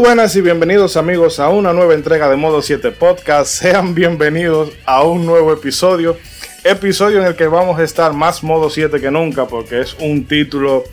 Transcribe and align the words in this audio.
Buenas 0.00 0.34
y 0.34 0.40
bienvenidos 0.40 0.96
amigos 0.96 1.40
a 1.40 1.50
una 1.50 1.74
nueva 1.74 1.92
entrega 1.92 2.30
de 2.30 2.36
Modo 2.36 2.62
7 2.62 2.90
Podcast. 2.92 3.52
Sean 3.60 3.94
bienvenidos 3.94 4.72
a 4.86 5.04
un 5.04 5.26
nuevo 5.26 5.52
episodio. 5.52 6.16
Episodio 6.64 7.20
en 7.20 7.26
el 7.26 7.36
que 7.36 7.46
vamos 7.46 7.78
a 7.78 7.84
estar 7.84 8.14
más 8.14 8.42
Modo 8.42 8.70
7 8.70 8.98
que 8.98 9.10
nunca 9.10 9.46
porque 9.46 9.82
es 9.82 9.94
un 10.00 10.24
título 10.24 10.84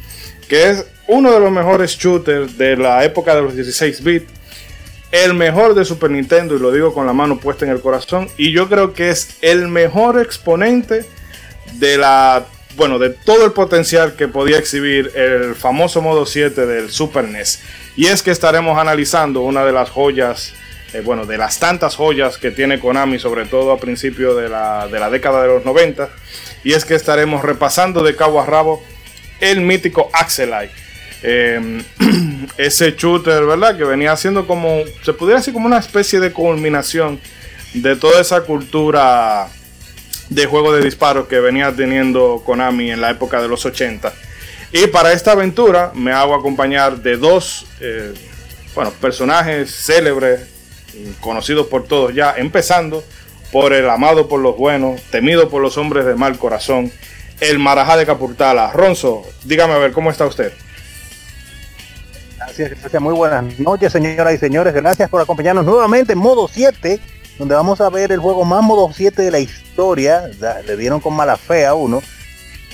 que 0.50 0.72
es 0.72 0.86
uno 1.08 1.32
de 1.32 1.40
los 1.40 1.50
mejores 1.54 1.98
shooters 1.98 2.58
de 2.58 2.76
la 2.76 3.06
época 3.06 3.34
de 3.34 3.44
los 3.44 3.56
16 3.56 4.04
bits. 4.04 4.30
El 5.14 5.36
mejor 5.36 5.74
de 5.74 5.86
Super 5.86 6.12
Nintendo 6.12 6.58
y 6.58 6.60
lo 6.60 6.74
digo 6.74 6.94
con 6.94 7.06
la 7.06 7.14
mano 7.14 7.40
puesta 7.40 7.64
en 7.64 7.72
el 7.72 7.80
corazón. 7.80 8.28
Y 8.36 8.52
yo 8.52 8.68
creo 8.68 8.94
que 8.94 9.10
es 9.10 9.38
el 9.42 9.70
mejor 9.70 10.20
exponente 10.20 11.06
de 11.76 11.98
la 11.98 12.46
bueno, 12.76 13.00
de 13.00 13.10
todo 13.10 13.46
el 13.46 13.54
potencial 13.54 14.16
que 14.16 14.28
podía 14.28 14.58
exhibir 14.60 15.12
el 15.16 15.56
famoso 15.56 16.02
modo 16.02 16.26
7 16.26 16.66
del 16.66 16.92
Super 16.92 17.24
NES. 17.28 17.60
Y 17.98 18.06
es 18.06 18.22
que 18.22 18.30
estaremos 18.30 18.78
analizando 18.78 19.42
una 19.42 19.66
de 19.66 19.72
las 19.74 19.90
joyas, 19.90 20.54
eh, 20.94 21.02
bueno, 21.02 21.26
de 21.26 21.40
las 21.40 21.58
tantas 21.58 21.96
joyas 21.96 22.38
que 22.38 22.52
tiene 22.52 22.80
Konami, 22.80 23.18
sobre 23.18 23.46
todo 23.46 23.72
a 23.72 23.80
principios 23.80 24.38
de 24.38 24.48
la, 24.48 25.10
década 25.10 25.42
de 25.42 25.48
los 25.48 25.66
90. 25.66 26.08
Y 26.64 26.74
es 26.74 26.86
que 26.86 26.94
estaremos 26.94 27.42
repasando 27.42 28.04
de 28.04 28.16
cabo 28.16 28.40
a 28.40 28.46
rabo 28.46 28.84
el 29.40 29.62
mítico 29.62 30.12
Axelite. 30.14 30.72
Em, 31.24 31.84
ese 32.58 32.92
shooter, 32.96 33.44
¿verdad? 33.46 33.76
Que 33.76 33.84
venía 33.84 34.16
siendo 34.16 34.46
como, 34.46 34.84
se 35.04 35.14
pudiera 35.14 35.40
decir 35.40 35.56
como 35.56 35.66
una 35.66 35.80
especie 35.80 36.20
de 36.20 36.32
culminación 36.32 37.20
de 37.74 37.96
toda 37.96 38.22
esa 38.22 38.42
cultura 38.42 39.48
de 40.30 40.46
juego 40.46 40.72
de 40.72 40.84
disparos 40.84 41.28
que 41.28 41.40
venía 41.40 41.72
teniendo 41.72 42.44
Konami 42.46 42.92
en 42.92 43.02
la 43.02 43.10
época 43.10 43.42
de 43.42 43.48
los 43.48 43.66
80. 43.66 44.14
Y 44.72 44.88
para 44.88 45.14
esta 45.14 45.32
aventura 45.32 45.92
me 45.94 46.12
hago 46.12 46.36
acompañar 46.36 46.98
de 46.98 47.18
dos 47.18 47.66
eh, 47.80 48.14
bueno, 48.76 48.92
personajes 49.02 49.74
célebres, 49.74 50.42
conocidos 51.20 51.68
por 51.68 51.86
todos 51.86 52.14
ya, 52.14 52.34
empezando 52.38 53.04
por 53.52 53.74
el 53.74 53.90
amado 53.90 54.28
por 54.28 54.40
los 54.40 54.58
buenos, 54.58 55.02
temido 55.04 55.50
por 55.50 55.62
los 55.62 55.78
hombres 55.78 56.06
de 56.06 56.16
mal 56.16 56.38
corazón, 56.38 56.92
el 57.40 57.60
Marajá 57.60 57.98
de 57.98 58.06
Capurtala. 58.06 58.72
Ronzo, 58.72 59.24
dígame 59.44 59.74
a 59.74 59.78
ver, 59.78 59.94
¿cómo 59.94 60.12
está 60.12 60.26
usted? 60.26 60.52
Gracias, 62.38 62.72
gracias, 62.82 63.02
muy 63.02 63.14
buenas 63.14 63.60
noches, 63.60 63.92
señoras 63.92 64.34
y 64.34 64.38
señores. 64.38 64.74
Gracias 64.74 65.10
por 65.10 65.22
acompañarnos 65.22 65.66
nuevamente 65.66 66.14
en 66.14 66.20
modo 66.20 66.48
7 66.48 67.00
donde 67.38 67.56
vamos 67.56 67.82
a 67.82 67.90
ver 67.90 68.12
el 68.12 68.20
juego 68.20 68.46
más 68.46 68.64
modo 68.64 68.90
7 68.94 69.22
de 69.22 69.32
la 69.32 69.40
historia. 69.40 70.24
Le 70.66 70.78
dieron 70.78 71.00
con 71.00 71.14
mala 71.14 71.38
fe 71.38 71.66
a 71.66 71.74
uno. 71.74 72.02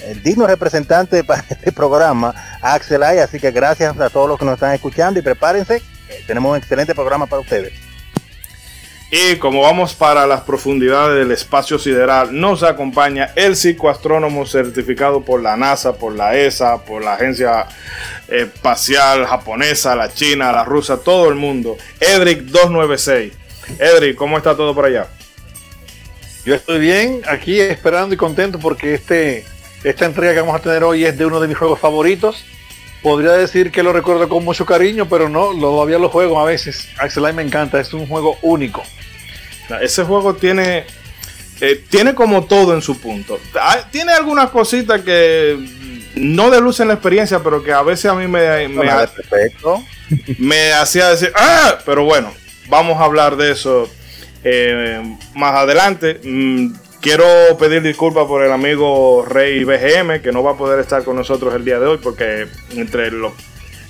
El 0.04 0.22
digno 0.22 0.48
representante 0.48 1.24
para 1.24 1.46
este 1.50 1.72
programa, 1.72 2.34
Axel 2.62 3.04
Ay. 3.04 3.20
Así 3.20 3.40
que 3.40 3.52
gracias 3.52 4.00
a 4.00 4.10
todos 4.10 4.28
los 4.28 4.38
que 4.38 4.46
nos 4.46 4.56
están 4.56 4.74
escuchando 4.74 5.20
y 5.20 5.24
prepárense. 5.24 5.82
tenemos 6.28 6.52
un 6.52 6.58
excelente 6.58 6.94
programa 6.94 7.26
para 7.26 7.42
ustedes. 7.42 7.74
Y 9.16 9.36
como 9.36 9.62
vamos 9.62 9.94
para 9.94 10.26
las 10.26 10.42
profundidades 10.42 11.20
del 11.20 11.32
espacio 11.32 11.78
sideral, 11.78 12.30
nos 12.32 12.64
acompaña 12.64 13.30
el 13.36 13.56
psicoastrónomo 13.56 14.48
certificado 14.48 15.22
por 15.24 15.40
la 15.40 15.56
NASA, 15.56 15.94
por 15.94 16.16
la 16.16 16.36
ESA, 16.36 16.84
por 16.84 17.04
la 17.04 17.14
Agencia 17.14 17.68
eh, 18.28 18.50
Espacial 18.52 19.28
Japonesa, 19.28 19.96
la 19.96 20.12
China, 20.12 20.52
la 20.52 20.66
Rusa, 20.66 20.98
todo 20.98 21.30
el 21.30 21.36
mundo. 21.36 21.78
Edric 22.00 22.40
296. 22.46 23.34
Edri, 23.78 24.16
¿cómo 24.16 24.36
está 24.36 24.58
todo 24.58 24.74
por 24.74 24.86
allá? 24.86 25.06
Yo 26.44 26.56
estoy 26.56 26.80
bien, 26.80 27.22
aquí 27.28 27.60
esperando 27.60 28.16
y 28.16 28.18
contento 28.18 28.58
porque 28.58 28.96
este, 28.96 29.46
esta 29.84 30.06
entrega 30.06 30.34
que 30.34 30.40
vamos 30.42 30.56
a 30.56 30.60
tener 30.62 30.84
hoy 30.84 31.06
es 31.06 31.18
de 31.18 31.26
uno 31.26 31.40
de 31.40 31.48
mis 31.48 31.58
juegos 31.58 31.80
favoritos. 31.80 32.44
Podría 33.02 33.34
decir 33.34 33.72
que 33.72 33.84
lo 33.84 33.92
recuerdo 33.92 34.30
con 34.30 34.46
mucho 34.46 34.66
cariño, 34.66 35.08
pero 35.10 35.28
no, 35.28 35.52
todavía 35.60 36.00
lo 36.00 36.10
juego 36.10 36.40
a 36.40 36.46
veces. 36.46 36.88
Axelite 36.98 37.34
me 37.34 37.42
encanta, 37.42 37.80
es 37.80 37.94
un 37.94 38.08
juego 38.08 38.38
único. 38.42 38.84
Ese 39.82 40.04
juego 40.04 40.36
tiene, 40.36 40.86
eh, 41.60 41.84
tiene 41.90 42.16
como 42.16 42.46
todo 42.46 42.74
en 42.74 42.82
su 42.82 43.00
punto. 43.00 43.40
Tiene 43.92 44.14
algunas 44.14 44.50
cositas 44.52 45.02
que 45.02 45.58
no 46.16 46.50
delucen 46.50 46.88
la 46.88 46.94
experiencia, 46.94 47.40
pero 47.40 47.62
que 47.62 47.74
a 47.74 47.82
veces 47.82 48.06
a 48.06 48.16
mí 48.16 48.28
me, 48.28 48.70
me, 48.70 48.86
me 50.38 50.74
hacía 50.74 51.10
decir, 51.10 51.34
¡ah! 51.36 51.80
Pero 51.86 52.06
bueno, 52.06 52.32
Vamos 52.68 53.00
a 53.00 53.06
hablar 53.06 53.36
de 53.36 53.52
eso 53.52 53.90
eh, 54.44 55.02
más 55.36 55.54
adelante. 55.56 56.20
Mm, 56.24 56.74
quiero 57.04 57.28
pedir 57.60 57.82
disculpas 57.82 58.26
por 58.26 58.44
el 58.44 58.52
amigo 58.52 59.26
Rey 59.28 59.66
BGM, 59.66 60.22
que 60.22 60.32
no 60.32 60.42
va 60.42 60.52
a 60.52 60.58
poder 60.58 60.80
estar 60.80 61.04
con 61.04 61.18
nosotros 61.18 61.54
el 61.54 61.66
día 61.66 61.78
de 61.78 61.86
hoy, 61.86 62.00
porque 62.02 62.48
entre 62.72 63.12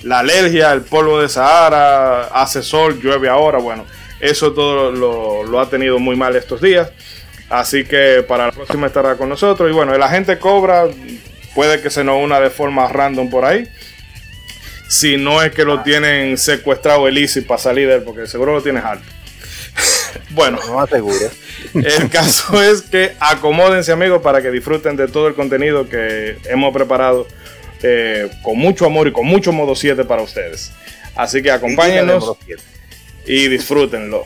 la 0.02 0.18
alergia, 0.18 0.72
el 0.72 0.82
polvo 0.82 1.22
de 1.22 1.28
Sahara, 1.28 2.24
hace 2.24 2.60
sol, 2.60 3.00
llueve 3.00 3.28
ahora, 3.28 3.58
bueno, 3.58 3.86
eso 4.20 4.52
todo 4.52 4.90
lo, 4.90 5.60
ha 5.60 5.70
tenido 5.70 5.98
muy 6.00 6.16
mal 6.16 6.34
estos 6.34 6.60
días. 6.60 6.90
Así 7.48 7.84
que 7.84 8.24
para 8.26 8.46
la 8.46 8.52
próxima 8.52 8.88
estará 8.88 9.16
con 9.16 9.28
nosotros. 9.28 9.70
Y 9.70 9.72
bueno, 9.72 9.94
el 9.94 10.02
agente 10.02 10.38
cobra, 10.38 10.84
puede 11.54 11.80
que 11.80 11.90
se 11.90 12.02
nos 12.02 12.22
una 12.22 12.40
de 12.40 12.50
forma 12.50 12.88
random 12.88 13.30
por 13.30 13.44
ahí 13.44 13.68
si 14.88 15.16
no 15.16 15.42
es 15.42 15.52
que 15.52 15.64
lo 15.64 15.82
tienen 15.82 16.36
secuestrado 16.38 17.08
el 17.08 17.18
Easy 17.18 17.40
para 17.40 17.58
salir 17.58 17.88
de 17.88 17.96
él, 17.96 18.02
porque 18.02 18.26
seguro 18.26 18.54
lo 18.54 18.62
tienes 18.62 18.84
alto. 18.84 19.13
bueno, 20.30 20.58
no 20.66 20.80
aseguro. 20.80 21.30
el 21.74 22.08
caso 22.10 22.62
es 22.62 22.82
que 22.82 23.12
acomódense 23.20 23.92
amigos 23.92 24.22
para 24.22 24.42
que 24.42 24.50
disfruten 24.50 24.96
de 24.96 25.08
todo 25.08 25.28
el 25.28 25.34
contenido 25.34 25.88
que 25.88 26.38
hemos 26.44 26.72
preparado 26.72 27.26
eh, 27.82 28.30
con 28.42 28.58
mucho 28.58 28.86
amor 28.86 29.08
y 29.08 29.12
con 29.12 29.26
mucho 29.26 29.52
modo 29.52 29.74
7 29.74 30.04
para 30.04 30.22
ustedes. 30.22 30.72
Así 31.14 31.42
que 31.42 31.50
acompáñenos 31.50 32.36
y 33.26 33.48
disfrútenlo. 33.48 34.24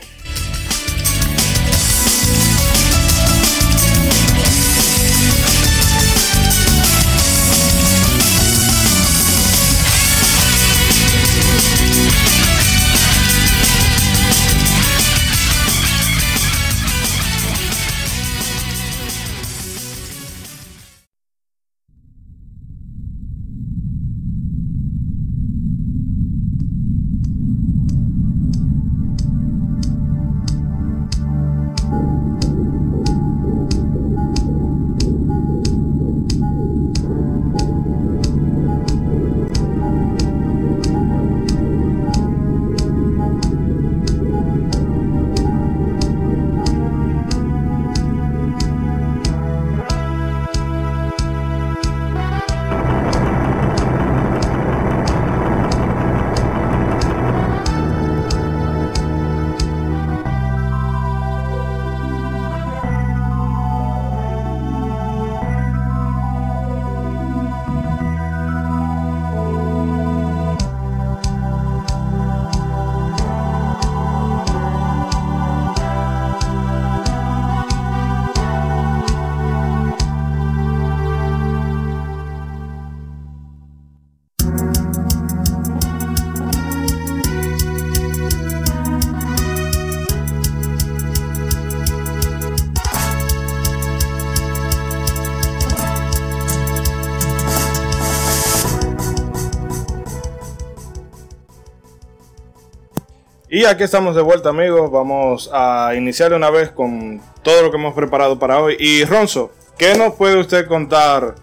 Aquí 103.69 103.83
estamos 103.83 104.17
de 104.17 104.23
vuelta 104.23 104.49
amigos, 104.49 104.91
vamos 104.91 105.51
a 105.53 105.93
iniciar 105.95 106.33
una 106.33 106.49
vez 106.49 106.71
con 106.71 107.21
todo 107.43 107.63
lo 107.63 107.71
que 107.71 107.77
hemos 107.77 107.93
preparado 107.93 108.39
para 108.39 108.61
hoy. 108.61 108.77
Y 108.79 109.05
Ronzo, 109.05 109.51
¿qué 109.77 109.95
nos 109.95 110.15
puede 110.15 110.41
usted 110.41 110.67
contar 110.67 111.35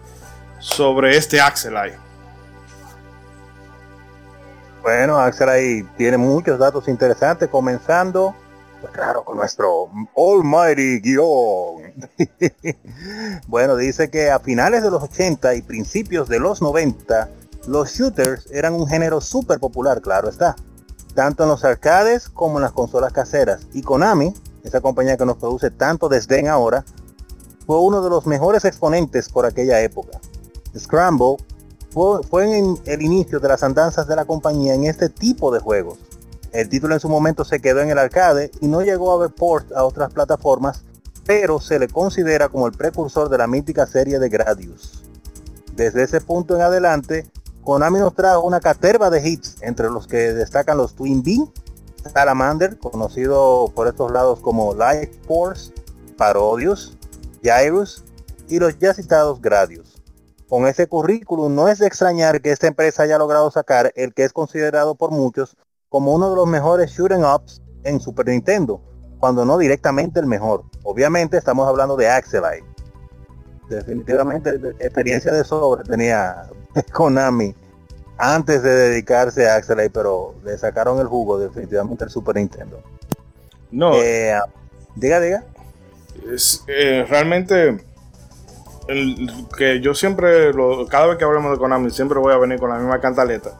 sobre 0.58 1.16
este 1.16 1.40
Axelite? 1.40 1.98
Bueno, 4.82 5.18
Axel 5.18 5.48
ahí 5.48 5.82
tiene 5.96 6.16
muchos 6.16 6.58
datos 6.58 6.88
interesantes, 6.88 7.48
comenzando, 7.48 8.34
pues 8.80 8.92
claro, 8.92 9.24
con 9.24 9.36
nuestro 9.36 9.88
Almighty 10.16 11.00
guion. 11.00 11.92
bueno, 13.46 13.76
dice 13.76 14.10
que 14.10 14.30
a 14.30 14.40
finales 14.40 14.82
de 14.82 14.90
los 14.90 15.02
80 15.02 15.54
y 15.54 15.62
principios 15.62 16.28
de 16.28 16.40
los 16.40 16.60
90, 16.60 17.28
los 17.68 17.92
shooters 17.92 18.50
eran 18.50 18.74
un 18.74 18.88
género 18.88 19.20
súper 19.20 19.60
popular, 19.60 20.00
claro 20.00 20.28
está, 20.28 20.56
tanto 21.16 21.42
en 21.42 21.48
los 21.48 21.64
arcades 21.64 22.28
como 22.28 22.58
en 22.58 22.62
las 22.62 22.72
consolas 22.72 23.12
caseras. 23.12 23.66
Y 23.72 23.82
Konami, 23.82 24.32
esa 24.62 24.80
compañía 24.80 25.16
que 25.16 25.26
nos 25.26 25.38
produce 25.38 25.70
tanto 25.72 26.08
desdén 26.08 26.46
ahora, 26.46 26.84
fue 27.66 27.80
uno 27.80 28.02
de 28.02 28.10
los 28.10 28.26
mejores 28.26 28.64
exponentes 28.64 29.28
por 29.28 29.46
aquella 29.46 29.80
época. 29.80 30.20
Scramble 30.78 31.38
fue, 31.90 32.58
en 32.58 32.78
el 32.84 33.02
inicio 33.02 33.40
de 33.40 33.48
las 33.48 33.62
andanzas 33.62 34.06
de 34.06 34.14
la 34.14 34.26
compañía 34.26 34.74
en 34.74 34.84
este 34.84 35.08
tipo 35.08 35.50
de 35.50 35.58
juegos. 35.58 35.98
El 36.52 36.68
título 36.68 36.94
en 36.94 37.00
su 37.00 37.08
momento 37.08 37.44
se 37.44 37.60
quedó 37.60 37.80
en 37.80 37.90
el 37.90 37.98
arcade 37.98 38.50
y 38.60 38.68
no 38.68 38.82
llegó 38.82 39.12
a 39.12 39.18
ver 39.18 39.30
port 39.30 39.72
a 39.72 39.84
otras 39.84 40.12
plataformas, 40.12 40.84
pero 41.24 41.58
se 41.58 41.78
le 41.78 41.88
considera 41.88 42.50
como 42.50 42.66
el 42.66 42.72
precursor 42.72 43.30
de 43.30 43.38
la 43.38 43.46
mítica 43.46 43.86
serie 43.86 44.18
de 44.18 44.28
Gradius. 44.28 45.02
Desde 45.74 46.02
ese 46.02 46.20
punto 46.20 46.54
en 46.54 46.62
adelante, 46.62 47.26
Konami 47.66 47.98
nos 47.98 48.14
trajo 48.14 48.42
una 48.42 48.60
caterva 48.60 49.10
de 49.10 49.28
hits, 49.28 49.56
entre 49.60 49.90
los 49.90 50.06
que 50.06 50.32
destacan 50.32 50.78
los 50.78 50.94
Twin 50.94 51.20
Beam, 51.24 51.50
Salamander, 52.12 52.78
conocido 52.78 53.72
por 53.74 53.88
estos 53.88 54.12
lados 54.12 54.38
como 54.38 54.72
Life 54.72 55.18
Force, 55.26 55.72
Parodius, 56.16 56.96
Gyrus 57.42 58.04
y 58.48 58.60
los 58.60 58.78
ya 58.78 58.94
citados 58.94 59.42
Gradius. 59.42 60.00
Con 60.48 60.68
ese 60.68 60.86
currículum 60.86 61.52
no 61.56 61.66
es 61.66 61.80
de 61.80 61.88
extrañar 61.88 62.40
que 62.40 62.52
esta 62.52 62.68
empresa 62.68 63.02
haya 63.02 63.18
logrado 63.18 63.50
sacar 63.50 63.92
el 63.96 64.14
que 64.14 64.22
es 64.22 64.32
considerado 64.32 64.94
por 64.94 65.10
muchos 65.10 65.56
como 65.88 66.14
uno 66.14 66.30
de 66.30 66.36
los 66.36 66.46
mejores 66.46 66.92
shooting 66.92 67.24
ups 67.24 67.62
en 67.82 67.98
Super 67.98 68.28
Nintendo, 68.28 68.80
cuando 69.18 69.44
no 69.44 69.58
directamente 69.58 70.20
el 70.20 70.26
mejor. 70.26 70.62
Obviamente 70.84 71.36
estamos 71.36 71.66
hablando 71.66 71.96
de 71.96 72.08
Axelite. 72.08 72.75
Definitivamente 73.68 74.50
experiencia 74.78 75.32
de 75.32 75.44
sobre 75.44 75.82
tenía 75.84 76.48
Konami 76.92 77.54
antes 78.18 78.62
de 78.62 78.70
dedicarse 78.70 79.48
a 79.48 79.56
Axelite, 79.56 79.90
pero 79.90 80.34
le 80.44 80.56
sacaron 80.56 80.98
el 81.00 81.06
jugo 81.06 81.38
definitivamente 81.38 82.04
el 82.04 82.10
Super 82.10 82.36
Nintendo. 82.36 82.80
No. 83.70 83.92
Eh, 83.94 84.38
diga, 84.94 85.20
diga. 85.20 85.44
Es, 86.32 86.64
eh, 86.66 87.04
realmente 87.08 87.78
que 89.58 89.80
yo 89.80 89.94
siempre, 89.94 90.52
cada 90.88 91.06
vez 91.06 91.18
que 91.18 91.24
hablamos 91.24 91.52
de 91.52 91.58
Konami, 91.58 91.90
siempre 91.90 92.18
voy 92.18 92.32
a 92.32 92.38
venir 92.38 92.58
con 92.58 92.70
la 92.70 92.76
misma 92.76 93.00
cantaleta. 93.00 93.50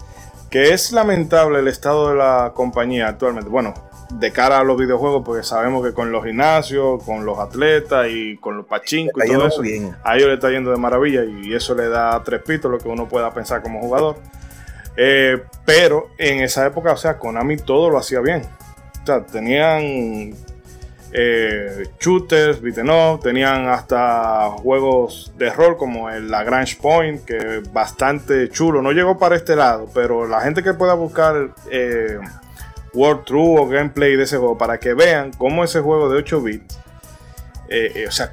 Que 0.51 0.73
es 0.73 0.93
lamentable 0.93 1.59
el 1.59 1.69
estado 1.69 2.11
de 2.11 2.17
la 2.17 2.53
compañía 2.55 3.09
actualmente. 3.09 3.51
Bueno, 3.51 3.75
de 4.11 4.33
cara 4.33 4.59
a 4.59 4.65
los 4.65 4.79
videojuegos, 4.79 5.23
porque 5.25 5.43
sabemos 5.43 5.85
que 5.85 5.93
con 5.93 6.13
los 6.13 6.25
gimnasios, 6.25 7.03
con 7.05 7.25
los 7.25 7.39
atletas 7.39 8.07
y 8.11 8.37
con 8.37 8.57
los 8.57 8.67
pachincos 8.67 9.25
y 9.25 9.33
todo 9.33 9.47
eso, 9.47 9.63
a 10.05 10.17
ellos 10.17 10.29
le 10.29 10.35
está 10.35 10.51
yendo 10.51 10.71
de 10.71 10.77
maravilla 10.77 11.25
y 11.25 11.53
eso 11.55 11.75
le 11.75 11.89
da 11.89 12.23
tres 12.23 12.43
pitos 12.43 12.71
lo 12.71 12.79
que 12.79 12.89
uno 12.89 13.09
pueda 13.09 13.33
pensar 13.33 13.63
como 13.63 13.81
jugador. 13.81 14.17
Eh, 14.97 15.43
pero 15.65 16.11
en 16.19 16.41
esa 16.41 16.67
época, 16.67 16.93
o 16.93 16.97
sea, 16.97 17.19
Konami 17.19 17.57
todo 17.59 17.91
lo 17.91 17.99
hacía 17.99 18.21
bien. 18.21 18.43
O 19.03 19.07
sea, 19.07 19.25
tenían 19.27 20.35
eh, 21.13 21.85
shooters, 22.01 22.61
beaten 22.61 22.91
up, 22.91 23.21
tenían 23.23 23.69
hasta 23.69 24.51
juegos 24.51 25.33
de 25.37 25.51
rol 25.51 25.77
como 25.77 26.11
el 26.11 26.31
Lagrange 26.31 26.77
Point, 26.81 27.25
que 27.25 27.37
es 27.37 27.73
bastante 27.73 28.49
chulo. 28.49 28.83
No 28.83 28.93
llegó 28.93 29.19
para 29.19 29.37
este 29.37 29.57
lado, 29.57 29.89
pero 29.93 30.27
la 30.27 30.41
gente 30.41 30.63
que 30.63 30.75
pueda 30.75 30.95
buscar 30.95 31.51
eh, 31.71 32.19
World 32.95 33.25
True 33.25 33.61
o 33.61 33.69
gameplay 33.69 34.17
de 34.17 34.25
ese 34.25 34.37
juego 34.39 34.57
para 34.57 34.79
que 34.79 34.95
vean 34.95 35.33
cómo 35.33 35.65
ese 35.65 35.81
juego 35.81 36.09
de 36.09 36.19
8 36.19 36.43
bits, 36.43 36.79
eh, 37.69 38.07
o 38.09 38.11
sea, 38.11 38.33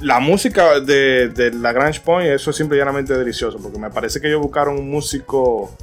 la 0.00 0.20
música 0.20 0.80
de, 0.80 1.28
de 1.28 1.52
Lagrange 1.52 2.00
Point, 2.00 2.30
eso 2.30 2.50
es 2.50 2.56
simplemente 2.56 3.16
delicioso, 3.16 3.58
porque 3.62 3.78
me 3.78 3.90
parece 3.90 4.20
que 4.20 4.28
ellos 4.28 4.40
buscaron 4.40 4.78
un 4.78 4.90
músico 4.90 5.74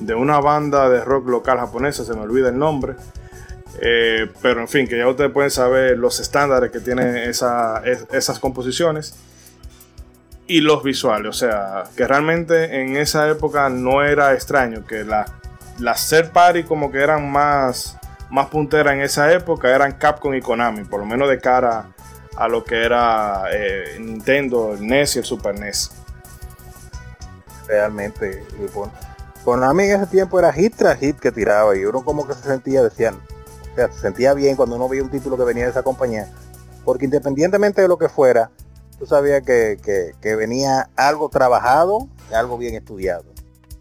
de 0.00 0.14
una 0.14 0.40
banda 0.40 0.88
de 0.88 1.04
rock 1.04 1.28
local 1.28 1.58
japonesa, 1.58 2.04
se 2.04 2.14
me 2.14 2.20
olvida 2.20 2.48
el 2.48 2.58
nombre 2.58 2.94
eh, 3.80 4.30
pero 4.40 4.60
en 4.60 4.68
fin, 4.68 4.86
que 4.86 4.96
ya 4.96 5.08
ustedes 5.08 5.30
pueden 5.30 5.50
saber 5.50 5.98
los 5.98 6.20
estándares 6.20 6.70
que 6.70 6.80
tienen 6.80 7.16
esas 7.16 8.38
composiciones 8.40 9.14
y 10.46 10.60
los 10.60 10.82
visuales. 10.82 11.28
O 11.28 11.32
sea, 11.32 11.84
que 11.96 12.06
realmente 12.06 12.80
en 12.80 12.96
esa 12.96 13.28
época 13.28 13.68
no 13.68 14.02
era 14.02 14.34
extraño 14.34 14.84
que 14.86 15.04
las 15.04 15.30
la 15.78 15.94
third 15.94 16.32
party 16.32 16.64
como 16.64 16.90
que 16.90 17.02
eran 17.02 17.30
más, 17.30 17.96
más 18.30 18.46
punteras 18.46 18.94
en 18.94 19.02
esa 19.02 19.32
época 19.32 19.74
eran 19.74 19.92
Capcom 19.92 20.34
y 20.34 20.40
Konami, 20.40 20.84
por 20.84 21.00
lo 21.00 21.06
menos 21.06 21.28
de 21.28 21.38
cara 21.38 21.88
a 22.36 22.48
lo 22.48 22.64
que 22.64 22.84
era 22.84 23.44
eh, 23.52 23.96
Nintendo, 23.98 24.74
el 24.74 24.86
NES 24.86 25.16
y 25.16 25.18
el 25.20 25.24
Super 25.24 25.58
NES. 25.58 25.90
Realmente, 27.66 28.44
Konami 29.44 29.84
en 29.84 30.00
ese 30.00 30.06
tiempo 30.06 30.38
era 30.38 30.52
hit 30.52 30.74
tras 30.76 30.98
hit 30.98 31.18
que 31.18 31.32
tiraba 31.32 31.76
y 31.76 31.84
uno 31.84 32.04
como 32.04 32.26
que 32.26 32.34
se 32.34 32.42
sentía, 32.42 32.82
decían, 32.82 33.16
sea, 33.76 33.92
se 33.92 34.00
sentía 34.00 34.34
bien 34.34 34.56
cuando 34.56 34.76
uno 34.76 34.88
veía 34.88 35.02
un 35.02 35.10
título 35.10 35.36
que 35.36 35.44
venía 35.44 35.64
de 35.64 35.70
esa 35.70 35.82
compañía, 35.82 36.28
porque 36.84 37.04
independientemente 37.04 37.82
de 37.82 37.88
lo 37.88 37.98
que 37.98 38.08
fuera, 38.08 38.50
tú 38.98 39.06
sabías 39.06 39.42
que, 39.42 40.14
venía 40.22 40.90
algo 40.96 41.28
trabajado 41.28 42.08
algo 42.32 42.58
bien 42.58 42.74
estudiado. 42.74 43.35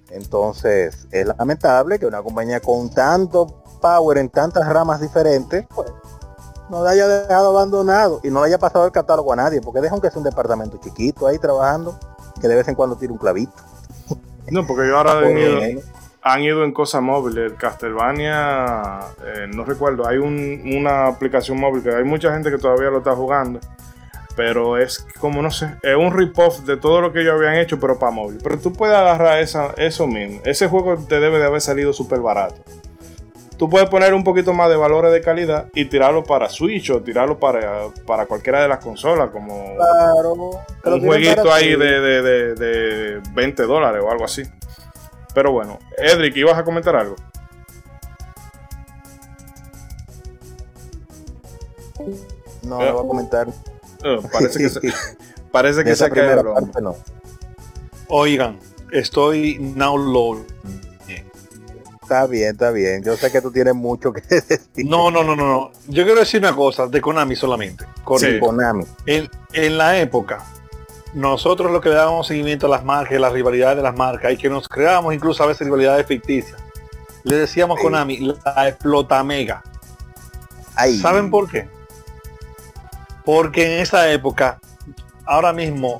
Entonces, 0.10 1.08
es 1.12 1.26
lamentable 1.26 2.00
que 2.00 2.06
una 2.06 2.22
compañía 2.22 2.60
con 2.60 2.90
tanto 2.90 3.64
power 3.82 4.18
en 4.18 4.30
tantas 4.30 4.68
ramas 4.68 5.02
diferentes, 5.02 5.66
pues, 5.74 5.92
no 6.70 6.84
la 6.84 6.92
haya 6.92 7.08
dejado 7.08 7.50
abandonado 7.50 8.20
y 8.24 8.30
no 8.30 8.42
le 8.42 8.48
haya 8.48 8.58
pasado 8.58 8.86
el 8.86 8.92
catálogo 8.92 9.34
a 9.34 9.36
nadie, 9.36 9.62
porque 9.62 9.82
dejan 9.82 10.02
que 10.02 10.08
es 10.08 10.16
un 10.16 10.24
departamento 10.24 10.78
chiquito 10.78 11.28
ahí 11.28 11.38
trabajando, 11.38 12.00
que 12.42 12.48
de 12.48 12.56
vez 12.56 12.68
en 12.68 12.76
cuando 12.76 12.96
tira 12.96 13.14
un 13.14 13.20
clavito. 13.20 13.54
No, 14.50 14.66
porque 14.66 14.88
yo 14.88 14.98
ahora 14.98 15.22
he 15.30 15.84
han 16.26 16.42
ido 16.42 16.64
en 16.64 16.74
cosas 16.74 17.04
móviles. 17.04 17.54
Castlevania, 17.54 19.00
eh, 19.24 19.48
no 19.54 19.64
recuerdo, 19.64 20.08
hay 20.08 20.18
una 20.18 21.06
aplicación 21.06 21.60
móvil 21.60 21.84
que 21.84 21.94
hay 21.94 22.04
mucha 22.04 22.34
gente 22.34 22.50
que 22.50 22.58
todavía 22.58 22.90
lo 22.90 22.98
está 22.98 23.16
jugando. 23.16 23.60
Pero 24.36 24.78
es 24.78 25.06
como, 25.20 25.42
no 25.42 25.50
sé, 25.50 25.76
es 25.82 25.96
un 25.96 26.12
rip-off 26.12 26.60
de 26.62 26.78
todo 26.78 27.00
lo 27.00 27.14
que 27.14 27.22
ellos 27.22 27.36
habían 27.36 27.56
hecho, 27.56 27.80
pero 27.80 27.98
para 27.98 28.12
móvil. 28.12 28.40
Pero 28.44 28.60
tú 28.60 28.74
puedes 28.74 28.96
agarrar 28.96 29.40
esa, 29.40 29.74
eso 29.78 30.08
mismo. 30.08 30.42
Ese 30.44 30.68
juego 30.68 30.98
te 30.98 31.20
debe 31.20 31.40
de 31.40 31.46
haber 31.46 31.62
salido 31.62 31.94
súper 31.94 32.20
barato. 32.20 32.56
Tú 33.58 33.70
puedes 33.70 33.90
poner 33.90 34.14
un 34.14 34.26
poquito 34.26 34.54
más 34.54 34.70
de 34.70 34.76
valores 34.76 35.14
de 35.14 35.22
calidad 35.22 35.70
y 35.74 35.86
tirarlo 35.86 36.26
para 36.26 36.50
Switch 36.50 36.90
o 36.90 37.02
tirarlo 37.02 37.40
para, 37.40 37.86
para 38.06 38.26
cualquiera 38.26 38.62
de 38.62 38.68
las 38.68 38.80
consolas, 38.80 39.30
como 39.30 39.76
un 40.84 41.06
jueguito 41.06 41.54
ahí 41.54 41.78
de, 41.78 42.02
de, 42.02 42.56
de 42.56 43.22
20 43.34 43.64
dólares 43.64 44.04
o 44.06 44.12
algo 44.12 44.26
así. 44.26 44.44
Pero 45.34 45.54
bueno, 45.54 45.80
Edric, 45.98 46.36
¿ibas 46.36 46.58
a 46.58 46.66
comentar 46.66 46.98
algo? 46.98 47.16
No, 52.64 52.80
no 52.80 52.94
voy 52.94 53.06
a 53.06 53.08
comentar. 53.08 53.48
Oh, 54.06 54.22
parece 54.32 54.60
que 54.60 54.70
se, 54.70 54.80
parece 55.52 55.84
que 55.84 55.96
se 55.96 56.12
quedó. 56.12 56.44
No. 56.82 56.96
Oigan, 58.08 58.60
estoy 58.92 59.58
now 59.60 59.98
low. 59.98 60.46
Está 62.02 62.28
bien, 62.28 62.52
está 62.52 62.70
bien. 62.70 63.04
Yo 63.04 63.18
sé 63.18 63.32
que 63.32 63.42
tú 63.42 63.52
tienes 63.52 63.74
mucho 63.74 64.14
que 64.14 64.22
decir. 64.30 64.86
No, 64.86 65.10
no, 65.10 65.24
no, 65.24 65.36
no, 65.36 65.48
no. 65.48 65.72
Yo 65.88 66.04
quiero 66.04 66.20
decir 66.20 66.40
una 66.40 66.56
cosa 66.56 66.86
de 66.86 67.02
Konami 67.02 67.36
solamente. 67.36 67.86
Konami. 68.04 68.86
En, 69.08 69.28
en 69.54 69.78
la 69.78 69.98
época 69.98 70.46
nosotros 71.16 71.72
lo 71.72 71.82
que 71.82 71.90
le 71.90 71.96
dábamos 71.96 72.28
seguimiento 72.28 72.68
a 72.68 72.70
las 72.70 72.84
marcas, 72.84 73.20
las 73.20 73.32
rivalidades 73.32 73.78
de 73.78 73.84
las 73.84 73.96
marcas 73.96 74.34
y 74.34 74.38
que 74.38 74.50
nos 74.50 74.68
creábamos 74.68 75.16
incluso 75.16 75.42
a 75.44 75.48
veces 75.48 75.66
rivalidades 75.66 76.06
ficticias. 76.06 76.62
Le 77.24 77.38
decíamos 77.38 77.80
Konami, 77.80 78.36
la 78.46 78.68
explota 78.68 79.24
mega. 79.24 79.64
¿Saben 81.02 81.32
por 81.32 81.50
qué? 81.50 81.68
Porque 83.26 83.66
en 83.66 83.82
esa 83.82 84.12
época, 84.12 84.60
ahora 85.26 85.52
mismo, 85.52 85.98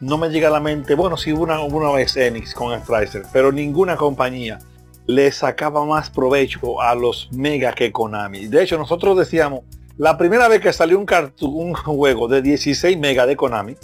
no 0.00 0.18
me 0.18 0.30
llega 0.30 0.48
a 0.48 0.50
la 0.50 0.60
mente, 0.60 0.94
bueno, 0.94 1.16
sí 1.16 1.32
hubo 1.32 1.42
una, 1.42 1.60
una 1.60 1.92
vez 1.92 2.16
Enix 2.16 2.54
con 2.54 2.78
Stricer, 2.80 3.24
pero 3.32 3.52
ninguna 3.52 3.96
compañía 3.96 4.58
le 5.06 5.30
sacaba 5.30 5.84
más 5.84 6.10
provecho 6.10 6.80
a 6.80 6.94
los 6.94 7.30
mega 7.32 7.72
que 7.72 7.92
Konami. 7.92 8.46
De 8.46 8.62
hecho, 8.62 8.78
nosotros 8.78 9.16
decíamos, 9.16 9.60
la 9.98 10.16
primera 10.16 10.48
vez 10.48 10.60
que 10.60 10.72
salió 10.72 10.98
un, 10.98 11.06
un 11.42 11.74
juego 11.74 12.26
de 12.26 12.42
16 12.42 12.98
mega 12.98 13.26
de 13.26 13.36
Konami, 13.36 13.76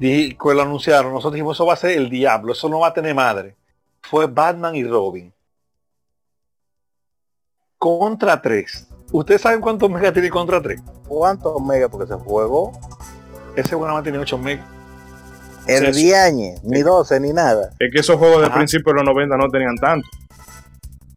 y 0.00 0.34
que 0.34 0.54
lo 0.54 0.62
anunciaron, 0.62 1.12
nosotros 1.12 1.34
dijimos, 1.34 1.56
eso 1.56 1.66
va 1.66 1.74
a 1.74 1.76
ser 1.76 1.92
el 1.92 2.10
diablo, 2.10 2.52
eso 2.52 2.68
no 2.68 2.80
va 2.80 2.88
a 2.88 2.94
tener 2.94 3.14
madre. 3.14 3.54
Fue 4.00 4.26
Batman 4.26 4.74
y 4.74 4.82
Robin. 4.82 5.32
Contra 7.78 8.42
3. 8.42 8.88
¿Ustedes 9.12 9.40
saben 9.42 9.60
cuántos 9.60 9.90
megas 9.90 10.12
tiene 10.12 10.30
Contra 10.30 10.60
3? 10.60 10.80
¿Cuántos 11.06 11.60
megas? 11.62 11.88
Porque 11.90 12.04
ese 12.12 12.14
juego... 12.22 12.72
Ese 13.54 13.70
juego 13.70 13.88
nada 13.88 14.02
tiene 14.02 14.18
8 14.18 14.38
megas. 14.38 14.64
El 15.66 15.92
10 15.94 16.62
ni 16.64 16.82
12, 16.82 17.20
ni 17.20 17.32
nada. 17.32 17.70
Es 17.78 17.92
que 17.92 18.00
esos 18.00 18.16
juegos 18.16 18.42
de 18.42 18.50
principio 18.50 18.92
de 18.92 18.96
los 19.04 19.04
90 19.14 19.36
no 19.36 19.48
tenían 19.48 19.76
tanto. 19.76 20.08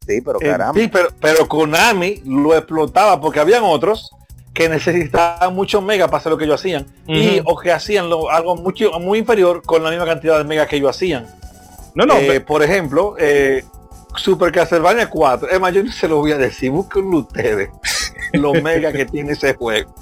Sí, 0.05 0.21
pero 0.21 0.39
Eh, 0.41 0.45
caramba. 0.51 0.79
sí, 0.79 0.87
pero, 0.87 1.09
pero 1.19 1.47
Konami 1.47 2.21
lo 2.25 2.55
explotaba 2.55 3.19
porque 3.19 3.39
habían 3.39 3.63
otros 3.63 4.11
que 4.53 4.69
necesitaban 4.69 5.55
muchos 5.55 5.81
megas 5.81 6.07
para 6.09 6.19
hacer 6.19 6.31
lo 6.31 6.37
que 6.37 6.43
ellos 6.45 6.59
hacían 6.61 6.85
y 7.07 7.41
o 7.43 7.57
que 7.57 7.71
hacían 7.71 8.07
lo- 8.09 8.29
algo 8.29 8.55
mucho 8.55 8.91
muy 8.99 9.19
inferior 9.19 9.63
con 9.63 9.83
la 9.83 9.89
misma 9.89 10.05
cantidad 10.05 10.37
de 10.37 10.43
megas 10.43 10.67
que 10.67 10.75
ellos 10.75 10.91
hacían. 10.95 11.25
No, 11.95 12.05
no, 12.05 12.15
Eh, 12.17 12.39
por 12.41 12.61
ejemplo, 12.61 13.15
eh, 13.17 13.63
Super 14.17 14.51
Castlevania 14.51 15.09
4. 15.09 15.49
Es 15.49 15.59
más, 15.59 15.73
yo 15.73 15.83
no 15.83 15.91
se 15.91 16.07
lo 16.07 16.17
voy 16.17 16.31
a 16.31 16.37
decir, 16.37 16.71
búsquenlo 16.71 17.19
ustedes. 17.19 17.69
Los 18.33 18.61
megas 18.61 18.93
que 18.93 19.05
tiene 19.05 19.33
ese 19.33 19.53
juego. 19.53 19.93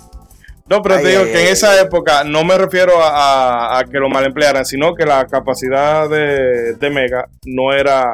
no, 0.68 0.82
pero 0.82 0.96
Ay, 0.96 1.04
te 1.04 1.10
digo 1.10 1.22
ay, 1.24 1.32
que 1.32 1.42
en 1.48 1.48
esa 1.54 1.80
época 1.82 2.24
no 2.24 2.44
me 2.44 2.58
refiero 2.58 3.02
a, 3.02 3.10
a- 3.10 3.80
a 3.80 3.84
que 3.86 3.98
lo 4.00 4.10
mal 4.10 4.26
emplearan, 4.26 4.66
sino 4.66 4.96
que 4.96 5.06
la 5.06 5.26
capacidad 5.28 6.10
de, 6.10 6.74
de 6.76 6.90
Mega 6.90 7.28
no 7.46 7.74
era 7.74 8.12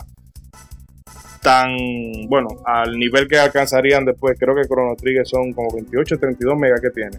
tan, 1.42 1.70
bueno, 2.28 2.50
al 2.66 2.98
nivel 2.98 3.28
que 3.28 3.40
alcanzarían 3.40 4.04
después. 4.06 4.38
Creo 4.38 4.56
que 4.56 4.64
Chrono 4.68 4.96
Trigger 4.96 5.26
son 5.26 5.54
como 5.54 5.74
28, 5.74 6.18
32 6.20 6.58
megas 6.58 6.82
que 6.82 6.90
tiene. 6.90 7.18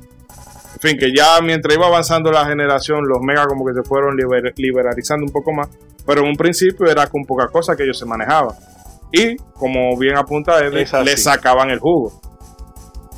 En 0.74 0.80
fin, 0.80 0.98
que 0.98 1.12
ya 1.14 1.40
mientras 1.42 1.74
iba 1.76 1.86
avanzando 1.86 2.30
la 2.32 2.46
generación, 2.46 3.06
los 3.06 3.20
megas 3.20 3.46
como 3.48 3.64
que 3.66 3.74
se 3.74 3.82
fueron 3.82 4.16
liber- 4.16 4.52
liberalizando 4.56 5.24
un 5.26 5.32
poco 5.32 5.52
más. 5.52 5.68
Pero 6.06 6.22
en 6.22 6.28
un 6.28 6.36
principio 6.36 6.86
era 6.90 7.06
con 7.08 7.24
poca 7.24 7.48
cosa 7.48 7.76
que 7.76 7.82
ellos 7.84 7.98
se 7.98 8.06
manejaban. 8.06 8.54
Y, 9.12 9.36
como 9.36 9.96
bien 9.98 10.16
apunta 10.16 10.56
así. 10.56 11.04
le 11.04 11.16
sacaban 11.16 11.70
el 11.70 11.78
jugo. 11.80 12.20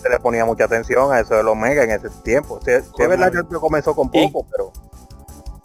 se 0.02 0.08
le 0.08 0.18
ponía 0.18 0.44
mucha 0.44 0.64
atención 0.64 1.12
a 1.12 1.20
eso 1.20 1.34
de 1.36 1.44
los 1.44 1.54
megas 1.54 1.84
en 1.84 1.92
ese 1.92 2.08
tiempo. 2.24 2.58
Sí, 2.64 2.72
sí, 2.72 2.76
es 2.78 2.88
Konami. 2.88 3.10
verdad 3.10 3.30
que 3.32 3.38
esto 3.38 3.60
comenzó 3.60 3.94
con 3.94 4.10
Y- 4.12 4.26
poco, 4.26 4.46
pero 4.50 4.72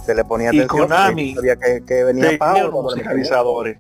se 0.06 0.14
le 0.14 0.24
ponía 0.24 0.54
y 0.54 0.58
atención. 0.60 0.82
Konami 0.88 1.34
porque 1.34 1.50
sabía 1.50 1.56
que, 1.80 1.86
que 1.86 2.04
venía 2.04 2.38
pago. 2.38 2.60
los 2.70 2.84
musicalizadores. 2.84 3.80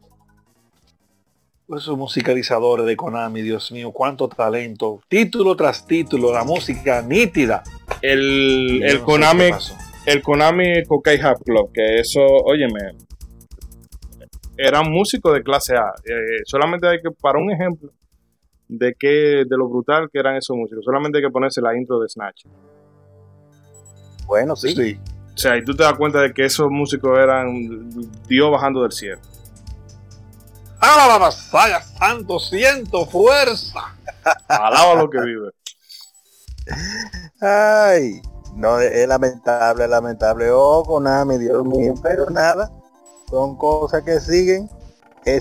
Esos 1.69 1.97
musicalizadores 1.97 2.85
de 2.85 2.95
Konami, 2.95 3.41
Dios 3.41 3.71
mío, 3.73 3.91
cuánto 3.91 4.29
talento. 4.29 5.01
Título 5.09 5.55
tras 5.57 5.85
título, 5.85 6.31
la 6.33 6.43
música 6.45 7.01
nítida. 7.01 7.61
El, 8.01 8.81
el 8.83 9.01
Konami 9.01 9.51
el 10.07 10.21
Konami 10.21 10.85
Kokai 10.85 11.19
Hub 11.19 11.43
Club, 11.43 11.71
que 11.73 11.99
eso, 11.99 12.21
óyeme, 12.21 12.79
eran 14.57 14.89
músicos 14.89 15.33
de 15.33 15.43
clase 15.43 15.75
A. 15.75 15.93
Eh, 16.05 16.43
solamente 16.45 16.87
hay 16.87 17.01
que, 17.01 17.11
para 17.11 17.37
un 17.37 17.51
ejemplo 17.51 17.91
de 18.69 18.95
que, 18.97 19.43
de 19.45 19.57
lo 19.57 19.67
brutal 19.67 20.09
que 20.11 20.17
eran 20.17 20.37
esos 20.37 20.55
músicos, 20.55 20.85
solamente 20.85 21.17
hay 21.17 21.25
que 21.25 21.29
ponerse 21.29 21.61
la 21.61 21.75
intro 21.75 21.99
de 21.99 22.07
Snatch. 22.07 22.45
Bueno, 24.25 24.55
sí. 24.55 24.73
Sí. 24.73 24.97
O 25.35 25.37
sea, 25.37 25.57
y 25.57 25.63
tú 25.65 25.75
te 25.75 25.83
das 25.83 25.97
cuenta 25.97 26.21
de 26.21 26.33
que 26.33 26.45
esos 26.45 26.69
músicos 26.69 27.19
eran 27.19 27.89
Dios 28.29 28.49
bajando 28.49 28.83
del 28.83 28.93
cielo. 28.93 29.19
¡Ah, 30.79 31.05
la 31.05 31.17
vasalla, 31.17 31.81
santo, 31.81 32.39
siento 32.39 33.05
fuerza! 33.05 33.93
Alaba 34.47 34.95
lo 34.95 35.09
que 35.09 35.19
vive. 35.19 35.49
Ay, 37.39 38.22
no, 38.56 38.79
es 38.79 39.08
lamentable, 39.08 39.88
lamentable. 39.88 40.50
Oh, 40.51 40.84
Konami, 40.84 41.38
Dios 41.38 41.63
mío, 41.65 41.94
pero 42.01 42.29
nada. 42.29 42.72
Son 43.29 43.56
cosas 43.56 44.03
que 44.03 44.20
siguen. 44.20 44.70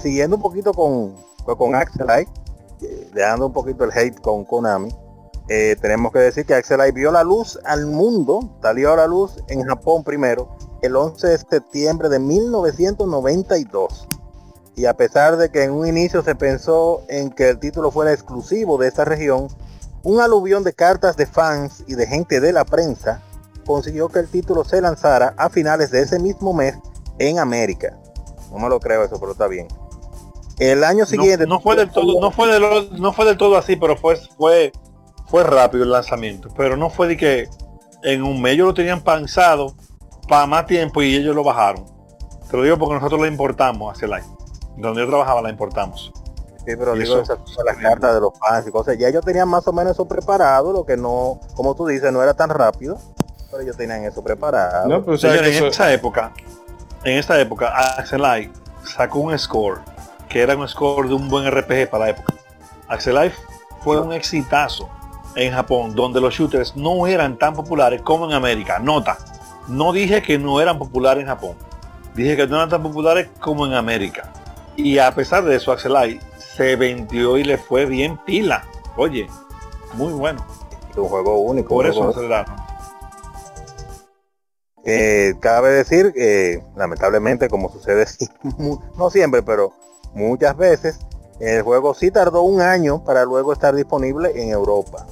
Siguiendo 0.02 0.36
un 0.36 0.42
poquito 0.42 0.72
con, 0.74 1.14
pues, 1.44 1.56
con 1.56 1.74
Axelite, 1.76 2.28
eh, 2.82 3.08
dejando 3.14 3.46
un 3.46 3.52
poquito 3.52 3.84
el 3.84 3.92
hate 3.92 4.20
con 4.20 4.44
Konami. 4.44 4.88
eh, 5.48 5.76
tenemos 5.80 6.12
que 6.12 6.18
decir 6.18 6.44
que 6.44 6.54
Axelite 6.54 6.90
vio 6.90 7.12
la 7.12 7.22
luz 7.22 7.56
al 7.64 7.86
mundo, 7.86 8.40
salió 8.60 8.92
a 8.92 8.96
la 8.96 9.06
luz 9.06 9.36
en 9.46 9.62
Japón 9.62 10.02
primero, 10.02 10.48
el 10.82 10.96
11 10.96 11.28
de 11.28 11.38
septiembre 11.38 12.08
de 12.08 12.18
1992. 12.18 14.08
Y 14.74 14.86
a 14.86 14.94
pesar 14.94 15.36
de 15.36 15.50
que 15.50 15.62
en 15.62 15.70
un 15.70 15.86
inicio 15.86 16.22
se 16.22 16.34
pensó 16.34 17.02
en 17.08 17.30
que 17.30 17.48
el 17.48 17.60
título 17.60 17.92
fuera 17.92 18.12
exclusivo 18.12 18.76
de 18.76 18.88
esta 18.88 19.04
región, 19.04 19.46
un 20.06 20.20
aluvión 20.20 20.62
de 20.62 20.72
cartas 20.72 21.16
de 21.16 21.26
fans 21.26 21.82
y 21.88 21.96
de 21.96 22.06
gente 22.06 22.38
de 22.38 22.52
la 22.52 22.64
prensa 22.64 23.20
consiguió 23.66 24.08
que 24.08 24.20
el 24.20 24.28
título 24.28 24.62
se 24.62 24.80
lanzara 24.80 25.34
a 25.36 25.50
finales 25.50 25.90
de 25.90 26.00
ese 26.00 26.20
mismo 26.20 26.52
mes 26.52 26.78
en 27.18 27.40
América. 27.40 27.98
No 28.52 28.60
me 28.60 28.68
lo 28.68 28.78
creo 28.78 29.02
eso, 29.02 29.18
pero 29.18 29.32
está 29.32 29.48
bien. 29.48 29.66
El 30.60 30.84
año 30.84 31.06
siguiente 31.06 31.44
no 31.48 31.58
fue 31.58 31.74
del 31.74 31.90
todo, 31.90 32.20
no 32.20 32.30
fue 32.30 32.46
del, 32.46 33.00
no 33.00 33.12
fue 33.12 33.24
del 33.24 33.36
todo 33.36 33.56
así, 33.56 33.74
pero 33.74 33.96
fue, 33.96 34.16
fue, 34.38 34.70
fue 35.26 35.42
rápido 35.42 35.82
el 35.82 35.90
lanzamiento. 35.90 36.50
Pero 36.56 36.76
no 36.76 36.88
fue 36.88 37.08
de 37.08 37.16
que 37.16 37.48
en 38.04 38.22
un 38.22 38.40
mes 38.40 38.52
ellos 38.52 38.68
lo 38.68 38.74
tenían 38.74 39.00
pensado 39.02 39.74
para 40.28 40.46
más 40.46 40.66
tiempo 40.66 41.02
y 41.02 41.16
ellos 41.16 41.34
lo 41.34 41.42
bajaron. 41.42 41.84
Te 42.48 42.56
lo 42.56 42.62
digo 42.62 42.78
porque 42.78 42.94
nosotros 42.94 43.20
lo 43.20 43.26
importamos 43.26 43.92
hacia 43.92 44.06
live. 44.06 44.28
Donde 44.76 45.00
yo 45.00 45.08
trabajaba 45.08 45.42
la 45.42 45.50
importamos. 45.50 46.12
Sí, 46.66 46.74
pero 46.76 46.96
Y 46.96 47.00
digo 47.00 47.14
eso- 47.14 47.22
esas 47.22 47.38
cosas, 47.38 47.64
las 47.64 47.76
cartas 47.76 48.14
de 48.14 48.20
los 48.20 48.32
fans 48.38 48.66
y 48.66 48.70
cosas. 48.72 48.98
Ya 48.98 49.08
ellos 49.08 49.24
tenían 49.24 49.48
más 49.48 49.66
o 49.68 49.72
menos 49.72 49.92
eso 49.92 50.06
preparado, 50.06 50.72
lo 50.72 50.84
que 50.84 50.96
no, 50.96 51.40
como 51.54 51.74
tú 51.76 51.86
dices, 51.86 52.12
no 52.12 52.22
era 52.22 52.34
tan 52.34 52.50
rápido, 52.50 52.98
pero 53.50 53.62
ellos 53.62 53.76
tenían 53.76 54.02
eso 54.04 54.22
preparado. 54.22 54.88
No, 54.88 55.04
pero 55.04 55.16
en 55.32 55.44
eso- 55.44 55.68
esa 55.68 55.92
época, 55.92 56.32
en 57.04 57.18
esa 57.18 57.38
época, 57.40 57.68
Axelite 57.96 58.52
sacó 58.84 59.20
un 59.20 59.38
score 59.38 59.80
que 60.28 60.42
era 60.42 60.56
un 60.56 60.66
score 60.68 61.06
de 61.08 61.14
un 61.14 61.28
buen 61.28 61.46
RPG 61.46 61.88
para 61.88 62.06
la 62.06 62.10
época. 62.10 62.34
Axelite 62.88 63.34
fue 63.82 64.00
un 64.00 64.12
exitazo 64.12 64.88
en 65.36 65.52
Japón, 65.52 65.94
donde 65.94 66.20
los 66.20 66.34
shooters 66.34 66.74
no 66.76 67.06
eran 67.06 67.38
tan 67.38 67.54
populares 67.54 68.02
como 68.02 68.24
en 68.26 68.32
América. 68.32 68.78
Nota, 68.80 69.18
no 69.68 69.92
dije 69.92 70.20
que 70.22 70.36
no 70.38 70.60
eran 70.60 70.78
populares 70.78 71.22
en 71.22 71.28
Japón, 71.28 71.56
dije 72.14 72.36
que 72.36 72.46
no 72.48 72.56
eran 72.56 72.68
tan 72.70 72.82
populares 72.82 73.28
como 73.38 73.66
en 73.66 73.74
América. 73.74 74.32
Y 74.76 74.98
a 74.98 75.14
pesar 75.14 75.44
de 75.44 75.56
eso, 75.56 75.72
Axelite 75.72 76.24
se 76.56 76.74
vendió 76.76 77.36
y 77.36 77.44
le 77.44 77.58
fue 77.58 77.84
bien 77.84 78.18
pila. 78.24 78.64
Oye, 78.96 79.28
muy 79.94 80.12
bueno. 80.12 80.44
Un 80.96 81.08
juego 81.08 81.40
único. 81.40 81.68
Por 81.68 81.86
eso 81.86 82.08
aceleraron. 82.08 82.56
Eh, 84.88 85.34
cabe 85.40 85.70
decir 85.70 86.12
que 86.12 86.62
lamentablemente 86.76 87.48
como 87.48 87.68
sucede 87.70 88.06
no 88.96 89.10
siempre 89.10 89.42
pero 89.42 89.72
muchas 90.14 90.56
veces 90.56 91.00
el 91.40 91.62
juego 91.62 91.92
sí 91.92 92.12
tardó 92.12 92.42
un 92.42 92.60
año 92.60 93.02
para 93.02 93.24
luego 93.24 93.52
estar 93.52 93.74
disponible 93.74 94.40
en 94.40 94.50
Europa 94.50 95.04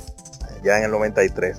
ya 0.63 0.79
en 0.79 0.85
el 0.85 0.93
93 0.93 1.59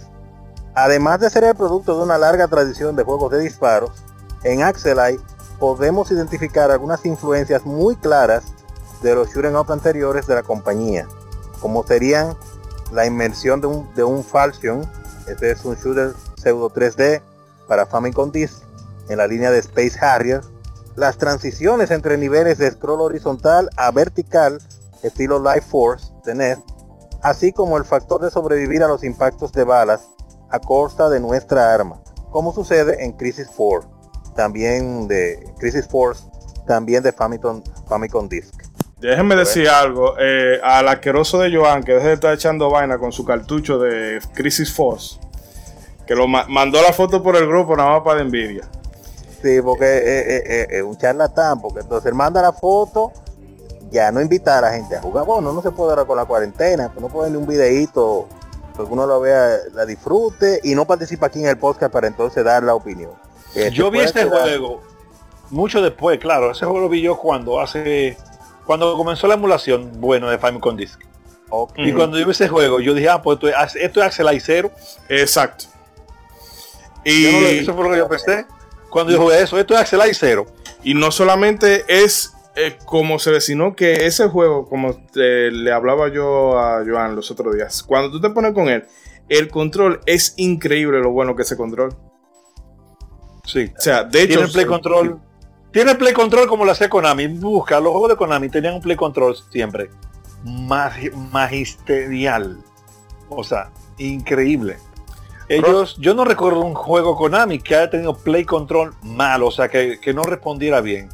además 0.75 1.19
de 1.19 1.29
ser 1.29 1.43
el 1.43 1.55
producto 1.55 1.97
de 1.97 2.03
una 2.03 2.17
larga 2.17 2.47
tradición 2.47 2.95
de 2.95 3.03
juegos 3.03 3.33
de 3.33 3.39
disparos 3.39 3.91
en 4.45 4.63
Axelite 4.63 5.21
podemos 5.59 6.09
identificar 6.09 6.71
algunas 6.71 7.05
influencias 7.05 7.65
muy 7.65 7.97
claras 7.97 8.54
de 9.01 9.15
los 9.15 9.29
shooting 9.29 9.55
up 9.55 9.71
anteriores 9.71 10.27
de 10.27 10.35
la 10.35 10.43
compañía 10.43 11.07
como 11.61 11.85
serían 11.85 12.35
la 12.91 13.05
inmersión 13.05 13.61
de 13.61 13.67
un, 13.67 13.93
de 13.95 14.03
un 14.03 14.23
Falchion 14.23 14.87
este 15.27 15.51
es 15.51 15.65
un 15.65 15.75
shooter 15.75 16.13
pseudo 16.35 16.69
3D 16.69 17.21
para 17.67 17.85
Famicom 17.85 18.31
Disk 18.31 18.63
en 19.09 19.17
la 19.17 19.27
línea 19.27 19.51
de 19.51 19.59
Space 19.59 19.97
Harrier, 19.99 20.41
las 20.95 21.17
transiciones 21.17 21.91
entre 21.91 22.17
niveles 22.17 22.57
de 22.57 22.71
scroll 22.71 23.01
horizontal 23.01 23.69
a 23.75 23.91
vertical 23.91 24.59
estilo 25.03 25.39
Life 25.39 25.67
Force 25.69 26.11
de 26.25 26.35
NES, 26.35 26.59
así 27.21 27.51
como 27.51 27.77
el 27.77 27.85
factor 27.85 28.21
de 28.21 28.31
sobrevivir 28.31 28.83
a 28.83 28.87
los 28.87 29.03
impactos 29.03 29.51
de 29.51 29.63
balas 29.63 30.07
a 30.49 30.59
costa 30.59 31.09
de 31.09 31.19
nuestra 31.19 31.73
arma, 31.73 32.01
como 32.31 32.53
sucede 32.53 33.03
en 33.03 33.13
Crisis 33.13 33.47
4, 33.55 33.89
también 34.35 35.07
de 35.07 35.53
Crisis 35.59 35.87
Force, 35.87 36.23
también 36.65 37.03
de 37.03 37.11
Famicom, 37.11 37.63
Famicom 37.87 38.27
Disk. 38.29 38.64
Déjenme 39.05 39.35
decir 39.35 39.67
algo. 39.69 40.15
eh, 40.19 40.59
al 40.63 40.87
asqueroso 40.87 41.39
de 41.39 41.55
Joan, 41.55 41.83
que 41.83 41.93
deje 41.93 42.07
de 42.07 42.13
estar 42.13 42.33
echando 42.33 42.69
vaina 42.69 42.97
con 42.97 43.11
su 43.11 43.23
cartucho 43.25 43.79
de 43.79 44.19
Crisis 44.33 44.73
Force, 44.73 45.19
que 46.07 46.15
lo 46.15 46.27
ma- 46.27 46.45
mandó 46.47 46.81
la 46.81 46.93
foto 46.93 47.21
por 47.23 47.35
el 47.35 47.47
grupo 47.47 47.75
nada 47.75 47.91
más 47.91 48.01
para 48.01 48.17
de 48.17 48.21
envidia. 48.25 48.63
Sí, 49.41 49.61
porque 49.63 49.85
es 49.85 50.03
eh, 50.03 50.43
eh, 50.45 50.67
eh, 50.77 50.81
un 50.83 50.97
charlatán, 50.97 51.61
porque 51.61 51.81
entonces 51.81 52.07
él 52.09 52.15
manda 52.15 52.41
la 52.41 52.51
foto, 52.53 53.11
ya 53.91 54.11
no 54.11 54.19
invita 54.21 54.57
a 54.57 54.61
la 54.61 54.71
gente 54.71 54.95
a 54.95 55.01
jugar. 55.01 55.25
Bueno, 55.25 55.53
no 55.53 55.61
se 55.61 55.71
puede 55.71 55.91
ahora 55.91 56.05
con 56.05 56.17
la 56.17 56.25
cuarentena, 56.25 56.89
pues 56.89 57.01
no 57.01 57.09
pueden 57.09 57.33
ni 57.33 57.37
un 57.39 57.47
videíto, 57.47 58.27
que 58.75 58.81
uno 58.81 59.05
lo 59.05 59.19
vea, 59.21 59.57
la 59.73 59.85
disfrute 59.85 60.59
y 60.63 60.73
no 60.75 60.85
participa 60.85 61.27
aquí 61.27 61.39
en 61.39 61.47
el 61.47 61.57
podcast 61.57 61.93
para 61.93 62.07
entonces 62.07 62.43
dar 62.43 62.63
la 62.63 62.73
opinión. 62.75 63.11
Yo 63.53 63.61
se 63.61 63.69
vi 63.69 63.81
puede 63.89 64.03
este 64.05 64.23
quedar- 64.25 64.41
juego 64.41 64.81
mucho 65.51 65.81
después, 65.81 66.17
claro. 66.19 66.51
Ese 66.51 66.65
juego 66.65 66.79
lo 66.81 66.89
vi 66.89 67.01
yo 67.01 67.15
cuando 67.17 67.61
hace 67.61 68.17
cuando 68.65 68.95
comenzó 68.97 69.27
la 69.27 69.35
emulación, 69.35 69.91
bueno, 69.99 70.29
de 70.29 70.37
Famicom 70.37 70.75
Disk. 70.75 70.99
Ok. 71.49 71.73
Y 71.77 71.93
cuando 71.93 72.17
yo 72.17 72.25
vi 72.25 72.31
ese 72.31 72.47
juego, 72.47 72.79
yo 72.79 72.93
dije, 72.93 73.09
ah, 73.09 73.21
pues 73.21 73.35
esto 73.37 73.47
es, 73.49 73.75
esto 73.75 73.99
es 74.01 74.05
Axel 74.07 74.41
Cero. 74.41 74.71
Exacto. 75.09 75.65
Yo 77.05 77.31
no 77.31 77.41
lo- 77.41 77.51
Y, 77.51 77.57
eso 77.59 77.73
fue 77.75 77.83
lo 77.83 77.91
que 77.91 77.97
yo 77.97 78.07
pensé. 78.09 78.45
Cuando 78.89 79.11
yo 79.13 79.19
jugué 79.19 79.41
eso, 79.41 79.59
esto 79.59 79.73
es 79.75 79.79
Axel 79.81 80.01
Cero. 80.13 80.45
y 80.83 80.93
no 80.93 81.11
solamente 81.11 81.83
es 81.87 82.31
eh, 82.55 82.77
como 82.85 83.19
se 83.19 83.31
ve, 83.31 83.41
sino 83.41 83.75
que 83.75 84.05
ese 84.05 84.27
juego, 84.29 84.67
como 84.69 84.95
te- 85.11 85.51
le 85.51 85.71
hablaba 85.73 86.07
yo 86.09 86.57
a 86.57 86.83
Joan 86.87 87.15
los 87.15 87.29
otros 87.31 87.53
días, 87.55 87.83
cuando 87.83 88.09
tú 88.11 88.21
te 88.21 88.29
pones 88.29 88.53
con 88.53 88.69
él, 88.69 88.85
el 89.27 89.49
control 89.49 89.99
es 90.05 90.33
increíble 90.37 90.99
lo 90.99 91.11
bueno 91.11 91.35
que 91.35 91.41
ese 91.41 91.57
control. 91.57 91.93
Sí. 93.43 93.71
O 93.77 93.81
sea, 93.81 94.03
de 94.03 94.21
hecho, 94.23 94.37
Tiene 94.37 94.51
play 94.53 94.65
control, 94.65 95.19
Tiene 95.75 95.95
play 95.95 96.13
control 96.13 96.47
como 96.47 96.63
lo 96.63 96.71
hace 96.71 96.87
Konami. 96.87 97.27
Busca, 97.27 97.81
los 97.81 97.91
juegos 97.91 98.11
de 98.11 98.15
Konami 98.15 98.47
tenían 98.47 98.75
un 98.75 98.81
play 98.81 98.95
control 98.95 99.35
siempre. 99.51 99.89
magisterial. 101.33 102.59
O 103.27 103.43
sea, 103.43 103.71
increíble. 103.97 104.77
Ellos, 105.49 105.97
yo 105.99 106.13
no 106.13 106.23
recuerdo 106.23 106.61
un 106.61 106.75
juego 106.75 107.17
Konami 107.17 107.59
que 107.59 107.75
haya 107.75 107.89
tenido 107.89 108.15
play 108.15 108.45
control 108.45 108.93
malo, 109.03 109.47
o 109.47 109.51
sea, 109.51 109.67
que, 109.67 109.99
no 110.13 110.23
respondiera 110.23 110.79
bien. 110.79 111.09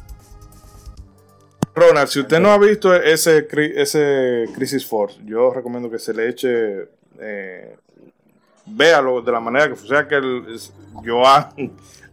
Ronald, 1.74 2.06
si 2.06 2.20
usted 2.20 2.38
no 2.38 2.52
ha 2.52 2.58
visto 2.58 2.94
ese, 2.94 3.48
Crisis 3.48 4.86
Force, 4.86 5.18
yo 5.24 5.52
recomiendo 5.52 5.90
que 5.90 5.98
se 5.98 6.14
le 6.14 6.28
eche, 6.28 6.88
eh, 7.18 7.76
véalo 8.66 9.22
de 9.22 9.32
la 9.32 9.40
manera 9.40 9.68
que 9.68 9.74
funciona, 9.74 10.06
que 10.06 10.14
el, 10.14 10.60
Joan 11.04 11.48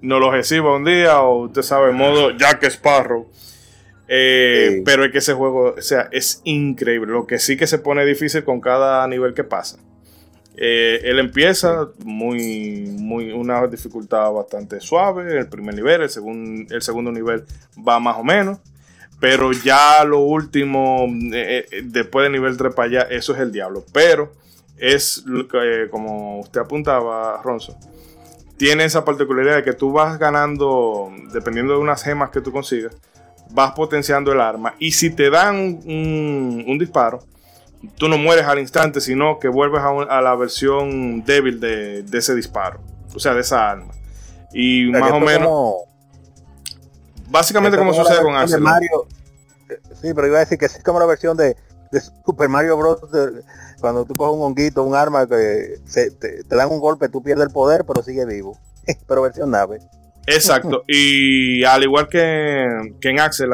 no 0.02 0.20
lo 0.20 0.32
reciba 0.32 0.76
un 0.76 0.86
día, 0.86 1.22
o 1.22 1.46
usted 1.46 1.62
sabe, 1.62 1.92
modo 1.92 2.32
Jack 2.32 2.64
Sparrow. 2.66 3.28
Eh, 4.12 4.82
pero 4.86 5.06
es 5.06 5.12
que 5.12 5.20
ese 5.20 5.34
juego, 5.34 5.76
o 5.78 5.82
sea, 5.82 6.10
es 6.12 6.42
increíble. 6.44 7.12
Lo 7.12 7.28
que 7.28 7.38
sí 7.38 7.58
que 7.58 7.68
se 7.68 7.78
pone 7.78 8.04
difícil 8.06 8.44
con 8.44 8.60
cada 8.60 9.08
nivel 9.08 9.36
que 9.36 9.44
pasa. 9.44 9.78
Eh, 10.56 11.02
él 11.04 11.20
empieza 11.20 11.90
muy, 12.04 12.88
muy, 12.98 13.32
una 13.32 13.66
dificultad 13.68 14.32
bastante 14.34 14.82
suave, 14.82 15.38
el 15.38 15.48
primer 15.48 15.76
nivel, 15.76 16.02
el, 16.02 16.10
segundo 16.10 16.76
el 16.76 16.82
segundo 16.82 17.14
nivel 17.14 17.46
va 17.88 18.00
más 18.00 18.18
o 18.18 18.26
menos, 18.26 18.58
pero 19.22 19.54
ya 19.54 20.04
lo 20.04 20.20
último, 20.20 21.08
eh, 21.32 21.66
después 21.84 22.24
del 22.24 22.34
nivel 22.34 22.58
3 22.58 22.74
para 22.74 22.88
allá, 22.88 23.02
eso 23.04 23.34
es 23.34 23.40
el 23.40 23.54
diablo. 23.54 23.86
Pero 23.94 24.34
es, 24.76 25.24
como 25.92 26.40
usted 26.42 26.62
apuntaba, 26.62 27.42
Ronzo, 27.42 27.78
tiene 28.60 28.84
esa 28.84 29.06
particularidad 29.06 29.56
de 29.56 29.64
que 29.64 29.72
tú 29.72 29.94
vas 29.94 30.20
ganando, 30.20 31.10
dependiendo 31.32 31.74
de 31.74 31.80
unas 31.80 32.04
gemas 32.04 32.30
que 32.30 32.42
tú 32.42 32.52
consigas, 32.52 32.94
vas 33.52 33.72
potenciando 33.72 34.34
el 34.34 34.42
arma 34.42 34.76
y 34.80 34.92
si 34.92 35.10
te 35.10 35.30
dan 35.30 35.80
un 35.86 36.78
disparo, 36.78 37.22
tú 37.96 38.10
no 38.10 38.18
mueres 38.18 38.46
al 38.46 38.60
instante, 38.60 39.00
sino 39.00 39.40
que 39.40 39.48
vuelves 39.48 39.82
a, 39.82 40.22
la 40.22 40.36
versión 40.36 41.24
débil 41.24 41.62
de, 41.62 42.04
ese 42.12 42.36
disparo, 42.36 42.82
o 43.16 43.20
sea, 43.20 43.34
de 43.34 43.42
esa 43.42 43.72
arma. 43.72 43.94
Y 44.52 44.88
más 44.92 45.10
o 45.10 45.22
menos... 45.22 45.74
básicamente 47.30 47.78
como 47.78 47.94
sucede 47.94 48.22
con 48.22 48.36
Axel. 48.36 48.60
Mario, 48.60 49.08
sí, 50.02 50.14
pero 50.14 50.28
iba 50.28 50.36
a 50.36 50.42
decir 50.42 50.58
que 50.58 50.66
es 50.66 50.84
como 50.84 51.00
la 51.00 51.06
versión 51.06 51.38
de, 51.38 51.56
Super 52.26 52.50
Mario 52.50 52.78
Bros. 52.78 53.00
cuando 53.82 54.06
tú 54.06 54.16
coges 54.16 54.36
un 54.36 54.44
honguito, 54.44 54.84
un 54.84 54.96
arma 54.96 55.28
que 55.28 55.76
te, 55.94 56.44
dan 56.56 56.72
un 56.72 56.80
golpe, 56.80 57.10
tú 57.10 57.22
pierdes 57.24 57.48
el 57.48 57.54
poder, 57.54 57.86
pero 57.86 58.04
sigue 58.04 58.26
vivo. 58.26 58.58
pero 59.08 59.22
versión 59.22 59.52
nave. 59.52 59.80
Exacto. 60.28 60.84
y 60.88 61.64
al 61.64 61.84
igual 61.84 62.08
que, 62.08 62.68
que 63.02 63.10
en 63.10 63.20
Axel, 63.20 63.50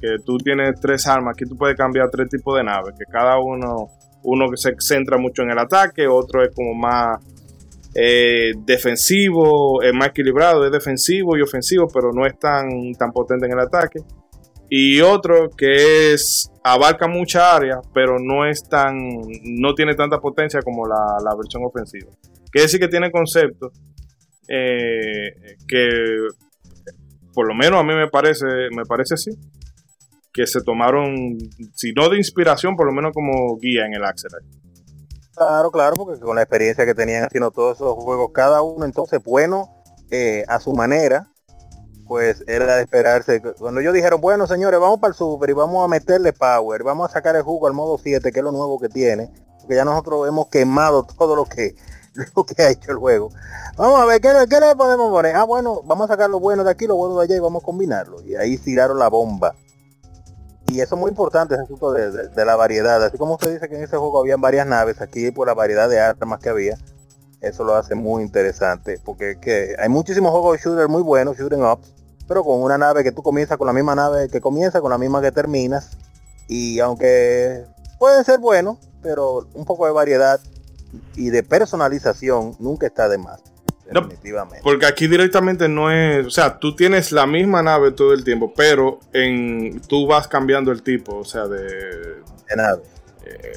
que 0.00 0.16
tú 0.24 0.38
tienes 0.38 0.80
tres 0.80 1.06
armas, 1.06 1.34
aquí 1.34 1.48
tú 1.48 1.56
puedes 1.56 1.76
cambiar 1.76 2.10
tres 2.10 2.28
tipos 2.28 2.56
de 2.56 2.64
naves, 2.64 2.94
que 2.98 3.04
cada 3.10 3.38
uno, 3.38 3.90
uno 4.22 4.50
que 4.50 4.56
se 4.56 4.74
centra 4.78 5.18
mucho 5.18 5.42
en 5.42 5.50
el 5.50 5.58
ataque, 5.58 6.06
otro 6.06 6.42
es 6.42 6.54
como 6.54 6.74
más 6.74 7.18
eh, 7.94 8.52
defensivo, 8.64 9.82
es 9.82 9.94
más 9.94 10.08
equilibrado, 10.08 10.66
es 10.66 10.72
defensivo 10.72 11.36
y 11.36 11.42
ofensivo, 11.42 11.88
pero 11.88 12.12
no 12.12 12.26
es 12.26 12.38
tan, 12.38 12.92
tan 12.98 13.10
potente 13.10 13.46
en 13.46 13.52
el 13.52 13.60
ataque. 13.60 14.00
Y 14.68 15.00
otro 15.00 15.48
que 15.56 16.12
es 16.12 16.50
abarca 16.66 17.06
mucha 17.06 17.54
área, 17.54 17.80
pero 17.94 18.18
no 18.18 18.44
es 18.44 18.68
tan, 18.68 18.96
no 19.44 19.74
tiene 19.74 19.94
tanta 19.94 20.18
potencia 20.18 20.60
como 20.62 20.84
la, 20.86 21.34
versión 21.36 21.62
ofensiva. 21.64 22.10
Quiere 22.50 22.64
decir 22.64 22.80
que 22.80 22.88
tiene 22.88 23.12
conceptos 23.12 23.72
eh, 24.48 25.56
que 25.68 25.88
por 27.32 27.46
lo 27.46 27.54
menos 27.54 27.78
a 27.78 27.84
mí 27.84 27.94
me 27.94 28.08
parece, 28.08 28.46
me 28.74 28.84
parece 28.84 29.14
así, 29.14 29.30
que 30.32 30.46
se 30.46 30.60
tomaron, 30.62 31.38
si 31.74 31.92
no 31.92 32.08
de 32.08 32.16
inspiración, 32.16 32.74
por 32.74 32.86
lo 32.86 32.92
menos 32.92 33.12
como 33.14 33.58
guía 33.58 33.86
en 33.86 33.94
el 33.94 34.04
Axel. 34.04 34.30
Claro, 35.36 35.70
claro, 35.70 35.94
porque 35.96 36.18
con 36.18 36.34
la 36.34 36.42
experiencia 36.42 36.84
que 36.84 36.94
tenían 36.94 37.24
haciendo 37.24 37.52
todos 37.52 37.76
esos 37.76 37.94
juegos, 37.94 38.30
cada 38.34 38.62
uno 38.62 38.84
entonces 38.86 39.22
bueno 39.22 39.68
eh, 40.10 40.44
a 40.48 40.58
su 40.58 40.72
manera, 40.72 41.28
pues 42.06 42.44
era 42.46 42.76
de 42.76 42.82
esperarse. 42.82 43.42
Cuando 43.58 43.80
ellos 43.80 43.94
dijeron, 43.94 44.20
bueno 44.20 44.46
señores, 44.46 44.80
vamos 44.80 45.00
para 45.00 45.12
el 45.12 45.16
super 45.16 45.50
y 45.50 45.52
vamos 45.52 45.84
a 45.84 45.88
meterle 45.88 46.32
power, 46.32 46.82
vamos 46.82 47.10
a 47.10 47.12
sacar 47.12 47.36
el 47.36 47.42
jugo 47.42 47.66
al 47.66 47.74
modo 47.74 47.98
7, 47.98 48.32
que 48.32 48.38
es 48.38 48.44
lo 48.44 48.52
nuevo 48.52 48.78
que 48.78 48.88
tiene, 48.88 49.30
porque 49.60 49.76
ya 49.76 49.84
nosotros 49.84 50.28
hemos 50.28 50.48
quemado 50.48 51.04
todo 51.04 51.36
lo 51.36 51.44
que 51.44 51.74
lo 52.34 52.44
que 52.44 52.62
ha 52.62 52.70
hecho 52.70 52.92
el 52.92 52.98
juego. 52.98 53.30
Vamos 53.76 54.00
a 54.00 54.06
ver, 54.06 54.20
¿qué, 54.20 54.30
qué 54.48 54.60
le 54.60 54.74
podemos 54.74 55.10
poner? 55.10 55.36
Ah, 55.36 55.44
bueno, 55.44 55.82
vamos 55.84 56.08
a 56.08 56.14
sacar 56.14 56.30
lo 56.30 56.40
bueno 56.40 56.64
de 56.64 56.70
aquí, 56.70 56.86
lo 56.86 56.96
bueno 56.96 57.18
de 57.18 57.24
allá 57.24 57.36
y 57.36 57.40
vamos 57.40 57.62
a 57.62 57.66
combinarlo. 57.66 58.22
Y 58.22 58.34
ahí 58.36 58.56
tiraron 58.56 58.98
la 58.98 59.08
bomba 59.08 59.54
y 60.68 60.80
eso 60.80 60.96
es 60.96 61.00
muy 61.00 61.10
importante, 61.10 61.54
ese 61.54 61.62
asunto 61.62 61.92
de, 61.92 62.44
la 62.44 62.56
variedad. 62.56 63.02
Así 63.04 63.16
como 63.16 63.34
usted 63.34 63.54
dice 63.54 63.68
que 63.68 63.76
en 63.76 63.84
ese 63.84 63.96
juego 63.96 64.20
habían 64.20 64.40
varias 64.40 64.66
naves, 64.66 65.00
aquí 65.00 65.30
por 65.30 65.46
la 65.46 65.54
variedad 65.54 65.88
de 65.88 66.00
armas 66.00 66.40
que 66.40 66.48
había, 66.48 66.76
eso 67.40 67.64
lo 67.64 67.74
hace 67.74 67.94
muy 67.94 68.22
interesante. 68.22 69.00
Porque 69.04 69.38
que 69.40 69.76
hay 69.78 69.88
muchísimos 69.88 70.30
juegos 70.30 70.56
de 70.56 70.62
shooter 70.62 70.88
muy 70.88 71.02
buenos, 71.02 71.36
shooting 71.36 71.62
ups, 71.62 71.92
pero 72.26 72.44
con 72.44 72.62
una 72.62 72.78
nave 72.78 73.04
que 73.04 73.12
tú 73.12 73.22
comienzas 73.22 73.56
con 73.58 73.66
la 73.66 73.72
misma 73.72 73.94
nave 73.94 74.28
que 74.28 74.40
comienza, 74.40 74.80
con 74.80 74.90
la 74.90 74.98
misma 74.98 75.20
que 75.20 75.32
terminas. 75.32 75.96
Y 76.48 76.80
aunque 76.80 77.64
puede 77.98 78.24
ser 78.24 78.38
bueno, 78.38 78.78
pero 79.02 79.46
un 79.54 79.64
poco 79.64 79.86
de 79.86 79.92
variedad 79.92 80.40
y 81.14 81.30
de 81.30 81.42
personalización 81.42 82.56
nunca 82.58 82.86
está 82.86 83.08
de 83.08 83.18
más. 83.18 83.40
Definitivamente. 83.88 84.62
porque 84.64 84.84
aquí 84.84 85.06
directamente 85.06 85.68
no 85.68 85.92
es, 85.92 86.26
o 86.26 86.30
sea, 86.30 86.58
tú 86.58 86.74
tienes 86.74 87.12
la 87.12 87.24
misma 87.24 87.62
nave 87.62 87.92
todo 87.92 88.12
el 88.12 88.24
tiempo, 88.24 88.52
pero 88.56 88.98
en 89.12 89.80
tú 89.82 90.08
vas 90.08 90.26
cambiando 90.26 90.72
el 90.72 90.82
tipo, 90.82 91.18
o 91.18 91.24
sea, 91.24 91.46
de, 91.46 91.60
de 91.60 92.56
nave. 92.56 92.82
Eh, 93.24 93.52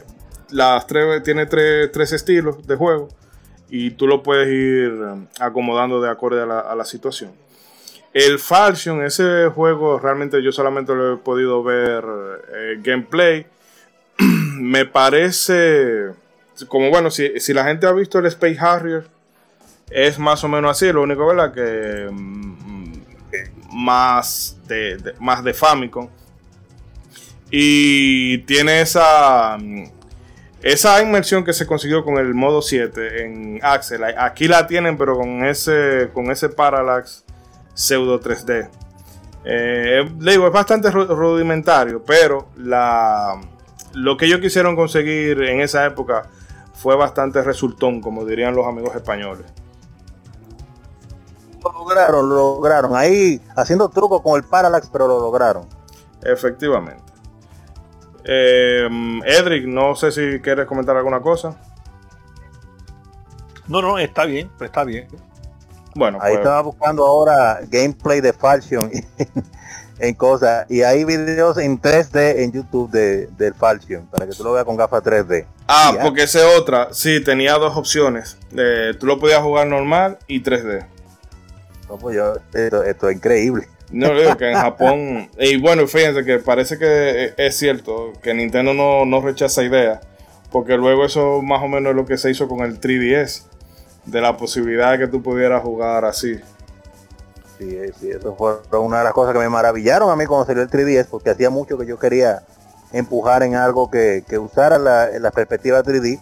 las 0.52 0.86
tres 0.88 1.24
tiene 1.24 1.46
tres, 1.46 2.12
estilos 2.12 2.66
de 2.66 2.76
juego 2.76 3.10
y 3.70 3.92
tú 3.92 4.08
lo 4.08 4.24
puedes 4.24 4.48
ir 4.50 4.92
um, 4.92 5.28
acomodando 5.40 6.02
de 6.02 6.10
acuerdo 6.10 6.44
a 6.44 6.76
la, 6.76 6.86
situación. 6.86 7.32
El 8.14 8.40
Falchion, 8.40 9.04
ese 9.04 9.50
juego 9.54 10.00
realmente 10.00 10.42
yo 10.42 10.52
solamente 10.52 10.96
lo 10.96 11.14
he 11.14 11.18
podido 11.18 11.64
ver 11.64 12.04
eh, 12.54 12.80
gameplay. 12.82 13.46
Me 14.18 14.86
parece 14.86 16.14
como 16.68 16.90
bueno, 16.90 17.10
si, 17.10 17.40
si 17.40 17.54
la 17.54 17.64
gente 17.64 17.88
ha 17.88 17.92
visto 17.92 18.20
el 18.20 18.26
Space 18.26 18.58
Harrier 18.60 19.06
es 19.90 20.20
más 20.20 20.44
o 20.44 20.48
menos 20.48 20.72
así, 20.72 20.92
lo 20.92 21.02
único, 21.02 21.26
¿verdad? 21.26 21.54
Que 21.54 22.10
mm, 22.12 22.94
más 23.72 24.58
de, 24.68 25.14
más 25.20 25.44
de 25.44 25.54
Famicom. 25.54 26.10
Y 27.52 28.40
tiene 28.40 28.82
esa 28.82 29.58
esa 30.62 31.02
inmersión 31.02 31.44
que 31.44 31.54
se 31.54 31.66
consiguió 31.66 32.04
con 32.04 32.18
el 32.18 32.34
modo 32.34 32.62
7 32.62 33.24
en 33.24 33.60
Axel. 33.64 34.04
Aquí 34.18 34.48
la 34.48 34.68
tienen, 34.68 34.98
pero 34.98 35.18
con 35.18 35.46
ese 35.46 36.10
con 36.14 36.32
ese 36.32 36.50
parallax 36.50 37.24
pseudo 37.74 38.20
3D. 38.20 38.70
Eh, 39.46 40.12
le 40.20 40.32
digo, 40.32 40.48
es 40.48 40.54
bastante 40.54 40.92
rudimentario, 40.92 42.04
pero 42.04 42.50
la, 42.58 43.40
lo 43.94 44.18
que 44.18 44.26
ellos 44.26 44.42
quisieron 44.42 44.76
conseguir 44.76 45.42
en 45.44 45.62
esa 45.62 45.86
época 45.86 46.24
fue 46.74 46.96
bastante 46.96 47.42
resultón, 47.42 48.02
como 48.02 48.26
dirían 48.26 48.56
los 48.56 48.68
amigos 48.68 48.96
españoles 48.96 49.46
lo 51.64 51.72
lograron, 51.72 52.30
lo 52.30 52.36
lograron. 52.36 52.96
Ahí 52.96 53.42
haciendo 53.56 53.90
trucos 53.90 54.22
con 54.22 54.38
el 54.38 54.44
Parallax, 54.44 54.90
pero 54.92 55.08
lo 55.08 55.20
lograron. 55.20 55.68
Efectivamente. 56.22 57.04
Eh, 58.32 58.88
Edric, 59.26 59.66
no 59.66 59.96
sé 59.96 60.12
si 60.12 60.40
quieres 60.40 60.68
comentar 60.68 60.96
alguna 60.96 61.20
cosa. 61.20 61.58
No, 63.68 63.82
no, 63.82 63.98
está 63.98 64.26
bien, 64.26 64.52
está 64.62 64.84
bien. 64.84 65.08
Bueno, 65.96 66.20
ahí 66.22 66.34
pues- 66.34 66.40
estaba 66.40 66.62
buscando 66.62 67.06
ahora 67.08 67.60
gameplay 67.68 68.22
de 68.22 68.32
Falchion 68.32 68.92
en 70.00 70.14
cosas 70.14 70.70
y 70.70 70.84
hay 70.84 71.06
videos 71.06 71.58
en 71.58 71.82
3D 71.82 72.44
en 72.44 72.52
YouTube 72.52 72.92
de, 72.92 73.28
del 73.36 73.56
Falchion 73.56 74.06
para 74.06 74.28
que 74.28 74.34
tú 74.34 74.44
lo 74.44 74.54
veas 74.54 74.66
con 74.66 74.78
gafas 74.78 75.02
3D. 75.04 75.48
Ah, 75.68 75.94
porque 76.00 76.24
esa 76.24 76.40
es 76.48 76.60
otra. 76.60 76.90
Sí, 76.92 77.24
tenía 77.24 77.56
dos 77.56 77.76
opciones. 77.76 78.38
Eh, 78.56 78.94
tú 79.00 79.08
lo 79.08 79.20
podías 79.20 79.42
jugar 79.42 79.66
normal 79.66 80.20
y 80.28 80.44
3D. 80.44 80.86
Pues 82.00 82.16
esto, 82.54 83.10
es 83.10 83.16
increíble. 83.16 83.68
No, 83.92 84.14
digo 84.14 84.38
que 84.38 84.52
en 84.52 84.58
Japón, 84.58 85.30
y 85.40 85.60
bueno, 85.60 85.88
fíjense 85.88 86.24
que 86.24 86.38
parece 86.38 86.78
que 86.78 87.34
es 87.38 87.58
cierto 87.58 88.14
que 88.22 88.34
Nintendo 88.36 88.74
no, 88.74 89.06
no 89.06 89.22
rechaza 89.22 89.64
ideas, 89.64 90.00
porque 90.52 90.78
luego 90.78 91.06
eso 91.06 91.42
más 91.42 91.64
o 91.64 91.68
menos 91.68 91.92
es 91.92 91.96
lo 91.96 92.06
que 92.06 92.18
se 92.18 92.30
hizo 92.30 92.48
con 92.48 92.60
el 92.60 92.80
3DS, 92.80 93.46
de 94.06 94.22
la 94.22 94.38
posibilidad 94.38 94.92
de 94.92 95.00
que 95.00 95.08
tú 95.08 95.24
pudieras 95.24 95.64
jugar 95.64 96.06
así. 96.06 96.40
Sí, 97.58 97.78
sí, 98.00 98.12
eso 98.12 98.36
fue 98.36 98.80
una 98.80 99.00
de 99.00 99.04
las 99.06 99.14
cosas 99.14 99.34
que 99.34 99.40
me 99.40 99.50
maravillaron 99.50 100.10
a 100.10 100.16
mí 100.16 100.26
cuando 100.28 100.46
salió 100.46 100.62
el 100.62 100.70
3DS, 100.70 101.08
porque 101.10 101.32
hacía 101.32 101.50
mucho 101.50 101.78
que 101.78 101.88
yo 101.88 101.98
quería 101.98 102.44
empujar 102.94 103.42
en 103.42 103.56
algo 103.56 103.90
que, 103.90 104.24
usara 104.40 104.78
la, 104.78 105.10
la 105.20 105.32
perspectiva 105.32 105.84
3D, 105.84 106.22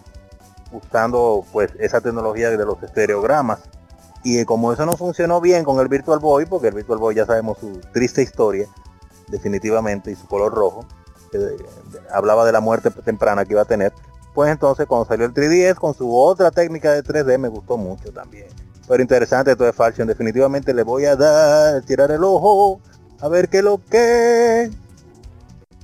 usando 0.72 1.44
pues 1.52 1.70
esa 1.78 2.00
tecnología 2.00 2.50
de 2.50 2.64
los 2.64 2.82
estereogramas 2.82 3.60
Y 4.22 4.44
como 4.44 4.72
eso 4.72 4.84
no 4.84 4.94
funcionó 4.94 5.40
bien 5.40 5.64
con 5.64 5.80
el 5.80 5.88
Virtual 5.88 6.18
Boy, 6.18 6.46
porque 6.46 6.68
el 6.68 6.74
Virtual 6.74 6.98
Boy 6.98 7.14
ya 7.14 7.26
sabemos 7.26 7.58
su 7.58 7.80
triste 7.92 8.22
historia, 8.22 8.66
definitivamente, 9.28 10.10
y 10.10 10.16
su 10.16 10.26
color 10.26 10.52
rojo, 10.52 10.84
que 11.30 11.56
hablaba 12.12 12.44
de 12.44 12.52
la 12.52 12.60
muerte 12.60 12.90
temprana 12.90 13.44
que 13.44 13.52
iba 13.52 13.62
a 13.62 13.66
tener, 13.66 13.92
pues 14.34 14.50
entonces 14.50 14.86
cuando 14.86 15.06
salió 15.06 15.26
el 15.26 15.34
3DS 15.34 15.74
con 15.74 15.94
su 15.94 16.16
otra 16.16 16.50
técnica 16.50 16.92
de 16.92 17.02
3D 17.02 17.38
me 17.38 17.48
gustó 17.48 17.76
mucho 17.76 18.12
también. 18.12 18.46
Pero 18.86 19.02
interesante 19.02 19.54
todo 19.54 19.66
de 19.66 19.72
Faction, 19.72 20.08
definitivamente 20.08 20.72
le 20.72 20.82
voy 20.82 21.04
a 21.04 21.16
dar, 21.16 21.82
tirar 21.82 22.10
el 22.10 22.24
ojo, 22.24 22.80
a 23.20 23.28
ver 23.28 23.48
qué 23.48 23.62
lo 23.62 23.80
que... 23.84 24.70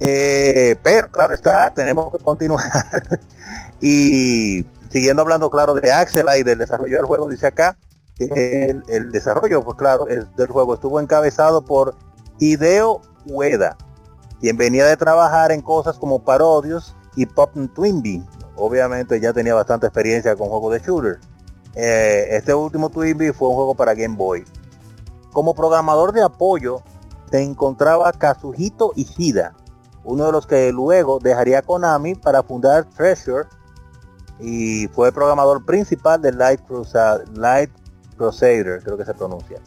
Eh, 0.00 0.76
pero 0.82 1.08
claro 1.10 1.34
está, 1.34 1.72
tenemos 1.72 2.12
que 2.12 2.18
continuar. 2.22 2.62
y 3.80 4.64
siguiendo 4.90 5.22
hablando 5.22 5.50
claro 5.50 5.74
de 5.74 5.92
Axel 5.92 6.26
y 6.38 6.42
del 6.42 6.58
desarrollo 6.58 6.96
del 6.96 7.06
juego, 7.06 7.28
dice 7.28 7.46
acá, 7.46 7.76
el, 8.18 9.10
desarrollo, 9.10 9.62
pues 9.64 9.76
claro, 9.76 10.04
del 10.04 10.48
juego 10.48 10.74
estuvo 10.74 11.00
encabezado 11.00 11.64
por 11.64 11.96
Hideo 12.38 13.00
Ueda, 13.26 13.76
quien 14.40 14.56
venía 14.56 14.86
de 14.86 14.96
trabajar 14.96 15.52
en 15.52 15.62
cosas 15.62 15.98
como 15.98 16.22
parodios 16.22 16.94
y 17.16 17.26
Pop 17.26 17.52
Twinbee. 17.74 18.22
Obviamente 18.56 19.18
ya 19.20 19.32
tenía 19.32 19.54
bastante 19.54 19.86
experiencia 19.86 20.36
con 20.36 20.48
juegos 20.48 20.74
de 20.74 20.80
shooter. 20.80 21.18
Eh, 21.74 22.28
este 22.30 22.54
último 22.54 22.88
Twinbee 22.88 23.32
fue 23.32 23.48
un 23.48 23.54
juego 23.54 23.74
para 23.74 23.94
Game 23.94 24.16
Boy. 24.16 24.44
Como 25.32 25.54
programador 25.54 26.12
de 26.12 26.22
apoyo 26.22 26.82
se 27.30 27.42
encontraba 27.42 28.12
Kazuhito 28.12 28.92
Ishida, 28.94 29.54
uno 30.04 30.26
de 30.26 30.32
los 30.32 30.46
que 30.46 30.70
luego 30.70 31.18
dejaría 31.18 31.62
Konami 31.62 32.14
para 32.14 32.44
fundar 32.44 32.84
Treasure 32.90 33.48
y 34.38 34.86
fue 34.88 35.10
programador 35.10 35.64
principal 35.64 36.20
de 36.20 36.32
Light, 36.32 36.60
Light 37.34 37.70
Crusader, 38.16 38.82
creo 38.82 38.96
que 38.96 39.04
se 39.04 39.14
pronuncia. 39.14 39.58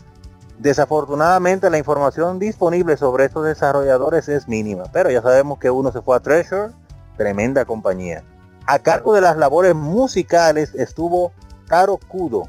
Desafortunadamente 0.59 1.69
la 1.69 1.77
información 1.77 2.39
disponible 2.39 2.97
sobre 2.97 3.25
estos 3.25 3.45
desarrolladores 3.45 4.27
es 4.27 4.47
mínima, 4.47 4.85
pero 4.91 5.11
ya 5.11 5.21
sabemos 5.21 5.59
que 5.59 5.69
uno 5.69 5.91
se 5.91 6.01
fue 6.01 6.15
a 6.15 6.19
Treasure, 6.19 6.73
tremenda 7.15 7.65
compañía. 7.65 8.23
A 8.65 8.79
cargo 8.79 9.13
de 9.13 9.21
las 9.21 9.37
labores 9.37 9.75
musicales 9.75 10.73
estuvo 10.73 11.31
Taro 11.67 11.99
Kudo, 12.07 12.47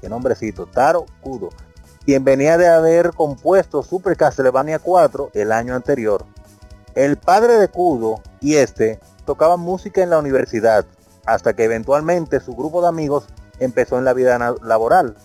qué 0.00 0.08
nombrecito, 0.08 0.66
Taro 0.66 1.06
Kudo, 1.20 1.48
quien 2.04 2.24
venía 2.24 2.56
de 2.56 2.68
haber 2.68 3.10
compuesto 3.12 3.82
Super 3.82 4.16
Castlevania 4.16 4.78
4 4.78 5.30
el 5.34 5.52
año 5.52 5.74
anterior. 5.74 6.24
El 6.94 7.16
padre 7.16 7.54
de 7.54 7.68
Kudo 7.68 8.20
y 8.40 8.54
este 8.54 9.00
tocaban 9.24 9.60
música 9.60 10.02
en 10.02 10.10
la 10.10 10.18
universidad, 10.18 10.86
hasta 11.26 11.54
que 11.54 11.64
eventualmente 11.64 12.40
su 12.40 12.54
grupo 12.54 12.80
de 12.80 12.88
amigos 12.88 13.26
empezó 13.58 13.98
en 13.98 14.04
la 14.04 14.14
vida 14.14 14.38
laboral. 14.62 15.16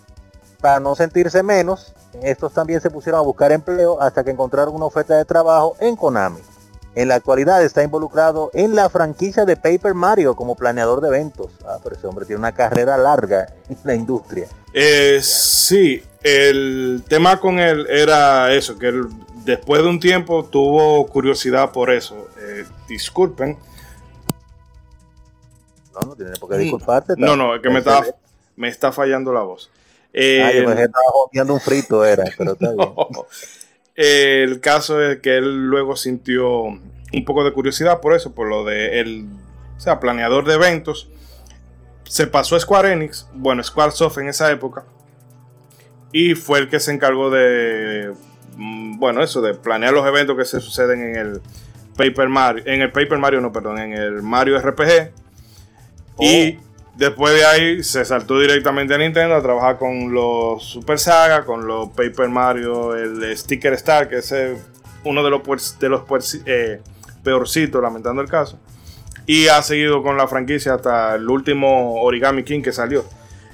Para 0.63 0.79
no 0.79 0.95
sentirse 0.95 1.43
menos, 1.43 1.91
estos 2.21 2.53
también 2.53 2.79
se 2.79 2.89
pusieron 2.89 3.19
a 3.19 3.21
buscar 3.21 3.51
empleo 3.51 4.01
hasta 4.01 4.23
que 4.23 4.31
encontraron 4.31 4.73
una 4.73 4.85
oferta 4.85 5.17
de 5.17 5.25
trabajo 5.25 5.75
en 5.81 5.97
Konami. 5.97 6.39
En 6.95 7.09
la 7.09 7.15
actualidad 7.15 7.61
está 7.61 7.83
involucrado 7.83 8.49
en 8.53 8.73
la 8.73 8.89
franquicia 8.89 9.43
de 9.43 9.57
Paper 9.57 9.93
Mario 9.93 10.37
como 10.37 10.55
planeador 10.55 11.01
de 11.01 11.09
eventos. 11.09 11.51
Ah, 11.67 11.79
pero 11.83 11.97
ese 11.97 12.07
hombre 12.07 12.25
tiene 12.25 12.39
una 12.39 12.53
carrera 12.53 12.95
larga 12.97 13.47
en 13.67 13.77
la 13.83 13.93
industria. 13.93 14.47
Eh, 14.71 15.19
sí, 15.21 16.01
el 16.21 17.03
tema 17.09 17.41
con 17.41 17.59
él 17.59 17.85
era 17.89 18.53
eso, 18.53 18.79
que 18.79 18.87
él 18.87 19.09
después 19.43 19.83
de 19.83 19.89
un 19.89 19.99
tiempo 19.99 20.45
tuvo 20.45 21.05
curiosidad 21.07 21.73
por 21.73 21.91
eso. 21.91 22.29
Eh, 22.39 22.63
disculpen. 22.87 23.57
No, 25.93 26.07
no 26.07 26.15
tiene 26.15 26.31
por 26.37 26.51
qué 26.51 26.55
disculparte. 26.55 27.15
No, 27.17 27.35
no, 27.35 27.53
es 27.53 27.61
que 27.61 27.69
me 27.69 27.79
está, 27.79 28.05
me 28.55 28.69
está 28.69 28.93
fallando 28.93 29.33
la 29.33 29.41
voz. 29.41 29.69
Eh, 30.13 30.43
ah, 30.43 30.51
yo 30.51 30.65
pensé 30.65 30.77
que 30.77 30.83
estaba 30.83 31.53
un 31.53 31.59
frito, 31.59 32.05
era, 32.05 32.23
pero 32.37 32.53
está 32.53 32.71
bien. 32.71 32.89
El 33.95 34.59
caso 34.59 35.01
es 35.01 35.19
que 35.19 35.37
él 35.37 35.67
luego 35.67 35.95
sintió 35.95 36.63
un 36.63 37.25
poco 37.25 37.43
de 37.43 37.53
curiosidad 37.53 37.99
por 38.01 38.15
eso, 38.15 38.33
por 38.33 38.47
lo 38.47 38.63
de 38.63 38.99
el, 38.99 39.27
o 39.77 39.79
sea, 39.79 39.99
planeador 39.99 40.45
de 40.45 40.55
eventos. 40.55 41.09
Se 42.05 42.27
pasó 42.27 42.55
a 42.55 42.59
Square 42.59 42.91
Enix, 42.91 43.27
bueno, 43.33 43.63
Squaresoft 43.63 44.17
en 44.17 44.29
esa 44.29 44.51
época, 44.51 44.83
y 46.11 46.35
fue 46.35 46.59
el 46.59 46.69
que 46.69 46.79
se 46.79 46.91
encargó 46.91 47.29
de, 47.29 48.13
mm, 48.55 48.97
bueno, 48.99 49.23
eso, 49.23 49.41
de 49.41 49.53
planear 49.53 49.93
los 49.93 50.05
eventos 50.07 50.37
que 50.37 50.45
se 50.45 50.59
suceden 50.59 51.01
en 51.01 51.15
el 51.15 51.41
Paper 51.95 52.29
Mario, 52.29 52.63
en 52.65 52.81
el 52.81 52.91
Paper 52.91 53.17
Mario, 53.19 53.41
no, 53.41 53.51
perdón, 53.51 53.79
en 53.79 53.93
el 53.93 54.21
Mario 54.23 54.59
RPG. 54.59 55.11
Y 56.19 56.55
oh. 56.55 56.72
Después 56.95 57.33
de 57.33 57.43
ahí 57.43 57.83
se 57.83 58.05
saltó 58.05 58.39
directamente 58.39 58.93
a 58.93 58.97
Nintendo 58.99 59.35
a 59.35 59.41
trabajar 59.41 59.77
con 59.79 60.13
los 60.13 60.63
Super 60.63 60.99
Saga, 60.99 61.43
con 61.43 61.65
los 61.65 61.89
Paper 61.89 62.29
Mario, 62.29 62.95
el 62.95 63.35
Sticker 63.35 63.73
Star, 63.73 64.07
que 64.07 64.17
es 64.17 64.33
uno 65.03 65.23
de 65.23 65.29
los, 65.31 65.79
de 65.79 65.89
los 65.89 66.03
eh, 66.45 66.81
peorcitos, 67.23 67.81
lamentando 67.81 68.21
el 68.21 68.29
caso. 68.29 68.59
Y 69.25 69.47
ha 69.47 69.61
seguido 69.63 70.03
con 70.03 70.17
la 70.17 70.27
franquicia 70.27 70.75
hasta 70.75 71.15
el 71.15 71.27
último 71.27 72.01
Origami 72.01 72.43
King 72.43 72.61
que 72.61 72.71
salió. 72.71 73.05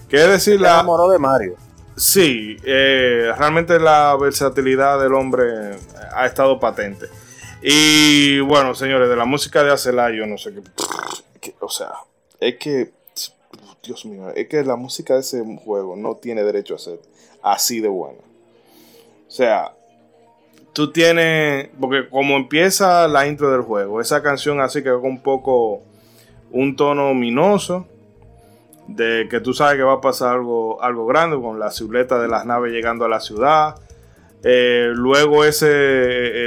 Que 0.09 0.17
es 0.17 0.27
decir, 0.27 0.59
la. 0.59 0.73
enamoró 0.73 1.09
de 1.09 1.19
Mario. 1.19 1.55
Sí, 1.95 2.57
eh, 2.63 3.31
realmente 3.37 3.79
la 3.79 4.17
versatilidad 4.19 4.99
del 4.99 5.13
hombre 5.13 5.77
ha 6.13 6.25
estado 6.25 6.59
patente. 6.59 7.07
Y 7.61 8.39
bueno, 8.39 8.73
señores, 8.73 9.09
de 9.09 9.15
la 9.15 9.25
música 9.25 9.63
de 9.63 9.71
Acelay, 9.71 10.17
yo 10.17 10.25
no 10.25 10.37
sé 10.37 10.53
qué. 11.39 11.53
O 11.59 11.69
sea, 11.69 11.91
es 12.39 12.55
que 12.55 12.98
Dios 13.83 14.05
mío, 14.05 14.29
es 14.35 14.47
que 14.47 14.63
la 14.63 14.75
música 14.75 15.13
de 15.15 15.21
ese 15.21 15.43
juego 15.63 15.95
no 15.95 16.15
tiene 16.15 16.43
derecho 16.43 16.75
a 16.75 16.79
ser 16.79 16.99
así 17.41 17.79
de 17.79 17.87
buena. 17.87 18.19
O 19.27 19.31
sea, 19.31 19.73
tú 20.73 20.91
tienes, 20.91 21.69
porque 21.79 22.09
como 22.09 22.35
empieza 22.35 23.07
la 23.07 23.27
intro 23.27 23.51
del 23.51 23.61
juego, 23.61 24.01
esa 24.01 24.21
canción 24.21 24.59
así 24.59 24.83
que 24.83 24.91
con 24.91 25.05
un 25.05 25.21
poco 25.21 25.81
un 26.51 26.75
tono 26.75 27.09
ominoso, 27.09 27.85
de 28.87 29.27
que 29.29 29.39
tú 29.39 29.53
sabes 29.53 29.77
que 29.77 29.83
va 29.83 29.93
a 29.93 30.01
pasar 30.01 30.35
algo, 30.35 30.81
algo 30.81 31.05
grande 31.05 31.39
con 31.39 31.59
la 31.59 31.69
silueta 31.69 32.19
de 32.19 32.27
las 32.27 32.45
naves 32.45 32.71
llegando 32.71 33.05
a 33.05 33.09
la 33.09 33.19
ciudad. 33.19 33.75
Eh, 34.41 34.91
luego 34.95 35.45
ese 35.45 35.67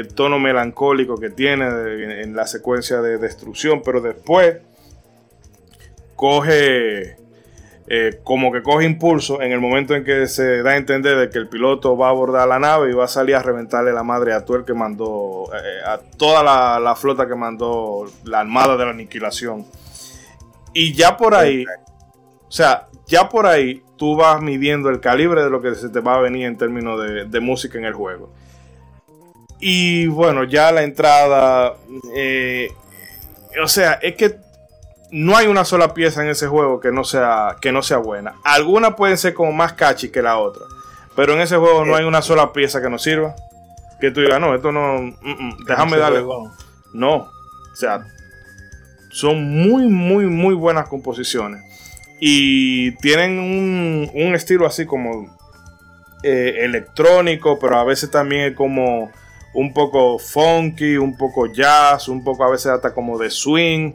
eh, 0.00 0.04
tono 0.04 0.38
melancólico 0.38 1.18
que 1.18 1.30
tiene 1.30 2.22
en 2.22 2.34
la 2.34 2.46
secuencia 2.46 3.00
de 3.00 3.18
destrucción, 3.18 3.82
pero 3.84 4.00
después 4.00 4.56
coge 6.16 7.16
eh, 7.88 8.20
como 8.22 8.52
que 8.52 8.62
coge 8.62 8.84
impulso 8.84 9.42
en 9.42 9.50
el 9.50 9.60
momento 9.60 9.94
en 9.94 10.04
que 10.04 10.28
se 10.28 10.62
da 10.62 10.70
a 10.70 10.76
entender 10.76 11.18
de 11.18 11.30
que 11.30 11.38
el 11.38 11.48
piloto 11.48 11.96
va 11.96 12.06
a 12.06 12.10
abordar 12.10 12.46
la 12.46 12.60
nave 12.60 12.90
y 12.90 12.94
va 12.94 13.04
a 13.04 13.08
salir 13.08 13.34
a 13.34 13.42
reventarle 13.42 13.92
la 13.92 14.04
madre 14.04 14.32
a 14.32 14.44
todo 14.44 14.56
el 14.56 14.64
que 14.64 14.72
mandó, 14.72 15.50
eh, 15.52 15.80
a 15.84 15.98
toda 15.98 16.42
la, 16.80 16.94
flota 16.94 17.26
que 17.26 17.34
mandó 17.34 18.06
la 18.24 18.40
armada 18.40 18.76
de 18.76 18.84
la 18.84 18.92
aniquilación. 18.92 19.66
Y 20.72 20.94
ya 20.94 21.16
por 21.16 21.34
ahí, 21.34 21.64
o 22.48 22.52
sea, 22.52 22.88
ya 23.06 23.28
por 23.28 23.46
ahí 23.46 23.82
tú 23.96 24.14
vas 24.16 24.40
midiendo 24.40 24.88
el 24.88 25.00
calibre 25.00 25.42
de 25.42 25.50
lo 25.50 25.60
que 25.60 25.74
se 25.74 25.88
te 25.88 26.00
va 26.00 26.14
a 26.14 26.20
venir 26.20 26.46
en 26.46 26.56
términos 26.56 27.00
de, 27.28 27.40
música 27.40 27.78
en 27.78 27.84
el 27.84 27.94
juego. 27.94 28.32
Y 29.58 30.06
bueno, 30.06 30.44
ya 30.44 30.70
la 30.72 30.82
entrada, 30.82 31.74
eh, 32.16 32.68
o 33.62 33.68
sea, 33.68 33.94
es 33.94 34.14
que 34.16 34.36
no 35.12 35.36
hay 35.36 35.46
una 35.46 35.66
sola 35.66 35.92
pieza 35.92 36.22
en 36.22 36.30
ese 36.30 36.48
juego 36.48 36.80
que 36.80 36.90
no 36.90 37.04
sea, 37.04 37.56
que 37.60 37.70
no 37.70 37.82
sea 37.82 37.98
buena. 37.98 38.34
Algunas 38.44 38.94
pueden 38.94 39.18
ser 39.18 39.34
como 39.34 39.52
más 39.52 39.74
catchy 39.74 40.08
que 40.08 40.22
la 40.22 40.38
otra. 40.38 40.64
Pero 41.14 41.34
en 41.34 41.42
ese 41.42 41.58
juego 41.58 41.84
no 41.84 41.94
hay 41.94 42.04
una 42.04 42.22
sola 42.22 42.52
pieza 42.54 42.80
que 42.80 42.88
nos 42.88 43.02
sirva. 43.02 43.36
Que 44.00 44.10
tú 44.10 44.22
digas, 44.22 44.40
no, 44.40 44.54
esto 44.54 44.72
no. 44.72 45.02
Mm, 45.02 45.14
mm, 45.22 45.64
déjame 45.66 45.98
darle. 45.98 46.24
No. 46.94 47.14
O 47.16 47.76
sea, 47.76 48.06
son 49.10 49.44
muy, 49.44 49.86
muy, 49.86 50.26
muy 50.26 50.54
buenas 50.54 50.88
composiciones. 50.88 51.62
Y 52.18 52.92
tienen 52.96 53.38
un, 53.38 54.34
estilo 54.34 54.66
así 54.66 54.86
como 54.86 55.36
eh, 56.22 56.60
electrónico, 56.60 57.58
pero 57.58 57.76
a 57.76 57.84
veces 57.84 58.10
también 58.10 58.52
es 58.52 58.56
como 58.56 59.10
un 59.52 59.74
poco 59.74 60.18
funky, 60.18 60.96
un 60.96 61.18
poco 61.18 61.52
jazz, 61.52 62.08
un 62.08 62.24
poco 62.24 62.44
a 62.44 62.50
veces 62.50 62.68
hasta 62.68 62.94
como 62.94 63.18
de 63.18 63.28
swing. 63.28 63.92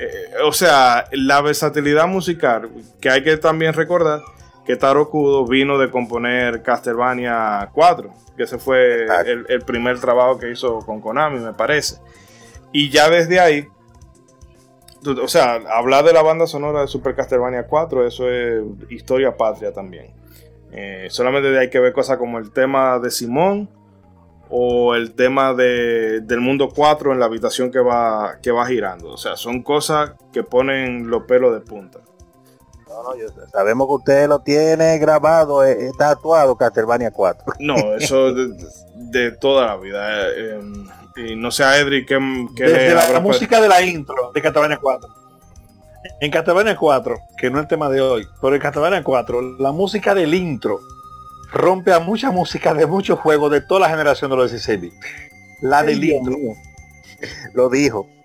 Eh, 0.00 0.30
o 0.44 0.52
sea, 0.52 1.04
la 1.12 1.42
versatilidad 1.42 2.06
musical, 2.06 2.70
que 3.02 3.10
hay 3.10 3.22
que 3.22 3.36
también 3.36 3.74
recordar 3.74 4.22
que 4.64 4.76
Taro 4.76 5.10
Kudo 5.10 5.46
vino 5.46 5.76
de 5.76 5.90
componer 5.90 6.62
Castlevania 6.62 7.68
4, 7.74 8.10
que 8.34 8.44
ese 8.44 8.58
fue 8.58 9.04
el, 9.26 9.62
primer 9.62 10.00
trabajo 10.00 10.38
que 10.38 10.50
hizo 10.50 10.78
con 10.78 11.02
Konami, 11.02 11.40
me 11.40 11.52
parece. 11.52 11.98
Y 12.72 12.88
ya 12.88 13.10
desde 13.10 13.40
ahí, 13.40 13.68
o 15.04 15.28
sea, 15.28 15.60
hablar 15.70 16.04
de 16.04 16.14
la 16.14 16.22
banda 16.22 16.46
sonora 16.46 16.80
de 16.80 16.86
Super 16.86 17.14
Castlevania 17.14 17.66
4, 17.66 18.06
eso 18.06 18.30
es 18.30 18.62
historia 18.88 19.36
patria 19.36 19.70
también. 19.72 20.14
Eh, 20.72 21.08
solamente 21.10 21.58
hay 21.58 21.68
que 21.68 21.80
ver 21.80 21.92
cosas 21.92 22.16
como 22.16 22.38
el 22.38 22.52
tema 22.52 22.98
de 23.00 23.10
Simón 23.10 23.68
o 24.50 24.94
el 24.96 25.14
tema 25.14 25.54
de, 25.54 26.20
del 26.20 26.40
mundo 26.40 26.68
4 26.74 27.12
en 27.12 27.20
la 27.20 27.26
habitación 27.26 27.70
que 27.70 27.78
va, 27.78 28.38
que 28.42 28.50
va 28.50 28.66
girando. 28.66 29.12
O 29.12 29.16
sea, 29.16 29.36
son 29.36 29.62
cosas 29.62 30.12
que 30.32 30.42
ponen 30.42 31.08
los 31.08 31.22
pelos 31.22 31.54
de 31.54 31.60
punta. 31.60 32.00
No, 32.88 33.02
no, 33.04 33.16
yo, 33.16 33.28
sabemos 33.52 33.86
que 33.86 33.94
usted 33.94 34.28
lo 34.28 34.40
tiene 34.40 34.98
grabado, 34.98 35.64
eh, 35.64 35.86
está 35.86 36.10
actuado 36.10 36.56
Castlevania 36.56 37.12
4. 37.12 37.54
No, 37.60 37.76
eso 37.94 38.34
de, 38.34 38.52
de 38.96 39.30
toda 39.30 39.66
la 39.66 39.76
vida. 39.76 40.28
Eh, 40.30 40.58
em, 40.58 40.88
y 41.16 41.36
no 41.36 41.50
sé 41.50 41.62
a 41.62 41.78
Edric 41.78 42.08
que, 42.08 42.64
Desde 42.64 42.94
la, 42.94 43.08
la 43.10 43.20
música 43.20 43.60
de 43.60 43.68
la 43.68 43.80
intro 43.82 44.32
de 44.34 44.42
Castlevania 44.42 44.78
4. 44.82 45.08
En 46.20 46.30
Castlevania 46.30 46.76
4, 46.76 47.18
que 47.38 47.50
no 47.50 47.58
es 47.58 47.62
el 47.62 47.68
tema 47.68 47.88
de 47.88 48.00
hoy, 48.00 48.26
pero 48.40 48.54
en 48.54 48.60
Castlevania 48.60 49.04
4, 49.04 49.58
la 49.58 49.70
música 49.70 50.14
del 50.14 50.34
intro 50.34 50.80
rompe 51.52 51.92
a 51.92 52.00
mucha 52.00 52.30
música 52.30 52.74
de 52.74 52.86
muchos 52.86 53.18
juegos 53.18 53.50
de 53.50 53.60
toda 53.60 53.80
la 53.80 53.88
generación 53.88 54.30
de 54.30 54.36
los 54.36 54.50
16 54.50 54.80
bits. 54.80 54.96
La 55.60 55.82
del 55.82 56.02
intro. 56.02 56.36
Lo 57.54 57.68
dijo. 57.68 58.08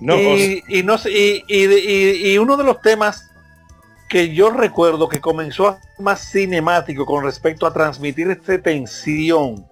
No, 0.00 0.16
y, 0.16 0.82
no 0.82 0.96
y, 1.04 1.44
y, 1.46 2.32
y, 2.32 2.38
uno 2.38 2.56
de 2.56 2.64
los 2.64 2.80
temas 2.80 3.30
que 4.08 4.34
yo 4.34 4.48
recuerdo 4.50 5.10
que 5.10 5.20
comenzó 5.20 5.68
a 5.68 5.72
ser 5.74 5.90
más 6.00 6.20
cinemático 6.32 7.04
con 7.04 7.22
respecto 7.22 7.66
a 7.66 7.72
transmitir 7.72 8.28
esta 8.30 8.60
tensión, 8.60 9.66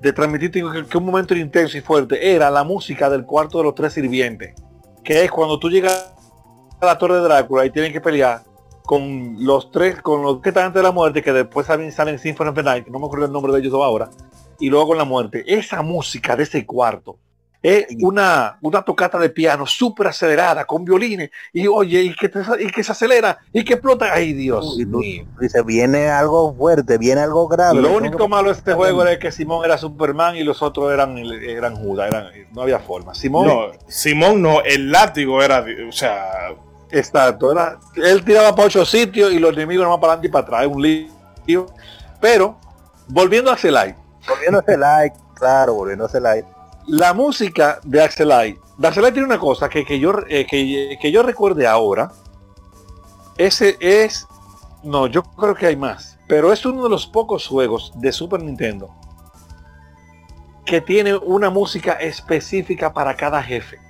de 0.00 0.12
transmitir 0.12 0.50
que 0.88 0.98
un 0.98 1.04
momento 1.04 1.34
intenso 1.34 1.76
y 1.76 1.80
fuerte, 1.80 2.32
era 2.32 2.48
la 2.48 2.62
música 2.62 3.10
del 3.10 3.26
cuarto 3.26 3.58
de 3.58 3.64
los 3.64 3.74
tres 3.74 3.92
sirvientes. 3.92 4.54
Que 5.02 5.24
es 5.24 5.30
cuando 5.30 5.58
tú 5.58 5.68
llegas 5.68 6.14
a 6.80 6.86
la 6.86 6.96
torre 6.96 7.16
de 7.16 7.22
Drácula 7.22 7.66
y 7.66 7.70
tienen 7.70 7.92
que 7.92 8.00
pelear 8.00 8.42
con 8.84 9.36
los 9.38 9.70
tres, 9.70 10.00
con 10.02 10.22
los 10.22 10.40
que 10.40 10.50
están 10.50 10.66
antes 10.66 10.80
de 10.80 10.84
la 10.84 10.92
muerte, 10.92 11.22
que 11.22 11.32
después 11.32 11.66
salen, 11.66 11.92
salen 11.92 12.18
Symphony 12.18 12.50
of 12.50 12.56
the 12.56 12.62
Night, 12.62 12.86
no 12.88 12.98
me 12.98 13.06
acuerdo 13.06 13.26
el 13.26 13.32
nombre 13.32 13.52
de 13.52 13.60
ellos 13.60 13.74
ahora, 13.74 14.10
y 14.58 14.68
luego 14.68 14.88
con 14.88 14.98
la 14.98 15.04
muerte. 15.04 15.44
Esa 15.46 15.82
música 15.82 16.36
de 16.36 16.42
ese 16.42 16.66
cuarto 16.66 17.18
es 17.62 17.86
una, 18.00 18.58
una 18.62 18.82
tocata 18.82 19.18
de 19.18 19.28
piano 19.28 19.66
súper 19.66 20.06
acelerada, 20.06 20.64
con 20.64 20.84
violines, 20.84 21.30
y 21.52 21.66
oye, 21.66 22.00
y 22.02 22.14
que, 22.14 22.30
y 22.58 22.70
que 22.70 22.82
se 22.82 22.92
acelera, 22.92 23.38
y 23.52 23.64
que 23.64 23.74
explota. 23.74 24.12
Ay, 24.12 24.32
Dios 24.32 24.78
Dice, 25.38 25.62
viene 25.62 26.08
algo 26.08 26.54
fuerte, 26.54 26.96
viene 26.96 27.20
algo 27.20 27.48
grave. 27.48 27.80
Lo 27.80 27.94
único 27.94 28.28
malo 28.28 28.48
de 28.48 28.58
este 28.58 28.72
juego 28.72 29.02
era 29.02 29.18
que 29.18 29.30
Simón 29.30 29.64
era 29.64 29.76
Superman 29.76 30.36
y 30.36 30.42
los 30.42 30.62
otros 30.62 30.92
eran, 30.92 31.18
eran 31.18 31.76
Judas, 31.76 32.08
eran, 32.08 32.26
no 32.52 32.62
había 32.62 32.78
forma. 32.78 33.14
Simón 33.14 33.46
no, 33.46 33.72
Simón 33.88 34.40
no, 34.40 34.62
el 34.62 34.90
látigo 34.90 35.42
era, 35.42 35.64
o 35.88 35.92
sea... 35.92 36.54
Exacto, 36.92 37.52
era, 37.52 37.78
él 37.96 38.24
tiraba 38.24 38.54
para 38.54 38.66
ocho 38.66 38.84
sitios 38.84 39.32
y 39.32 39.38
los 39.38 39.52
enemigos 39.52 39.84
no 39.84 39.90
van 39.90 40.00
para 40.00 40.12
adelante 40.14 40.28
y 40.28 40.30
para 40.30 40.44
atrás, 40.44 40.66
un 40.66 40.82
lío. 40.82 41.66
Pero, 42.20 42.58
volviendo 43.08 43.50
a 43.50 43.56
Celai. 43.56 43.94
Volviendo 44.28 44.58
a 44.58 44.62
Celai, 44.62 45.12
claro, 45.34 45.74
volviendo 45.74 46.04
a 46.04 46.08
Celai 46.08 46.44
la 46.90 47.14
música 47.14 47.80
de 47.84 48.02
Axelay. 48.02 48.58
Axelay 48.82 49.12
tiene 49.12 49.26
una 49.26 49.38
cosa 49.38 49.68
que, 49.68 49.84
que 49.84 50.00
yo, 50.00 50.12
eh, 50.28 50.46
que, 50.46 51.12
yo 51.12 51.22
recuerde 51.22 51.66
ahora. 51.66 52.10
Ese 53.36 53.76
es. 53.80 54.26
No, 54.82 55.06
yo 55.06 55.22
creo 55.22 55.54
que 55.54 55.66
hay 55.66 55.76
más. 55.76 56.18
Pero 56.26 56.52
es 56.52 56.64
uno 56.66 56.82
de 56.82 56.90
los 56.90 57.06
pocos 57.06 57.46
juegos 57.46 57.92
de 57.96 58.12
Super 58.12 58.42
Nintendo 58.42 58.94
que 60.64 60.80
tiene 60.80 61.16
una 61.16 61.50
música 61.50 61.94
específica 61.94 62.92
para 62.92 63.16
cada 63.16 63.42
jefe. 63.42 63.80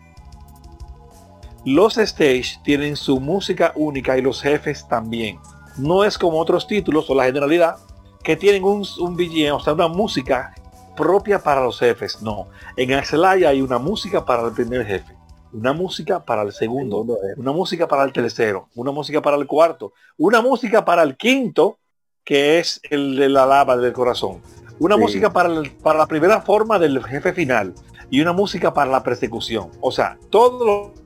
Los 1.64 1.98
stage 1.98 2.58
tienen 2.64 2.96
su 2.96 3.20
música 3.20 3.72
única 3.76 4.16
y 4.16 4.22
los 4.22 4.40
jefes 4.40 4.88
también. 4.88 5.38
No 5.76 6.04
es 6.04 6.16
como 6.16 6.38
otros 6.38 6.66
títulos 6.66 7.08
o 7.10 7.14
la 7.14 7.24
generalidad 7.24 7.76
que 8.22 8.36
tienen 8.36 8.64
un, 8.64 8.84
un 8.98 9.16
BGM, 9.16 9.54
o 9.54 9.60
sea, 9.60 9.74
una 9.74 9.88
música 9.88 10.54
propia 10.96 11.38
para 11.38 11.62
los 11.62 11.78
jefes. 11.78 12.20
No, 12.22 12.48
en 12.76 12.92
Axelay 12.92 13.44
hay 13.44 13.62
una 13.62 13.78
música 13.78 14.24
para 14.24 14.46
el 14.46 14.52
primer 14.52 14.86
jefe, 14.86 15.16
una 15.52 15.72
música 15.72 16.24
para 16.24 16.42
el 16.42 16.52
segundo, 16.52 17.06
una 17.36 17.52
música 17.52 17.88
para 17.88 18.04
el 18.04 18.12
tercero, 18.12 18.68
una 18.74 18.90
música 18.90 19.22
para 19.22 19.36
el 19.36 19.46
cuarto, 19.46 19.92
una 20.18 20.40
música 20.40 20.84
para 20.84 21.02
el 21.02 21.16
quinto, 21.16 21.78
que 22.24 22.58
es 22.58 22.80
el 22.90 23.16
de 23.16 23.28
la 23.28 23.46
lava 23.46 23.76
del 23.76 23.92
corazón, 23.92 24.40
una 24.78 24.96
música 24.96 25.32
para, 25.32 25.62
para 25.82 25.98
la 25.98 26.06
primera 26.06 26.42
forma 26.42 26.78
del 26.78 27.02
jefe 27.04 27.32
final 27.32 27.74
y 28.10 28.20
una 28.20 28.32
música 28.32 28.74
para 28.74 28.90
la 28.90 29.02
persecución. 29.02 29.70
O 29.80 29.90
sea, 29.90 30.18
todos 30.30 30.66
los 30.66 30.99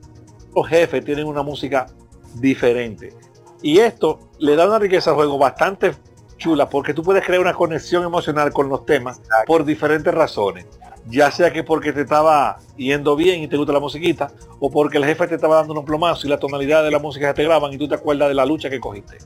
jefes 0.63 1.03
tienen 1.03 1.27
una 1.27 1.43
música 1.43 1.87
diferente. 2.35 3.13
Y 3.61 3.79
esto 3.79 4.19
le 4.39 4.55
da 4.55 4.67
una 4.67 4.79
riqueza 4.79 5.11
al 5.11 5.15
juego 5.15 5.37
bastante 5.37 5.93
chula 6.37 6.69
porque 6.69 6.93
tú 6.93 7.03
puedes 7.03 7.23
crear 7.25 7.41
una 7.41 7.53
conexión 7.53 8.03
emocional 8.03 8.51
con 8.51 8.69
los 8.69 8.85
temas 8.85 9.21
por 9.45 9.65
diferentes 9.65 10.13
razones. 10.13 10.65
Ya 11.07 11.29
sea 11.31 11.53
que 11.53 11.63
porque 11.63 11.93
te 11.93 12.01
estaba 12.01 12.57
yendo 12.77 13.15
bien 13.15 13.43
y 13.43 13.47
te 13.47 13.57
gusta 13.57 13.73
la 13.73 13.79
musiquita, 13.79 14.31
o 14.59 14.71
porque 14.71 14.97
el 14.97 15.05
jefe 15.05 15.27
te 15.27 15.35
estaba 15.35 15.57
dando 15.57 15.73
unos 15.73 15.85
plomazos 15.85 16.25
y 16.25 16.27
la 16.27 16.39
tonalidad 16.39 16.83
de 16.83 16.89
la 16.89 16.97
música 16.97 17.33
te 17.33 17.43
graban 17.43 17.71
y 17.73 17.77
tú 17.77 17.87
te 17.87 17.95
acuerdas 17.95 18.27
de 18.29 18.33
la 18.33 18.45
lucha 18.45 18.69
que 18.69 18.79
cogiste. 18.79 19.17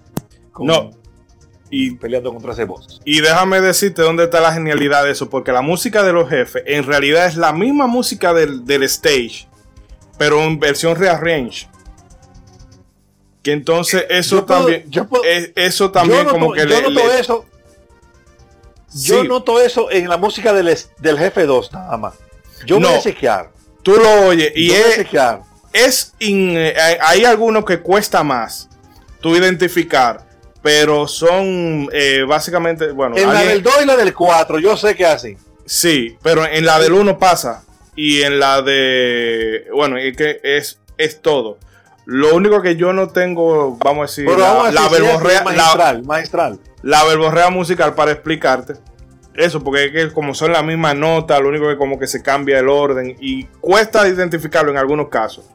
no. 0.60 0.92
Y 1.72 1.92
peleando 1.98 2.32
contra 2.34 2.54
ese 2.54 2.66
boss. 2.66 3.00
Y 3.06 3.22
déjame 3.22 3.62
decirte 3.62 4.02
dónde 4.02 4.24
está 4.24 4.42
la 4.42 4.52
genialidad 4.52 5.04
de 5.04 5.12
eso, 5.12 5.30
porque 5.30 5.52
la 5.52 5.62
música 5.62 6.02
de 6.02 6.12
los 6.12 6.28
jefes 6.28 6.64
en 6.66 6.84
realidad 6.84 7.28
es 7.28 7.36
la 7.36 7.54
misma 7.54 7.86
música 7.86 8.34
del, 8.34 8.66
del 8.66 8.82
stage, 8.84 9.48
pero 10.20 10.44
en 10.44 10.60
versión 10.60 10.96
rearrange. 10.96 11.68
Que 13.42 13.54
entonces 13.54 14.06
eso 14.10 14.44
también, 14.44 14.84
yo 14.90 15.08
eso 15.56 15.90
también 15.90 16.28
como 16.28 16.52
que 16.52 16.68
yo 16.68 16.82
noto 16.82 17.12
eso. 17.14 17.46
Yo 18.94 19.24
noto 19.24 19.62
eso 19.62 19.90
en 19.90 20.10
la 20.10 20.18
música 20.18 20.52
del, 20.52 20.78
del 21.00 21.18
jefe 21.18 21.46
2 21.46 21.72
nada 21.72 21.98
más. 21.98 22.16
Yo 22.66 22.80
no, 22.80 22.90
voy 22.90 22.98
a 22.98 23.02
chequear. 23.02 23.50
Tú 23.82 23.96
lo 23.96 24.28
oyes 24.28 24.52
y 24.56 24.72
es, 24.72 25.06
es 25.72 26.14
eh, 26.20 26.76
hay 27.02 27.24
algunos 27.24 27.64
que 27.64 27.80
cuesta 27.80 28.24
más 28.24 28.68
tú 29.22 29.36
identificar, 29.38 30.26
pero 30.62 31.08
son 31.08 31.90
eh, 31.94 32.26
básicamente, 32.28 32.92
bueno. 32.92 33.16
En 33.16 33.34
la 33.34 33.44
del 33.44 33.64
2 33.64 33.74
y 33.84 33.86
la 33.86 33.96
del 33.96 34.14
4, 34.14 34.60
yo 34.60 34.76
sé 34.76 34.96
que 34.96 35.06
así. 35.06 35.38
Sí, 35.66 36.18
pero 36.22 36.46
en 36.46 36.66
la 36.66 36.78
del 36.80 36.92
1 36.92 37.18
pasa. 37.18 37.64
Y 37.96 38.22
en 38.22 38.40
la 38.40 38.62
de. 38.62 39.68
Bueno, 39.74 39.98
es 39.98 40.16
que 40.16 40.40
es, 40.44 40.80
es 40.98 41.22
todo. 41.22 41.58
Lo 42.06 42.36
único 42.36 42.62
que 42.64 42.76
yo 42.76 42.92
no 42.92 43.10
tengo, 43.10 43.78
vamos 43.84 44.00
a 44.00 44.22
decir, 44.22 44.26
la, 44.26 44.90
verborrea, 44.90 45.44
maestral, 45.44 46.04
maestral. 46.04 46.60
La 46.82 47.04
verborrea 47.04 47.52
musical 47.52 47.94
para 47.94 48.12
explicarte. 48.12 48.74
Eso, 49.36 49.64
porque 49.64 49.86
es 49.86 49.92
que 49.92 50.12
como 50.12 50.34
son 50.34 50.52
la 50.52 50.64
misma 50.64 50.96
nota, 50.96 51.40
lo 51.40 51.50
único 51.50 51.68
que 51.68 51.78
como 51.78 52.00
que 52.00 52.08
se 52.08 52.24
cambia 52.24 52.58
el 52.60 52.68
orden 52.68 53.16
y 53.22 53.46
cuesta 53.62 54.08
identificarlo 54.08 54.72
en 54.72 54.78
algunos 54.78 55.10
casos. 55.10 55.46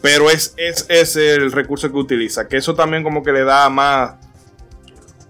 Pero 0.00 0.28
es, 0.28 0.54
es, 0.56 1.16
el 1.16 1.52
recurso 1.52 1.90
que 1.90 1.96
utiliza, 1.96 2.48
que 2.48 2.56
eso 2.56 2.74
también 2.74 3.04
como 3.04 3.22
que 3.22 3.30
le 3.30 3.44
da 3.44 3.68
más 3.68 4.14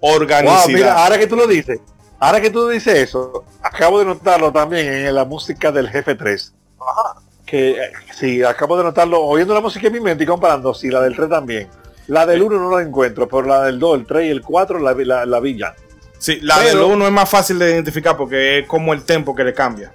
organicidad. 0.01 0.67
mira, 0.69 1.05
ahora 1.05 1.19
que 1.19 1.27
tú 1.27 1.37
lo 1.37 1.47
dices, 1.47 1.81
ahora 2.27 2.41
que 2.41 2.51
tú 2.51 2.69
dices 2.69 2.95
eso, 2.95 3.45
acabo 3.63 3.99
de 3.99 4.05
notarlo 4.05 4.53
también 4.53 4.87
en 4.87 5.15
la 5.15 5.25
música 5.25 5.71
del 5.73 5.89
jefe 5.89 6.15
3. 6.15 6.55
Ajá 6.81 7.23
que 7.53 7.79
sí, 8.15 8.43
acabo 8.43 8.79
de 8.79 8.85
notarlo, 8.85 9.23
oyendo 9.23 9.53
la 9.53 9.61
música 9.61 9.87
en 9.89 9.93
mi 9.93 10.01
mente 10.01 10.25
y 10.25 10.27
comparando, 10.27 10.73
sí, 10.73 10.89
la 10.89 11.03
del 11.03 11.15
3 11.15 11.29
también. 11.29 11.69
La 12.07 12.25
del 12.25 12.43
1 12.43 12.59
no 12.59 12.75
la 12.75 12.83
encuentro, 12.83 13.29
pero 13.29 13.43
la 13.43 13.65
del 13.65 13.79
2, 13.79 13.99
el 13.99 14.07
3 14.07 14.27
y 14.27 14.31
el 14.31 14.41
4 14.41 14.79
la, 14.79 14.95
la, 14.95 15.27
la 15.27 15.39
vi 15.39 15.59
ya. 15.59 15.75
Sí, 16.19 16.41
la 16.41 16.59
del 16.61 16.79
1 16.79 17.07
es 17.07 17.13
más 17.13 17.29
fácil 17.29 17.59
de 17.59 17.73
identificar 17.73 18.17
porque 18.17 18.61
es 18.61 18.67
como 18.67 18.95
el 18.95 19.05
tempo 19.05 19.35
que 19.35 19.45
le 19.45 19.53
cambia. 19.53 19.93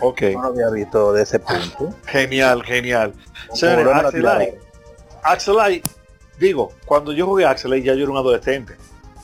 Ok. 0.00 0.20
No 0.34 0.42
lo 0.42 0.48
había 0.48 0.68
visto 0.68 1.14
de 1.14 1.22
ese 1.22 1.38
punto. 1.38 1.94
Genial, 2.04 2.62
genial. 2.62 3.14
Axelite, 5.22 5.88
digo, 6.38 6.72
cuando 6.84 7.12
yo 7.12 7.24
jugué 7.24 7.46
Axelite 7.46 7.86
ya 7.86 7.94
yo 7.94 8.02
era 8.02 8.12
un 8.12 8.18
adolescente. 8.18 8.76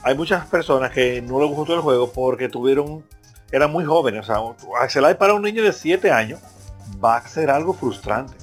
Hay 0.05 0.15
muchas 0.15 0.47
personas 0.47 0.91
que 0.91 1.23
no 1.23 1.41
les 1.41 1.51
gustó 1.51 1.75
el 1.75 1.81
juego 1.81 2.13
porque 2.13 2.51
tuvieron, 2.51 3.03
eran 3.51 3.73
muy 3.73 3.87
jóvenes. 3.87 4.21
O 4.21 4.55
sea, 4.57 4.83
Axelite 4.83 5.15
para 5.15 5.33
un 5.33 5.41
niño 5.41 5.63
de 5.63 5.73
7 5.73 6.11
años 6.11 6.41
va 7.03 7.17
a 7.17 7.27
ser 7.27 7.51
algo 7.51 7.73
frustrante. 7.73 8.35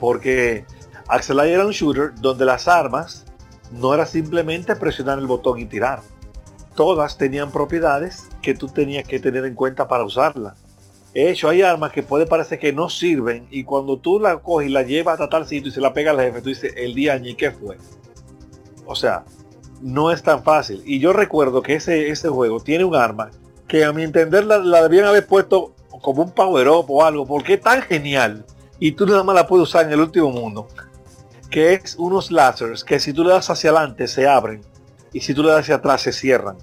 Porque 0.00 0.64
Axelay 1.06 1.52
era 1.52 1.64
un 1.64 1.70
shooter 1.70 2.14
donde 2.16 2.44
las 2.44 2.66
armas 2.66 3.24
no 3.70 3.94
era 3.94 4.06
simplemente 4.06 4.74
presionar 4.74 5.20
el 5.20 5.28
botón 5.28 5.60
y 5.60 5.66
tirar. 5.66 6.00
Todas 6.74 7.16
tenían 7.16 7.52
propiedades 7.52 8.28
que 8.42 8.54
tú 8.54 8.66
tenías 8.66 9.06
que 9.06 9.20
tener 9.20 9.44
en 9.44 9.54
cuenta 9.54 9.86
para 9.86 10.02
usarla. 10.02 10.56
De 11.14 11.30
hecho, 11.30 11.48
hay 11.48 11.62
armas 11.62 11.92
que 11.92 12.02
puede 12.02 12.26
parecer 12.26 12.58
que 12.58 12.72
no 12.72 12.90
sirven 12.90 13.46
y 13.52 13.62
cuando 13.62 13.98
tú 13.98 14.18
la 14.18 14.38
coges 14.38 14.68
y 14.68 14.72
la 14.72 14.82
llevas 14.82 15.20
a 15.20 15.28
tal 15.28 15.46
sitio 15.46 15.68
y 15.68 15.72
se 15.72 15.80
la 15.80 15.94
pega 15.94 16.10
al 16.10 16.18
jefe, 16.20 16.42
tú 16.42 16.48
dices, 16.48 16.72
el 16.76 16.94
día 16.94 17.16
¿y 17.16 17.34
qué 17.34 17.52
fue? 17.52 17.76
O 18.84 18.96
sea, 18.96 19.24
no 19.80 20.10
es 20.10 20.22
tan 20.22 20.42
fácil. 20.42 20.82
Y 20.84 20.98
yo 20.98 21.12
recuerdo 21.12 21.62
que 21.62 21.74
ese, 21.74 22.10
ese 22.10 22.28
juego 22.28 22.60
tiene 22.60 22.84
un 22.84 22.94
arma 22.94 23.30
que 23.66 23.84
a 23.84 23.92
mi 23.92 24.02
entender 24.02 24.44
la, 24.44 24.82
debían 24.82 25.06
haber 25.06 25.26
puesto 25.26 25.74
como 26.02 26.22
un 26.22 26.32
power 26.32 26.68
up 26.68 26.86
o 26.88 27.04
algo, 27.04 27.26
porque 27.26 27.54
es 27.54 27.60
tan 27.60 27.82
genial 27.82 28.44
y 28.78 28.92
tú 28.92 29.06
nada 29.06 29.22
más 29.22 29.34
la 29.34 29.46
puedes 29.46 29.68
usar 29.68 29.86
en 29.86 29.92
el 29.92 30.00
último 30.00 30.30
mundo, 30.30 30.68
que 31.50 31.74
es 31.74 31.96
unos 31.96 32.30
lasers 32.30 32.84
que 32.84 32.98
si 32.98 33.12
tú 33.12 33.24
le 33.24 33.30
das 33.30 33.50
hacia 33.50 33.70
adelante 33.70 34.08
se 34.08 34.26
abren 34.26 34.62
y 35.12 35.20
si 35.20 35.34
tú 35.34 35.42
le 35.42 35.50
das 35.50 35.60
hacia 35.60 35.76
atrás 35.76 36.02
se 36.02 36.12
cierran 36.12 36.56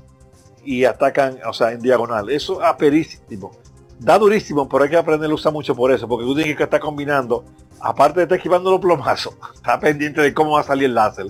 y 0.64 0.86
atacan, 0.86 1.38
o 1.48 1.54
sea, 1.54 1.72
en 1.72 1.82
diagonal. 1.82 2.30
Eso 2.30 2.62
es 2.62 2.68
aperísimo. 2.68 3.52
Da 4.00 4.18
durísimo, 4.18 4.68
pero 4.68 4.84
hay 4.84 4.90
que 4.90 4.98
aprender 4.98 5.30
a 5.30 5.34
usar 5.34 5.54
mucho 5.54 5.76
por 5.76 5.92
eso, 5.92 6.08
porque 6.08 6.26
tú 6.26 6.36
tienes 6.36 6.58
que 6.58 6.64
estar 6.64 6.80
combinando, 6.80 7.46
aparte 7.80 8.20
de 8.20 8.24
estar 8.24 8.38
esquivando 8.38 8.72
los 8.72 8.82
plomazos, 8.82 9.36
está 9.54 9.80
pendiente 9.80 10.22
de 10.22 10.34
cómo 10.34 10.52
va 10.52 10.62
a 10.62 10.64
salir 10.64 10.86
el 10.86 10.96
láser. 10.96 11.28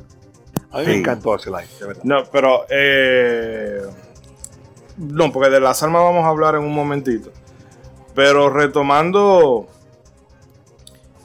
A 0.75 0.79
mí 0.79 0.88
me 0.88 0.97
encantó 0.97 1.35
ese 1.35 1.49
live, 1.49 1.67
de 1.79 1.88
verdad. 1.88 2.03
No, 2.03 2.25
pero. 2.29 2.65
Eh, 2.69 3.81
no, 4.97 5.31
porque 5.31 5.49
de 5.49 5.61
las 5.61 5.81
armas 5.81 6.03
vamos 6.03 6.25
a 6.25 6.27
hablar 6.27 6.55
en 6.55 6.63
un 6.63 6.73
momentito. 6.73 7.31
Pero 8.13 8.49
retomando 8.49 9.67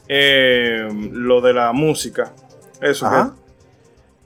eh, 0.07 0.87
lo 1.11 1.41
de 1.41 1.53
la 1.53 1.73
música, 1.73 2.31
eso 2.79 3.09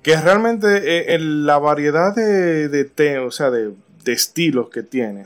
que, 0.03 0.11
que, 0.11 0.21
realmente 0.21 1.15
eh, 1.15 1.19
la 1.19 1.57
variedad 1.57 2.13
de, 2.13 2.67
de, 2.69 3.19
o 3.19 3.31
sea, 3.31 3.49
de, 3.49 3.73
de 4.03 4.13
estilos 4.13 4.69
que 4.69 4.83
tiene 4.83 5.25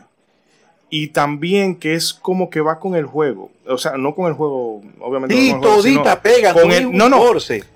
y 0.90 1.08
también 1.10 1.76
que 1.76 1.94
es 1.94 2.14
como 2.14 2.50
que 2.50 2.62
va 2.62 2.80
con 2.80 2.96
el 2.96 3.06
juego. 3.06 3.52
O 3.68 3.78
sea, 3.78 3.98
no 3.98 4.16
con 4.16 4.28
el 4.28 4.34
juego, 4.34 4.82
obviamente. 5.00 5.36
Sí, 5.36 5.54
no 5.54 5.62
todita 5.62 6.22
pega, 6.22 6.54
con 6.54 6.72
el, 6.72 6.92
no, 6.92 7.10
no, 7.10 7.20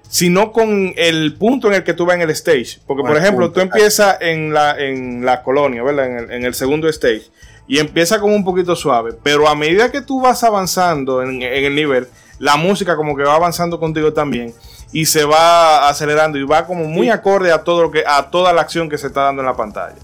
sino 0.10 0.52
con 0.52 0.93
el 0.95 1.36
punto 1.36 1.67
en 1.67 1.76
el 1.76 1.84
que 1.84 1.93
tú 1.93 2.06
vas 2.06 2.15
en 2.15 2.21
el 2.21 2.30
stage. 2.32 2.80
Porque, 2.88 3.04
por 3.04 3.17
ejemplo, 3.17 3.52
tú 3.52 3.60
empiezas 3.60 4.17
en 4.21 4.54
la, 4.54 4.78
en 4.78 5.26
la 5.26 5.43
colonia, 5.43 5.84
¿verdad? 5.84 6.06
En 6.06 6.17
el, 6.17 6.32
en 6.32 6.45
el, 6.45 6.54
segundo 6.54 6.88
stage. 6.89 7.23
Y 7.67 7.80
empieza 7.80 8.19
como 8.19 8.36
un 8.36 8.43
poquito 8.43 8.76
suave. 8.76 9.13
Pero 9.23 9.47
a 9.47 9.56
medida 9.56 9.91
que 9.91 10.02
tú 10.02 10.21
vas 10.21 10.43
avanzando 10.43 11.21
en, 11.21 11.41
en 11.41 11.63
el 11.63 11.76
nivel, 11.76 12.08
la 12.39 12.58
música 12.58 12.95
como 12.95 13.15
que 13.15 13.23
va 13.23 13.36
avanzando 13.36 13.80
contigo 13.80 14.13
también. 14.13 14.54
Y 14.91 15.06
se 15.06 15.26
va 15.26 15.89
acelerando 15.89 16.38
y 16.38 16.43
va 16.43 16.67
como 16.67 16.86
muy 16.86 17.10
acorde 17.10 17.52
a 17.52 17.63
todo 17.63 17.84
lo 17.84 17.91
que, 17.91 18.04
a 18.06 18.30
toda 18.30 18.54
la 18.54 18.62
acción 18.62 18.89
que 18.89 18.97
se 18.97 19.08
está 19.08 19.21
dando 19.21 19.41
en 19.41 19.47
la 19.47 19.56
pantalla. 19.56 19.95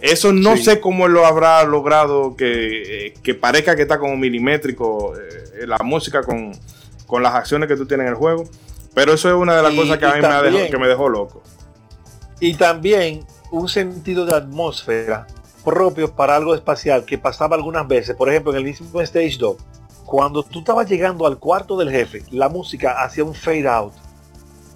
Eso 0.00 0.32
no 0.32 0.56
sé 0.56 0.80
cómo 0.80 1.08
lo 1.08 1.26
habrá 1.26 1.64
logrado 1.64 2.36
que, 2.36 3.38
parezca 3.40 3.74
que 3.74 3.82
está 3.82 3.98
como 3.98 4.16
milimétrico 4.16 5.14
eh, 5.16 5.66
la 5.66 5.78
música 5.78 6.22
con, 6.22 6.52
las 7.22 7.34
acciones 7.34 7.68
que 7.68 7.76
tú 7.76 7.86
tienes 7.86 8.06
en 8.06 8.12
el 8.12 8.18
juego. 8.18 8.44
Pero 8.94 9.12
eso 9.12 9.28
es 9.28 9.34
una 9.34 9.56
de 9.56 9.62
las 9.62 9.74
cosas 9.74 9.98
que 9.98 10.06
a 10.06 10.14
mí 10.14 10.20
me, 10.20 10.50
dejó, 10.50 10.70
que 10.70 10.78
me 10.78 10.88
dejó 10.88 11.08
loco. 11.08 11.42
Y 12.40 12.54
también 12.54 13.24
un 13.50 13.68
sentido 13.68 14.24
de 14.24 14.36
atmósfera 14.36 15.26
propio 15.64 16.14
para 16.14 16.36
algo 16.36 16.54
espacial 16.54 17.04
que 17.04 17.18
pasaba 17.18 17.56
algunas 17.56 17.86
veces. 17.86 18.16
Por 18.16 18.28
ejemplo, 18.28 18.52
en 18.52 18.58
el 18.58 18.64
mismo 18.64 19.00
Stage 19.00 19.36
2, 19.38 19.56
cuando 20.04 20.42
tú 20.42 20.60
estabas 20.60 20.88
llegando 20.88 21.26
al 21.26 21.38
cuarto 21.38 21.76
del 21.76 21.90
jefe, 21.90 22.22
la 22.30 22.48
música 22.48 23.02
hacía 23.02 23.24
un 23.24 23.34
fade 23.34 23.68
out 23.68 23.92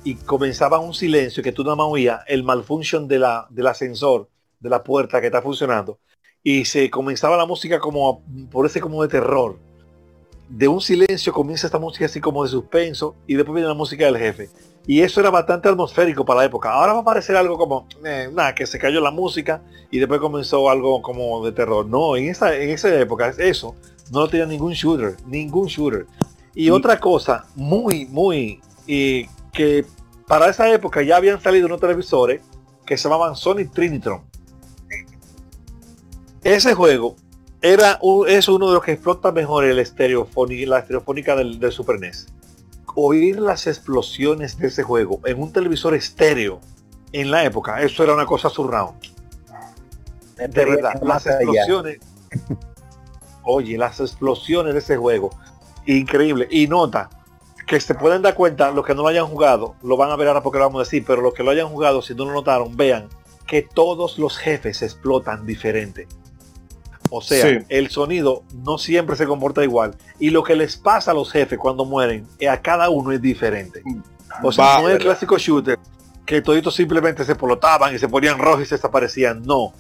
y 0.05 0.17
comenzaba 0.17 0.79
un 0.79 0.95
silencio 0.95 1.43
que 1.43 1.53
tú 1.53 1.63
nada 1.63 1.77
más 1.77 1.87
oías 1.89 2.21
el 2.27 2.43
malfunction 2.43 3.09
de 3.09 3.19
la, 3.19 3.47
del 3.51 3.67
ascensor 3.69 4.29
de 4.63 4.71
la 4.71 4.83
puerta 4.83 5.21
que 5.21 5.27
está 5.27 5.43
funcionando 5.43 5.99
y 6.43 6.65
se 6.65 6.91
comenzaba 6.91 7.37
la 7.37 7.47
música 7.47 7.79
como 7.79 8.23
por 8.51 8.67
ese 8.67 8.81
como 8.81 9.03
de 9.03 9.09
terror. 9.09 9.59
De 10.49 10.69
un 10.69 10.81
silencio 10.81 11.33
comienza 11.33 11.67
esta 11.67 11.79
música 11.79 12.07
así 12.07 12.21
como 12.21 12.43
de 12.43 12.51
suspenso 12.51 13.15
y 13.27 13.35
después 13.35 13.55
viene 13.55 13.69
la 13.69 13.75
música 13.75 14.05
del 14.05 14.19
jefe. 14.19 14.51
Y 14.87 15.01
eso 15.01 15.21
era 15.21 15.31
bastante 15.31 15.69
atmosférico 15.69 16.25
para 16.25 16.41
la 16.41 16.47
época. 16.47 16.73
Ahora 16.73 16.93
va 16.93 17.01
a 17.01 17.05
parecer 17.05 17.37
algo 17.37 17.57
como, 17.57 17.87
eh, 18.05 18.29
nada, 18.33 18.55
que 18.55 18.67
se 18.67 18.79
cayó 18.79 19.01
la 19.01 19.13
música 19.13 19.63
y 19.91 19.99
después 19.99 20.21
comenzó 20.21 20.69
algo 20.69 21.01
como 21.01 21.45
de 21.45 21.53
terror. 21.53 21.87
No, 21.87 22.17
en 22.17 22.29
esa, 22.29 22.55
en 22.57 22.71
esa 22.71 22.93
época 23.01 23.33
eso 23.39 23.77
no 24.11 24.21
lo 24.21 24.29
tenía 24.29 24.47
ningún 24.47 24.73
shooter, 24.73 25.17
ningún 25.27 25.69
shooter. 25.69 26.07
Y 26.55 26.71
otra 26.71 26.99
cosa 26.99 27.47
muy, 27.55 28.07
muy, 28.07 28.61
y 28.87 29.27
que 29.53 29.87
para 30.27 30.49
esa 30.51 30.71
época 30.71 31.03
ya 31.03 31.17
habían 31.17 31.41
salido 31.41 31.67
unos 31.67 31.81
televisores 31.81 32.43
que 32.85 32.97
se 32.97 33.05
llamaban 33.05 33.37
Sony 33.37 33.71
Trinitron 33.73 34.32
ese 36.45 36.75
juego 36.75 37.17
era 37.61 38.01
es 38.27 38.49
uno 38.49 38.69
de 38.69 38.75
los 38.75 38.83
que 38.83 38.93
explota 38.93 39.31
mejor 39.31 39.65
el 39.65 39.77
la 39.77 39.83
estereofónica 39.83 41.37
del, 41.37 41.73
Super 41.73 42.01
NES. 42.01 42.27
Oír 42.95 43.39
las 43.39 43.67
explosiones 43.67 44.59
de 44.59 44.67
ese 44.67 44.83
juego 44.83 45.21
en 45.25 45.41
un 45.41 45.53
televisor 45.53 45.95
estéreo 45.95 46.61
en 47.13 47.31
la 47.31 47.45
época, 47.45 47.81
eso 47.83 48.03
era 48.03 48.15
una 48.15 48.27
cosa 48.27 48.51
surround. 48.51 49.01
De 50.37 50.65
verdad, 50.65 51.01
las 51.03 51.27
explosiones. 51.27 51.99
Oye, 53.45 53.79
las 53.79 54.01
explosiones 54.01 54.73
de 54.73 54.81
ese 54.81 54.97
juego. 54.97 55.31
Increíble. 55.87 56.49
Y 56.51 56.67
nota 56.67 57.11
que 57.67 57.81
se 57.81 57.95
pueden 57.95 58.23
dar 58.23 58.35
cuenta, 58.35 58.71
los 58.71 58.85
que 58.85 58.95
no 58.95 59.03
lo 59.03 59.09
hayan 59.09 59.27
jugado, 59.27 59.77
lo 59.83 59.97
van 59.97 60.11
a 60.11 60.17
ver 60.17 60.29
ahora 60.29 60.43
porque 60.43 60.59
lo 60.59 60.65
vamos 60.65 60.81
a 60.81 60.85
decir, 60.85 61.05
pero 61.07 61.23
los 61.23 61.35
que 61.35 61.43
lo 61.43 61.51
hayan 61.51 61.69
jugado, 61.69 62.03
si 62.03 62.15
no 62.15 62.25
lo 62.25 62.33
notaron, 62.33 62.77
vean 62.77 63.09
que 63.47 63.63
todos 63.63 64.19
los 64.19 64.37
jefes 64.39 64.83
explotan 64.83 65.47
diferente. 65.47 66.09
O 67.15 67.21
sea, 67.21 67.63
el 67.69 67.91
sonido 67.91 68.43
no 68.65 68.79
siempre 68.79 69.17
se 69.17 69.27
comporta 69.27 69.63
igual. 69.63 69.95
Y 70.19 70.31
lo 70.31 70.43
que 70.43 70.57
les 70.57 70.79
pasa 70.79 71.11
a 71.11 71.15
los 71.15 71.31
jefes 71.31 71.59
cuando 71.59 71.85
mueren, 71.85 72.27
eh, 72.39 72.49
a 72.49 72.63
cada 72.63 72.89
uno 72.89 73.13
es 73.13 73.21
diferente. 73.21 73.83
O 74.43 74.51
sea, 74.51 74.81
no 74.81 74.89
es 74.89 74.97
el 74.97 75.03
clásico 75.03 75.37
shooter 75.37 75.79
que 76.25 76.41
toditos 76.41 76.75
simplemente 76.75 77.27
se 77.27 77.35
polotaban 77.35 77.95
y 77.95 77.99
se 77.99 78.09
ponían 78.09 78.39
rojos 78.39 78.63
y 78.63 78.67
se 78.67 78.77
desaparecían. 78.77 79.43
No. 79.43 79.75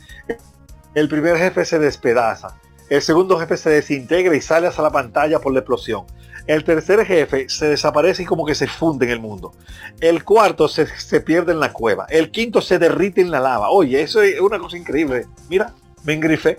El 0.95 1.09
primer 1.09 1.39
jefe 1.39 1.65
se 1.65 1.79
despedaza. 1.79 2.59
El 2.91 3.01
segundo 3.01 3.39
jefe 3.39 3.57
se 3.57 3.71
desintegra 3.71 4.37
y 4.37 4.43
sale 4.43 4.67
hacia 4.67 4.83
la 4.83 4.91
pantalla 4.91 5.39
por 5.39 5.55
la 5.55 5.61
explosión. 5.61 6.05
El 6.47 6.65
tercer 6.65 7.07
jefe 7.07 7.49
se 7.49 7.69
desaparece 7.69 8.25
y 8.25 8.27
como 8.27 8.45
que 8.45 8.55
se 8.55 8.67
funde 8.67 9.07
en 9.07 9.13
el 9.13 9.21
mundo. 9.21 9.55
El 10.01 10.25
cuarto 10.25 10.69
se, 10.69 10.87
se 10.87 11.23
pierde 11.23 11.53
en 11.53 11.61
la 11.61 11.73
cueva. 11.73 12.05
El 12.11 12.31
quinto 12.31 12.61
se 12.61 12.79
derrite 12.79 13.23
en 13.23 13.31
la 13.31 13.41
lava. 13.41 13.71
Oye, 13.71 14.03
eso 14.03 14.21
es 14.21 14.39
una 14.39 14.59
cosa 14.59 14.77
increíble. 14.77 15.27
Mira, 15.49 15.73
me 16.05 16.13
engrifé. 16.13 16.59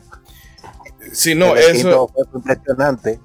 Sí, 1.12 1.36
no, 1.36 1.56
eso. 1.56 2.10
impresionante. 2.34 3.20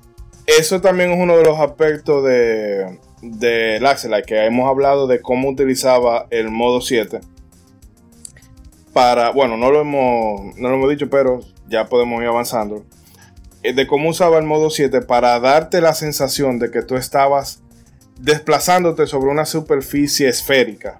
Eso 0.46 0.80
también 0.80 1.12
es 1.12 1.20
uno 1.20 1.36
de 1.36 1.44
los 1.44 1.60
aspectos 1.60 2.24
de, 2.24 2.98
de 3.20 4.22
que 4.26 4.46
hemos 4.46 4.68
hablado 4.68 5.06
de 5.06 5.20
cómo 5.20 5.50
utilizaba 5.50 6.26
el 6.30 6.50
modo 6.50 6.80
7. 6.80 7.20
Para, 8.94 9.30
bueno, 9.30 9.58
no 9.58 9.70
lo 9.70 9.82
hemos, 9.82 10.56
no 10.56 10.70
lo 10.70 10.76
hemos 10.76 10.90
dicho, 10.90 11.10
pero 11.10 11.40
ya 11.68 11.86
podemos 11.86 12.22
ir 12.22 12.28
avanzando. 12.28 12.84
Eh, 13.62 13.74
de 13.74 13.86
cómo 13.86 14.08
usaba 14.08 14.38
el 14.38 14.44
modo 14.44 14.70
7 14.70 15.02
para 15.02 15.38
darte 15.38 15.80
la 15.82 15.92
sensación 15.92 16.58
de 16.58 16.70
que 16.70 16.82
tú 16.82 16.96
estabas 16.96 17.60
desplazándote 18.18 19.06
sobre 19.06 19.30
una 19.30 19.44
superficie 19.44 20.28
esférica. 20.28 20.98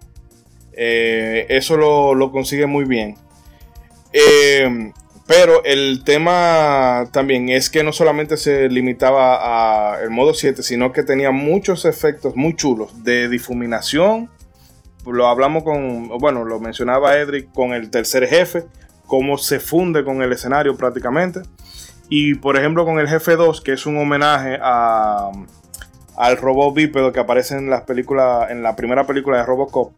Eh, 0.73 1.47
eso 1.49 1.77
lo, 1.77 2.15
lo, 2.15 2.31
consigue 2.31 2.67
muy 2.67 2.85
bien. 2.85 3.17
Eh, 4.13 4.93
pero 5.29 5.63
el 5.63 6.05
tema 6.05 7.07
también 7.13 7.51
es 7.51 7.69
que 7.69 7.85
no 7.85 7.93
solamente 7.93 8.39
se 8.39 8.71
limitaba 8.71 9.93
al 9.93 10.09
modo 10.09 10.33
7, 10.33 10.63
sino 10.63 10.91
que 10.91 11.03
tenía 11.03 11.31
muchos 11.31 11.85
efectos 11.85 12.35
muy 12.35 12.57
chulos 12.57 13.05
de 13.05 13.29
difuminación. 13.29 14.31
Lo 15.05 15.27
hablamos 15.27 15.65
con, 15.65 16.09
bueno, 16.19 16.47
lo 16.47 16.61
mencionaba 16.61 17.19
Edric 17.19 17.53
con 17.53 17.75
el 17.75 17.91
tercer 17.91 18.27
jefe, 18.27 18.65
cómo 19.07 19.37
se 19.37 19.61
funde 19.61 20.03
con 20.03 20.23
el 20.23 20.33
escenario 20.33 20.79
prácticamente. 20.79 21.43
Y 22.09 22.37
por 22.37 22.57
ejemplo 22.57 22.87
con 22.87 22.99
el 22.99 23.07
jefe 23.07 23.37
2, 23.37 23.61
que 23.61 23.75
es 23.75 23.85
un 23.85 23.99
homenaje 23.99 24.59
a, 24.63 25.31
al 26.17 26.37
robot 26.39 26.75
bípedo 26.75 27.13
que 27.13 27.21
aparece 27.21 27.55
en 27.55 27.69
las 27.69 27.83
películas, 27.83 28.51
en 28.51 28.63
la 28.63 28.75
primera 28.77 29.07
película 29.07 29.37
de 29.37 29.45
Robocop. 29.45 29.93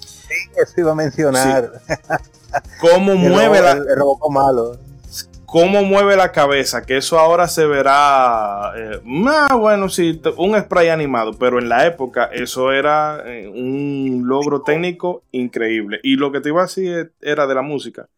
Sí, 0.00 0.34
eso 0.60 0.72
iba 0.80 0.90
a 0.90 0.96
mencionar. 0.96 1.70
cómo 2.80 3.14
mueve 3.14 3.60
la. 3.60 3.82
Cómo 5.46 5.84
mueve 5.84 6.16
la 6.16 6.32
cabeza, 6.32 6.84
que 6.84 6.96
eso 6.96 7.16
ahora 7.16 7.46
se 7.46 7.64
verá. 7.64 8.72
Eh, 8.76 9.00
más 9.04 9.52
bueno, 9.56 9.88
sí, 9.88 10.20
un 10.36 10.58
spray 10.58 10.88
animado, 10.88 11.32
pero 11.38 11.60
en 11.60 11.68
la 11.68 11.86
época 11.86 12.28
eso 12.32 12.72
era 12.72 13.22
eh, 13.24 13.46
un 13.46 14.24
logro 14.26 14.62
técnico 14.62 15.22
increíble. 15.30 16.00
Y 16.02 16.16
lo 16.16 16.32
que 16.32 16.40
te 16.40 16.48
iba 16.48 16.62
a 16.62 16.66
decir 16.66 17.12
era 17.20 17.46
de 17.46 17.54
la 17.54 17.62
música, 17.62 18.08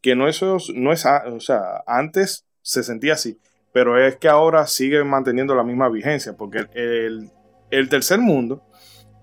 que 0.00 0.14
no, 0.14 0.28
eso, 0.28 0.58
no 0.74 0.92
es. 0.92 1.04
O 1.04 1.40
sea, 1.40 1.82
antes 1.86 2.44
se 2.62 2.84
sentía 2.84 3.14
así, 3.14 3.40
pero 3.72 3.98
es 3.98 4.14
que 4.16 4.28
ahora 4.28 4.66
sigue 4.68 5.02
manteniendo 5.02 5.56
la 5.56 5.64
misma 5.64 5.88
vigencia, 5.88 6.34
porque 6.36 6.66
el, 6.74 7.28
el 7.72 7.88
tercer 7.88 8.20
mundo 8.20 8.62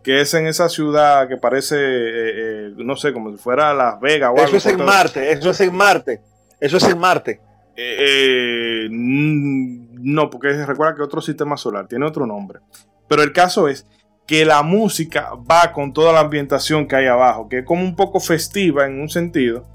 que 0.04 0.22
es 0.22 0.34
en 0.34 0.48
esa 0.48 0.70
ciudad 0.70 1.28
que 1.28 1.38
parece, 1.38 1.76
eh, 1.76 2.32
eh, 2.36 2.74
no 2.78 2.96
sé, 2.96 3.14
como 3.14 3.32
si 3.32 3.38
fuera 3.38 3.74
Las 3.74 4.00
Vegas 4.00 4.32
o 4.36 4.42
Eso 4.42 4.58
es 4.58 4.66
en 4.66 4.84
Marte, 4.84 5.32
eso 5.32 5.52
es 5.52 5.62
en 5.62 5.76
Marte, 5.76 6.22
eso 6.60 6.78
es 6.78 6.84
en 6.84 6.98
Marte. 6.98 7.40
Eh, 7.76 8.88
no, 8.92 10.30
porque 10.30 10.66
recuerda 10.66 10.96
que 10.96 11.04
otro 11.04 11.22
sistema 11.22 11.58
solar 11.58 11.88
tiene 11.88 12.06
otro 12.06 12.26
nombre. 12.26 12.60
Pero 13.08 13.24
el 13.24 13.32
caso 13.34 13.68
es 13.68 13.86
que 14.28 14.46
la 14.46 14.62
música 14.64 15.32
va 15.50 15.72
con 15.72 15.94
toda 15.94 16.14
la 16.14 16.22
ambientación 16.22 16.88
que 16.88 16.96
hay 16.96 17.08
abajo, 17.08 17.48
que 17.50 17.60
es 17.60 17.66
como 17.66 17.84
un 17.84 17.96
poco 17.96 18.20
festiva 18.20 18.86
en 18.86 19.00
un 19.00 19.10
sentido, 19.10 19.66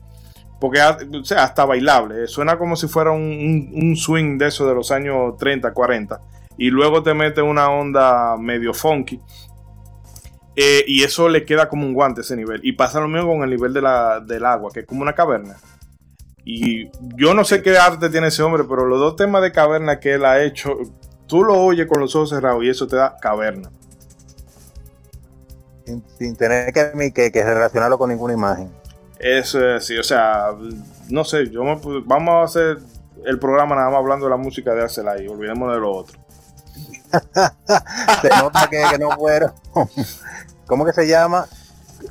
porque 0.61 0.81
o 0.81 1.25
sea, 1.25 1.45
hasta 1.45 1.65
bailable, 1.65 2.27
suena 2.27 2.59
como 2.59 2.77
si 2.77 2.89
fuera 2.89 3.11
un, 3.11 3.71
un 3.75 3.97
swing 3.97 4.39
de 4.39 4.49
eso 4.49 4.67
de 4.67 4.75
los 4.75 4.91
años 4.91 5.37
30, 5.37 5.73
40, 5.73 6.21
y 6.57 6.71
luego 6.71 7.03
te 7.03 7.13
mete 7.13 7.43
una 7.43 7.71
onda 7.71 8.37
medio 8.39 8.73
funky 8.73 9.21
eh, 10.57 10.85
y 10.87 11.05
eso 11.05 11.29
le 11.29 11.45
queda 11.45 11.69
como 11.69 11.87
un 11.87 11.93
guante 11.93 12.23
ese 12.23 12.35
nivel. 12.35 12.61
Y 12.63 12.73
pasa 12.73 13.01
lo 13.01 13.09
mismo 13.09 13.33
con 13.33 13.43
el 13.43 13.51
nivel 13.51 13.73
de 13.75 13.83
la, 13.83 14.21
del 14.21 14.45
agua, 14.45 14.71
que 14.73 14.81
es 14.81 14.87
como 14.87 15.03
una 15.03 15.15
caverna. 15.15 15.57
Y 16.45 16.91
yo 17.17 17.35
no 17.35 17.45
sé 17.45 17.63
qué 17.63 17.77
arte 17.77 18.09
tiene 18.09 18.29
ese 18.29 18.43
hombre, 18.43 18.65
pero 18.65 18.87
los 18.87 18.99
dos 18.99 19.17
temas 19.17 19.43
de 19.43 19.53
caverna 19.53 20.01
que 20.01 20.15
él 20.15 20.25
ha 20.25 20.43
hecho, 20.43 20.79
tú 21.27 21.43
lo 21.45 21.61
oyes 21.61 21.87
con 21.87 22.01
los 22.01 22.15
ojos 22.15 22.31
cerrados 22.31 22.65
y 22.65 22.69
eso 22.69 22.87
te 22.87 22.97
da 22.97 23.17
caverna. 23.21 23.71
sin, 26.19 26.37
tener 26.37 26.73
que, 26.73 27.13
que, 27.13 27.33
que, 27.33 27.45
relacionarlo 27.45 27.99
con 27.99 28.11
ninguna 28.11 28.33
imagen. 28.33 28.71
Eso 29.19 29.59
es 29.59 29.83
así, 29.83 29.99
o 29.99 30.03
sea, 30.03 30.51
no 31.09 31.25
sé, 31.25 31.51
yo 31.51 31.63
vamos 32.05 32.35
a 32.35 32.43
hacer 32.43 32.79
el 33.25 33.39
programa 33.39 33.75
nada 33.75 33.91
más 33.91 33.99
hablando 33.99 34.27
de 34.27 34.31
la 34.31 34.37
música 34.37 34.75
de 34.75 34.83
Axel 34.83 35.07
y 35.23 35.27
olvidemos 35.27 35.73
de 35.73 35.81
lo 35.81 35.93
otro. 35.93 36.19
se 38.23 38.29
nota 38.29 38.69
que, 38.69 38.99
no 38.99 39.11
fueron. 39.13 39.53
¿Cómo 40.67 40.85
que 40.85 40.93
se 40.93 41.07
llama? 41.07 41.47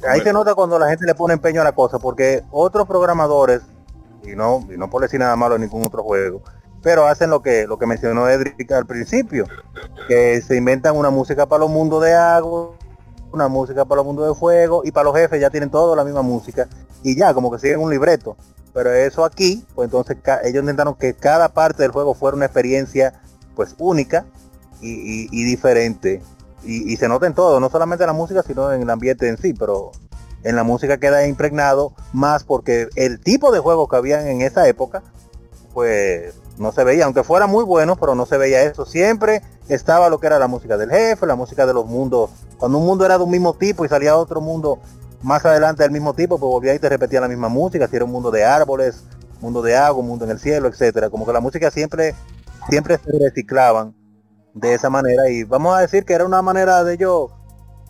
Ahí 0.07 0.21
se 0.21 0.33
nota 0.33 0.55
cuando 0.55 0.79
la 0.79 0.89
gente 0.89 1.05
le 1.05 1.15
pone 1.15 1.33
empeño 1.33 1.61
a 1.61 1.63
la 1.63 1.73
cosa, 1.73 1.99
porque 1.99 2.43
otros 2.51 2.87
programadores, 2.87 3.61
y 4.23 4.35
no, 4.35 4.65
y 4.73 4.77
no 4.77 4.89
por 4.89 5.01
decir 5.01 5.19
nada 5.19 5.35
malo 5.35 5.55
en 5.55 5.61
ningún 5.61 5.85
otro 5.85 6.03
juego, 6.03 6.41
pero 6.81 7.05
hacen 7.07 7.29
lo 7.29 7.41
que 7.41 7.67
lo 7.67 7.77
que 7.77 7.85
mencionó 7.85 8.27
Edric 8.29 8.71
al 8.71 8.85
principio, 8.85 9.45
que 10.07 10.41
se 10.41 10.55
inventan 10.55 10.95
una 10.95 11.09
música 11.09 11.45
para 11.45 11.61
los 11.61 11.69
mundos 11.69 12.03
de 12.03 12.13
agua, 12.13 12.71
una 13.31 13.47
música 13.47 13.85
para 13.85 13.97
los 13.97 14.05
mundos 14.05 14.27
de 14.27 14.35
fuego, 14.35 14.81
y 14.83 14.91
para 14.91 15.05
los 15.05 15.15
jefes 15.15 15.39
ya 15.39 15.49
tienen 15.49 15.69
todo 15.69 15.95
la 15.95 16.03
misma 16.03 16.21
música, 16.21 16.67
y 17.03 17.15
ya, 17.15 17.33
como 17.33 17.51
que 17.51 17.59
siguen 17.59 17.79
un 17.79 17.91
libreto. 17.91 18.35
Pero 18.73 18.91
eso 18.91 19.23
aquí, 19.23 19.65
pues 19.73 19.85
entonces 19.85 20.17
ellos 20.43 20.61
intentaron 20.61 20.95
que 20.95 21.13
cada 21.13 21.49
parte 21.49 21.83
del 21.83 21.91
juego 21.91 22.13
fuera 22.13 22.35
una 22.35 22.45
experiencia 22.45 23.13
pues 23.55 23.73
única 23.79 24.25
y, 24.81 25.45
diferente. 25.45 26.21
Y, 26.65 26.97
se 26.97 27.07
nota 27.07 27.27
en 27.27 27.33
todo, 27.33 27.59
no 27.59 27.69
solamente 27.69 28.03
en 28.03 28.07
la 28.07 28.13
música, 28.13 28.43
sino 28.43 28.71
en 28.71 28.81
el 28.81 28.89
ambiente 28.89 29.27
en 29.27 29.37
sí, 29.37 29.53
pero 29.53 29.91
en 30.43 30.55
la 30.55 30.63
música 30.63 30.97
queda 30.97 31.27
impregnado 31.27 31.93
más 32.13 32.43
porque 32.43 32.87
el 32.95 33.19
tipo 33.19 33.51
de 33.51 33.59
juegos 33.59 33.89
que 33.89 33.95
habían 33.95 34.27
en 34.27 34.41
esa 34.41 34.67
época, 34.67 35.03
pues 35.73 36.33
no 36.57 36.71
se 36.71 36.83
veía, 36.83 37.05
aunque 37.05 37.23
fuera 37.23 37.47
muy 37.47 37.63
bueno, 37.63 37.95
pero 37.95 38.15
no 38.15 38.25
se 38.25 38.37
veía 38.37 38.63
eso. 38.63 38.85
Siempre 38.85 39.41
estaba 39.67 40.09
lo 40.09 40.19
que 40.19 40.27
era 40.27 40.39
la 40.39 40.47
música 40.47 40.77
del 40.77 40.89
jefe, 40.89 41.25
la 41.25 41.35
música 41.35 41.65
de 41.65 41.73
los 41.73 41.85
mundos. 41.85 42.29
Cuando 42.57 42.77
un 42.77 42.85
mundo 42.85 43.05
era 43.05 43.17
de 43.17 43.23
un 43.23 43.31
mismo 43.31 43.53
tipo 43.53 43.85
y 43.85 43.89
salía 43.89 44.15
otro 44.15 44.41
mundo 44.41 44.79
más 45.21 45.45
adelante 45.45 45.83
del 45.83 45.91
mismo 45.91 46.13
tipo, 46.13 46.37
pues 46.37 46.49
volvía 46.49 46.73
y 46.73 46.79
te 46.79 46.89
repetía 46.89 47.19
la 47.21 47.27
misma 47.27 47.49
música, 47.49 47.87
si 47.87 47.95
era 47.95 48.05
un 48.05 48.11
mundo 48.11 48.31
de 48.31 48.45
árboles, 48.45 49.03
mundo 49.41 49.61
de 49.61 49.75
agua, 49.75 50.03
mundo 50.03 50.25
en 50.25 50.31
el 50.31 50.39
cielo, 50.39 50.67
etcétera. 50.67 51.09
Como 51.09 51.25
que 51.25 51.33
la 51.33 51.39
música 51.39 51.71
siempre, 51.71 52.15
siempre 52.69 52.97
se 52.97 53.11
reciclaban 53.19 53.93
de 54.55 54.73
esa 54.73 54.89
manera. 54.89 55.29
Y 55.29 55.43
vamos 55.43 55.77
a 55.77 55.81
decir 55.81 56.03
que 56.05 56.13
era 56.13 56.25
una 56.25 56.41
manera 56.41 56.83
de 56.83 56.97
yo 56.97 57.29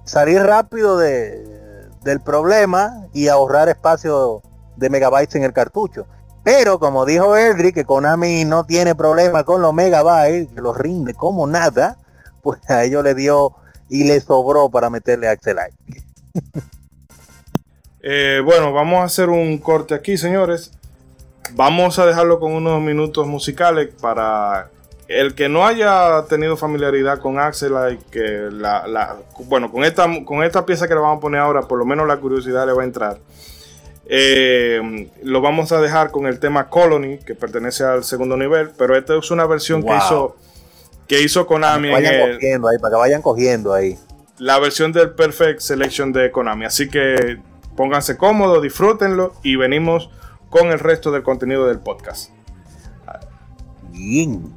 salir 0.03 0.41
rápido 0.41 0.97
de, 0.97 1.87
del 2.03 2.19
problema 2.19 3.07
y 3.13 3.29
ahorrar 3.29 3.69
espacio 3.69 4.41
de 4.75 4.89
megabytes 4.89 5.35
en 5.35 5.43
el 5.43 5.53
cartucho. 5.53 6.05
Pero 6.43 6.77
como 6.77 7.05
dijo 7.05 7.37
Edric, 7.37 7.73
que 7.73 7.85
Konami 7.85 8.45
no 8.45 8.65
tiene 8.65 8.93
problema 8.93 9.43
con 9.43 9.61
los 9.61 9.73
megabytes, 9.73 10.49
que 10.53 10.61
los 10.61 10.77
rinde 10.77 11.13
como 11.13 11.47
nada, 11.47 11.97
pues 12.43 12.59
a 12.69 12.83
ellos 12.83 13.03
le 13.03 13.15
dio 13.15 13.53
y 13.89 14.03
le 14.03 14.19
sobró 14.19 14.69
para 14.69 14.89
meterle 14.89 15.29
Axel 15.29 15.57
Eh, 18.07 18.39
bueno, 18.45 18.71
vamos 18.71 18.99
a 18.99 19.05
hacer 19.05 19.29
un 19.29 19.57
corte 19.57 19.95
aquí, 19.95 20.15
señores. 20.15 20.71
Vamos 21.53 21.97
a 21.97 22.05
dejarlo 22.05 22.39
con 22.39 22.51
unos 22.51 22.79
minutos 22.79 23.25
musicales 23.25 23.89
para 23.99 24.69
el 25.07 25.35
que 25.35 25.49
no 25.49 25.65
haya 25.65 26.25
tenido 26.27 26.57
familiaridad 26.57 27.19
con 27.19 27.39
Axel, 27.39 27.73
que 28.11 28.49
la, 28.51 29.17
bueno, 29.45 29.71
con 29.71 29.83
esta, 29.83 30.07
con 30.25 30.43
esta 30.43 30.65
pieza 30.65 30.87
que 30.87 30.95
le 30.95 30.99
vamos 30.99 31.17
a 31.17 31.21
poner 31.21 31.41
ahora, 31.41 31.61
por 31.61 31.77
lo 31.77 31.85
menos 31.85 32.07
la 32.07 32.17
curiosidad 32.17 32.65
le 32.65 32.73
va 32.73 32.81
a 32.81 32.85
entrar. 32.85 33.17
Eh, 34.07 35.09
lo 35.23 35.41
vamos 35.41 35.71
a 35.71 35.81
dejar 35.81 36.11
con 36.11 36.27
el 36.27 36.39
tema 36.39 36.69
Colony, 36.69 37.17
que 37.19 37.35
pertenece 37.35 37.83
al 37.83 38.03
segundo 38.03 38.37
nivel, 38.37 38.71
pero 38.77 38.95
esta 38.95 39.17
es 39.17 39.31
una 39.31 39.45
versión 39.45 39.83
que 39.83 39.95
hizo 39.95 40.35
que 41.07 41.21
hizo 41.21 41.45
Konami. 41.45 41.91
Para 41.91 42.01
que 42.01 42.17
vayan 42.17 42.33
cogiendo 42.33 42.67
ahí, 42.67 42.77
para 42.79 42.91
que 42.91 42.97
vayan 42.97 43.21
cogiendo 43.21 43.73
ahí. 43.73 43.97
La 44.37 44.59
versión 44.59 44.91
del 44.91 45.11
Perfect 45.11 45.59
Selection 45.59 46.11
de 46.11 46.31
Konami. 46.31 46.65
Así 46.65 46.89
que 46.89 47.39
Pónganse 47.75 48.15
cómodos, 48.15 48.63
disfrútenlo 48.63 49.33
y 49.43 49.57
venimos 49.57 50.09
con 50.49 50.67
el 50.67 50.79
resto 50.79 51.11
del 51.11 51.23
contenido 51.23 51.67
del 51.67 51.79
podcast. 51.79 52.31
Bien. 53.91 54.53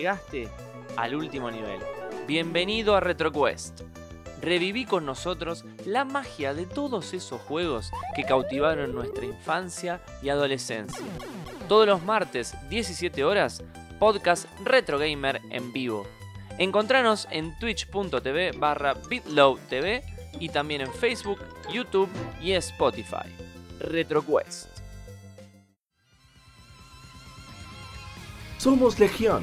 Llegaste 0.00 0.48
al 0.96 1.14
último 1.14 1.50
nivel. 1.50 1.78
Bienvenido 2.26 2.96
a 2.96 3.00
RetroQuest. 3.00 3.82
Reviví 4.40 4.86
con 4.86 5.04
nosotros 5.04 5.66
la 5.84 6.06
magia 6.06 6.54
de 6.54 6.64
todos 6.64 7.12
esos 7.12 7.38
juegos 7.42 7.90
que 8.16 8.24
cautivaron 8.24 8.94
nuestra 8.94 9.26
infancia 9.26 10.00
y 10.22 10.30
adolescencia. 10.30 11.04
Todos 11.68 11.86
los 11.86 12.02
martes, 12.02 12.54
17 12.70 13.22
horas, 13.24 13.62
podcast 13.98 14.46
Retro 14.64 14.98
Gamer 14.98 15.42
en 15.50 15.70
vivo. 15.70 16.06
Encontranos 16.56 17.28
en 17.30 17.58
twitch.tv 17.58 18.52
barra 18.52 18.94
bitlowtv 18.94 20.02
y 20.40 20.48
también 20.48 20.80
en 20.80 20.94
Facebook, 20.94 21.40
YouTube 21.70 22.08
y 22.40 22.52
Spotify. 22.52 23.28
RetroQuest. 23.80 24.80
Somos 28.60 28.98
Legión, 28.98 29.42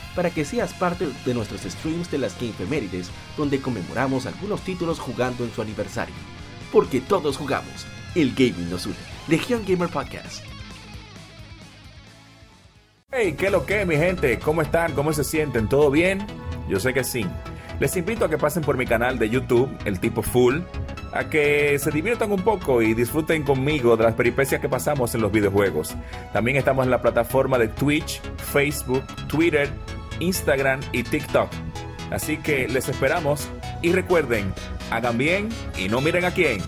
para 0.15 0.29
que 0.29 0.45
seas 0.45 0.73
parte 0.73 1.07
de 1.25 1.33
nuestros 1.33 1.61
streams 1.61 2.11
de 2.11 2.17
las 2.17 2.39
Gamefemérides, 2.39 3.09
donde 3.37 3.61
conmemoramos 3.61 4.25
algunos 4.25 4.61
títulos 4.61 4.99
jugando 4.99 5.43
en 5.43 5.53
su 5.53 5.61
aniversario. 5.61 6.15
Porque 6.71 7.01
todos 7.01 7.37
jugamos, 7.37 7.85
el 8.15 8.33
gaming 8.33 8.69
nos 8.69 8.85
une. 8.85 8.95
Legion 9.27 9.63
Gamer 9.67 9.89
Podcast. 9.89 10.43
Hey, 13.11 13.35
¿qué 13.37 13.49
lo 13.49 13.65
que, 13.65 13.85
mi 13.85 13.97
gente? 13.97 14.39
¿Cómo 14.39 14.61
están? 14.61 14.93
¿Cómo 14.93 15.11
se 15.11 15.23
sienten? 15.23 15.67
¿Todo 15.67 15.91
bien? 15.91 16.25
Yo 16.69 16.79
sé 16.79 16.93
que 16.93 17.03
sí. 17.03 17.25
Les 17.81 17.97
invito 17.97 18.25
a 18.25 18.29
que 18.29 18.37
pasen 18.37 18.63
por 18.63 18.77
mi 18.77 18.85
canal 18.85 19.19
de 19.19 19.29
YouTube, 19.29 19.69
El 19.85 19.99
Tipo 19.99 20.21
Full, 20.21 20.59
a 21.11 21.29
que 21.29 21.77
se 21.79 21.91
diviertan 21.91 22.31
un 22.31 22.41
poco 22.41 22.81
y 22.81 22.93
disfruten 22.93 23.43
conmigo 23.43 23.97
de 23.97 24.03
las 24.03 24.13
peripecias 24.13 24.61
que 24.61 24.69
pasamos 24.69 25.13
en 25.15 25.21
los 25.21 25.31
videojuegos. 25.31 25.95
También 26.31 26.57
estamos 26.57 26.85
en 26.85 26.91
la 26.91 27.01
plataforma 27.01 27.57
de 27.57 27.67
Twitch, 27.67 28.21
Facebook, 28.37 29.03
Twitter, 29.27 29.69
Instagram 30.21 30.79
y 30.91 31.03
TikTok. 31.03 31.49
Así 32.11 32.37
que 32.37 32.67
les 32.67 32.89
esperamos 32.89 33.49
y 33.81 33.91
recuerden, 33.91 34.53
hagan 34.91 35.17
bien 35.17 35.49
y 35.77 35.89
no 35.89 36.01
miren 36.01 36.25
a 36.25 36.31
quién. 36.31 36.61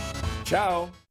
Chao. 0.43 1.03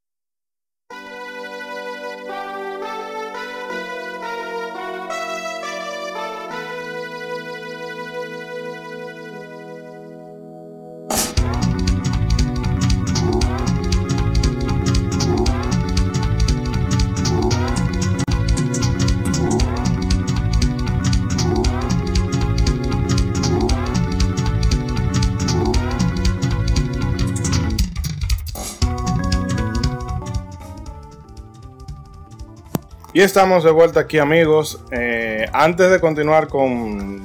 Y 33.14 33.20
estamos 33.20 33.62
de 33.62 33.70
vuelta 33.70 34.00
aquí 34.00 34.18
amigos. 34.18 34.82
Eh, 34.90 35.46
antes 35.52 35.90
de 35.90 36.00
continuar 36.00 36.48
con 36.48 37.22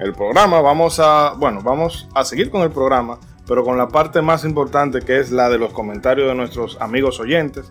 el 0.00 0.12
programa, 0.12 0.60
vamos 0.60 0.98
a, 0.98 1.34
bueno, 1.36 1.62
vamos 1.62 2.08
a 2.14 2.24
seguir 2.24 2.50
con 2.50 2.62
el 2.62 2.72
programa, 2.72 3.20
pero 3.46 3.62
con 3.62 3.78
la 3.78 3.86
parte 3.86 4.22
más 4.22 4.44
importante 4.44 5.02
que 5.02 5.20
es 5.20 5.30
la 5.30 5.48
de 5.50 5.58
los 5.58 5.72
comentarios 5.72 6.26
de 6.26 6.34
nuestros 6.34 6.80
amigos 6.80 7.20
oyentes. 7.20 7.70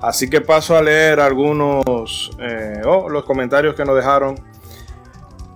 Así 0.00 0.28
que 0.28 0.40
paso 0.40 0.76
a 0.76 0.82
leer 0.82 1.20
algunos, 1.20 2.32
eh, 2.40 2.82
oh, 2.84 3.08
los 3.08 3.24
comentarios 3.24 3.76
que 3.76 3.84
nos 3.84 3.94
dejaron 3.94 4.34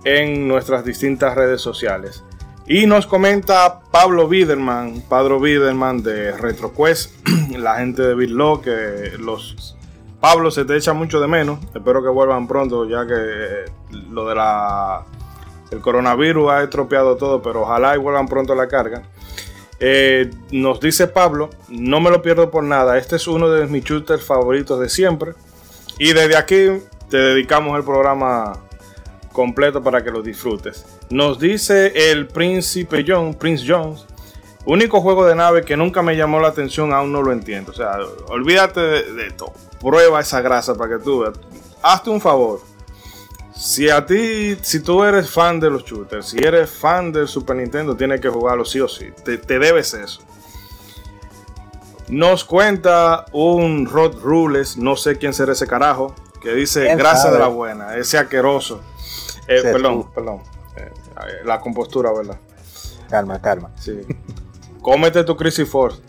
en 0.05 0.47
nuestras 0.47 0.85
distintas 0.85 1.35
redes 1.35 1.59
sociales. 1.59 2.23
Y 2.67 2.85
nos 2.85 3.05
comenta 3.05 3.81
Pablo 3.91 4.29
Biderman, 4.29 5.01
Pablo 5.09 5.41
Biderman 5.41 6.03
de 6.03 6.31
RetroQuest, 6.31 7.27
la 7.57 7.75
gente 7.79 8.01
de 8.01 8.15
BitLo 8.15 8.61
que 8.61 9.11
los 9.19 9.75
Pablo, 10.21 10.51
se 10.51 10.65
te 10.65 10.77
echa 10.77 10.93
mucho 10.93 11.19
de 11.19 11.27
menos. 11.27 11.59
Espero 11.73 12.03
que 12.03 12.09
vuelvan 12.09 12.47
pronto, 12.47 12.87
ya 12.87 13.07
que 13.07 13.15
eh, 13.15 13.65
lo 14.11 14.27
de 14.27 14.35
la 14.35 15.03
el 15.71 15.79
coronavirus 15.79 16.51
ha 16.51 16.63
estropeado 16.63 17.15
todo, 17.15 17.41
pero 17.41 17.61
ojalá 17.61 17.95
y 17.95 17.97
vuelvan 17.97 18.27
pronto 18.27 18.53
a 18.53 18.55
la 18.55 18.67
carga. 18.67 19.01
Eh, 19.79 20.29
nos 20.51 20.79
dice 20.79 21.07
Pablo, 21.07 21.49
no 21.69 21.99
me 21.99 22.11
lo 22.11 22.21
pierdo 22.21 22.51
por 22.51 22.63
nada. 22.63 22.99
Este 22.99 23.15
es 23.15 23.27
uno 23.27 23.49
de 23.49 23.65
mis 23.65 23.83
shooters 23.83 24.23
favoritos 24.23 24.79
de 24.79 24.89
siempre. 24.89 25.33
Y 25.97 26.13
desde 26.13 26.35
aquí 26.35 26.67
te 27.09 27.17
dedicamos 27.17 27.75
el 27.77 27.83
programa 27.83 28.53
completo 29.31 29.81
para 29.81 30.03
que 30.03 30.11
lo 30.11 30.21
disfrutes. 30.21 30.85
Nos 31.09 31.39
dice 31.39 32.11
el 32.11 32.27
príncipe 32.27 33.03
John, 33.07 33.33
Prince 33.33 33.65
Jones. 33.67 34.05
Único 34.65 35.01
juego 35.01 35.25
de 35.25 35.33
nave 35.33 35.63
que 35.63 35.75
nunca 35.75 36.03
me 36.03 36.15
llamó 36.15 36.39
la 36.39 36.49
atención, 36.49 36.93
aún 36.93 37.11
no 37.11 37.23
lo 37.23 37.31
entiendo. 37.31 37.71
O 37.71 37.73
sea, 37.73 37.97
olvídate 38.27 38.81
de, 38.81 39.13
de 39.13 39.31
todo 39.31 39.70
prueba 39.81 40.21
esa 40.21 40.41
grasa 40.41 40.75
para 40.75 40.97
que 40.97 41.03
tú 41.03 41.19
veas. 41.19 41.33
Hazte 41.81 42.09
un 42.09 42.21
favor. 42.21 42.61
Si 43.55 43.89
a 43.89 44.05
ti, 44.05 44.55
si 44.61 44.79
tú 44.79 45.03
eres 45.03 45.29
fan 45.29 45.59
de 45.59 45.69
los 45.69 45.83
shooters, 45.83 46.27
si 46.27 46.37
eres 46.39 46.69
fan 46.69 47.11
del 47.11 47.27
Super 47.27 47.55
Nintendo, 47.55 47.95
tienes 47.95 48.21
que 48.21 48.29
jugarlo 48.29 48.65
sí 48.65 48.79
o 48.79 48.87
sí. 48.87 49.09
Te, 49.23 49.37
debes 49.37 49.93
eso. 49.93 50.21
Nos 52.07 52.43
cuenta 52.43 53.25
un 53.33 53.85
Rod 53.85 54.19
Rules, 54.21 54.77
no 54.77 54.95
sé 54.95 55.17
quién 55.17 55.33
será 55.33 55.51
ese 55.51 55.67
carajo, 55.67 56.15
que 56.41 56.53
dice 56.53 56.95
grasa 56.95 57.31
de 57.31 57.39
la 57.39 57.47
buena, 57.47 57.95
ese 57.97 58.17
aqueroso. 58.17 58.81
Eh, 59.47 59.59
perdón, 59.61 60.11
perdón. 60.11 60.41
Eh, 60.77 60.91
la 61.45 61.59
compostura, 61.59 62.11
¿verdad? 62.11 62.39
Calma, 63.09 63.39
calma. 63.41 63.71
Sí. 63.75 64.01
Cómete 64.81 65.23
tu 65.23 65.37
Crisis 65.37 65.69
Force. 65.69 66.01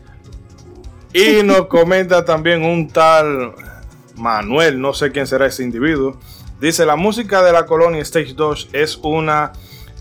Y 1.13 1.43
nos 1.43 1.67
comenta 1.67 2.25
también 2.25 2.65
un 2.65 2.89
tal 2.89 3.55
Manuel, 4.17 4.81
no 4.81 4.93
sé 4.93 5.13
quién 5.13 5.27
será 5.27 5.47
ese 5.47 5.63
individuo. 5.63 6.19
Dice, 6.61 6.87
la 6.87 6.97
música 6.97 7.43
de 7.43 7.53
la 7.53 7.67
Colonia 7.67 8.03
Stage 8.03 8.35
2 8.35 8.69
es 8.73 8.99
una 9.03 9.53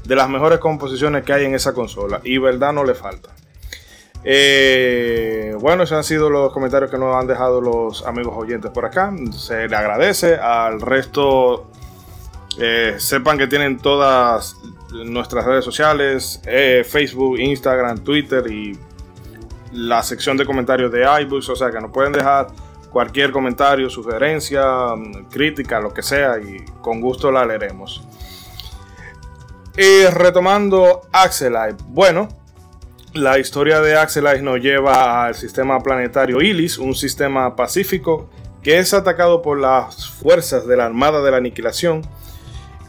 de 0.05 0.15
las 0.15 0.29
mejores 0.29 0.59
composiciones 0.59 1.23
que 1.23 1.33
hay 1.33 1.45
en 1.45 1.55
esa 1.55 1.73
consola. 1.73 2.21
Y 2.23 2.37
verdad 2.37 2.73
no 2.73 2.83
le 2.83 2.93
falta. 2.93 3.29
Eh, 4.23 5.55
bueno, 5.59 5.83
esos 5.83 5.97
han 5.97 6.03
sido 6.03 6.29
los 6.29 6.53
comentarios 6.53 6.91
que 6.91 6.97
nos 6.97 7.15
han 7.15 7.27
dejado 7.27 7.61
los 7.61 8.05
amigos 8.05 8.33
oyentes 8.37 8.69
por 8.71 8.85
acá. 8.85 9.11
Se 9.35 9.67
le 9.67 9.75
agradece. 9.75 10.35
Al 10.35 10.81
resto, 10.81 11.71
eh, 12.59 12.95
sepan 12.97 13.37
que 13.37 13.47
tienen 13.47 13.79
todas 13.79 14.57
nuestras 14.91 15.45
redes 15.45 15.63
sociales, 15.63 16.41
eh, 16.45 16.85
Facebook, 16.87 17.39
Instagram, 17.39 18.03
Twitter 18.03 18.45
y 18.51 18.77
la 19.71 20.03
sección 20.03 20.35
de 20.35 20.45
comentarios 20.45 20.91
de 20.91 21.05
iBooks, 21.21 21.49
o 21.49 21.55
sea 21.55 21.71
que 21.71 21.79
nos 21.79 21.91
pueden 21.91 22.11
dejar 22.11 22.47
cualquier 22.91 23.31
comentario, 23.31 23.89
sugerencia, 23.89 24.63
mm, 24.95 25.29
crítica, 25.29 25.79
lo 25.79 25.93
que 25.93 26.03
sea, 26.03 26.39
y 26.39 26.63
con 26.81 27.01
gusto 27.01 27.31
la 27.31 27.45
leeremos. 27.45 28.05
Y 29.77 30.05
retomando 30.07 31.01
Axelite, 31.11 31.83
bueno, 31.87 32.27
la 33.13 33.39
historia 33.39 33.81
de 33.81 33.97
Axelite 33.97 34.41
nos 34.41 34.59
lleva 34.59 35.25
al 35.25 35.35
sistema 35.35 35.79
planetario 35.81 36.41
Ilis, 36.41 36.77
un 36.77 36.93
sistema 36.93 37.55
pacífico 37.55 38.29
que 38.61 38.77
es 38.77 38.93
atacado 38.93 39.41
por 39.41 39.59
las 39.59 40.09
fuerzas 40.09 40.67
de 40.67 40.77
la 40.77 40.85
Armada 40.85 41.21
de 41.21 41.31
la 41.31 41.37
Aniquilación 41.37 42.03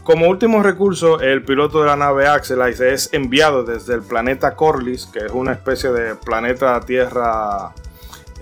como 0.02 0.26
último 0.26 0.64
recurso, 0.64 1.20
el 1.20 1.44
piloto 1.44 1.80
de 1.80 1.86
la 1.86 1.94
nave 1.94 2.26
Axelite 2.26 2.92
es 2.92 3.08
enviado 3.12 3.62
desde 3.62 3.94
el 3.94 4.02
planeta 4.02 4.56
Corlys, 4.56 5.06
que 5.06 5.20
es 5.20 5.30
una 5.30 5.52
especie 5.52 5.90
de 5.90 6.16
planeta 6.16 6.80
Tierra 6.80 7.72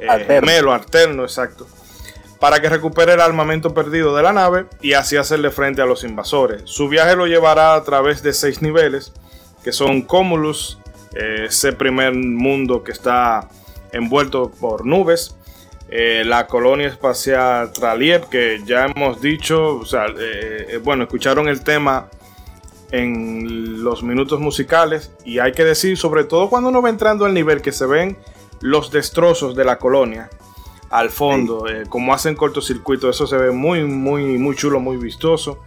eh, 0.00 0.24
gemelo, 0.26 0.72
alterno, 0.72 1.22
exacto, 1.22 1.66
para 2.38 2.60
que 2.60 2.68
recupere 2.68 3.14
el 3.14 3.20
armamento 3.20 3.74
perdido 3.74 4.16
de 4.16 4.22
la 4.22 4.32
nave 4.32 4.66
y 4.80 4.94
así 4.94 5.16
hacerle 5.16 5.50
frente 5.50 5.82
a 5.82 5.86
los 5.86 6.04
invasores. 6.04 6.62
Su 6.64 6.88
viaje 6.88 7.16
lo 7.16 7.26
llevará 7.26 7.74
a 7.74 7.84
través 7.84 8.22
de 8.22 8.32
seis 8.32 8.62
niveles, 8.62 9.12
que 9.62 9.72
son 9.72 10.02
Cumulus, 10.02 10.78
eh, 11.14 11.46
ese 11.48 11.72
primer 11.72 12.14
mundo 12.14 12.82
que 12.82 12.92
está 12.92 13.48
envuelto 13.92 14.50
por 14.50 14.86
nubes, 14.86 15.34
eh, 15.92 16.22
la 16.24 16.46
colonia 16.46 16.86
espacial 16.86 17.72
Traliev, 17.72 18.28
que 18.28 18.60
ya 18.64 18.86
hemos 18.86 19.20
dicho, 19.20 19.78
o 19.78 19.84
sea, 19.84 20.06
eh, 20.06 20.66
eh, 20.68 20.80
bueno, 20.82 21.02
escucharon 21.02 21.48
el 21.48 21.64
tema 21.64 22.08
en 22.92 23.82
los 23.82 24.04
minutos 24.04 24.38
musicales 24.38 25.10
y 25.24 25.40
hay 25.40 25.50
que 25.50 25.64
decir, 25.64 25.96
sobre 25.96 26.22
todo 26.22 26.48
cuando 26.48 26.68
uno 26.68 26.80
va 26.80 26.90
entrando 26.90 27.24
al 27.24 27.34
nivel 27.34 27.60
que 27.60 27.72
se 27.72 27.86
ven 27.86 28.16
los 28.60 28.90
destrozos 28.90 29.54
de 29.54 29.64
la 29.64 29.78
colonia 29.78 30.30
al 30.90 31.10
fondo, 31.10 31.68
eh, 31.68 31.84
como 31.88 32.12
hacen 32.12 32.34
cortocircuito, 32.34 33.08
eso 33.08 33.26
se 33.26 33.36
ve 33.36 33.52
muy, 33.52 33.84
muy, 33.84 34.38
muy 34.38 34.56
chulo, 34.56 34.80
muy 34.80 34.96
vistoso. 34.96 35.62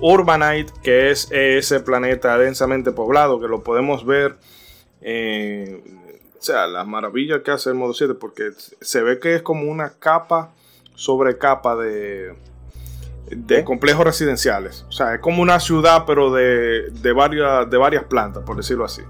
Urbanite, 0.00 0.72
que 0.82 1.10
es 1.10 1.28
ese 1.30 1.80
planeta 1.80 2.36
densamente 2.38 2.92
poblado, 2.92 3.40
que 3.40 3.48
lo 3.48 3.62
podemos 3.62 4.04
ver, 4.04 4.36
eh, 5.00 5.82
o 6.38 6.42
sea, 6.42 6.66
la 6.66 6.84
maravilla 6.84 7.42
que 7.42 7.50
hace 7.50 7.70
el 7.70 7.76
modo 7.76 7.94
7, 7.94 8.14
porque 8.14 8.50
se 8.80 9.02
ve 9.02 9.18
que 9.18 9.34
es 9.34 9.42
como 9.42 9.70
una 9.70 9.94
capa 9.98 10.52
sobre 10.94 11.38
capa 11.38 11.74
de, 11.74 12.34
de 13.30 13.64
complejos 13.64 14.04
residenciales. 14.04 14.84
O 14.88 14.92
sea, 14.92 15.14
es 15.14 15.20
como 15.20 15.42
una 15.42 15.60
ciudad, 15.60 16.04
pero 16.06 16.32
de, 16.32 17.12
varias, 17.14 17.68
de 17.68 17.76
varias 17.76 18.04
plantas, 18.04 18.44
por 18.44 18.56
decirlo 18.56 18.84
así. 18.84 19.02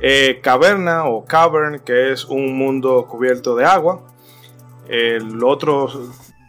Eh, 0.00 0.40
caverna 0.42 1.06
o 1.06 1.24
cavern, 1.24 1.80
que 1.80 2.12
es 2.12 2.24
un 2.24 2.56
mundo 2.56 3.06
cubierto 3.08 3.56
de 3.56 3.64
agua. 3.64 4.02
El 4.88 5.42
otro 5.42 5.88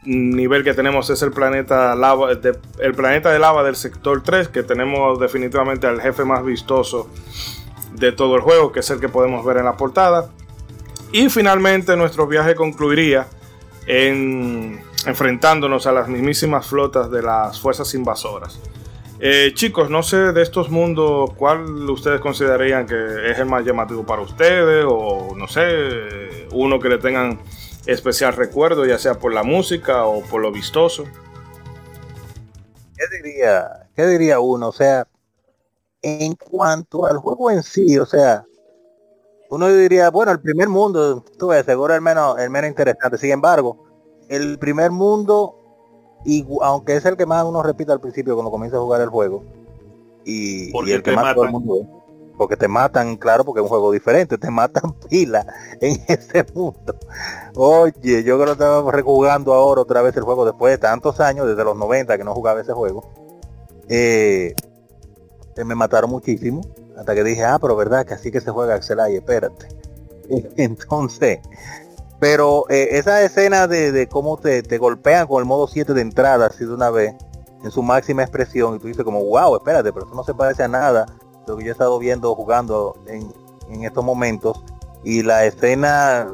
nivel 0.03 0.63
que 0.63 0.73
tenemos 0.73 1.09
es 1.09 1.21
el 1.21 1.31
planeta 1.31 1.95
lava, 1.95 2.29
el 2.31 2.95
planeta 2.95 3.31
de 3.31 3.39
lava 3.39 3.63
del 3.63 3.75
sector 3.75 4.21
3, 4.23 4.49
que 4.49 4.63
tenemos 4.63 5.19
definitivamente 5.19 5.87
al 5.87 6.01
jefe 6.01 6.23
más 6.23 6.45
vistoso 6.45 7.09
de 7.93 8.11
todo 8.11 8.35
el 8.35 8.41
juego, 8.41 8.71
que 8.71 8.81
es 8.81 8.89
el 8.89 8.99
que 8.99 9.09
podemos 9.09 9.43
ver 9.45 9.57
en 9.57 9.65
la 9.65 9.75
portada. 9.75 10.29
Y 11.11 11.29
finalmente 11.29 11.95
nuestro 11.95 12.27
viaje 12.27 12.55
concluiría 12.55 13.27
en 13.85 14.81
enfrentándonos 15.05 15.87
a 15.87 15.93
las 15.93 16.09
mismísimas 16.09 16.67
flotas 16.67 17.09
de 17.09 17.21
las 17.21 17.59
fuerzas 17.59 17.93
invasoras. 17.93 18.59
Eh, 19.19 19.51
chicos, 19.55 19.89
no 19.89 20.03
sé 20.03 20.17
de 20.31 20.43
estos 20.43 20.69
mundos 20.69 21.31
cuál 21.35 21.89
ustedes 21.89 22.21
considerarían 22.21 22.85
que 22.85 23.31
es 23.31 23.39
el 23.39 23.47
más 23.47 23.65
llamativo 23.65 24.05
para 24.05 24.21
ustedes 24.21 24.85
o 24.87 25.33
no 25.35 25.47
sé, 25.47 26.47
uno 26.51 26.79
que 26.79 26.89
le 26.89 26.99
tengan 26.99 27.39
especial 27.87 28.33
recuerdo, 28.33 28.85
ya 28.85 28.99
sea 28.99 29.15
por 29.15 29.33
la 29.33 29.41
música 29.41 30.05
o 30.05 30.21
por 30.21 30.41
lo 30.41 30.51
vistoso. 30.51 31.05
¿Qué 32.95 33.03
diría, 33.23 33.89
qué 33.95 34.05
diría 34.05 34.39
uno? 34.39 34.69
O 34.69 34.71
sea, 34.71 35.07
en 36.01 36.35
cuanto 36.35 37.05
al 37.05 37.17
juego 37.17 37.49
en 37.49 37.63
sí, 37.63 37.97
o 37.97 38.05
sea, 38.05 38.45
uno 39.49 39.67
diría, 39.69 40.11
bueno, 40.11 40.31
el 40.31 40.41
primer 40.41 40.67
mundo, 40.67 41.23
tú 41.39 41.47
ves, 41.47 41.65
seguro 41.65 41.95
el 41.95 42.01
menos, 42.01 42.37
el 42.39 42.49
menos 42.49 42.69
interesante. 42.69 43.17
Sin 43.17 43.31
embargo, 43.31 43.85
el 44.29 44.59
primer 44.59 44.91
mundo, 44.91 45.56
y 46.25 46.45
aunque 46.61 46.95
es 46.95 47.05
el 47.05 47.17
que 47.17 47.25
más 47.25 47.43
uno 47.45 47.63
repite 47.63 47.91
al 47.91 47.99
principio 47.99 48.35
cuando 48.35 48.51
comienza 48.51 48.77
a 48.77 48.81
jugar 48.81 49.01
el 49.01 49.09
juego, 49.09 49.43
y, 50.25 50.75
el 50.91 51.03
que 51.03 51.13
más 51.13 51.33
todo 51.33 51.45
el 51.45 51.51
mundo 51.51 51.97
porque 52.37 52.55
te 52.55 52.67
matan, 52.67 53.17
claro, 53.17 53.43
porque 53.43 53.59
es 53.59 53.63
un 53.63 53.69
juego 53.69 53.91
diferente, 53.91 54.37
te 54.37 54.49
matan 54.51 54.93
pila 55.09 55.45
en 55.81 55.99
ese 56.07 56.45
mundo. 56.53 56.95
Oye, 57.55 58.23
yo 58.23 58.35
creo 58.35 58.45
que 58.45 58.63
estamos 58.63 58.93
rejugando 58.93 59.53
ahora 59.53 59.81
otra 59.81 60.01
vez 60.01 60.15
el 60.15 60.23
juego 60.23 60.45
después 60.45 60.71
de 60.71 60.77
tantos 60.77 61.19
años, 61.19 61.47
desde 61.47 61.63
los 61.63 61.75
90 61.75 62.17
que 62.17 62.23
no 62.23 62.33
jugaba 62.33 62.61
ese 62.61 62.73
juego. 62.73 63.09
Eh, 63.89 64.53
me 65.65 65.73
mataron 65.73 66.11
muchísimo, 66.11 66.61
hasta 66.95 67.15
que 67.15 67.23
dije, 67.23 67.43
ah, 67.43 67.57
pero 67.59 67.75
verdad 67.75 68.05
que 68.05 68.13
así 68.13 68.31
que 68.31 68.41
se 68.41 68.51
juega 68.51 68.75
Axel 68.75 68.99
y 69.09 69.15
espérate. 69.15 69.67
Entonces, 70.57 71.39
pero 72.19 72.65
eh, 72.69 72.89
esa 72.91 73.21
escena 73.21 73.67
de, 73.67 74.07
cómo 74.09 74.37
te, 74.37 74.61
golpean 74.77 75.27
con 75.27 75.39
el 75.39 75.45
modo 75.45 75.67
7 75.67 75.93
de 75.93 76.01
entrada, 76.01 76.47
así 76.47 76.65
de 76.65 76.73
una 76.73 76.89
vez, 76.89 77.15
en 77.63 77.71
su 77.71 77.83
máxima 77.83 78.23
expresión, 78.23 78.75
y 78.75 78.79
tú 78.79 78.87
dices 78.87 79.03
como, 79.03 79.23
wow, 79.23 79.55
espérate, 79.55 79.93
pero 79.93 80.05
eso 80.05 80.15
no 80.15 80.23
se 80.23 80.33
parece 80.33 80.63
a 80.63 80.67
nada 80.67 81.05
lo 81.45 81.57
que 81.57 81.63
yo 81.63 81.69
he 81.69 81.71
estado 81.71 81.97
viendo 81.99 82.33
jugando 82.35 82.97
en, 83.07 83.31
estos 83.83 84.03
momentos. 84.03 84.63
Y 85.03 85.23
la 85.23 85.45
escena 85.45 86.27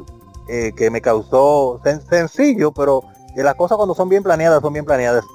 eh, 0.47 0.71
que 0.75 0.89
me 0.89 1.01
causó 1.01 1.81
sencillo, 2.09 2.71
pero 2.71 3.03
las 3.35 3.55
cosas 3.55 3.75
cuando 3.75 3.93
son 3.93 4.09
bien 4.09 4.23
planeadas, 4.23 4.61
son 4.61 4.73
bien 4.73 4.85
planeadas. 4.85 5.25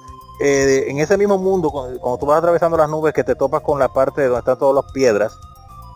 Eh, 0.41 0.85
en 0.87 0.99
ese 0.99 1.17
mismo 1.17 1.37
mundo, 1.37 1.69
cuando, 1.69 2.17
tú 2.17 2.25
vas 2.25 2.39
atravesando 2.39 2.77
las 2.77 2.89
nubes, 2.89 3.13
que 3.13 3.23
te 3.23 3.35
topas 3.35 3.61
con 3.61 3.77
la 3.77 3.89
parte 3.89 4.23
donde 4.23 4.39
están 4.39 4.57
todas 4.57 4.83
las 4.83 4.91
piedras, 4.93 5.37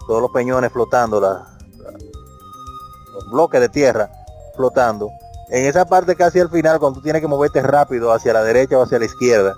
todos 0.06 0.22
los 0.22 0.32
peñones 0.32 0.72
flotando, 0.72 1.20
los 1.20 3.32
bloques 3.32 3.62
de 3.62 3.70
tierra, 3.70 4.12
flotando. 4.56 5.10
En 5.50 5.66
esa 5.66 5.86
parte 5.86 6.16
casi 6.16 6.40
al 6.40 6.50
final, 6.50 6.80
cuando 6.80 7.00
tú 7.00 7.04
tienes 7.04 7.22
que 7.22 7.28
moverte 7.28 7.62
rápido 7.62 8.12
hacia 8.12 8.34
la 8.34 8.44
derecha 8.44 8.78
o 8.78 8.84
hacia 8.84 9.00
la 9.00 9.06
izquierda, 9.06 9.54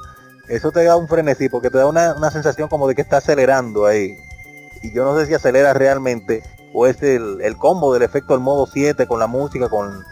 eso 0.49 0.71
te 0.71 0.83
da 0.83 0.95
un 0.95 1.07
frenesí 1.07 1.49
porque 1.49 1.69
te 1.69 1.77
da 1.77 1.87
una, 1.87 2.31
sensación 2.31 2.69
como 2.69 2.87
de 2.87 2.95
que 2.95 3.01
está 3.01 3.17
acelerando 3.17 3.85
ahí. 3.85 4.17
Y 4.83 4.93
yo 4.93 5.03
no 5.03 5.17
sé 5.17 5.25
si 5.25 5.33
acelera 5.33 5.73
realmente 5.73 6.43
o 6.73 6.85
es 6.85 7.01
el, 7.01 7.55
combo 7.57 7.93
del 7.93 8.03
efecto 8.03 8.33
del 8.33 8.41
modo 8.41 8.67
7 8.67 9.07
con 9.07 9.19
la 9.19 9.27
música, 9.27 9.69
con 9.69 10.03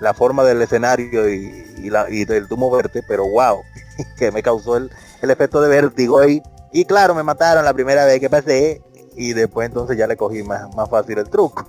la 0.00 0.14
forma 0.14 0.44
del 0.44 0.62
escenario 0.62 1.28
y, 1.28 1.88
la, 1.90 2.08
y 2.10 2.24
del 2.24 2.46
tú 2.46 2.56
moverte, 2.56 3.02
pero 3.06 3.26
wow, 3.28 3.62
que 4.18 4.30
me 4.30 4.42
causó 4.42 4.76
el, 4.76 4.90
efecto 5.22 5.60
de 5.60 5.68
vértigo 5.68 6.20
ahí. 6.20 6.42
Y 6.72 6.84
claro, 6.84 7.14
me 7.14 7.22
mataron 7.22 7.64
la 7.64 7.74
primera 7.74 8.04
vez 8.04 8.20
que 8.20 8.30
pasé 8.30 8.82
y 9.16 9.32
después 9.32 9.66
entonces 9.66 9.96
ya 9.96 10.06
le 10.06 10.16
cogí 10.16 10.42
más, 10.42 10.72
más 10.76 10.88
fácil 10.88 11.18
el 11.18 11.28
truco. 11.28 11.64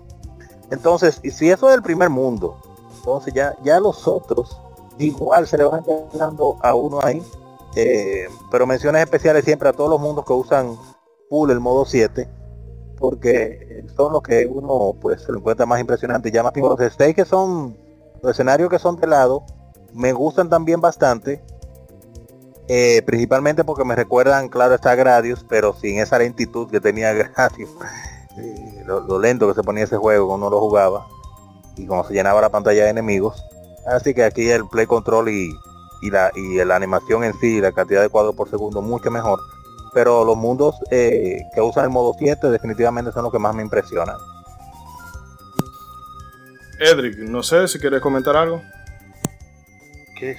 Entonces, 0.72 1.22
si 1.24 1.51
eso 1.51 1.69
es 1.69 1.76
el 1.76 1.84
primer 1.84 2.09
mundo, 2.09 2.57
entonces 2.97 3.34
ya, 3.34 3.55
ya 3.63 3.80
los 3.80 4.07
otros 4.07 4.57
igual 4.97 5.47
se 5.47 5.57
le 5.57 5.65
van 5.65 5.84
quedando 5.84 6.57
a 6.61 6.74
uno 6.74 6.99
ahí. 7.03 7.22
Eh, 7.76 8.28
pero 8.49 8.67
menciones 8.67 9.01
especiales 9.03 9.45
siempre 9.45 9.69
a 9.69 9.74
todos 9.74 9.89
los 9.89 9.99
mundos 9.99 10.26
que 10.26 10.34
usan 10.34 10.76
full 11.30 11.49
el 11.51 11.61
modo 11.61 11.86
7 11.86 12.28
porque 13.01 13.86
son 13.95 14.11
los 14.13 14.22
que 14.22 14.45
uno 14.45 14.93
pues 15.01 15.22
se 15.24 15.32
lo 15.32 15.39
encuentra 15.39 15.65
más 15.65 15.80
impresionante. 15.80 16.32
Ya 16.32 16.43
más 16.43 16.55
los 16.55 16.80
stakes 16.80 17.15
que 17.15 17.26
son 17.26 17.76
los 18.22 18.32
escenarios 18.32 18.69
que 18.69 18.78
son 18.78 18.95
de 18.97 19.07
lado 19.07 19.43
me 19.93 20.13
gustan 20.13 20.49
también 20.49 20.80
bastante 20.80 21.41
eh, 22.67 23.01
principalmente 23.01 23.63
porque 23.63 23.84
me 23.84 23.95
recuerdan 23.95 24.47
claro 24.47 24.76
está 24.76 24.95
Gradius 24.95 25.43
pero 25.49 25.74
sin 25.74 25.99
esa 25.99 26.19
lentitud 26.19 26.69
que 26.69 26.80
tenía 26.80 27.11
Gradius 27.36 27.69
lo, 28.86 29.20
lento 29.20 29.48
que 29.48 29.54
se 29.54 29.64
ponía 29.64 29.84
ese 29.84 29.98
juego 29.98 30.28
cuando 30.28 30.48
uno 30.48 30.56
lo 30.56 30.62
jugaba 30.62 31.08
y 31.78 31.86
cuando 31.86 32.08
se 32.08 32.14
llenaba 32.14 32.42
la 32.42 32.50
pantalla 32.50 32.84
de 32.86 32.89
enemigos. 32.89 33.44
Así 33.86 34.14
que 34.14 34.24
aquí 34.24 34.50
el 34.50 34.68
play 34.68 34.86
control 34.86 35.30
y, 35.30 35.52
la, 36.10 36.32
y 36.36 36.64
la 36.64 36.76
animación 36.76 37.24
en 37.24 37.34
sí, 37.39 37.62
la 37.62 37.72
cantidad 37.72 38.02
de 38.02 38.10
cuadros 38.10 38.36
por 38.36 38.50
segundo, 38.50 38.82
mucho 38.82 39.10
mejor. 39.10 39.39
Pero 39.94 40.24
los 40.24 40.38
mundos 40.38 40.76
eh, 40.89 41.42
que 41.54 41.62
usan 41.62 41.86
el 41.86 41.89
modo 41.89 42.14
7 42.18 42.50
definitivamente 42.50 43.12
son 43.12 43.24
los 43.24 43.32
que 43.32 43.39
más 43.39 43.56
me 43.56 43.62
impresionan. 43.62 44.18
Edric, 46.80 47.18
no 47.20 47.44
sé 47.44 47.68
si 47.68 47.80
quieres 47.80 48.02
comentar 48.02 48.36
algo. 48.36 48.62
¿Qué? 50.18 50.38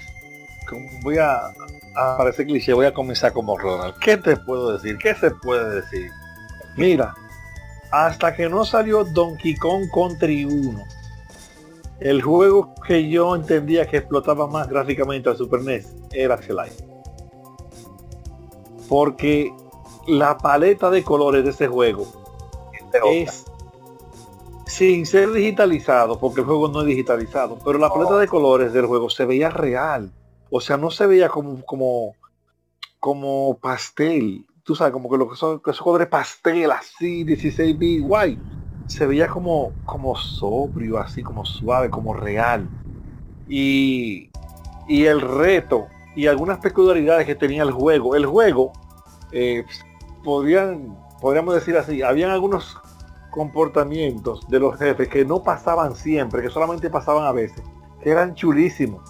Voy 1.03 1.19
a, 1.19 1.49
a 1.95 2.17
parecer 2.17 2.47
cliché, 2.47 2.73
voy 2.73 2.87
a 2.87 2.95
comenzar 2.95 3.33
como 3.33 3.59
Ronald. 3.59 3.95
¿Qué 4.01 4.17
te 4.17 4.37
puedo 4.37 4.73
decir? 4.73 4.97
¿Qué 4.99 5.15
se 5.15 5.31
puede 5.31 5.83
decir? 5.83 6.11
Mira, 6.77 7.15
hasta 7.93 8.35
que 8.35 8.49
no 8.49 8.65
salió 8.65 9.05
Donkey 9.05 9.55
Kong 9.57 9.85
Country 9.95 10.47
1. 10.47 10.83
El 12.01 12.23
juego 12.23 12.75
que 12.87 13.09
yo 13.09 13.37
entendía 13.37 13.87
que 13.87 13.99
explotaba 13.99 14.47
más 14.47 14.67
gráficamente 14.69 15.29
al 15.29 15.37
Super 15.37 15.61
NES 15.61 15.95
era 16.11 16.35
Axelite. 16.35 16.85
Porque 18.89 19.55
la 20.09 20.37
paleta 20.39 20.91
de 20.91 21.05
colores 21.05 21.45
de 21.45 21.51
ese 21.51 21.69
juego 21.69 22.07
es 23.05 23.45
sin 24.67 25.05
ser 25.05 25.31
digitalizado, 25.33 26.19
porque 26.19 26.41
el 26.41 26.47
juego 26.47 26.69
no 26.69 26.81
es 26.81 26.87
digitalizado, 26.87 27.59
pero 27.63 27.79
la 27.79 27.91
paleta 27.91 28.17
de 28.17 28.27
colores 28.27 28.73
del 28.73 28.87
juego 28.87 29.11
se 29.11 29.27
veía 29.27 29.51
real. 29.51 30.11
O 30.51 30.63
sea, 30.63 30.79
no 30.79 30.91
se 30.91 31.07
veía 31.07 31.29
como, 31.29 31.63
como, 31.65 32.15
como 32.99 33.59
pastel 33.59 34.47
tú 34.65 34.75
sabes, 34.75 34.93
como 34.93 35.11
que 35.11 35.19
lo 35.19 35.29
que 35.29 35.37
son 35.37 35.61
esos 35.65 35.83
colores 35.83 36.09
pastel 36.09 36.71
así, 36.71 37.25
16 37.25 37.79
bit, 37.79 38.03
guay. 38.03 38.39
Se 38.87 39.07
veía 39.07 39.29
como, 39.29 39.73
como 39.85 40.17
sobrio, 40.17 40.99
así 40.99 41.23
como 41.23 41.45
suave, 41.45 41.89
como 41.91 42.15
real. 42.15 42.69
Y, 43.49 44.31
y 44.89 45.05
el 45.05 45.21
reto 45.21 45.87
y 46.15 46.27
algunas 46.27 46.59
peculiaridades 46.59 47.27
que 47.27 47.35
tenía 47.35 47.63
el 47.63 47.71
juego. 47.71 48.15
El 48.15 48.27
juego, 48.27 48.73
eh, 49.33 49.65
podrían, 50.25 50.97
podríamos 51.21 51.55
decir 51.55 51.77
así, 51.77 52.03
habían 52.03 52.31
algunos 52.31 52.77
comportamientos 53.31 54.47
de 54.49 54.61
los 54.61 54.79
jefes 54.79 55.09
que 55.09 55.25
no 55.25 55.43
pasaban 55.43 55.97
siempre, 55.97 56.43
que 56.43 56.51
solamente 56.51 56.91
pasaban 56.91 57.25
a 57.25 57.33
veces, 57.33 57.63
que 58.03 58.11
eran 58.11 58.35
chulísimos. 58.35 59.03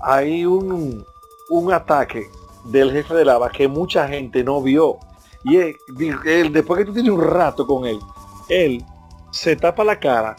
Hay 0.00 0.46
un, 0.46 1.04
un 1.50 1.72
ataque 1.72 2.26
del 2.64 2.92
jefe 2.92 3.14
de 3.14 3.24
lava 3.24 3.50
que 3.50 3.68
mucha 3.68 4.08
gente 4.08 4.44
no 4.44 4.62
vio. 4.62 4.98
Y 5.44 5.56
él, 5.56 6.52
después 6.52 6.78
que 6.78 6.84
tú 6.84 6.92
tienes 6.92 7.12
un 7.12 7.22
rato 7.22 7.66
con 7.66 7.86
él, 7.86 7.98
él 8.48 8.84
se 9.30 9.56
tapa 9.56 9.82
la 9.84 9.98
cara, 9.98 10.36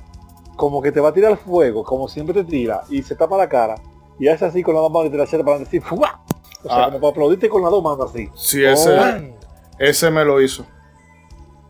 como 0.55 0.81
que 0.81 0.91
te 0.91 1.01
va 1.01 1.09
a 1.09 1.13
tirar 1.13 1.37
fuego, 1.37 1.83
como 1.83 2.07
siempre 2.07 2.33
te 2.33 2.43
tira, 2.43 2.83
y 2.89 3.03
se 3.03 3.15
tapa 3.15 3.37
la 3.37 3.49
cara, 3.49 3.75
y 4.19 4.27
hace 4.27 4.45
así 4.45 4.63
con 4.63 4.75
la 4.75 5.05
y 5.05 5.09
te 5.09 5.17
la 5.17 5.43
para 5.43 5.59
decir, 5.59 5.81
¡fua! 5.81 6.23
O 6.63 6.67
sea, 6.67 6.83
ah. 6.83 6.85
como 6.85 7.01
para 7.01 7.11
aplaudirte 7.11 7.49
con 7.49 7.61
las 7.61 7.71
dos 7.71 7.83
manos 7.83 8.09
así. 8.09 8.29
Sí, 8.35 8.63
ese, 8.63 9.35
Ese 9.79 10.09
me 10.09 10.23
lo 10.23 10.41
hizo. 10.41 10.65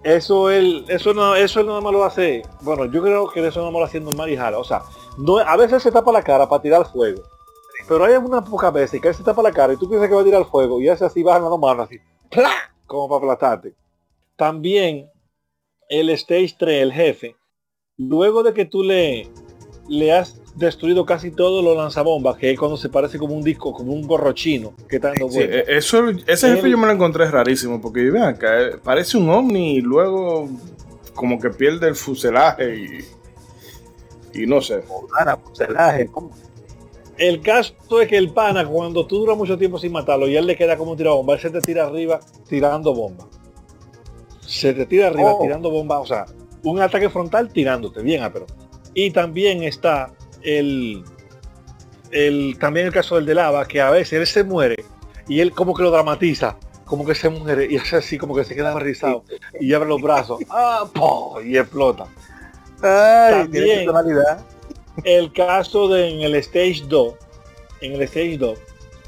Eso 0.04 0.50
él, 0.50 0.86
eso 0.90 1.14
no, 1.14 1.34
eso 1.34 1.62
él 1.62 1.68
nada 1.68 1.82
más 1.82 1.94
lo 1.94 2.04
hace. 2.04 2.44
Bueno, 2.62 2.86
yo 2.86 3.02
creo 3.02 3.30
que 3.30 3.46
eso 3.48 3.62
nada 3.62 3.72
más 3.72 3.80
lo 3.80 3.86
hace 3.86 4.00
normal 4.02 4.30
y 4.30 4.36
jala. 4.36 4.60
O 4.60 4.64
sea, 4.64 4.82
no, 5.18 5.40
a 5.40 5.56
veces 5.56 5.82
se 5.82 5.92
tapa 5.92 6.12
la 6.12 6.22
cara 6.22 6.48
para 6.48 6.62
tirar 6.62 6.86
fuego. 6.86 7.24
Pero 7.88 8.06
hay 8.06 8.16
unas 8.16 8.48
pocas 8.48 8.72
veces 8.74 9.02
que 9.02 9.10
él 9.10 9.16
se 9.16 9.24
tapa 9.24 9.42
la 9.42 9.52
cara 9.52 9.74
y 9.74 9.78
tú 9.78 9.88
piensas 9.90 10.10
que 10.10 10.16
va 10.16 10.22
a 10.22 10.26
tirar 10.26 10.46
fuego 10.46 10.80
y 10.82 10.88
hace 10.88 11.06
así, 11.06 11.22
baja 11.22 11.40
las 11.40 11.60
manos 11.60 11.88
así, 11.88 11.98
¡plá! 12.30 12.74
como 12.86 13.08
para 13.08 13.34
aplastarte. 13.34 13.74
También 14.36 15.10
el 15.90 16.10
Stage 16.12 16.56
3, 16.58 16.82
el 16.82 16.94
jefe, 16.94 17.36
luego 17.98 18.44
de 18.44 18.54
que 18.54 18.66
tú 18.66 18.84
le, 18.84 19.28
le 19.88 20.12
has 20.14 20.40
destruido 20.56 21.06
casi 21.06 21.32
todos 21.32 21.64
los 21.64 21.76
lanzabombas, 21.76 22.38
que 22.38 22.52
es 22.52 22.60
cuando 22.60 22.78
se 22.78 22.90
parece 22.90 23.18
como 23.18 23.34
un 23.34 23.44
disco, 23.44 23.74
como 23.74 23.94
un 23.94 24.06
gorro 24.06 24.32
chino 24.34 24.74
que 24.88 24.98
está 24.98 25.10
dando 25.10 25.30
Sí, 25.30 25.40
eh, 25.42 25.66
eso, 25.68 26.10
ese 26.28 26.56
jefe 26.56 26.70
yo 26.70 26.78
me 26.78 26.88
lo 26.88 26.94
encontré 26.94 27.30
rarísimo, 27.30 27.82
porque 27.82 28.10
vean 28.10 28.36
acá, 28.36 28.80
parece 28.84 29.18
un 29.18 29.30
ovni 29.30 29.78
y 29.78 29.82
luego 29.82 30.48
como 31.14 31.40
que 31.40 31.50
pierde 31.50 31.88
el 31.88 31.96
fuselaje 31.96 32.76
y, 32.76 34.42
y 34.42 34.46
no 34.46 34.62
sé. 34.62 34.84
Fuselaje, 35.44 36.08
¿cómo? 36.08 36.32
El 37.18 37.42
caso 37.42 37.74
es 38.02 38.08
que 38.08 38.18
el 38.18 38.32
pana, 38.34 38.66
cuando 38.66 39.06
tú 39.06 39.20
duras 39.20 39.38
mucho 39.38 39.58
tiempo 39.58 39.78
sin 39.78 39.92
matarlo 39.92 40.28
y 40.28 40.36
él 40.36 40.48
le 40.48 40.56
queda 40.56 40.78
como 40.78 40.92
un 40.92 40.98
tirabomba, 40.98 41.36
él 41.36 41.40
se 41.40 41.50
te 41.52 41.62
tira 41.62 41.86
arriba 41.86 42.20
tirando 42.50 42.94
bomba. 42.94 43.28
Se 44.42 44.74
te 44.74 44.86
tira 44.86 45.08
arriba 45.08 45.34
Oh. 45.36 45.42
tirando 45.42 45.70
bomba, 45.70 46.00
o 46.00 46.06
sea, 46.06 46.26
un 46.64 46.80
ataque 46.82 47.10
frontal 47.10 47.52
tirándote, 47.52 48.02
bien 48.02 48.24
pero 48.32 48.46
Y 48.94 49.12
también 49.12 49.64
está 49.64 50.12
el, 50.42 51.04
el 52.12 52.58
también 52.60 52.88
el 52.88 52.94
caso 52.94 53.16
del 53.16 53.26
de 53.26 53.36
lava, 53.36 53.68
que 53.68 53.80
a 53.82 53.90
veces 53.92 54.14
él 54.20 54.28
se 54.28 54.44
muere 54.44 54.84
y 55.28 55.40
él 55.40 55.52
como 55.52 55.74
que 55.74 55.84
lo 55.84 55.92
dramatiza, 55.92 56.58
como 56.86 57.06
que 57.06 57.16
se 57.16 57.30
muere 57.30 57.68
y 57.70 57.78
hace 57.78 57.96
así, 57.98 58.18
como 58.18 58.36
que 58.36 58.44
se 58.44 58.56
queda 58.56 58.78
rizado 58.80 59.24
y 59.60 59.74
abre 59.74 59.88
los 59.90 60.02
brazos 60.02 60.40
¡ah, 60.50 60.86
po! 60.94 61.40
y 61.42 61.58
explota. 61.58 62.06
Ay, 62.82 63.48
tiene 63.48 63.68
También. 63.68 63.86
personalidad. 63.86 64.46
El 65.04 65.32
caso 65.34 65.88
de 65.88 66.10
en 66.10 66.22
el 66.22 66.36
Stage 66.36 66.84
2, 66.88 67.14
en 67.82 67.94
el 67.94 68.02
Stage 68.04 68.38
2, 68.38 68.58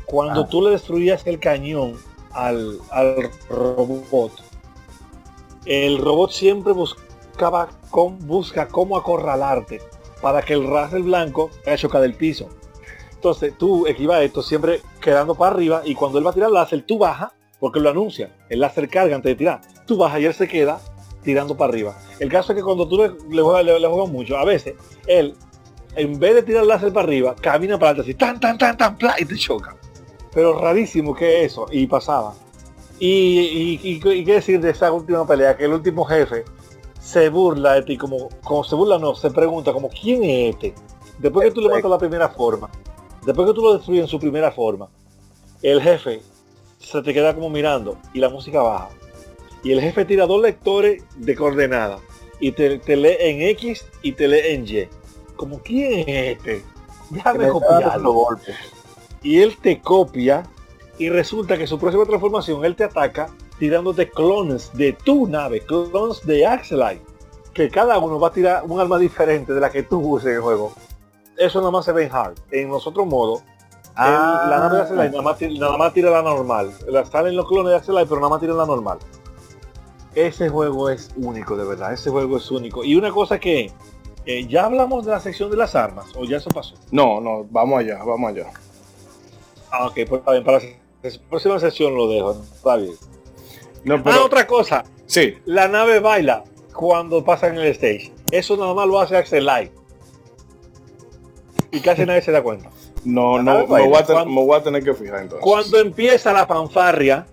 cuando 0.05 0.41
Ah. 0.41 0.47
tú 0.49 0.61
le 0.61 0.71
destruías 0.71 1.25
el 1.27 1.39
cañón 1.39 1.95
al, 2.31 2.79
al 2.91 3.29
robot, 3.49 4.31
el 5.65 5.97
robot 5.97 6.31
siempre 6.31 6.73
buscaba 6.73 7.69
con, 7.89 8.19
busca 8.27 8.67
cómo 8.67 8.97
acorralarte 8.97 9.81
para 10.21 10.41
que 10.41 10.53
el 10.53 10.67
raser 10.67 11.01
blanco 11.01 11.49
te 11.63 11.75
choca 11.77 11.99
del 11.99 12.13
piso. 12.15 12.49
Entonces 13.13 13.53
tú 13.57 13.88
esquivas 13.88 14.21
esto 14.21 14.43
siempre 14.43 14.81
quedando 15.01 15.33
para 15.36 15.55
arriba 15.55 15.81
y 15.86 15.95
cuando 15.95 16.17
él 16.19 16.25
va 16.25 16.31
a 16.31 16.33
tirar 16.33 16.49
el 16.49 16.53
láser, 16.55 16.83
tú 16.86 16.97
bajas, 16.99 17.31
porque 17.59 17.79
lo 17.79 17.89
anuncia. 17.89 18.36
El 18.49 18.59
láser 18.59 18.88
carga 18.89 19.15
antes 19.15 19.31
de 19.31 19.36
tirar. 19.36 19.61
Tú 19.88 19.97
bajas 19.97 20.19
y 20.21 20.25
él 20.25 20.33
se 20.33 20.47
queda 20.47 20.79
tirando 21.23 21.57
para 21.57 21.71
arriba. 21.71 21.97
El 22.19 22.29
caso 22.29 22.51
es 22.51 22.57
que 22.57 22.63
cuando 22.63 22.88
tú 22.88 22.97
le, 22.97 23.11
le 23.36 23.41
juegas, 23.41 23.65
le- 23.65 23.79
le 23.79 23.88
juegas 23.88 24.09
mucho, 24.09 24.38
a 24.38 24.45
veces 24.45 24.75
él, 25.07 25.36
en 25.96 26.20
vez 26.20 26.36
de 26.36 26.43
tirar 26.43 26.64
el 26.64 26.70
láser 26.70 26.91
para 26.93 27.06
arriba, 27.08 27.36
camina 27.36 27.78
para 27.78 27.91
adelante 27.91 28.12
así, 28.12 28.18
tan, 28.18 28.39
tan, 28.39 28.58
tan, 28.58 28.78
tan, 28.78 28.98
pla, 28.98 29.16
y 29.20 29.26
te 29.26 29.36
choca. 29.36 29.76
Pero 30.34 30.60
rarísimo 30.60 31.16
que 31.16 31.46
eso, 31.46 31.66
y 31.72 31.88
pasaba. 31.88 32.34
Y, 33.00 33.08
y, 33.08 33.80
y- 33.84 34.10
y 34.12 34.26
qué 34.26 34.34
decir 34.34 34.60
de 34.62 34.70
esa 34.72 34.91
última 34.91 35.26
pelea, 35.28 35.56
que 35.58 35.66
el 35.66 35.74
último 35.74 36.06
jefe 36.06 36.43
se 37.00 37.30
burla 37.30 37.74
de 37.74 37.84
ti, 37.84 37.98
como, 37.98 38.30
como 38.43 38.64
se 38.64 38.76
burla 38.76 38.98
no, 38.98 39.16
se 39.16 39.30
pregunta 39.32 39.72
como 39.74 39.89
¿quién 39.89 40.24
es 40.24 40.56
este? 40.56 40.74
Después 41.20 41.46
que 41.48 41.52
tú 41.54 41.62
le 41.62 41.70
matas 41.70 41.89
la 41.91 41.98
primera 41.98 42.30
forma, 42.30 42.70
después 43.26 43.48
que 43.48 43.54
tú 43.54 43.62
lo 43.62 43.74
destruyes 43.76 44.04
en 44.04 44.08
su 44.10 44.20
primera 44.20 44.52
forma, 44.52 44.89
el 45.62 45.82
jefe 45.82 46.22
se 46.80 47.02
te 47.02 47.14
queda 47.14 47.34
como 47.34 47.50
mirando 47.50 47.98
y 48.14 48.20
la 48.20 48.30
música 48.30 48.62
baja. 48.62 48.89
Y 49.64 49.72
el 49.72 49.82
jefe 49.82 50.06
tira 50.06 50.26
dos 50.28 50.41
lectores 50.41 51.04
de 51.16 51.36
coordenadas 51.36 52.02
y 52.39 52.52
te, 52.52 52.78
te 52.80 52.96
lee 52.96 53.16
en 53.20 53.41
X 53.50 53.86
y 54.04 54.12
te 54.12 54.28
lee 54.28 54.41
en 54.54 54.68
Y. 54.68 54.88
Como 55.36 55.59
¿quién 55.59 56.07
es 56.07 56.38
este? 56.38 56.63
Déjame 57.09 57.49
copiarlo 57.49 58.03
los 58.03 58.13
golpes. 58.13 58.55
y 59.21 59.39
él 59.41 59.57
te 59.61 59.79
copia 59.81 60.43
y 60.97 61.09
resulta 61.09 61.57
que 61.57 61.67
su 61.67 61.77
próxima 61.77 62.05
transformación 62.05 62.63
él 62.65 62.75
te 62.75 62.83
ataca 62.86 63.27
tirándote 63.59 64.09
clones 64.09 64.71
de 64.73 64.93
tu 64.93 65.27
nave, 65.27 65.61
clones 65.61 66.25
de 66.25 66.45
Axelite, 66.45 67.01
que 67.53 67.69
cada 67.69 67.97
uno 67.99 68.19
va 68.19 68.29
a 68.29 68.31
tirar 68.31 68.63
un 68.67 68.79
arma 68.79 68.97
diferente 68.97 69.53
de 69.53 69.61
la 69.61 69.69
que 69.69 69.83
tú 69.83 69.99
uses 69.99 70.27
en 70.29 70.36
el 70.36 70.41
juego. 70.41 70.73
Eso 71.38 71.59
nada 71.59 71.71
más 71.71 71.86
se 71.86 71.91
ve 71.91 72.05
en 72.05 72.11
hard. 72.13 72.36
En 72.51 72.69
los 72.69 72.86
otros 72.88 73.05
modos, 73.05 73.43
Ah. 73.97 74.41
el- 74.43 74.49
la 74.49 74.59
nave 74.59 74.75
de 74.77 74.81
Axelite 74.83 75.09
nada 75.11 75.21
más, 75.23 75.38
tira, 75.38 75.53
nada 75.59 75.77
más 75.77 75.93
tira 75.93 76.09
la 76.11 76.21
normal. 76.21 76.71
La 76.88 77.05
salen 77.05 77.36
los 77.36 77.47
clones 77.47 77.71
de 77.71 77.77
Axelite, 77.77 78.05
pero 78.07 78.17
nada 78.17 78.29
más 78.29 78.41
tira 78.41 78.53
la 78.53 78.65
normal. 78.65 78.97
Ese 80.15 80.49
juego 80.49 80.89
es 80.89 81.11
único, 81.17 81.55
de 81.57 81.65
verdad. 81.65 81.93
Ese 81.93 82.09
juego 82.09 82.38
es 82.38 82.49
único. 82.51 82.83
Y 82.83 82.95
una 82.95 83.11
cosa 83.11 83.38
que 83.39 83.71
eh, 84.26 84.45
ya 84.47 84.65
hablamos 84.65 85.05
de 85.05 85.11
la 85.11 85.19
sección 85.19 85.49
de 85.51 85.57
las 85.57 85.76
armas, 85.76 86.07
o 86.15 86.26
ya 86.26 86.38
eso 86.38 86.49
pasó. 86.49 86.76
No, 86.91 87.19
no, 87.21 87.45
vamos 87.49 87.80
allá, 87.80 88.03
vamos 88.03 88.32
allá. 88.32 88.51
Ah, 89.71 89.88
ok, 89.88 89.93
pues 90.07 90.19
está 90.19 90.32
bien, 90.32 90.43
para 90.43 90.59
la 90.59 91.09
próxima 91.30 91.59
sesión 91.59 91.95
lo 91.95 92.07
dejo, 92.09 92.32
está 92.55 92.78
bien. 92.78 92.93
No, 93.84 94.01
Ah, 94.05 94.21
otra 94.23 94.47
cosa, 94.47 94.84
sí, 95.05 95.36
la 95.45 95.67
nave 95.67 95.99
baila 95.99 96.43
cuando 96.73 97.23
pasa 97.23 97.47
en 97.47 97.57
el 97.57 97.67
stage. 97.67 98.11
Eso 98.32 98.57
nada 98.57 98.73
más 98.73 98.88
lo 98.88 98.99
hace 98.99 99.15
Axel 99.15 99.45
Light. 99.45 99.71
Y 101.71 101.80
casi 101.82 102.05
nadie 102.05 102.21
se 102.21 102.32
da 102.32 102.41
cuenta. 102.41 102.69
no, 103.03 103.41
no, 103.41 103.67
me 103.67 103.86
voy, 103.88 103.93
a 103.93 104.03
ten- 104.05 104.15
cuando- 104.15 104.34
me 104.34 104.41
voy 104.45 104.57
a 104.57 104.63
tener 104.63 104.84
que 104.84 104.93
fijar 104.95 105.21
entonces. 105.21 105.43
Cuando 105.43 105.80
empieza 105.80 106.34
la 106.34 106.47
fanfarria, 106.47 107.28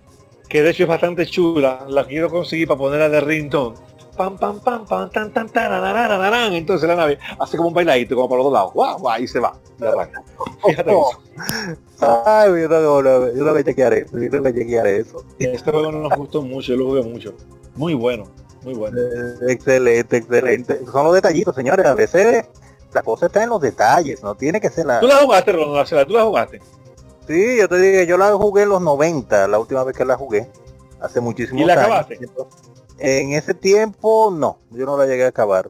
que 0.47 0.61
de 0.61 0.69
hecho 0.69 0.83
es 0.83 0.89
bastante 0.89 1.25
chula, 1.25 1.85
la 1.87 2.05
quiero 2.05 2.29
conseguir 2.29 2.67
para 2.67 2.77
ponerla 2.77 3.09
de 3.09 3.21
ringtone. 3.21 3.75
Pam, 4.17 4.37
pam, 4.37 4.59
pam, 4.59 4.85
pam, 4.85 5.09
tan, 5.09 5.33
tan, 5.33 5.49
tarararararán. 5.49 6.53
Entonces 6.53 6.87
la 6.87 6.95
nave 6.95 7.17
hace 7.39 7.57
como 7.57 7.69
un 7.69 7.73
bailadito, 7.73 8.15
como 8.15 8.29
para 8.29 8.37
los 8.37 8.45
dos 8.45 8.53
lados. 8.53 8.73
Guau, 8.73 8.99
guau, 8.99 9.19
y 9.21 9.27
se 9.27 9.39
va. 9.39 9.53
y 9.79 9.85
arranca. 9.85 10.23
Fíjate 10.67 10.91
eso. 10.91 11.19
Ay, 12.25 12.49
yo 12.49 12.69
que- 12.69 12.69
yo 12.69 13.33
tengo 13.33 13.53
que 13.55 13.63
chequear 13.63 13.93
eso, 13.93 14.17
yo 14.19 14.29
tengo 14.29 14.43
que 14.43 14.53
chequear 14.53 14.87
eso. 14.87 15.23
Este 15.39 15.71
juego 15.71 15.91
no 15.91 15.99
nos 16.07 16.17
gustó 16.17 16.41
mucho, 16.41 16.73
yo 16.73 16.77
lo 16.77 16.85
jugué 16.85 17.01
mucho. 17.03 17.33
Muy 17.75 17.93
bueno, 17.95 18.25
muy 18.63 18.73
bueno. 18.75 18.97
Eh, 18.99 19.51
excelente, 19.51 20.17
excelente. 20.17 20.81
Son 20.91 21.05
los 21.05 21.13
detallitos, 21.15 21.55
señores. 21.55 21.85
A 21.85 21.95
veces 21.95 22.45
la 22.93 23.01
cosa 23.01 23.25
está 23.27 23.41
en 23.43 23.49
los 23.49 23.61
detalles, 23.61 24.21
no 24.21 24.35
tiene 24.35 24.61
que 24.61 24.69
ser 24.69 24.85
la... 24.85 24.99
¿Tú 24.99 25.07
la 25.07 25.17
jugaste, 25.17 25.51
Ronald? 25.53 25.87
¿Tú 26.07 26.13
la 26.13 26.23
jugaste? 26.23 26.61
Sí, 27.27 27.57
yo 27.57 27.67
te 27.67 27.77
dije, 27.77 28.05
yo 28.05 28.17
la 28.17 28.31
jugué 28.33 28.63
en 28.63 28.69
los 28.69 28.81
90, 28.81 29.47
la 29.47 29.57
última 29.57 29.83
vez 29.83 29.95
que 29.97 30.05
la 30.05 30.17
jugué, 30.17 30.51
hace 31.01 31.19
muchísimos 31.21 31.61
¿Y 31.61 31.65
la 31.65 31.73
años. 31.73 31.85
acabaste? 31.85 32.19
En 32.99 33.33
ese 33.33 33.53
tiempo, 33.53 34.31
no, 34.31 34.57
yo 34.71 34.85
no 34.85 34.97
la 34.97 35.05
llegué 35.05 35.25
a 35.25 35.29
acabar. 35.29 35.69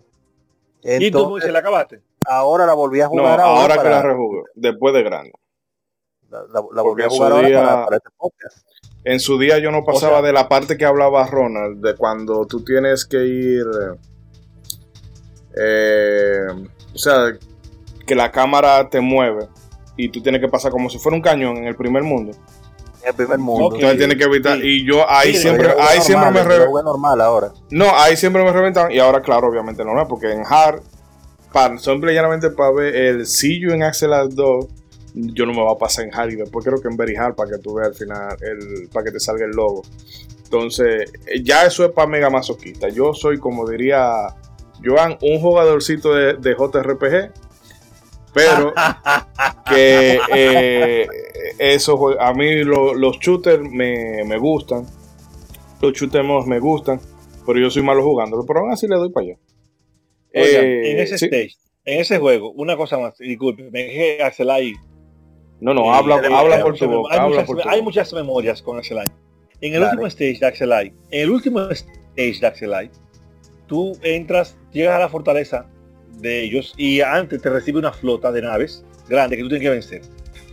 ¿Y 0.83 1.09
tú, 1.11 1.29
Moisés, 1.29 1.51
la 1.51 1.59
acabaste? 1.59 2.01
ahora 2.25 2.65
la 2.65 2.73
volví 2.73 2.99
a 3.01 3.05
No, 3.05 3.09
jugar 3.11 3.39
ahora, 3.41 3.77
que 3.81 3.89
la 3.89 4.01
rejugué, 4.01 4.43
después 4.55 4.93
de 4.93 5.03
grande. 5.03 5.33
la, 6.29 6.39
la- 6.41 6.47
la 6.47 6.61
Porque 6.61 6.81
volví 6.81 7.01
a 7.01 7.05
en 7.05 7.11
su 7.11 7.17
jugar 7.17 7.31
ahora 7.33 7.47
día- 7.47 7.59
para, 7.63 7.85
para 7.85 7.97
este 7.97 8.09
podcast. 8.17 8.57
En 9.05 9.19
su 9.19 9.37
día 9.37 9.59
yo 9.59 9.71
no 9.71 9.83
pasaba 9.83 10.17
sea- 10.19 10.21
de 10.21 10.33
la 10.33 10.47
parte 10.49 10.77
que 10.77 10.85
hablaba 10.85 11.25
Ronald, 11.27 11.81
de 11.85 11.95
cuando 11.95 12.45
tú 12.47 12.63
tienes 12.63 13.05
que 13.05 13.17
ir, 13.25 13.65
eh, 15.55 16.47
o 16.93 16.97
sea, 16.97 17.37
que 18.05 18.15
la 18.15 18.31
cámara 18.31 18.89
te 18.89 18.99
mueve 19.01 19.47
y 19.95 20.09
tú 20.09 20.21
tienes 20.21 20.41
que 20.41 20.47
pasar 20.47 20.71
como 20.71 20.89
si 20.89 20.97
fuera 20.99 21.15
un 21.15 21.21
cañón 21.21 21.57
en 21.57 21.65
el 21.65 21.75
primer 21.75 22.03
mundo. 22.03 22.35
El 23.05 23.13
primer 23.15 23.37
mundo. 23.39 23.65
Ok. 23.67 23.73
Entonces 23.75 23.97
tienes 23.97 24.17
que 24.17 24.23
evitar 24.23 24.57
Sí. 24.59 24.63
y 24.67 24.85
yo 24.85 25.09
ahí 25.09 25.33
Sí, 25.33 25.41
siempre, 25.41 25.67
Yo 25.69 25.81
ahí 25.81 25.99
siempre 26.01 26.31
me 26.31 26.37
normal, 26.37 26.43
yo 26.53 26.57
la 26.57 26.63
re- 26.65 26.65
jugué 26.71 26.83
normal 26.83 27.21
ahora. 27.21 27.51
no, 27.69 27.85
ahí 27.97 28.15
siempre 28.15 28.43
me 28.43 28.51
reventaron 28.51 28.91
y 28.91 28.99
ahora 28.99 29.21
claro, 29.21 29.47
obviamente 29.47 29.83
no, 29.83 29.93
no, 29.93 30.07
porque 30.07 30.31
en 30.31 30.43
hard, 30.47 30.81
para, 31.51 31.77
simple 31.77 32.11
y 32.11 32.15
llanamente 32.15 32.49
para 32.49 32.71
ver 32.71 32.95
el 32.95 33.25
sillo 33.27 33.73
en 33.73 33.83
Axel 33.83 34.11
2, 34.29 34.65
yo 35.15 35.45
no 35.45 35.53
me 35.53 35.61
va 35.63 35.73
a 35.73 35.77
pasar 35.77 36.05
en 36.05 36.15
hard 36.15 36.31
y 36.31 36.35
después 36.37 36.65
creo 36.65 36.81
que 36.81 36.87
en 36.87 36.97
very 36.97 37.15
hard 37.15 37.35
para 37.35 37.51
que 37.51 37.57
tú 37.59 37.75
veas 37.75 37.89
al 37.89 37.95
final, 37.95 38.37
el, 38.41 38.89
para 38.89 39.03
que 39.05 39.11
te 39.11 39.19
salga 39.19 39.45
el 39.45 39.51
logo. 39.51 39.83
Entonces, 40.45 41.11
eh, 41.27 41.43
ya 41.43 41.65
eso 41.65 41.83
es 41.85 41.91
para 41.91 42.07
mega 42.07 42.29
masoquista. 42.29 42.87
Yo 42.89 43.13
soy, 43.13 43.37
como 43.39 43.67
diría 43.67 44.27
Joan, 44.83 45.17
un 45.21 45.39
jugadorcito 45.39 46.13
de, 46.13 46.33
de 46.35 46.55
JRPG, 46.55 47.31
pero 48.33 48.73
que 49.69 50.19
eh, 50.35 51.07
eso, 51.59 52.19
a 52.19 52.33
mí 52.33 52.63
lo- 52.63 52.93
los 52.93 53.19
shooters 53.19 53.61
me, 53.61 54.23
me 54.25 54.37
gustan, 54.37 54.85
los 55.81 55.93
shooters 55.93 56.25
me 56.47 56.59
gustan, 56.59 56.99
pero 57.45 57.59
yo 57.59 57.69
soy 57.69 57.81
malo 57.83 58.03
jugándolo, 58.03 58.45
pero 58.45 58.61
aún 58.61 58.71
así 58.71 58.87
le 58.87 58.95
doy 58.95 59.11
para 59.11 59.25
allá. 59.27 59.37
Oigan, 60.35 60.65
Eh, 60.65 60.91
en 60.91 60.99
ese 60.99 61.17
sí. 61.17 61.25
stage, 61.25 61.55
en 61.85 61.99
ese 61.99 62.17
juego, 62.19 62.51
una 62.53 62.75
cosa 62.77 62.97
más, 62.97 63.17
disculpe, 63.17 63.69
me 63.71 63.83
dejé 63.83 64.23
Axel 64.23 64.49
ahí. 64.49 64.73
No, 65.59 65.73
no, 65.73 65.85
Eh, 65.85 65.89
habla, 65.97 66.15
habla 66.15 66.61
por 66.63 66.77
tu 66.77 66.87
boca. 66.87 67.13
Hay, 67.13 67.19
habla 67.19 67.29
muchas, 67.29 67.45
por 67.47 67.55
tu 67.61 67.69
hay 67.69 67.75
boca. 67.79 67.83
muchas 67.83 68.13
memorias 68.13 68.61
con 68.61 68.77
Axelite. 68.77 69.11
En 69.61 69.73
el 69.75 69.79
Dale. 69.81 69.91
último 69.91 70.07
stage 70.07 70.39
de 70.39 70.45
Axelite, 70.47 70.95
en 71.11 71.21
el 71.21 71.29
último 71.29 71.61
stage 71.69 72.39
de 72.39 72.89
tú 73.67 73.93
entras, 74.03 74.57
llegas 74.71 74.95
a 74.95 74.99
la 74.99 75.09
fortaleza 75.09 75.69
de 76.19 76.43
ellos 76.43 76.73
y 76.77 77.01
antes 77.01 77.41
te 77.41 77.49
recibe 77.49 77.79
una 77.79 77.91
flota 77.93 78.31
de 78.31 78.41
naves 78.41 78.85
grandes 79.07 79.37
que 79.37 79.43
tú 79.43 79.49
tienes 79.49 79.63
que 79.63 79.69
vencer. 79.69 80.01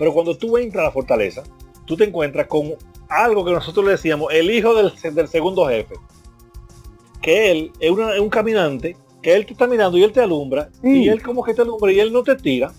Pero 0.00 0.14
cuando 0.14 0.34
tú 0.36 0.56
entras 0.56 0.80
a 0.80 0.84
la 0.86 0.90
fortaleza, 0.92 1.42
tú 1.84 1.94
te 1.94 2.04
encuentras 2.04 2.46
con 2.46 2.72
algo 3.10 3.44
que 3.44 3.52
nosotros 3.52 3.84
le 3.84 3.90
decíamos, 3.92 4.32
el 4.32 4.50
hijo 4.50 4.74
del, 4.74 4.90
del 5.14 5.28
segundo 5.28 5.66
jefe. 5.66 5.94
Que 7.20 7.50
él 7.50 7.72
es, 7.80 7.90
una- 7.90 8.14
es 8.14 8.20
un 8.20 8.30
caminante, 8.30 8.96
que 9.22 9.34
él 9.34 9.44
te 9.44 9.52
está 9.52 9.66
mirando 9.66 9.98
y 9.98 10.02
él 10.02 10.12
te 10.12 10.20
alumbra, 10.20 10.70
Sí. 10.82 11.04
y 11.04 11.08
él 11.08 11.22
como 11.22 11.42
que 11.44 11.52
te 11.52 11.60
alumbra 11.62 11.92
y 11.92 12.00
él 12.00 12.12
no 12.12 12.22
te 12.22 12.34
tira. 12.36 12.72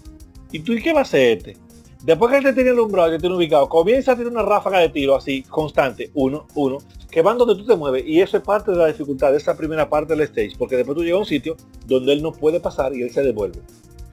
¿Y 0.52 0.60
tú 0.62 0.74
y 0.74 0.82
qué 0.82 0.94
va 0.94 1.00
a 1.00 1.04
hacer 1.04 1.38
este? 1.38 1.58
Después 2.04 2.32
que 2.32 2.38
él 2.40 2.44
te 2.44 2.54
tiene 2.54 2.72
alumbrado 2.72 3.10
y 3.10 3.12
te 3.12 3.20
tiene 3.20 3.36
ubicado, 3.36 3.70
comienza 3.70 4.14
a 4.14 4.16
tirar 4.16 4.32
una 4.32 4.42
ráfaga 4.42 4.80
de 4.80 4.90
tiro 4.90 5.16
así, 5.16 5.44
constante, 5.44 6.10
uno, 6.16 6.48
uno, 6.56 6.80
que 7.12 7.22
van 7.22 7.38
donde 7.38 7.54
tú 7.56 7.64
te 7.68 7.76
mueves. 7.76 8.04
Y 8.08 8.20
eso 8.20 8.38
es 8.38 8.44
parte 8.44 8.72
de 8.72 8.78
la 8.78 8.88
dificultad 8.88 9.30
de 9.32 9.38
esa 9.38 9.56
primera 9.56 9.88
parte 9.88 10.14
del 10.16 10.22
stage, 10.22 10.54
porque 10.58 10.76
después 10.78 10.98
tú 10.98 11.04
llegas 11.04 11.18
a 11.18 11.20
un 11.20 11.26
sitio 11.28 11.56
donde 11.86 12.14
él 12.14 12.24
no 12.24 12.32
puede 12.32 12.60
pasar 12.60 12.96
y 12.96 13.04
él 13.04 13.12
se 13.12 13.22
devuelve. 13.22 13.60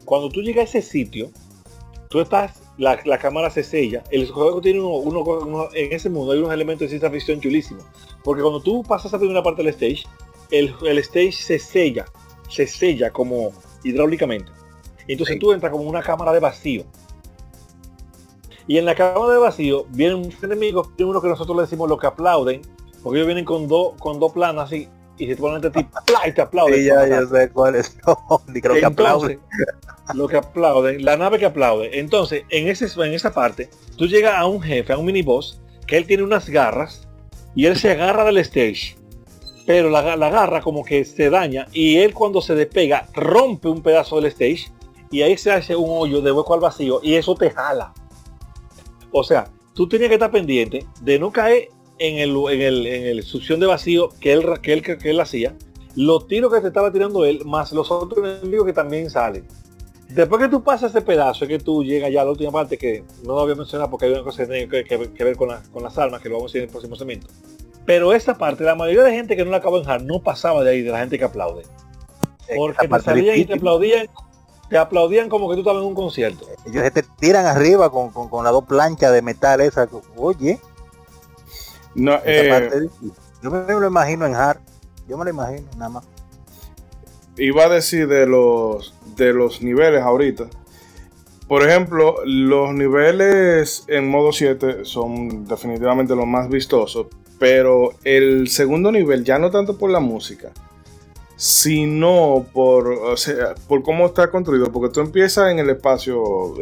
Cuando 0.05 0.29
tú 0.29 0.43
llegas 0.43 0.75
a 0.75 0.79
ese 0.79 0.83
sitio, 0.83 1.31
tú 2.11 2.21
estás, 2.21 2.61
la, 2.79 2.99
la 3.05 3.19
cámara 3.19 3.51
se 3.51 3.63
sella, 3.63 4.03
el 4.11 4.31
juego 4.31 4.61
tiene 4.61 4.81
uno, 4.81 4.91
uno- 4.97 5.21
uno- 5.23 5.69
en 5.75 5.93
ese 5.93 6.09
mundo 6.09 6.33
hay 6.33 6.39
unos 6.39 6.53
elementos 6.53 6.83
de 6.87 6.89
ciencia 6.89 7.11
ficción 7.11 7.41
chulísimos. 7.41 7.85
Porque 8.25 8.41
cuando 8.43 8.61
tú 8.63 8.83
pasas 8.83 9.07
esa 9.07 9.19
primera 9.19 9.43
parte 9.43 9.63
del 9.63 9.73
stage, 9.75 10.05
el, 10.51 10.75
el 10.87 10.99
stage 10.99 11.33
se 11.33 11.59
sella, 11.59 12.07
se 12.49 12.67
sella 12.67 13.11
como 13.11 13.53
hidráulicamente. 13.85 14.51
Y 15.07 15.13
entonces 15.13 15.35
Sí. 15.35 15.41
tú 15.41 15.53
entras 15.53 15.73
como 15.73 15.85
una 15.85 16.03
cámara 16.03 16.33
de 16.33 16.41
vacío. 16.41 16.85
Y 18.67 18.77
en 18.79 18.85
la 18.85 18.95
cámara 18.95 19.33
de 19.33 19.39
vacío 19.39 19.87
vienen 19.91 20.17
unos 20.19 20.43
enemigos, 20.43 20.89
unos 20.99 21.23
que 21.23 21.29
nosotros 21.29 21.57
le 21.57 21.63
decimos 21.63 21.89
los 21.89 21.99
que 21.99 22.07
aplauden, 22.07 22.63
porque 23.03 23.19
ellos 23.19 23.27
vienen 23.27 23.45
con 23.45 23.67
dos 23.67 23.93
con 23.99 24.21
dos 24.21 24.33
planas 24.33 24.65
así, 24.67 24.89
y 25.19 25.27
se 25.27 25.35
te 25.35 25.41
ponen 25.41 25.57
ante 25.57 25.71
ti, 25.71 25.87
y 26.27 26.33
te 26.33 26.41
aplauden. 26.41 26.75
Sí, 26.75 26.85
ya, 26.85 27.07
yo 27.09 27.27
sé 27.27 27.51
cuáles 27.51 27.97
son. 28.05 28.17
Y 28.55 28.61
creo 28.61 28.75
que 28.77 28.87
aplauden. 28.87 29.41
Entonces, 29.41 30.15
Lo 30.15 30.29
que 30.29 30.37
aplauden, 30.37 31.05
la 31.05 31.17
nave 31.17 31.39
que 31.39 31.47
aplaude. 31.47 31.99
Entonces, 31.99 32.45
en, 32.51 32.69
ese, 32.69 32.87
en 33.05 33.13
esa 33.13 33.33
parte, 33.33 33.69
tú 33.97 34.07
llegas 34.07 34.37
a 34.37 34.47
un 34.47 34.61
jefe, 34.63 34.93
a 34.93 34.99
un 34.99 35.07
miniboss, 35.07 35.61
que 35.87 35.97
él 35.97 36.07
tiene 36.07 36.23
unas 36.23 36.49
garras 36.49 37.09
y 37.55 37.67
él 37.67 37.77
se 37.77 37.91
agarra 37.91 38.25
del 38.25 38.39
stage. 38.39 38.97
Pero 39.67 39.91
la, 39.91 40.17
la 40.17 40.31
garra 40.31 40.63
como 40.63 40.85
que 40.85 41.05
se 41.05 41.29
daña 41.29 41.67
y 41.73 41.99
él 41.99 42.15
cuando 42.15 42.41
se 42.41 42.55
despega 42.55 43.07
rompe 43.15 43.69
un 43.69 43.83
pedazo 43.83 44.17
del 44.17 44.27
stage 44.27 44.71
y 45.11 45.23
ahí 45.23 45.37
se 45.37 45.53
hace 45.53 45.77
un 45.77 45.89
hoyo 45.89 46.21
de 46.23 46.33
hueco 46.33 46.55
al 46.55 46.61
vacío 46.61 47.01
y 47.03 47.15
eso 47.15 47.35
te 47.35 47.51
jala. 47.51 47.93
O 49.11 49.23
sea, 49.25 49.49
tú 49.75 49.89
tenías 49.89 50.09
que 50.09 50.15
estar 50.15 50.31
pendiente 50.31 50.87
de 51.01 51.19
no 51.19 51.31
caer 51.31 51.69
en 51.99 52.19
el, 52.19 52.31
en 52.53 52.61
el, 52.63 52.87
en 52.87 53.07
el 53.07 53.23
succión 53.23 53.61
de 53.61 53.67
vacío 53.67 54.11
que 54.21 54.33
él, 54.33 54.45
que 54.63 54.73
él, 54.73 54.83
que 54.83 55.11
él 55.11 55.21
hacía, 55.21 55.55
los 55.97 56.27
tiros 56.29 56.53
que 56.53 56.61
te 56.61 56.69
estaba 56.69 56.93
tirando 56.93 57.25
él, 57.25 57.43
más 57.45 57.73
los 57.73 57.91
otros 57.91 58.25
enemigos 58.41 58.67
que 58.67 58.73
también 58.73 59.11
salen. 59.11 59.45
Después 60.09 60.41
que 60.41 60.49
tú 60.49 60.63
pasas 60.63 60.91
ese 60.95 61.03
pedazo, 61.03 61.45
es 61.45 61.49
que 61.49 61.59
tú 61.59 61.85
llegas 61.85 62.11
ya 62.11 62.23
a 62.23 62.25
la 62.25 62.31
última 62.31 62.51
parte 62.51 62.79
que 62.79 63.05
no 63.25 63.35
lo 63.35 63.43
voy 63.43 63.53
a 63.53 63.57
mencionar 63.57 63.91
porque 63.91 64.07
hay 64.07 64.13
una 64.13 64.23
cosa 64.23 64.45
que 64.47 64.47
tiene 64.53 64.69
que, 64.69 64.85
que- 64.85 65.13
que 65.13 65.25
ver 65.25 65.37
con, 65.37 65.49
la- 65.49 65.63
con 65.73 65.83
las 65.83 65.99
armas, 65.99 66.23
que 66.23 66.29
lo 66.29 66.37
vamos 66.37 66.51
a 66.51 66.53
decir 66.53 66.63
en 66.63 66.69
el 66.69 66.71
próximo 66.71 66.97
segmento. 66.97 67.27
Pero 67.85 68.13
esa 68.15 68.37
parte, 68.39 68.65
la 68.65 68.75
mayoría 68.75 69.03
de 69.03 69.13
gente 69.13 69.37
que 69.37 69.45
no 69.45 69.51
la 69.51 69.59
acaba 69.59 69.77
de 69.79 69.83
dejar 69.83 70.03
no 70.05 70.21
pasaba 70.23 70.63
de 70.65 70.71
ahí, 70.71 70.83
de 70.83 70.91
la 70.93 71.01
gente 71.01 71.19
que 71.19 71.25
aplaude. 71.25 71.63
Porque 72.57 72.73
Esa 72.87 72.89
te 72.89 72.89
salían 73.05 73.39
y 73.39 73.45
te 73.45 73.53
aplaudían, 73.55 74.07
te 74.71 74.79
aplaudían 74.79 75.29
como 75.29 75.49
que 75.49 75.55
tú 75.57 75.61
estabas 75.61 75.83
en 75.83 75.89
un 75.89 75.95
concierto. 75.95 76.47
Ellos 76.67 76.91
te 76.93 77.03
tiran 77.19 77.45
arriba 77.47 77.91
con, 77.91 78.11
con, 78.11 78.29
con 78.29 78.45
las 78.45 78.53
dos 78.53 78.65
planchas 78.65 79.13
de 79.13 79.21
metal 79.23 79.61
esas. 79.61 79.89
Oye, 80.17 80.59
No, 81.99 82.19
eh, 82.25 82.49
parte. 82.49 82.89
Yo 83.43 83.51
me 83.51 83.73
lo 83.73 83.87
imagino 83.87 84.25
en 84.25 84.35
hard. 84.35 84.61
Yo 85.09 85.19
me 85.19 85.25
lo 85.25 85.31
imagino, 85.31 85.67
nada 85.77 85.89
más. 85.89 86.05
iba 87.37 87.65
a 87.65 87.69
decir 87.69 88.07
de 88.07 88.27
los 88.27 88.95
de 89.17 89.33
los 89.33 89.63
niveles 89.63 90.03
ahorita. 90.03 90.49
Por 91.49 91.67
ejemplo, 91.67 92.17
los 92.25 92.75
niveles 92.75 93.85
en 93.89 94.09
modo 94.09 94.33
7 94.33 94.85
son 94.85 95.47
definitivamente 95.47 96.15
los 96.15 96.27
más 96.27 96.49
vistosos, 96.49 97.07
pero 97.39 97.95
el 98.05 98.49
segundo 98.49 98.93
nivel 98.93 99.25
ya 99.25 99.39
no 99.39 99.51
tanto 99.51 99.79
por 99.79 99.91
la 99.91 99.99
música, 99.99 100.53
sino 101.37 102.47
por, 102.53 102.89
o 102.89 103.17
sea, 103.17 103.55
por 103.67 103.83
cómo 103.83 104.07
está 104.07 104.31
construido, 104.31 104.71
porque 104.71 104.93
tú 104.93 105.01
empiezas 105.01 105.51
en 105.51 105.59
el 105.59 105.71
espacio 105.71 106.55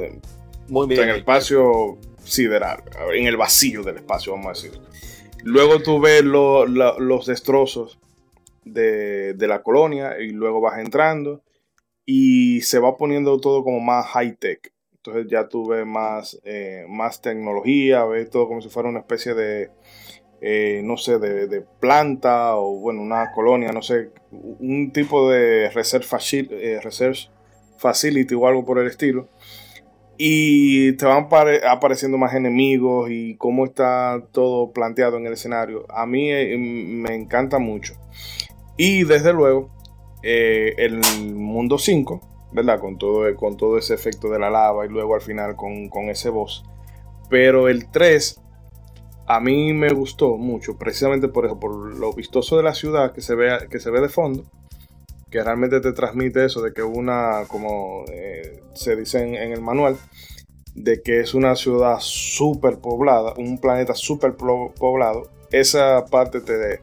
Muy 0.68 0.94
en 0.94 1.08
el 1.08 1.16
espacio 1.16 1.98
sideral, 2.24 2.82
en 3.12 3.26
el 3.26 3.36
vacío 3.36 3.82
del 3.82 3.96
espacio, 3.96 4.32
vamos 4.32 4.46
a 4.46 4.50
decir. 4.50 4.80
Luego 5.46 5.78
tú 5.78 6.00
ves 6.00 6.24
los 6.24 7.26
destrozos 7.26 8.00
de, 8.64 9.36
la 9.38 9.62
colonia 9.62 10.18
y 10.18 10.30
luego 10.30 10.60
vas 10.60 10.80
entrando 10.80 11.44
y 12.04 12.62
se 12.62 12.80
va 12.80 12.96
poniendo 12.96 13.38
todo 13.38 13.62
como 13.62 13.78
más 13.78 14.06
high 14.06 14.34
tech. 14.34 14.72
Entonces 14.96 15.28
ya 15.30 15.48
tú 15.48 15.68
ves 15.68 15.86
más, 15.86 16.40
eh, 16.42 16.84
más 16.88 17.22
tecnología, 17.22 18.04
ves 18.06 18.28
todo 18.28 18.48
como 18.48 18.60
si 18.60 18.68
fuera 18.68 18.88
una 18.88 18.98
especie 18.98 19.34
de, 19.34 19.70
eh, 20.40 20.80
no 20.82 20.96
sé, 20.96 21.20
de, 21.20 21.64
planta 21.78 22.56
o 22.56 22.80
bueno, 22.80 23.00
una 23.00 23.30
colonia, 23.30 23.70
no 23.70 23.82
sé, 23.82 24.10
un 24.32 24.90
tipo 24.92 25.30
de 25.30 25.70
research, 25.70 26.08
eh, 26.50 26.80
research 26.82 27.30
facility 27.78 28.34
o 28.34 28.48
algo 28.48 28.64
por 28.64 28.80
el 28.80 28.88
estilo 28.88 29.28
y 30.18 30.92
te 30.92 31.04
van 31.06 31.28
apare- 31.28 31.62
apareciendo 31.68 32.18
más 32.18 32.34
enemigos 32.34 33.10
y 33.10 33.36
cómo 33.36 33.64
está 33.64 34.22
todo 34.32 34.72
planteado 34.72 35.16
en 35.16 35.26
el 35.26 35.32
escenario. 35.34 35.84
A 35.90 36.06
mí 36.06 36.30
eh, 36.30 36.56
me 36.58 37.14
encanta 37.14 37.58
mucho. 37.58 37.94
Y 38.76 39.04
desde 39.04 39.32
luego, 39.32 39.70
eh, 40.22 40.74
el 40.78 41.00
mundo 41.34 41.78
5, 41.78 42.48
¿verdad? 42.52 42.80
Con 42.80 42.98
todo, 42.98 43.34
con 43.36 43.56
todo 43.56 43.78
ese 43.78 43.94
efecto 43.94 44.28
de 44.28 44.38
la 44.38 44.50
lava 44.50 44.84
y 44.86 44.88
luego 44.88 45.14
al 45.14 45.20
final 45.22 45.56
con, 45.56 45.88
con 45.88 46.08
ese 46.08 46.30
boss. 46.30 46.64
Pero 47.28 47.68
el 47.68 47.90
3 47.90 48.40
a 49.26 49.40
mí 49.40 49.72
me 49.72 49.92
gustó 49.92 50.36
mucho, 50.36 50.78
precisamente 50.78 51.28
por 51.28 51.46
eso, 51.46 51.58
por 51.58 51.74
lo 51.96 52.12
vistoso 52.12 52.56
de 52.56 52.62
la 52.62 52.74
ciudad 52.74 53.12
que 53.12 53.20
se 53.20 53.34
que 53.70 53.80
se 53.80 53.90
ve 53.90 54.00
de 54.00 54.08
fondo 54.08 54.44
que 55.36 55.44
realmente 55.44 55.80
te 55.80 55.92
transmite 55.92 56.46
eso 56.46 56.62
de 56.62 56.72
que 56.72 56.82
una, 56.82 57.44
como 57.46 58.06
eh, 58.10 58.62
se 58.72 58.96
dice 58.96 59.20
en, 59.22 59.52
el 59.52 59.60
manual, 59.60 59.98
de 60.74 61.02
que 61.02 61.20
es 61.20 61.34
una 61.34 61.54
ciudad 61.56 61.98
súper 62.00 62.78
poblada, 62.78 63.34
un 63.36 63.58
planeta 63.58 63.94
súper 63.94 64.34
poblado, 64.34 65.28
esa 65.52 66.06
parte 66.06 66.40
te, 66.40 66.80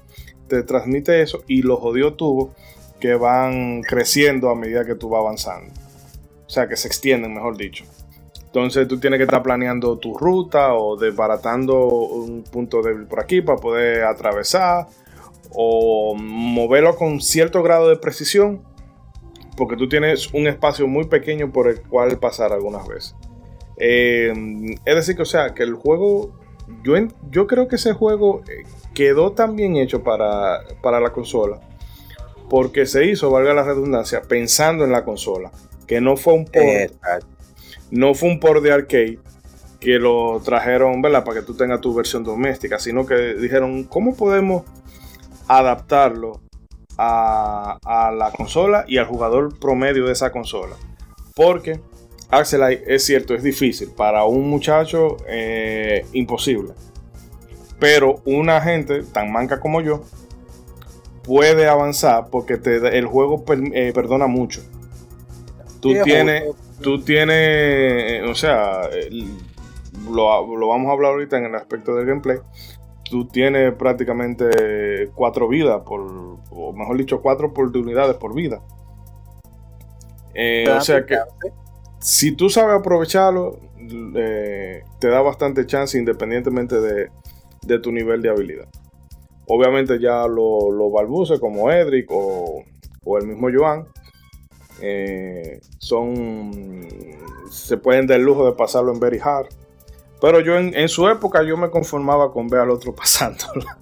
te 0.48 0.62
transmite 0.62 1.24
eso 1.24 1.44
y 1.48 1.64
los 1.64 1.80
jodidos 1.80 2.16
tubos 2.16 2.50
que 3.00 3.16
van 3.16 3.82
creciendo 3.82 4.52
a 4.52 4.56
medida 4.56 4.86
que 4.86 4.94
tú 4.94 5.10
vas 5.10 5.22
avanzando. 5.22 5.74
O 6.46 6.50
sea, 6.50 6.68
que 6.68 6.78
se 6.78 6.88
extienden, 6.88 7.34
mejor 7.34 7.58
dicho. 7.58 7.86
Entonces 8.46 8.88
tú 8.88 9.00
tienes 9.00 9.18
que 9.18 9.24
estar 9.24 9.42
planeando 9.42 9.98
tu 9.98 10.16
ruta 10.16 10.76
o 10.76 10.96
desbaratando 10.96 11.88
un 11.88 12.44
punto 12.44 12.84
débil 12.84 13.08
por 13.08 13.20
aquí 13.20 13.42
para 13.42 13.58
poder 13.58 14.04
atravesar 14.04 14.86
o 15.56 16.16
moverlo 16.16 16.96
con 16.96 17.22
cierto 17.22 17.62
grado 17.64 17.90
de 17.90 17.98
precisión 17.98 18.62
porque 19.56 19.78
tú 19.78 19.88
tienes 19.88 20.34
un 20.34 20.48
espacio 20.48 20.88
muy 20.88 21.06
pequeño 21.06 21.52
por 21.52 21.68
el 21.68 21.82
cual 21.82 22.18
pasar 22.20 22.54
algunas 22.54 22.88
veces. 22.88 23.16
Eh, 23.78 24.34
es 24.86 24.96
decir, 24.96 25.16
que 25.16 25.22
o 25.22 25.26
sea, 25.26 25.54
que 25.54 25.64
el 25.64 25.74
juego, 25.74 26.32
yo, 26.84 26.96
yo 27.30 27.48
creo 27.48 27.68
que 27.68 27.76
ese 27.76 27.94
juego 27.94 28.42
eh, 28.48 28.64
quedó 28.94 29.34
tan 29.34 29.56
bien 29.56 29.76
hecho 29.76 30.04
para, 30.04 30.62
para 30.82 31.00
la 31.00 31.12
consola 31.12 31.60
porque 32.50 32.86
se 32.86 33.06
hizo, 33.06 33.32
valga 33.32 33.54
la 33.54 33.64
redundancia, 33.64 34.22
pensando 34.22 34.84
en 34.84 34.92
la 34.92 35.04
consola, 35.04 35.52
que 35.88 36.02
no 36.02 36.18
fue 36.18 36.34
un 36.34 36.46
port, 36.46 36.94
no 37.90 38.14
fue 38.14 38.30
un 38.30 38.40
port 38.40 38.62
de 38.62 38.72
arcade 38.72 39.20
que 39.80 39.98
lo 39.98 40.40
trajeron, 40.44 41.02
¿verdad? 41.02 41.24
Para 41.24 41.40
que 41.40 41.46
tú 41.46 41.56
tengas 41.56 41.82
tu 41.82 41.96
versión 41.96 42.24
doméstica, 42.24 42.78
sino 42.78 43.06
que 43.06 43.34
dijeron, 43.36 43.86
¿cómo 43.86 44.16
podemos 44.16 44.64
adaptarlo 45.58 46.42
a, 46.98 47.78
a 47.84 48.12
la 48.12 48.32
consola 48.32 48.86
y 48.88 48.98
al 48.98 49.06
jugador 49.06 49.58
promedio 49.60 50.06
de 50.06 50.14
esa 50.14 50.32
consola? 50.32 50.76
Porque 51.36 51.80
Axelite 52.30 52.84
es 52.94 53.04
cierto, 53.06 53.34
es 53.34 53.44
difícil. 53.44 53.92
Para 53.96 54.26
un 54.26 54.50
muchacho, 54.50 55.18
eh, 55.28 56.06
imposible. 56.14 56.74
Pero 57.80 58.22
una 58.26 58.62
gente 58.62 59.04
tan 59.04 59.32
manca 59.32 59.60
como 59.60 59.82
yo 59.82 60.04
puede 61.24 61.68
avanzar 61.68 62.28
porque 62.30 62.58
te, 62.58 62.98
el 62.98 63.06
juego 63.06 63.44
per- 63.46 63.62
eh, 63.74 63.92
perdona 63.94 64.28
mucho. 64.28 64.62
Tú 65.80 65.90
tienes, 66.04 66.44
tú 66.82 67.02
tienes, 67.04 67.36
eh, 67.38 68.22
o 68.30 68.36
sea, 68.36 68.90
lo, 70.10 70.58
lo 70.58 70.68
vamos 70.68 70.90
a 70.90 70.94
hablar 70.94 71.12
ahorita 71.12 71.38
en 71.38 71.46
el 71.46 71.56
aspecto 71.56 71.96
del 71.96 72.06
gameplay. 72.06 72.38
Tú 73.14 73.28
tienes 73.28 73.76
prácticamente 73.76 75.12
cuatro 75.14 75.48
vidas, 75.48 75.84
por, 75.86 76.02
o 76.50 76.74
mejor 76.74 76.98
dicho, 76.98 77.22
cuatro 77.22 77.50
oportunidades 77.50 78.16
por 78.16 78.34
vida. 78.34 78.60
Eh, 80.34 80.66
o 80.68 80.82
sea 80.82 81.06
que 81.06 81.20
si 82.00 82.32
tú 82.32 82.50
sabes 82.50 82.80
aprovecharlo, 82.80 83.60
eh, 84.16 84.84
te 84.98 85.10
da 85.10 85.22
bastante 85.22 85.68
chance 85.68 85.96
independientemente 85.96 86.76
de, 86.82 87.80
tu 87.84 87.92
nivel 87.92 88.24
de 88.24 88.30
habilidad. 88.32 88.68
Obviamente 89.46 90.00
ya 90.00 90.26
los 90.26 90.74
lo 90.74 90.90
balbuces 90.90 91.40
como 91.40 91.70
Edric 91.70 92.10
o, 92.10 92.64
o 93.06 93.18
el 93.20 93.28
mismo 93.28 93.48
Joan 93.54 93.86
eh, 94.82 95.62
son 95.78 96.88
se 97.52 97.78
pueden 97.78 98.08
dar 98.08 98.18
el 98.18 98.26
lujo 98.26 98.44
de 98.44 98.54
pasarlo 98.54 98.92
en 98.92 99.00
very 99.00 99.20
hard 99.20 99.50
Pero 100.24 100.40
yo 100.40 100.58
en, 100.58 100.74
en 100.74 100.88
su 100.88 101.06
época 101.10 101.44
yo 101.44 101.58
me 101.58 101.70
conformaba 101.70 102.32
con 102.32 102.48
ver 102.48 102.62
al 102.62 102.70
otro 102.70 102.96
pasándola. 102.96 103.78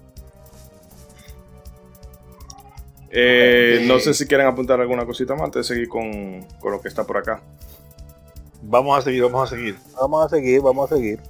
Eh, 3.10 3.84
no 3.86 4.00
sé 4.00 4.12
si 4.12 4.26
quieren 4.26 4.48
apuntar 4.48 4.80
alguna 4.80 5.06
cosita 5.06 5.34
más 5.34 5.44
antes 5.44 5.68
de 5.68 5.74
seguir 5.74 5.88
con, 5.88 6.42
con, 6.58 6.72
lo 6.72 6.80
que 6.80 6.88
está 6.88 7.04
por 7.04 7.18
acá. 7.18 7.40
Vamos 8.60 8.98
a 8.98 9.02
seguir, 9.02 9.22
vamos 9.22 9.52
a 9.52 9.54
seguir. 9.54 9.76
Vamos 9.94 10.26
a 10.26 10.28
seguir, 10.30 10.60
vamos 10.60 10.90
a 10.90 10.96
seguir. 10.96 11.20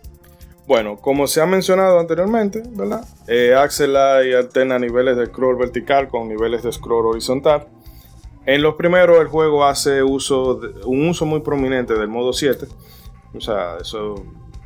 Bueno, 0.67 0.97
como 0.97 1.27
se 1.27 1.43
ha 1.43 1.47
mencionado 1.47 2.01
anteriormente, 2.01 2.63
¿verdad? 2.71 3.05
Eh, 3.27 3.55
Axelite 3.55 4.35
alterna 4.35 4.79
niveles 4.79 5.19
de 5.19 5.27
scroll 5.27 5.57
vertical 5.57 6.09
con 6.09 6.27
niveles 6.27 6.63
de 6.63 6.73
scroll 6.73 7.05
horizontal. 7.05 7.69
En 8.47 8.63
los 8.63 8.77
primeros 8.77 9.21
el 9.21 9.27
juego 9.27 9.67
hace 9.67 10.03
uso 10.03 10.55
de, 10.55 10.87
un 10.87 11.07
uso 11.07 11.27
muy 11.27 11.41
prominente 11.41 11.93
del 11.93 12.09
modo 12.09 12.33
7. 12.33 12.67
O 13.35 13.41
sea, 13.43 13.77
eso, 13.79 14.15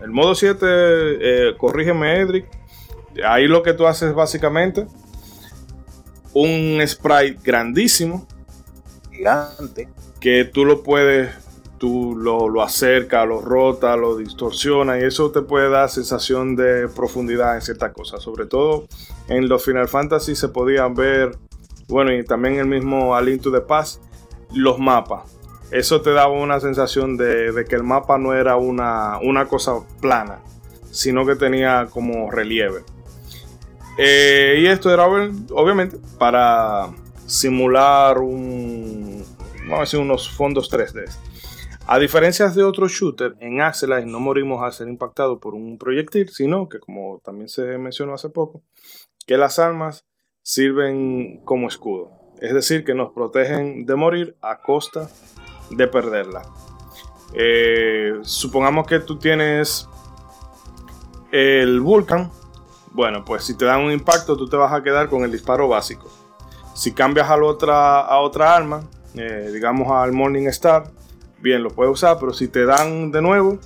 el 0.00 0.10
modo 0.10 0.34
7, 0.34 0.58
eh, 0.62 1.54
corrígeme 1.56 2.20
Edric, 2.20 2.46
ahí 3.24 3.46
lo 3.46 3.62
que 3.62 3.72
tú 3.72 3.86
haces 3.86 4.14
básicamente 4.14 4.86
un 6.36 6.86
sprite 6.86 7.38
grandísimo. 7.42 8.26
Gigante. 9.10 9.88
Que 10.20 10.44
tú 10.44 10.66
lo 10.66 10.82
puedes, 10.82 11.34
tú 11.78 12.14
lo, 12.14 12.50
lo 12.50 12.62
acercas, 12.62 13.26
lo 13.26 13.40
rota, 13.40 13.96
lo 13.96 14.16
distorsiona 14.16 14.98
y 14.98 15.04
eso 15.04 15.30
te 15.30 15.40
puede 15.40 15.70
dar 15.70 15.88
sensación 15.88 16.54
de 16.54 16.88
profundidad 16.88 17.54
en 17.54 17.62
ciertas 17.62 17.92
cosas. 17.92 18.22
Sobre 18.22 18.44
todo 18.44 18.86
en 19.28 19.48
los 19.48 19.64
Final 19.64 19.88
Fantasy 19.88 20.36
se 20.36 20.48
podían 20.48 20.94
ver, 20.94 21.38
bueno, 21.88 22.12
y 22.12 22.22
también 22.22 22.56
el 22.56 22.66
mismo 22.66 23.16
A 23.16 23.22
Link 23.22 23.40
to 23.40 23.50
the 23.50 23.62
Past, 23.62 24.02
los 24.52 24.78
mapas. 24.78 25.35
Eso 25.70 26.00
te 26.00 26.12
daba 26.12 26.32
una 26.32 26.60
sensación 26.60 27.16
de, 27.16 27.64
que 27.68 27.74
el 27.74 27.82
mapa 27.82 28.18
no 28.18 28.34
era 28.34 28.56
una, 28.56 29.46
cosa 29.48 29.72
plana, 30.00 30.40
sino 30.90 31.26
que 31.26 31.34
tenía 31.34 31.88
como 31.90 32.30
relieve. 32.30 32.82
Eh, 33.98 34.58
y 34.60 34.66
esto 34.66 34.92
era 34.92 35.06
obviamente 35.06 35.98
para 36.18 36.90
simular 37.26 38.18
unos 38.18 39.24
fondos 40.30 40.70
3D. 40.70 41.10
A 41.88 41.98
diferencia 41.98 42.48
de 42.48 42.64
otros 42.64 42.92
shooters, 42.92 43.36
en 43.40 43.60
Axelite 43.60 44.06
no 44.06 44.18
morimos 44.18 44.62
al 44.62 44.72
ser 44.72 44.88
impactados 44.88 45.38
por 45.38 45.54
un 45.54 45.78
proyectil, 45.78 46.28
sino 46.30 46.68
que 46.68 46.80
como 46.80 47.20
también 47.24 47.48
se 47.48 47.78
mencionó 47.78 48.14
hace 48.14 48.28
poco, 48.28 48.62
que 49.24 49.36
las 49.36 49.60
armas 49.60 50.04
sirven 50.42 51.42
como 51.44 51.68
escudo. 51.68 52.10
Es 52.40 52.52
decir, 52.54 52.84
que 52.84 52.94
nos 52.94 53.12
protegen 53.12 53.86
de 53.86 53.94
morir 53.94 54.36
a 54.42 54.62
costa 54.62 55.08
de 55.70 55.86
perderla. 55.86 56.42
Eh, 57.32 58.18
supongamos 58.22 58.86
que 58.86 59.00
tú 59.00 59.18
tienes 59.18 59.88
el 61.32 61.80
Vulcan, 61.80 62.30
bueno, 62.92 63.24
pues 63.24 63.44
si 63.44 63.54
te 63.54 63.64
dan 63.64 63.82
un 63.82 63.92
impacto, 63.92 64.36
tú 64.36 64.48
te 64.48 64.56
vas 64.56 64.72
a 64.72 64.82
quedar 64.82 65.08
con 65.08 65.22
el 65.22 65.30
disparo 65.30 65.68
básico. 65.68 66.08
Si 66.74 66.92
cambias 66.92 67.28
a, 67.28 67.36
otra, 67.36 68.00
a 68.00 68.20
otra 68.20 68.54
arma, 68.54 68.82
eh, 69.14 69.50
digamos 69.52 69.90
al 69.90 70.12
Morning 70.12 70.46
Star, 70.46 70.90
bien, 71.40 71.62
lo 71.62 71.70
puedes 71.70 71.92
usar, 71.92 72.18
pero 72.18 72.32
si 72.32 72.48
te 72.48 72.64
dan 72.64 73.10
de 73.10 73.20
nuevo, 73.20 73.58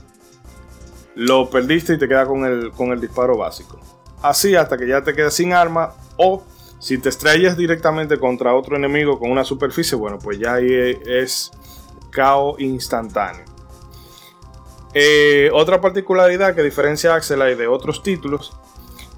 lo 1.14 1.51
perdiste 1.51 1.94
y 1.94 1.98
te 1.98 2.09
quedas 2.09 2.26
con 2.26 2.44
el, 2.44 2.70
con 2.72 2.92
el 2.92 3.01
disparo 3.01 3.36
básico. 3.36 3.78
Así 4.22 4.55
hasta 4.57 4.76
que 4.76 4.86
ya 4.86 5.03
te 5.03 5.14
quedes 5.14 5.34
sin 5.34 5.53
arma 5.53 5.92
o 6.16 6.42
si 6.78 6.98
te 6.98 7.09
estrellas 7.09 7.57
directamente 7.57 8.18
contra 8.18 8.55
otro 8.55 8.76
enemigo 8.76 9.18
con 9.18 9.30
una 9.30 9.44
superficie, 9.44 9.96
bueno, 9.96 10.18
pues 10.18 10.38
ya 10.38 10.55
ahí 10.55 10.98
es 11.07 11.51
caos 12.11 12.61
instantáneo. 12.61 13.51
Eh, 14.93 15.51
otra 15.53 15.81
particularidad 15.81 16.55
que 16.55 16.63
diferencia 16.63 17.13
a 17.13 17.17
Axelite 17.17 17.57
de 17.57 17.69
otros 17.69 18.03
títulos 18.03 18.53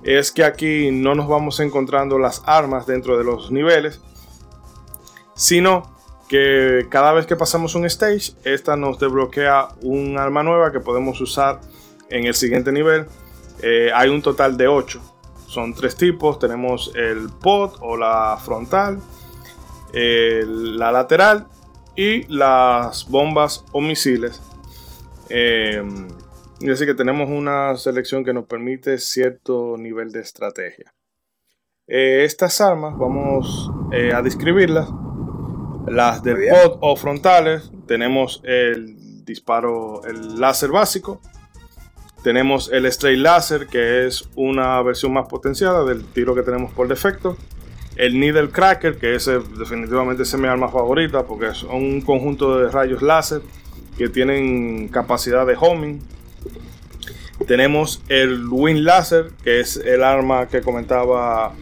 es 0.03 0.30
que 0.30 0.45
aquí 0.45 0.90
no 0.90 1.14
nos 1.14 1.28
vamos 1.28 1.61
encontrando 1.61 2.18
las 2.18 2.43
armas 2.45 2.86
dentro 2.86 3.16
de 3.16 3.24
los 3.24 3.51
niveles, 3.51 4.01
sino 5.34 5.95
que 6.28 6.86
cada 6.90 7.12
vez 7.12 7.26
que 7.26 7.36
pasamos 7.36 7.74
un 7.74 7.86
stage, 7.86 8.32
esta 8.45 8.76
nos 8.76 8.99
desbloquea 8.99 9.68
un 9.82 10.18
arma 10.18 10.43
nueva 10.43 10.72
que 10.72 10.80
podemos 10.80 11.20
usar 11.20 11.61
en 12.11 12.26
el 12.26 12.34
siguiente 12.34 12.72
nivel. 12.72 13.07
Eh, 13.62 13.90
hay 13.95 14.09
un 14.09 14.22
total 14.22 14.57
de 14.57 14.66
8. 14.66 15.01
Son 15.47 15.74
tres 15.74 15.95
tipos. 15.95 16.38
Tenemos 16.38 16.90
el 16.95 17.28
pod 17.28 17.74
o 17.80 17.97
la 17.97 18.38
frontal, 18.43 18.99
la 19.93 20.90
lateral 20.90 21.47
y 21.97 22.24
las 22.24 23.09
bombas 23.09 23.64
o 23.72 23.80
misiles. 23.80 24.40
Eh, 25.28 25.82
y 26.61 26.70
así 26.70 26.86
que 26.86 26.95
tenemos 26.95 27.28
una 27.28 27.76
selección 27.76 28.24
que 28.24 28.32
nos 28.32 28.47
permite 28.47 28.99
cierto 28.99 29.76
nivel 29.76 30.12
de 30.12 30.20
estrategia. 30.20 30.95
Eh, 31.88 32.24
estas 32.24 32.61
armas 32.61 32.97
vamos 32.97 33.70
eh, 33.93 34.12
a 34.12 34.22
describirlas. 34.22 34.88
Las 35.88 36.22
del 36.22 36.49
pod 36.49 36.78
o 36.80 36.95
frontales 36.95 37.72
tenemos 37.88 38.40
el 38.45 39.24
disparo, 39.24 40.05
el 40.05 40.38
láser 40.38 40.70
básico. 40.70 41.20
Tenemos 42.22 42.70
el 42.70 42.86
straight 42.86 43.18
laser 43.18 43.66
que 43.66 44.07
es 44.07 44.28
una 44.36 44.80
versión 44.82 45.12
más 45.12 45.26
potenciada 45.28 45.84
del 45.84 46.05
tiro 46.05 46.36
que 46.36 46.43
tenemos 46.43 46.72
por 46.72 46.86
defecto. 46.86 47.36
El 47.97 48.18
needle 48.18 48.51
cracker 48.51 48.97
que 48.97 49.14
es 49.14 49.26
definitivamente 49.26 50.22
es 50.22 50.34
mi 50.38 50.49
arma 50.49 50.68
favorita 50.68 51.24
porque 51.24 51.49
es 51.49 51.62
un 51.62 52.01
conjunto 52.01 52.59
de 52.59 52.70
rayos 52.70 53.03
láser 53.03 53.43
que 53.99 54.09
tienen 54.09 54.88
capacidad 54.88 55.47
de 55.47 55.57
homing 55.59 56.01
tenemos 57.47 58.03
el 58.09 58.47
Wind 58.49 58.80
Laser, 58.80 59.32
que 59.43 59.61
es 59.61 59.76
el 59.76 60.05
arma 60.05 60.47
que 60.47 60.61
comentaba 60.61 61.53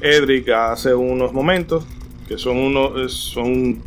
Edric 0.00 0.48
hace 0.48 0.94
unos 0.94 1.32
momentos, 1.32 1.84
que 2.28 2.38
son 2.38 2.56
unos, 2.56 3.12
son, 3.12 3.82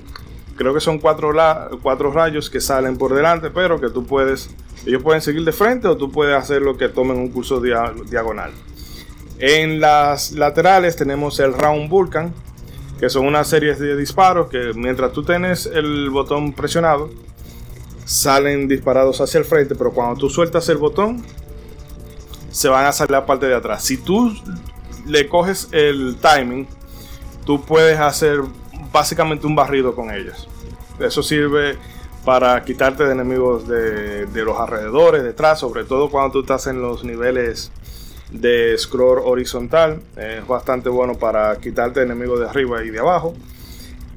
creo 0.55 0.73
que 0.73 0.79
son 0.79 0.99
cuatro, 0.99 1.33
cuatro 1.81 2.11
rayos 2.11 2.49
que 2.49 2.61
salen 2.61 2.97
por 2.97 3.13
delante, 3.13 3.49
pero 3.49 3.79
que 3.79 3.89
tú 3.89 4.05
puedes, 4.05 4.49
ellos 4.85 5.01
pueden 5.01 5.21
seguir 5.21 5.43
de 5.43 5.51
frente 5.51 5.87
o 5.87 5.97
tú 5.97 6.11
puedes 6.11 6.35
hacer 6.35 6.61
lo 6.61 6.77
que 6.77 6.89
tomen 6.89 7.17
un 7.17 7.29
curso 7.29 7.59
diagonal. 7.59 8.51
En 9.37 9.79
las 9.81 10.31
laterales 10.31 10.95
tenemos 10.95 11.39
el 11.39 11.53
Round 11.53 11.89
Vulcan, 11.89 12.33
que 12.99 13.09
son 13.09 13.25
una 13.25 13.43
serie 13.43 13.75
de 13.75 13.97
disparos 13.97 14.49
que 14.49 14.71
mientras 14.73 15.11
tú 15.11 15.23
tienes 15.23 15.65
el 15.65 16.09
botón 16.09 16.53
presionado, 16.53 17.09
salen 18.05 18.67
disparados 18.67 19.19
hacia 19.19 19.39
el 19.39 19.45
frente, 19.45 19.75
pero 19.75 19.91
cuando 19.91 20.15
tú 20.15 20.29
sueltas 20.29 20.69
el 20.69 20.77
botón, 20.77 21.23
se 22.51 22.69
van 22.69 22.85
a 22.85 22.93
salir 22.93 23.15
a 23.15 23.19
la 23.19 23.25
parte 23.25 23.47
de 23.47 23.55
atrás. 23.55 23.83
Si 23.83 23.97
tú 23.97 24.33
le 25.05 25.27
coges 25.27 25.67
el 25.71 26.15
timing, 26.21 26.67
tú 27.45 27.61
puedes 27.61 27.99
hacer 27.99 28.41
básicamente 28.93 29.45
un 29.45 29.55
barrido 29.55 29.93
con 29.93 30.09
ellos. 30.11 30.47
Eso 30.99 31.21
sirve 31.21 31.77
para 32.23 32.63
quitarte 32.63 33.03
de 33.03 33.11
enemigos 33.11 33.67
de, 33.67 34.25
los 34.33 34.57
alrededores, 34.57 35.23
detrás, 35.23 35.59
sobre 35.59 35.83
todo 35.83 36.09
cuando 36.09 36.31
tú 36.31 36.39
estás 36.41 36.67
en 36.67 36.81
los 36.81 37.03
niveles 37.03 37.71
de 38.41 38.77
scroll 38.77 39.19
horizontal. 39.23 40.01
Es 40.17 40.45
bastante 40.47 40.89
bueno 40.89 41.15
para 41.15 41.55
quitarte 41.57 42.01
de 42.01 42.05
enemigos 42.05 42.39
de 42.39 42.47
arriba 42.47 42.83
y 42.83 42.89
de 42.89 42.99
abajo. 42.99 43.35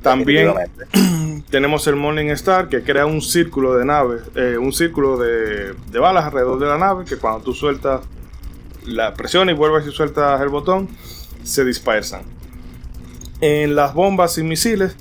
También 0.03 0.55
tenemos 1.51 1.87
el 1.87 1.97
Morning 1.97 2.27
Star 2.27 2.69
que 2.69 2.83
crea 2.83 3.07
un 3.07 3.21
círculo 3.21 3.75
de 3.75 3.85
naves, 3.85 4.23
eh, 4.35 4.57
un 4.59 4.73
círculo 4.73 5.19
de, 5.19 5.75
balas 5.99 6.25
alrededor 6.25 6.59
de 6.61 6.67
la 6.67 6.79
nave 6.79 7.05
que 7.05 7.17
cuando 7.17 7.41
tú 7.43 7.53
sueltas 7.53 8.03
la 8.87 9.13
presión 9.15 9.51
y 9.51 9.53
vuelves 9.53 9.87
y 9.87 9.91
sueltas 9.91 10.41
el 10.41 10.49
botón, 10.49 10.89
se 11.43 11.65
dispersan. 11.65 12.23
En 13.41 13.75
las 13.75 13.95
bombas 13.95 14.39
y 14.39 14.43
misiles, 14.43 14.97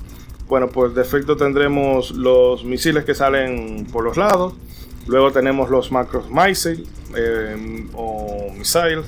bueno, 0.48 0.68
pues 0.68 0.94
de 0.94 1.02
efecto 1.02 1.36
tendremos 1.36 2.10
los 2.10 2.64
misiles 2.64 3.04
que 3.04 3.14
salen 3.14 3.86
por 3.92 4.04
los 4.04 4.16
lados. 4.16 4.54
Luego 5.08 5.32
tenemos 5.32 5.70
los 5.70 5.90
macros 5.90 6.26
missile 6.30 6.84
eh, 7.16 7.86
o 7.94 8.52
missiles 8.56 9.06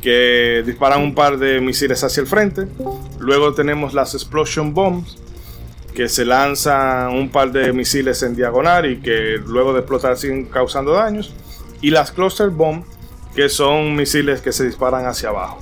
que 0.00 0.62
disparan 0.64 1.02
un 1.02 1.14
par 1.14 1.38
de 1.38 1.60
misiles 1.60 2.04
hacia 2.04 2.20
el 2.20 2.26
frente. 2.26 2.66
Luego 3.18 3.54
tenemos 3.54 3.94
las 3.94 4.14
explosion 4.14 4.72
bombs 4.72 5.18
que 5.94 6.08
se 6.08 6.24
lanzan 6.24 7.14
un 7.14 7.30
par 7.30 7.50
de 7.50 7.72
misiles 7.72 8.22
en 8.22 8.36
diagonal 8.36 8.90
y 8.90 9.00
que 9.00 9.40
luego 9.44 9.72
de 9.72 9.80
explotar 9.80 10.16
siguen 10.16 10.46
causando 10.46 10.92
daños. 10.92 11.34
Y 11.80 11.90
las 11.90 12.12
cluster 12.12 12.50
bomb 12.50 12.84
que 13.34 13.48
son 13.48 13.96
misiles 13.96 14.40
que 14.40 14.52
se 14.52 14.64
disparan 14.64 15.06
hacia 15.06 15.30
abajo. 15.30 15.58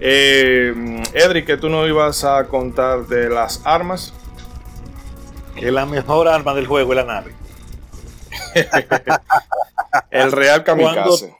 Eh, 0.00 1.02
Edric, 1.14 1.46
que 1.46 1.56
tú 1.56 1.68
no 1.68 1.86
ibas 1.86 2.24
a 2.24 2.44
contar 2.46 3.06
de 3.06 3.28
las 3.28 3.60
armas. 3.64 4.12
Que 5.56 5.70
la 5.70 5.86
mejor 5.86 6.28
arma 6.28 6.54
del 6.54 6.66
juego 6.66 6.94
la 6.94 7.04
nave. 7.04 7.41
el 10.10 10.32
real 10.32 10.64
kamikaze 10.64 11.34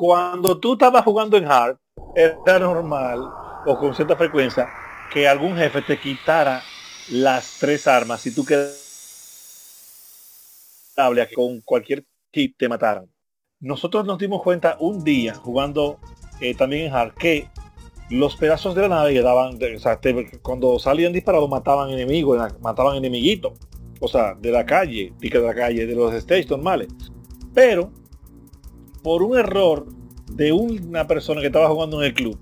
cuando 0.00 0.58
tú 0.58 0.72
estabas 0.72 1.04
jugando 1.04 1.36
en 1.36 1.44
hard, 1.50 1.76
era 2.14 2.58
normal 2.58 3.20
o 3.66 3.78
con 3.78 3.94
cierta 3.94 4.16
frecuencia 4.16 4.66
que 5.12 5.28
algún 5.28 5.56
jefe 5.58 5.82
te 5.82 6.00
quitara 6.00 6.62
las 7.10 7.58
tres 7.58 7.86
armas 7.86 8.22
si 8.22 8.34
tú 8.34 8.44
quedas 8.46 8.86
con 11.34 11.60
cualquier 11.60 12.04
hit 12.32 12.56
te 12.56 12.68
mataran. 12.68 13.10
nosotros 13.60 14.06
nos 14.06 14.18
dimos 14.18 14.42
cuenta 14.42 14.76
un 14.80 15.04
día 15.04 15.34
jugando 15.34 15.98
eh, 16.40 16.54
también 16.54 16.86
en 16.86 16.94
Hard 16.94 17.14
que 17.14 17.48
los 18.08 18.36
pedazos 18.36 18.74
de 18.74 18.82
la 18.82 18.88
nave 18.88 19.12
que 19.12 19.20
daban, 19.20 19.58
o 19.76 19.78
sea, 19.78 20.00
cuando 20.40 20.78
salían 20.78 21.12
disparados 21.12 21.48
mataban 21.48 21.90
enemigos, 21.90 22.38
mataban 22.60 22.96
enemiguitos, 22.96 23.52
o 24.00 24.08
sea, 24.08 24.34
de 24.34 24.50
la 24.50 24.66
calle, 24.66 25.12
que 25.20 25.28
de 25.28 25.46
la 25.46 25.54
calle, 25.54 25.86
de 25.86 25.94
los 25.94 26.12
stages 26.14 26.50
normales. 26.50 26.88
Pero, 27.54 27.92
por 29.02 29.22
un 29.22 29.38
error 29.38 29.86
de 30.32 30.52
una 30.52 31.06
persona 31.06 31.40
que 31.40 31.48
estaba 31.48 31.68
jugando 31.68 32.00
en 32.00 32.08
el 32.08 32.14
club, 32.14 32.38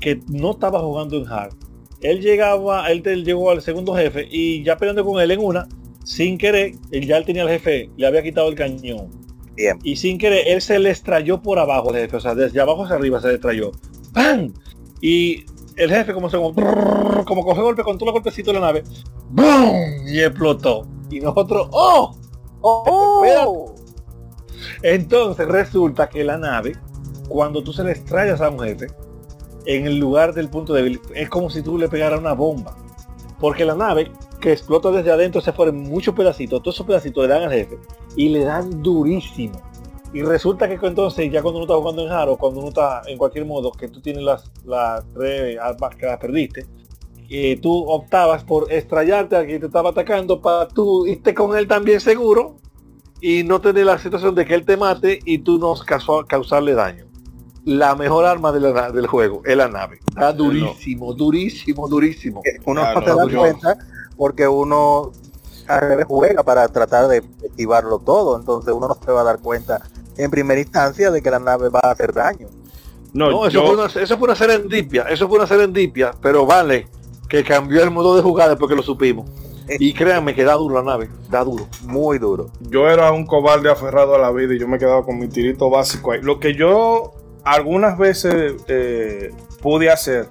que 0.00 0.20
no 0.28 0.50
estaba 0.50 0.80
jugando 0.80 1.16
en 1.16 1.28
hard, 1.28 1.54
él 2.00 2.20
llegaba, 2.20 2.90
él, 2.90 3.02
llegó 3.24 3.50
al 3.50 3.62
segundo 3.62 3.94
jefe 3.94 4.26
y 4.28 4.64
ya 4.64 4.76
peleando 4.76 5.04
con 5.04 5.22
él 5.22 5.30
en 5.30 5.40
una, 5.40 5.68
sin 6.04 6.36
querer, 6.36 6.72
él 6.90 7.06
ya 7.06 7.16
él 7.16 7.24
tenía 7.24 7.42
el 7.42 7.48
jefe, 7.48 7.88
le 7.96 8.06
había 8.06 8.22
quitado 8.22 8.48
el 8.48 8.56
cañón. 8.56 9.10
Bien. 9.54 9.78
Y 9.84 9.96
sin 9.96 10.18
querer, 10.18 10.42
él 10.48 10.60
se 10.60 10.78
le 10.78 10.90
estrelló 10.90 11.40
por 11.40 11.60
abajo 11.60 11.90
al 11.90 11.96
jefe, 11.96 12.16
o 12.16 12.20
sea, 12.20 12.34
desde 12.34 12.60
abajo 12.60 12.84
hacia 12.84 12.96
arriba 12.96 13.20
se 13.20 13.28
le 13.28 13.34
estrelló. 13.34 13.70
¡Pam! 14.12 14.52
Y 15.00 15.44
el 15.76 15.90
jefe 15.90 16.12
como 16.12 16.28
se 16.28 16.36
como, 16.36 16.52
brrr, 16.52 17.24
como 17.24 17.44
cogió 17.44 17.62
golpe 17.62 17.82
con 17.82 17.96
todos 17.96 18.08
los 18.08 18.14
golpecitos 18.14 18.52
de 18.52 18.60
la 18.60 18.66
nave, 18.66 18.84
¡boom! 19.30 20.06
Y 20.06 20.20
explotó. 20.20 20.86
Y 21.10 21.20
nosotros, 21.20 21.68
¡oh! 21.72 22.16
¡Oh! 22.60 23.74
Entonces 24.82 25.46
resulta 25.48 26.08
que 26.08 26.24
la 26.24 26.38
nave, 26.38 26.76
cuando 27.28 27.62
tú 27.62 27.72
se 27.72 27.84
le 27.84 27.92
estrellas 27.92 28.40
a 28.40 28.50
un 28.50 28.60
jefe, 28.60 28.88
en 29.66 29.86
el 29.86 29.98
lugar 29.98 30.34
del 30.34 30.48
punto 30.48 30.72
débil, 30.72 31.00
es 31.14 31.28
como 31.28 31.50
si 31.50 31.62
tú 31.62 31.78
le 31.78 31.88
pegaras 31.88 32.20
una 32.20 32.32
bomba. 32.32 32.76
Porque 33.38 33.64
la 33.64 33.74
nave 33.74 34.10
que 34.40 34.52
explota 34.52 34.90
desde 34.90 35.10
adentro 35.10 35.40
se 35.40 35.52
fueron 35.52 35.78
muchos 35.78 36.14
pedacitos, 36.14 36.62
todos 36.62 36.76
esos 36.76 36.86
pedacitos 36.86 37.26
le 37.26 37.32
dan 37.32 37.42
al 37.42 37.52
jefe 37.52 37.78
y 38.16 38.28
le 38.28 38.44
dan 38.44 38.82
durísimo. 38.82 39.60
Y 40.14 40.22
resulta 40.22 40.68
que 40.68 40.74
entonces 40.86 41.30
ya 41.32 41.40
cuando 41.42 41.58
uno 41.60 41.64
está 41.64 41.76
jugando 41.78 42.02
en 42.02 42.12
Haro, 42.12 42.36
cuando 42.36 42.60
uno 42.60 42.68
está 42.68 43.02
en 43.06 43.16
cualquier 43.16 43.46
modo, 43.46 43.72
que 43.72 43.88
tú 43.88 44.00
tienes 44.00 44.22
las, 44.22 44.44
las 44.66 45.04
tres 45.14 45.58
armas 45.58 45.96
que 45.96 46.04
las 46.06 46.18
perdiste, 46.18 46.66
eh, 47.30 47.58
tú 47.62 47.84
optabas 47.88 48.44
por 48.44 48.70
estrellarte 48.70 49.36
a 49.36 49.46
quien 49.46 49.60
te 49.60 49.66
estaba 49.66 49.90
atacando 49.90 50.40
para 50.42 50.68
tú 50.68 51.06
irte 51.06 51.32
con 51.32 51.56
él 51.56 51.66
también 51.66 51.98
seguro 51.98 52.56
y 53.22 53.42
no 53.42 53.60
tener 53.62 53.86
la 53.86 53.98
situación 53.98 54.34
de 54.34 54.44
que 54.44 54.54
él 54.54 54.66
te 54.66 54.76
mate 54.76 55.20
y 55.24 55.38
tú 55.38 55.58
no 55.58 55.74
causó- 55.86 56.26
causarle 56.26 56.74
daño. 56.74 57.06
La 57.64 57.94
mejor 57.94 58.26
arma 58.26 58.52
de 58.52 58.60
la 58.60 58.72
na- 58.72 58.90
del 58.90 59.06
juego 59.06 59.40
es 59.46 59.56
la 59.56 59.68
nave. 59.68 60.00
Está 60.08 60.32
durísimo, 60.32 61.14
durísimo, 61.14 61.88
durísimo. 61.88 62.42
Uno 62.66 62.82
Ah, 62.82 62.92
no 62.94 63.00
se 63.00 63.06
da 63.16 63.22
cuenta 63.40 63.78
porque 64.16 64.46
uno 64.48 65.12
juega 66.06 66.42
para 66.42 66.68
tratar 66.68 67.08
de 67.08 67.22
esquivarlo 67.44 67.98
todo, 68.00 68.36
entonces 68.36 68.74
uno 68.74 68.88
no 68.88 68.94
se 68.94 69.10
va 69.12 69.20
a 69.20 69.24
dar 69.24 69.38
cuenta 69.38 69.80
en 70.16 70.30
primera 70.30 70.60
instancia 70.60 71.10
de 71.10 71.22
que 71.22 71.30
la 71.30 71.38
nave 71.38 71.68
va 71.68 71.80
a 71.82 71.90
hacer 71.92 72.12
daño. 72.12 72.48
No, 73.12 73.30
No, 73.30 73.46
eso, 73.46 73.50
yo- 73.60 73.66
fue 73.66 73.74
una, 73.76 73.86
eso 73.86 74.16
fue 74.18 74.24
una 74.28 74.34
serendipia, 74.34 75.02
eso 75.02 75.28
fue 75.28 75.38
una 75.38 75.46
serendipia, 75.46 76.12
pero 76.22 76.46
vale 76.46 76.86
que 77.28 77.44
cambió 77.44 77.82
el 77.82 77.90
modo 77.90 78.16
de 78.16 78.22
jugar 78.22 78.48
después 78.48 78.68
que 78.70 78.76
lo 78.76 78.82
supimos. 78.82 79.30
Y 79.78 79.94
créanme 79.94 80.34
que 80.34 80.44
da 80.44 80.54
duro 80.54 80.74
la 80.74 80.82
nave, 80.82 81.08
da 81.30 81.44
duro. 81.44 81.66
Muy 81.84 82.18
duro. 82.18 82.50
yo 82.60 82.88
era 82.90 83.12
un 83.12 83.24
cobarde 83.26 83.70
aferrado 83.70 84.14
a 84.14 84.18
la 84.18 84.30
vida 84.32 84.54
y 84.54 84.58
yo 84.58 84.66
me 84.68 84.78
quedaba 84.78 85.04
con 85.04 85.18
mi 85.18 85.28
tirito 85.28 85.70
básico 85.70 86.12
ahí. 86.12 86.20
Lo 86.20 86.40
que 86.40 86.54
yo 86.54 87.12
algunas 87.44 87.96
veces 87.96 88.54
eh, 88.68 89.30
pude 89.62 89.88
hacer 89.90 90.28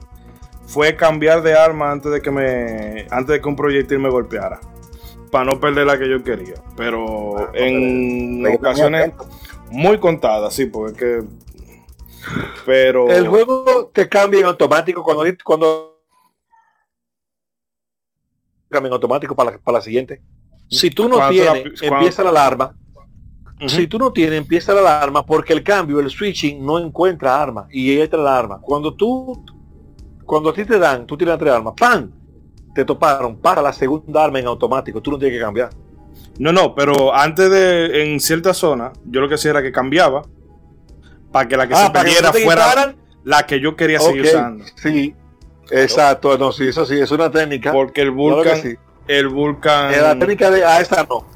fue 0.67 0.95
cambiar 0.95 1.41
de 1.43 1.53
arma 1.55 1.91
antes 1.91 2.11
de 2.11 2.21
que 2.21 2.29
me 2.31 3.07
antes 3.09 3.27
de 3.33 3.41
que 3.41 3.47
un 3.49 3.55
proyectil 3.55 3.99
me 3.99 4.09
golpeara 4.09 4.59
para 5.31 5.45
no 5.45 5.59
perder 5.59 5.87
la 5.87 5.97
que 5.97 6.09
yo 6.09 6.23
quería. 6.23 6.55
Pero 6.75 7.51
en 7.55 8.43
Pero- 8.43 8.55
ocasiones 8.57 9.11
muy 9.71 9.99
contadas, 9.99 10.53
sí, 10.53 10.65
porque 10.65 10.91
es 10.91 10.97
que 10.97 11.23
pero 12.65 13.09
El 13.09 13.27
juego 13.27 13.89
te 13.93 14.07
cambia 14.07 14.41
en 14.41 14.45
automático 14.45 15.03
cuando 15.03 15.23
cuando 15.43 15.97
cambia 18.69 18.87
en 18.87 18.93
automático 18.93 19.35
para 19.35 19.51
la, 19.51 19.57
para 19.57 19.79
la 19.79 19.81
siguiente. 19.81 20.21
Si 20.69 20.89
tú 20.89 21.09
no 21.09 21.17
tienes, 21.29 21.81
la- 21.81 21.87
empieza 21.97 22.23
la 22.23 22.29
alarma. 22.29 22.75
Si 23.67 23.85
tú 23.87 23.99
no 23.99 24.11
tienes, 24.11 24.39
empieza 24.39 24.73
la 24.73 24.79
alarma 24.79 25.25
porque 25.25 25.53
el 25.53 25.63
cambio, 25.63 25.99
el 25.99 26.09
switching 26.09 26.65
no 26.65 26.79
encuentra 26.79 27.39
arma 27.41 27.67
y 27.71 27.99
entra 27.99 28.19
la 28.19 28.37
arma. 28.37 28.59
Cuando 28.61 28.95
tú, 28.95 29.43
cuando 30.25 30.49
a 30.49 30.53
ti 30.53 30.65
te 30.65 30.79
dan, 30.79 31.05
tú 31.05 31.15
tienes 31.17 31.37
tres 31.37 31.53
armas, 31.53 31.73
¡pam! 31.77 32.11
Te 32.73 32.85
toparon, 32.85 33.37
para 33.37 33.61
la 33.61 33.73
segunda 33.73 34.23
arma 34.23 34.39
en 34.39 34.47
automático, 34.47 35.01
tú 35.01 35.11
no 35.11 35.19
tienes 35.19 35.37
que 35.37 35.43
cambiar. 35.43 35.69
No, 36.39 36.51
no, 36.51 36.75
pero 36.75 37.13
antes 37.15 37.49
de 37.51 38.03
en 38.13 38.19
cierta 38.19 38.53
zona, 38.53 38.93
yo 39.05 39.21
lo 39.21 39.29
que 39.29 39.35
hacía 39.35 39.51
era 39.51 39.61
que 39.61 39.71
cambiaba 39.71 40.23
para 41.31 41.47
que 41.47 41.57
la 41.57 41.67
que 41.67 41.75
se 41.75 41.87
Ah, 41.87 41.87
que 41.87 41.91
perdiera 41.99 42.33
fuera 42.33 42.65
quitaran. 42.65 42.97
la 43.23 43.45
que 43.45 43.59
yo 43.59 43.75
quería 43.75 43.99
seguir 43.99 44.23
Ok, 44.23 44.25
usando. 44.25 44.65
Sí, 44.75 45.15
exacto, 45.71 46.37
no, 46.37 46.51
sí, 46.51 46.67
eso 46.69 46.85
sí, 46.85 46.99
es 46.99 47.11
una 47.11 47.31
técnica. 47.31 47.71
Porque 47.71 48.01
el 48.01 48.11
Vulcan, 48.11 48.57
sí. 48.61 48.75
el 49.07 49.29
Vulcan, 49.29 49.93
Eh, 49.93 50.01
La 50.01 50.17
técnica 50.19 50.51
de 50.51 50.65
a 50.65 50.81
esta 50.81 51.03
no. 51.09 51.27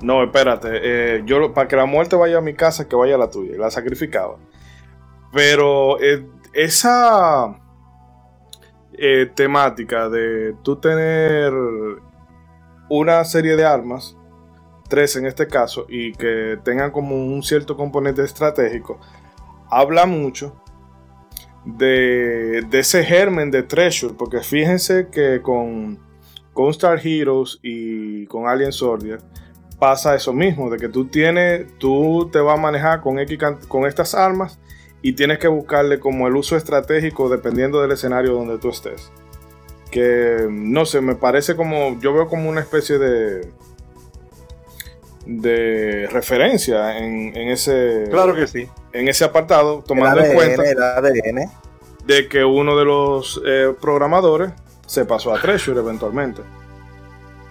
no, 0.00 0.24
espérate, 0.24 0.68
eh, 0.72 1.22
yo 1.26 1.54
para 1.54 1.68
que 1.68 1.76
la 1.76 1.86
muerte 1.86 2.16
vaya 2.16 2.38
a 2.38 2.42
mi 2.42 2.54
casa, 2.54 2.88
que 2.88 2.96
vaya 2.96 3.16
a 3.16 3.18
la 3.18 3.30
tuya, 3.30 3.56
la 3.58 3.70
sacrificaba. 3.70 4.38
Pero 5.32 6.00
eh, 6.00 6.26
esa 6.54 7.56
eh, 8.94 9.30
temática 9.34 10.08
de 10.08 10.54
tú 10.62 10.76
tener 10.80 11.52
una 12.90 13.24
serie 13.24 13.56
de 13.56 13.64
armas, 13.66 14.17
tres 14.88 15.16
en 15.16 15.26
este 15.26 15.46
caso, 15.46 15.86
y 15.88 16.12
que 16.12 16.58
tengan 16.64 16.90
como 16.90 17.16
un 17.16 17.42
cierto 17.42 17.76
componente 17.76 18.22
estratégico, 18.22 18.98
habla 19.70 20.06
mucho 20.06 20.60
de, 21.64 22.66
ese 22.72 23.04
germen 23.04 23.50
de 23.50 23.62
Treasure, 23.62 24.14
porque 24.16 24.40
fíjense 24.40 25.08
que 25.10 25.40
con, 25.42 25.98
con 26.52 26.70
Star 26.70 26.98
Heroes 27.04 27.58
y 27.62 28.26
con 28.26 28.48
Alien 28.48 28.72
Soldier 28.72 29.20
pasa 29.78 30.14
eso 30.14 30.32
mismo, 30.32 30.70
de 30.70 30.78
que 30.78 30.88
tú 30.88 31.06
tienes, 31.06 31.66
tú 31.78 32.28
te 32.32 32.40
vas 32.40 32.58
a 32.58 32.60
manejar 32.60 33.00
con, 33.00 33.18
X 33.18 33.38
con 33.68 33.86
estas 33.86 34.14
armas 34.14 34.58
y 35.02 35.12
tienes 35.12 35.38
que 35.38 35.48
buscarle 35.48 36.00
como 36.00 36.26
el 36.26 36.36
uso 36.36 36.56
estratégico 36.56 37.28
dependiendo 37.28 37.80
del 37.80 37.92
escenario 37.92 38.32
donde 38.32 38.58
tú 38.58 38.70
estés. 38.70 39.12
Que 39.90 40.46
no 40.50 40.84
sé, 40.84 41.00
me 41.00 41.14
parece 41.14 41.54
como, 41.54 41.98
yo 42.00 42.12
veo 42.12 42.26
como 42.26 42.48
una 42.48 42.60
especie 42.60 42.98
de 42.98 43.48
de 45.30 46.08
referencia 46.10 46.96
en, 46.98 47.36
en 47.36 47.48
ese 47.50 48.04
Claro 48.10 48.34
que 48.34 48.46
sí. 48.46 48.66
en 48.94 49.08
ese 49.08 49.24
apartado, 49.24 49.84
tomando 49.86 50.20
en 50.24 50.34
cuenta 50.34 50.68
el 50.68 50.82
ADN. 50.82 51.50
de 52.06 52.28
que 52.28 52.42
uno 52.44 52.76
de 52.78 52.84
los 52.86 53.40
eh, 53.46 53.74
programadores 53.78 54.50
se 54.86 55.04
pasó 55.04 55.34
a 55.34 55.40
Treasure 55.40 55.78
eventualmente. 55.80 56.40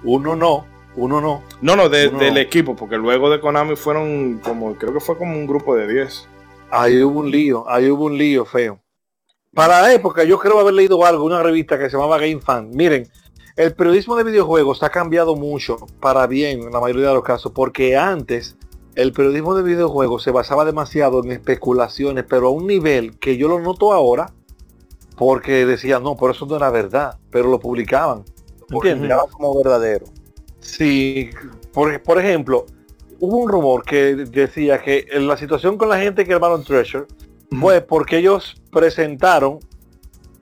Uno 0.03 0.35
no, 0.35 0.65
uno 0.95 1.21
no. 1.21 1.43
No, 1.61 1.75
no, 1.75 1.87
de- 1.87 2.07
Uno- 2.07 2.17
del 2.19 2.37
equipo, 2.37 2.75
porque 2.75 2.97
luego 2.97 3.29
de 3.29 3.39
Konami 3.39 3.75
fueron 3.75 4.39
como, 4.43 4.73
creo 4.75 4.91
que 4.93 4.99
fue 4.99 5.15
como 5.17 5.33
un 5.33 5.45
grupo 5.45 5.75
de 5.75 5.87
10. 5.87 6.27
Ahí 6.71 7.01
hubo 7.03 7.19
un 7.19 7.29
lío, 7.29 7.69
ahí 7.69 7.89
hubo 7.91 8.05
un 8.05 8.17
lío 8.17 8.43
feo. 8.43 8.79
Para 9.53 9.81
la 9.81 9.93
época, 9.93 10.23
yo 10.23 10.39
creo 10.39 10.59
haber 10.59 10.73
leído 10.73 11.05
algo, 11.05 11.23
una 11.25 11.41
revista 11.43 11.77
que 11.77 11.89
se 11.89 11.95
llamaba 11.97 12.17
Game 12.17 12.39
Fan. 12.41 12.69
Miren, 12.71 13.07
el 13.57 13.73
periodismo 13.73 14.15
de 14.15 14.23
videojuegos 14.23 14.83
ha 14.83 14.89
cambiado 14.89 15.35
mucho 15.35 15.77
para 15.99 16.27
bien 16.27 16.61
en 16.61 16.71
la 16.71 16.79
mayoría 16.79 17.09
de 17.09 17.15
los 17.15 17.23
casos, 17.23 17.51
porque 17.53 17.97
antes 17.97 18.55
el 18.93 19.11
periodismo 19.13 19.55
de 19.55 19.63
videojuegos 19.63 20.21
se 20.23 20.31
basaba 20.31 20.63
demasiado 20.63 21.23
en 21.23 21.31
especulaciones, 21.31 22.23
pero 22.29 22.47
a 22.47 22.51
un 22.51 22.67
nivel 22.67 23.17
que 23.17 23.35
yo 23.35 23.47
lo 23.47 23.59
noto 23.59 23.93
ahora, 23.93 24.31
porque 25.17 25.65
decían, 25.65 26.03
no, 26.03 26.15
por 26.15 26.31
eso 26.31 26.45
no 26.45 26.55
era 26.55 26.69
verdad, 26.69 27.17
pero 27.31 27.49
lo 27.49 27.59
publicaban. 27.59 28.23
¿Entiendes? 28.69 29.01
Miraba 29.01 29.27
como 29.27 29.57
verdadero. 29.57 30.05
Sí, 30.59 31.31
por, 31.73 32.01
por 32.03 32.19
ejemplo, 32.19 32.67
hubo 33.19 33.37
un 33.37 33.49
rumor 33.49 33.83
que 33.83 34.15
decía 34.15 34.79
que 34.79 35.07
en 35.09 35.27
la 35.27 35.35
situación 35.35 35.77
con 35.77 35.89
la 35.89 35.97
gente 35.97 36.25
que 36.25 36.33
armaron 36.33 36.63
Treasure 36.63 37.05
fue 37.59 37.81
porque 37.81 38.17
ellos 38.17 38.61
presentaron 38.71 39.59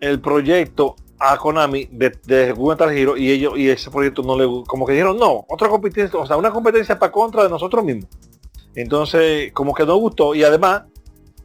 el 0.02 0.20
proyecto 0.20 0.98
a 1.20 1.38
Konami 1.38 1.86
de, 1.92 2.12
de 2.26 2.54
Hero 2.94 3.18
y 3.18 3.32
ellos 3.32 3.58
y 3.58 3.70
ese 3.70 3.90
proyecto 3.90 4.22
no 4.22 4.38
le 4.38 4.66
como 4.66 4.86
que 4.86 4.94
dijeron 4.94 5.18
no, 5.18 5.46
otra 5.48 5.70
competencia, 5.70 6.20
o 6.20 6.26
sea, 6.26 6.38
una 6.38 6.52
competencia 6.52 7.00
para 7.00 7.12
contra 7.12 7.44
de 7.44 7.50
nosotros 7.50 7.84
mismos. 7.84 8.10
Entonces, 8.76 9.54
como 9.54 9.74
que 9.74 9.86
no 9.86 9.96
gustó 9.96 10.36
y 10.36 10.44
además 10.44 10.84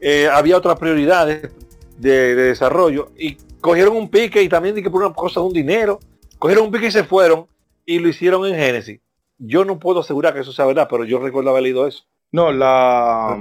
eh, 0.00 0.28
había 0.32 0.56
otras 0.56 0.78
prioridades 0.78 1.50
de, 1.98 2.34
de 2.34 2.42
desarrollo 2.42 3.10
y 3.16 3.36
cogieron 3.60 3.96
un 3.96 4.08
pique 4.08 4.42
y 4.42 4.48
también 4.48 4.74
di 4.74 4.82
que 4.82 4.90
por 4.90 5.02
una 5.02 5.14
cosa 5.14 5.40
un 5.40 5.52
dinero, 5.52 6.00
cogieron 6.38 6.66
un 6.66 6.72
pique 6.72 6.86
y 6.86 6.90
se 6.90 7.04
fueron 7.04 7.46
y 7.86 7.98
lo 7.98 8.08
hicieron 8.08 8.46
en 8.46 8.54
Genesis. 8.54 9.00
Yo 9.38 9.64
no 9.64 9.78
puedo 9.78 10.00
asegurar 10.00 10.34
que 10.34 10.40
eso 10.40 10.52
sea 10.52 10.66
verdad, 10.66 10.88
pero 10.90 11.04
yo 11.04 11.18
recuerdo 11.18 11.50
haber 11.50 11.62
leído 11.62 11.86
eso. 11.86 12.04
No, 12.32 12.52
la. 12.52 13.38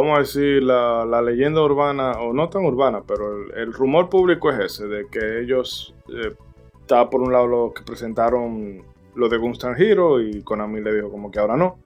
Vamos 0.00 0.16
a 0.16 0.20
decir, 0.20 0.62
la, 0.62 1.22
leyenda 1.22 1.62
urbana, 1.62 2.12
o 2.20 2.32
no 2.32 2.48
tan 2.48 2.64
urbana, 2.64 3.02
pero 3.06 3.52
el, 3.54 3.72
rumor 3.72 4.08
público 4.10 4.50
es 4.50 4.58
ese, 4.58 4.86
de 4.88 5.06
que 5.06 5.40
ellos. 5.40 5.94
eh, 6.08 6.34
está 6.80 7.08
por 7.08 7.22
un 7.22 7.32
lado 7.32 7.46
los 7.46 7.72
que 7.72 7.82
presentaron 7.82 8.82
lo 9.14 9.28
de 9.28 9.38
Gunstar 9.38 9.80
Hero 9.80 10.20
y 10.20 10.42
Konami 10.42 10.80
le 10.82 10.92
dijo 10.94 11.10
como 11.10 11.30
que 11.30 11.38
ahora 11.38 11.56
no. 11.56 11.78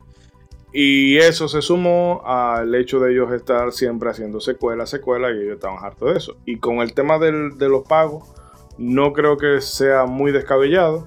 Y 0.72 1.16
eso 1.18 1.48
se 1.48 1.62
sumó 1.62 2.22
al 2.24 2.74
hecho 2.74 2.98
de 2.98 3.12
ellos 3.12 3.30
estar 3.32 3.72
siempre 3.72 4.10
haciendo 4.10 4.40
secuelas, 4.40 4.90
secuelas, 4.90 5.32
y 5.34 5.42
ellos 5.42 5.54
estaban 5.54 5.84
hartos 5.84 6.10
de 6.12 6.18
eso. 6.18 6.36
Y 6.46 6.58
con 6.58 6.78
el 6.78 6.94
tema 6.94 7.18
del- 7.18 7.56
de 7.58 7.68
los 7.68 7.86
pagos, 7.86 8.24
no 8.76 9.12
creo 9.12 9.36
que 9.36 9.60
sea 9.60 10.04
muy 10.06 10.32
descabellado, 10.32 11.06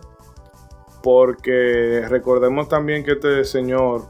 porque 1.03 2.05
recordemos 2.09 2.69
también 2.69 3.03
que 3.03 3.13
este 3.13 3.43
señor 3.45 4.03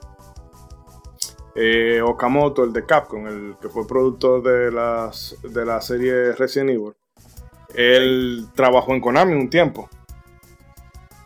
eh, 1.55 2.01
Okamoto, 2.01 2.63
el 2.63 2.73
de 2.73 2.85
Capcom, 2.85 3.27
el 3.27 3.55
que 3.61 3.69
fue 3.69 3.85
productor 3.87 4.41
de, 4.43 4.71
las, 4.71 5.35
de 5.43 5.65
la 5.65 5.81
serie 5.81 6.31
Resident 6.33 6.71
Evil, 6.71 6.93
él 7.73 8.47
trabajó 8.55 8.93
en 8.93 9.01
Konami 9.01 9.33
un 9.33 9.49
tiempo. 9.49 9.89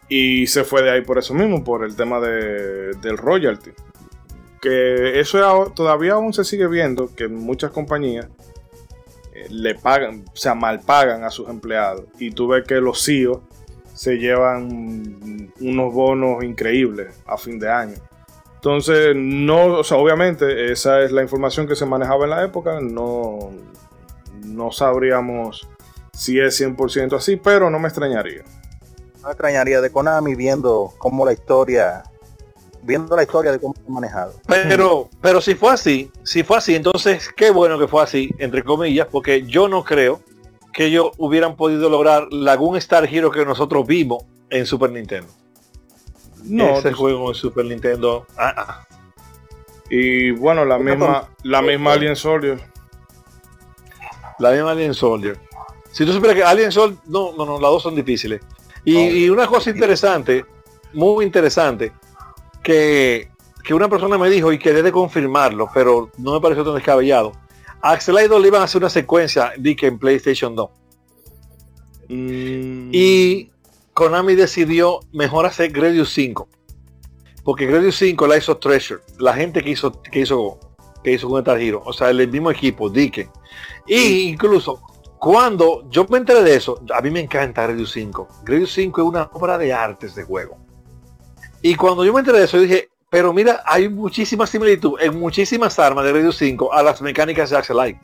Y 0.08 0.46
se 0.48 0.64
fue 0.64 0.84
de 0.84 0.92
ahí 0.92 1.02
por 1.02 1.18
eso 1.18 1.34
mismo, 1.34 1.64
por 1.64 1.84
el 1.84 1.96
tema 1.96 2.20
de- 2.20 2.94
del 3.02 3.18
royalty. 3.18 3.72
Que 4.62 5.20
eso 5.20 5.72
todavía 5.76 6.14
aún 6.14 6.34
se 6.34 6.44
sigue 6.44 6.68
viendo 6.68 7.14
que 7.16 7.28
muchas 7.28 7.72
compañías 7.72 8.28
eh, 9.34 9.48
le 9.50 9.76
pagan, 9.76 10.24
o 10.32 10.36
sea, 10.38 10.54
mal 10.56 10.80
pagan 10.82 11.24
a 11.24 11.32
sus 11.32 11.50
empleados. 11.50 12.06
Y 12.20 12.32
tú 12.32 12.48
ves 12.48 12.64
que 12.66 12.76
los 12.76 13.04
CEOs 13.04 13.40
se 13.94 14.18
llevan 14.18 15.52
unos 15.60 15.94
bonos 15.94 16.44
increíbles 16.44 17.16
a 17.26 17.38
fin 17.38 17.58
de 17.60 17.70
año. 17.72 17.96
Entonces, 18.66 19.16
no, 19.16 19.78
o 19.78 19.84
sea, 19.84 19.98
obviamente 19.98 20.72
esa 20.72 21.04
es 21.04 21.12
la 21.12 21.22
información 21.22 21.68
que 21.68 21.76
se 21.76 21.86
manejaba 21.86 22.24
en 22.24 22.32
la 22.32 22.44
época, 22.44 22.80
no, 22.82 23.52
no 24.44 24.72
sabríamos 24.72 25.68
si 26.14 26.40
es 26.40 26.60
100% 26.60 27.16
así, 27.16 27.36
pero 27.36 27.70
no 27.70 27.78
me 27.78 27.90
extrañaría. 27.90 28.42
No 29.22 29.28
me 29.28 29.30
extrañaría 29.34 29.82
de 29.82 29.92
Konami 29.92 30.34
viendo 30.34 30.96
cómo 30.98 31.28
la 31.28 31.34
historia, 31.34 32.06
viendo 32.82 33.16
la 33.16 33.22
historia 33.22 33.52
de 33.52 33.60
cómo 33.60 33.76
se 33.76 33.82
ha 33.88 33.94
manejado. 33.94 34.34
Pero, 34.48 35.10
pero 35.22 35.42
si 35.42 35.54
fue 35.54 35.72
así, 35.72 36.12
si 36.24 36.42
fue 36.42 36.58
así, 36.58 36.74
entonces 36.74 37.30
qué 37.38 37.52
bueno 37.52 37.78
que 37.78 37.88
fue 37.88 38.02
así, 38.02 38.32
entre 38.40 38.64
comillas, 38.64 39.08
porque 39.12 39.44
yo 39.44 39.68
no 39.68 39.84
creo 39.84 40.22
que 40.74 40.86
ellos 40.86 41.12
hubieran 41.20 41.56
podido 41.56 41.88
lograr 41.88 42.34
Lagoon 42.34 42.78
Star 42.78 43.06
Hero 43.06 43.30
que 43.30 43.46
nosotros 43.46 43.86
vimos 43.86 44.24
en 44.50 44.66
Super 44.66 44.90
Nintendo. 44.90 45.32
No, 46.46 46.78
Ese 46.80 46.94
juego 46.94 47.30
en 47.30 47.36
Super 47.36 47.66
Nintendo. 47.66 48.26
ah, 48.38 48.54
ah. 48.58 48.88
y 49.90 50.32
bueno, 50.32 50.66
la 50.66 50.78
misma, 50.78 51.30
la 51.44 51.62
misma 51.62 51.94
Alien 51.94 52.16
Soldier. 52.16 52.60
La 54.40 54.52
misma 54.52 54.72
Alien 54.72 54.94
Soldier. 54.94 55.38
Si 55.92 56.06
tú 56.06 56.12
supieras 56.12 56.36
que 56.36 56.44
Alien 56.44 56.72
Soldier, 56.72 57.00
no, 57.08 57.34
no, 57.34 57.46
no, 57.46 57.54
las 57.54 57.72
dos 57.72 57.84
son 57.84 57.96
difíciles. 57.96 58.42
Y, 58.84 58.98
y 58.98 59.30
una 59.30 59.48
cosa 59.48 59.70
interesante, 59.70 60.46
muy 60.94 61.26
interesante, 61.26 61.92
que, 62.62 63.30
que 63.64 63.74
una 63.74 63.88
persona 63.90 64.18
me 64.18 64.30
dijo 64.30 64.52
y 64.52 64.60
quedé 64.60 64.84
de 64.84 64.92
confirmarlo, 64.92 65.70
pero 65.74 66.12
no 66.18 66.34
me 66.34 66.42
pareció 66.42 66.64
tan 66.64 66.76
descabellado. 66.76 67.32
A 67.82 67.92
Axel 67.92 68.18
Idol 68.24 68.42
le 68.42 68.50
iban 68.50 68.62
a 68.62 68.66
hacer 68.66 68.80
una 68.82 68.90
secuencia 68.90 69.54
de 69.58 69.76
que 69.76 69.88
en 69.88 69.98
PlayStation 70.00 70.56
2. 70.56 70.70
Mm, 72.10 72.90
Y 72.92 73.50
Konami 73.96 74.36
decidió 74.36 75.00
mejor 75.14 75.46
hacer 75.48 75.72
Gradius 75.72 76.12
5. 76.14 76.48
Porque 77.44 77.66
Gradius 77.66 77.96
5 77.96 78.28
la 78.28 78.38
hizo 78.38 78.58
Treasure, 78.58 79.02
la 79.20 79.34
gente 79.34 79.64
que 79.64 79.70
hizo, 79.72 80.02
que 80.04 80.20
hizo, 80.20 80.60
que 81.04 81.14
hizo 81.14 81.30
con 81.30 81.48
Hero. 81.62 81.82
O 81.86 81.94
sea, 81.94 82.10
el 82.10 82.28
mismo 82.28 82.52
equipo, 82.52 82.90
Dike. 82.90 83.30
Y 83.88 84.24
incluso 84.30 84.82
cuando 85.18 85.90
yo 85.90 86.06
me 86.10 86.18
enteré 86.18 86.44
de 86.44 86.56
eso, 86.56 86.80
a 86.94 87.02
mí 87.02 87.10
me 87.10 87.22
encanta 87.22 87.64
Gradius 87.64 87.92
5. 87.94 88.28
Gradius 88.44 88.74
5 88.74 89.02
es 89.02 89.08
una 89.08 89.30
obra 89.32 89.58
de 89.58 89.72
arte 89.74 90.10
de 90.10 90.24
juego. 90.24 90.58
Y 91.62 91.76
cuando 91.76 92.04
yo 92.04 92.12
me 92.14 92.20
enteré 92.20 92.40
de 92.40 92.46
eso, 92.46 92.60
dije, 92.60 92.90
pero 93.10 93.32
mira, 93.32 93.64
hay 93.66 93.88
muchísima 93.88 94.46
similitud 94.46 95.00
en 95.00 95.18
muchísimas 95.18 95.80
armas 95.80 96.04
de 96.04 96.12
Gradius 96.12 96.36
5 96.38 96.74
a 96.74 96.84
las 96.84 97.02
mecánicas 97.02 97.50
de 97.50 97.58
Axelite. 97.58 98.00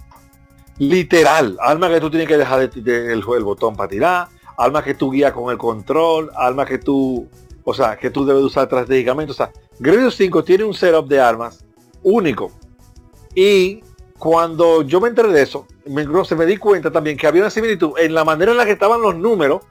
Literal, 0.77 1.57
arma 1.59 1.89
que 1.89 1.99
tú 1.99 2.09
tienes 2.09 2.27
que 2.29 2.37
dejar 2.37 2.69
de- 2.69 2.81
de- 2.81 3.13
el, 3.13 3.23
el 3.35 3.43
botón 3.43 3.75
para 3.75 3.89
tirar, 3.89 4.27
arma 4.57 4.83
que 4.83 4.93
tú 4.93 5.11
guías 5.11 5.31
con 5.33 5.51
el 5.51 5.57
control, 5.57 6.29
arma 6.35 6.65
que 6.65 6.77
tú, 6.77 7.27
o 7.63 7.73
sea, 7.73 7.97
que 7.97 8.09
tú 8.09 8.25
debes 8.25 8.43
usar 8.43 8.63
estratégicamente. 8.63 9.31
O 9.31 9.35
sea, 9.35 9.51
Gradius 9.79 10.15
5 10.15 10.43
tiene 10.43 10.63
un 10.63 10.73
setup 10.73 11.07
de 11.07 11.19
armas 11.19 11.63
único. 12.03 12.51
Y 13.35 13.83
cuando 14.17 14.81
yo 14.83 14.99
me 15.01 15.09
enteré 15.09 15.29
de 15.29 15.41
eso, 15.41 15.65
me, 15.85 16.03
no 16.05 16.25
sé, 16.25 16.35
me 16.35 16.45
di 16.45 16.57
cuenta 16.57 16.91
también 16.91 17.17
que 17.17 17.27
había 17.27 17.41
una 17.41 17.49
similitud 17.49 17.93
en 17.97 18.13
la 18.13 18.23
manera 18.23 18.51
en 18.51 18.57
la 18.57 18.65
que 18.65 18.71
estaban 18.71 19.01
los 19.01 19.15
números 19.15 19.61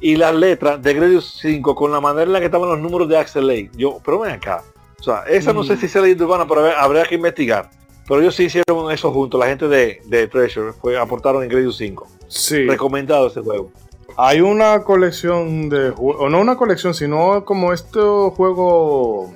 y 0.00 0.16
las 0.16 0.34
letras 0.34 0.82
de 0.82 0.94
Gradius 0.94 1.38
5 1.40 1.74
con 1.74 1.90
la 1.90 2.00
manera 2.00 2.24
en 2.24 2.32
la 2.32 2.38
que 2.40 2.46
estaban 2.46 2.68
los 2.68 2.78
números 2.78 3.08
de 3.08 3.16
Axel 3.18 3.46
Lane. 3.46 3.70
Yo, 3.76 3.98
pero 4.04 4.20
ven 4.20 4.32
acá. 4.32 4.62
O 5.00 5.02
sea, 5.02 5.24
esa 5.28 5.52
no 5.52 5.64
sé 5.64 5.74
Mm. 5.74 5.78
si 5.78 5.88
sea 5.88 6.02
leyenda 6.02 6.24
urbana, 6.24 6.46
pero 6.48 6.60
habrá- 6.62 6.80
habría 6.82 7.04
que 7.04 7.14
investigar. 7.16 7.70
Pero 8.08 8.20
ellos 8.20 8.34
sí 8.36 8.44
hicieron 8.44 8.90
eso 8.92 9.10
juntos. 9.12 9.40
La 9.40 9.46
gente 9.46 9.66
de, 9.68 10.00
de 10.06 10.28
Treasure 10.28 10.72
fue, 10.72 10.96
aportaron 10.98 11.42
en 11.42 11.48
Gradius 11.48 11.76
5. 11.78 12.06
sí, 12.28 12.66
Recomendado 12.66 13.26
ese 13.28 13.40
juego. 13.40 13.70
Hay 14.16 14.40
una 14.40 14.82
colección 14.82 15.68
de 15.68 15.90
juegos, 15.90 16.22
o 16.22 16.28
no 16.28 16.40
una 16.40 16.56
colección, 16.56 16.94
sino 16.94 17.44
como 17.44 17.72
este 17.72 18.00
juego 18.34 19.34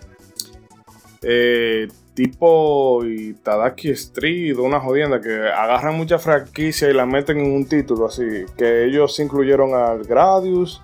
eh, 1.23 1.89
tipo 2.15 3.05
Itadaki 3.05 3.91
Street 3.91 4.59
o 4.59 4.63
una 4.63 4.81
jodienda 4.81 5.21
que 5.21 5.49
agarran 5.49 5.97
mucha 5.97 6.19
franquicia 6.19 6.89
y 6.89 6.95
la 6.95 7.07
meten 7.07 7.39
en 7.39 7.53
un 7.53 7.67
título 7.67 8.07
así. 8.07 8.45
Que 8.57 8.85
ellos 8.85 9.19
incluyeron 9.21 9.75
al 9.75 10.05
Gradius 10.05 10.83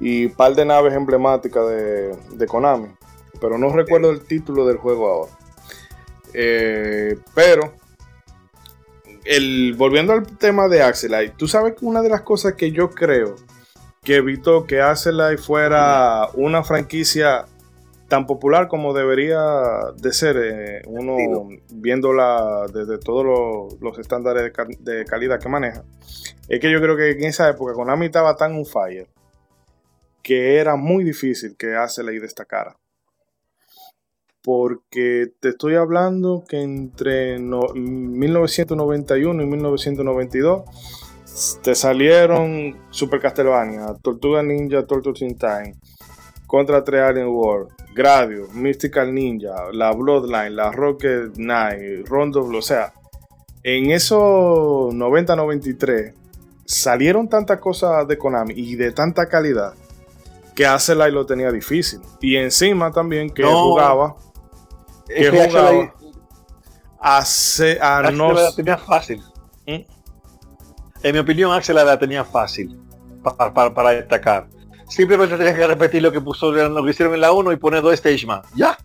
y 0.00 0.28
par 0.28 0.54
de 0.54 0.64
naves 0.64 0.94
emblemáticas 0.94 1.68
de, 1.68 2.16
de 2.32 2.46
Konami. 2.46 2.88
Pero 3.40 3.58
no 3.58 3.68
recuerdo 3.70 4.10
el 4.10 4.24
título 4.26 4.66
del 4.66 4.76
juego 4.78 5.08
ahora. 5.08 5.32
Eh, 6.32 7.16
pero 7.32 7.74
el, 9.24 9.74
volviendo 9.76 10.12
al 10.12 10.26
tema 10.38 10.68
de 10.68 10.82
Axelite, 10.82 11.34
tú 11.36 11.48
sabes 11.48 11.74
que 11.74 11.84
una 11.84 12.02
de 12.02 12.08
las 12.10 12.22
cosas 12.22 12.54
que 12.54 12.70
yo 12.72 12.90
creo 12.90 13.36
que 14.02 14.16
evitó 14.16 14.66
que 14.66 14.80
Axelite 14.82 15.38
fuera 15.38 16.28
una 16.34 16.62
franquicia 16.62 17.46
tan 18.08 18.26
popular 18.26 18.68
como 18.68 18.92
debería 18.92 19.40
de 19.96 20.12
ser, 20.12 20.36
eh, 20.36 20.82
uno 20.86 21.16
viéndola 21.72 22.66
desde 22.72 22.98
todos 22.98 23.24
los, 23.24 23.80
los 23.80 23.98
estándares 23.98 24.42
de, 24.42 24.52
ca- 24.52 24.66
de 24.78 25.04
calidad 25.06 25.40
que 25.40 25.48
maneja, 25.48 25.84
es 26.48 26.60
que 26.60 26.70
yo 26.70 26.80
creo 26.82 26.96
que 26.96 27.12
en 27.12 27.24
esa 27.24 27.48
época 27.48 27.72
Konami 27.72 28.06
estaba 28.06 28.36
tan 28.36 28.52
on 28.52 28.66
fire 28.66 29.08
que 30.22 30.56
era 30.58 30.76
muy 30.76 31.02
difícil 31.04 31.56
que 31.56 31.74
Axelite 31.74 32.20
destacara. 32.20 32.76
Porque 34.44 35.32
te 35.40 35.48
estoy 35.50 35.74
hablando 35.76 36.44
que 36.46 36.60
entre 36.60 37.38
no- 37.38 37.68
1991 37.74 39.42
y 39.42 39.46
1992 39.46 40.62
te 41.62 41.74
salieron 41.74 42.76
Super 42.90 43.20
Castlevania, 43.20 43.94
Tortuga 44.02 44.42
Ninja, 44.42 44.86
Turtles 44.86 45.22
in 45.22 45.38
Time, 45.38 45.74
Contra 46.46 46.84
3 46.84 47.00
Alien 47.00 47.28
War, 47.30 47.68
Gradius, 47.94 48.52
Mystical 48.54 49.12
Ninja, 49.14 49.54
la 49.72 49.90
Bloodline, 49.92 50.54
la 50.54 50.70
Rocket 50.70 51.32
Knight, 51.36 52.06
Rondo, 52.06 52.42
o 52.44 52.62
sea, 52.62 52.92
en 53.62 53.90
esos 53.92 54.94
90-93 54.94 56.12
salieron 56.66 57.28
tantas 57.30 57.58
cosas 57.60 58.06
de 58.06 58.18
Konami 58.18 58.52
y 58.54 58.76
de 58.76 58.92
tanta 58.92 59.26
calidad 59.28 59.72
que 60.54 60.66
Axelite 60.66 61.10
lo 61.12 61.24
tenía 61.26 61.50
difícil. 61.50 62.00
Y 62.20 62.36
encima 62.36 62.92
también 62.92 63.30
que 63.30 63.42
No. 63.42 63.64
jugaba 63.64 64.14
que 65.06 65.30
jugaba 65.30 65.68
ahí- 65.70 65.90
a, 67.00 67.24
se- 67.24 67.78
a 67.80 67.98
Axel 67.98 68.16
no 68.16 68.32
la 68.32 68.54
tenía 68.54 68.78
fácil. 68.78 69.22
¿Mm? 69.66 69.80
En 71.02 71.12
mi 71.12 71.18
opinión, 71.18 71.52
Axel 71.52 71.76
la 71.76 71.98
tenía 71.98 72.24
fácil 72.24 72.78
para, 73.22 73.52
para- 73.52 73.74
para 73.74 73.90
destacar. 73.90 74.46
Simplemente 74.88 75.36
tenías 75.36 75.54
que 75.56 75.66
repetir 75.66 76.02
lo 76.02 76.12
que 76.12 76.20
puso 76.20 76.50
lo 76.52 76.84
que 76.84 76.90
hicieron 76.90 77.14
en 77.14 77.20
la 77.20 77.32
1 77.32 77.52
y 77.52 77.56
poner 77.56 77.82
dos 77.82 77.94
stage 77.94 78.26
más. 78.26 78.46
Ya. 78.54 78.78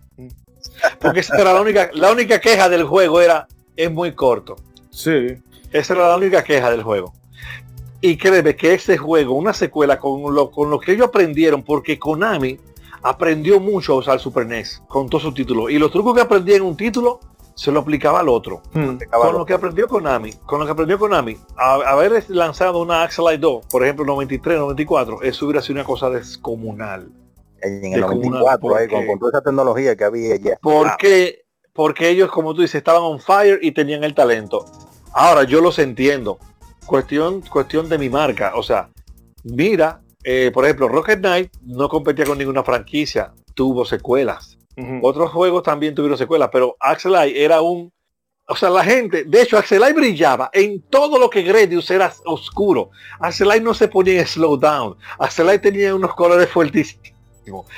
Porque 1.00 1.22
esa 1.22 1.36
era 1.40 1.54
la 1.54 1.62
única, 1.62 1.90
la 1.94 2.12
única 2.12 2.40
queja 2.40 2.68
del 2.70 2.84
juego 2.84 3.22
era 3.22 3.48
es 3.76 3.92
muy 3.92 4.14
corto. 4.14 4.56
Sí, 4.90 5.38
Esa 5.72 5.94
era 5.94 6.10
la 6.10 6.18
única 6.18 6.44
queja 6.44 6.72
del 6.72 6.84
juego. 6.84 7.14
Y 8.02 8.18
créeme 8.18 8.56
que 8.56 8.74
ese 8.74 8.98
juego, 8.98 9.34
una 9.36 9.54
secuela 9.54 10.00
con 10.00 10.34
lo, 10.34 10.52
con 10.52 10.70
lo 10.70 10.80
que 10.80 10.94
ellos 10.94 11.08
aprendieron, 11.08 11.64
porque 11.64 12.00
Konami 12.00 12.60
aprendió 13.02 13.60
mucho 13.60 13.94
a 13.94 13.98
usar 13.98 14.20
Super 14.20 14.46
NES 14.46 14.82
con 14.88 15.10
todos 15.10 15.24
sus 15.24 15.34
títulos. 15.34 15.72
Y 15.72 15.80
los 15.80 15.92
trucos 15.92 16.16
que 16.16 16.22
aprendía 16.22 16.56
en 16.56 16.64
un 16.64 16.76
título 16.76 17.20
se 17.60 17.72
lo 17.72 17.82
aplicaba 17.82 18.22
al 18.22 18.30
otro. 18.30 18.62
Hmm. 18.74 18.98
Con 19.12 19.34
lo 19.34 19.46
que 19.46 19.54
aprendió 19.54 19.88
Konami, 19.88 20.32
con 20.46 20.60
lo 20.60 20.66
que 20.66 20.72
aprendió 20.72 20.98
Konami, 20.98 21.38
a, 21.58 21.74
haber 21.74 22.24
lanzado 22.30 22.82
una 22.82 23.04
Axelite 23.04 23.38
2, 23.38 23.66
por 23.70 23.84
ejemplo, 23.84 24.06
93, 24.06 24.60
94, 24.60 25.22
eso 25.24 25.46
hubiera 25.46 25.62
sido 25.62 25.76
una 25.76 25.84
cosa 25.84 26.10
descomunal. 26.10 27.12
En 27.62 27.94
el 27.94 28.02
comunal, 28.06 28.42
94, 28.44 28.76
ahí, 28.76 28.88
con, 28.88 29.00
porque- 29.00 29.08
con 29.08 29.20
toda 29.20 29.32
esa 29.32 29.42
tecnología 29.42 29.96
que 29.98 30.04
había 30.06 30.38
ya. 30.38 30.58
Porque, 30.62 31.42
porque 31.74 32.08
ellos, 32.08 32.32
como 32.32 32.54
tú 32.54 32.62
dices, 32.62 32.76
estaban 32.76 33.02
on 33.02 33.20
fire 33.20 33.60
y 33.62 33.74
tenían 33.74 34.06
el 34.06 34.16
talento. 34.16 34.66
Ahora, 35.12 35.44
yo 35.44 35.60
los 35.60 35.80
entiendo. 35.80 36.40
Cuestión, 36.86 37.42
cuestión 37.42 37.90
de 37.90 37.98
mi 37.98 38.10
marca. 38.10 38.54
O 38.56 38.64
sea, 38.64 38.90
mira, 39.44 40.02
eh, 40.24 40.52
por 40.54 40.66
ejemplo, 40.66 40.88
Rocket 40.88 41.20
Knight 41.20 41.52
no 41.62 41.88
competía 41.88 42.26
con 42.26 42.38
ninguna 42.38 42.64
franquicia, 42.64 43.34
tuvo 43.54 43.86
secuelas. 43.86 44.58
Otros 45.02 45.32
juegos 45.32 45.64
también 45.64 45.94
tuvieron 45.94 46.18
secuelas, 46.18 46.50
pero 46.54 46.78
Axelai 46.80 47.38
era 47.38 47.62
un... 47.62 47.92
O 48.48 48.56
sea, 48.56 48.70
la 48.70 48.84
gente, 48.84 49.26
de 49.26 49.42
hecho, 49.42 49.58
Axelai 49.58 49.92
brillaba 49.92 50.50
en 50.54 50.82
todo 50.84 51.20
lo 51.20 51.30
que 51.30 51.42
Gradius 51.42 51.92
era 51.92 52.14
oscuro. 52.26 52.90
Axelai 53.20 53.60
no 53.60 53.74
se 53.74 53.90
ponía 53.90 54.22
en 54.22 54.26
slowdown. 54.26 54.96
Axelai 55.20 55.60
tenía 55.60 55.94
unos 55.94 56.16
colores 56.16 56.50
fuertísimos. 56.50 57.12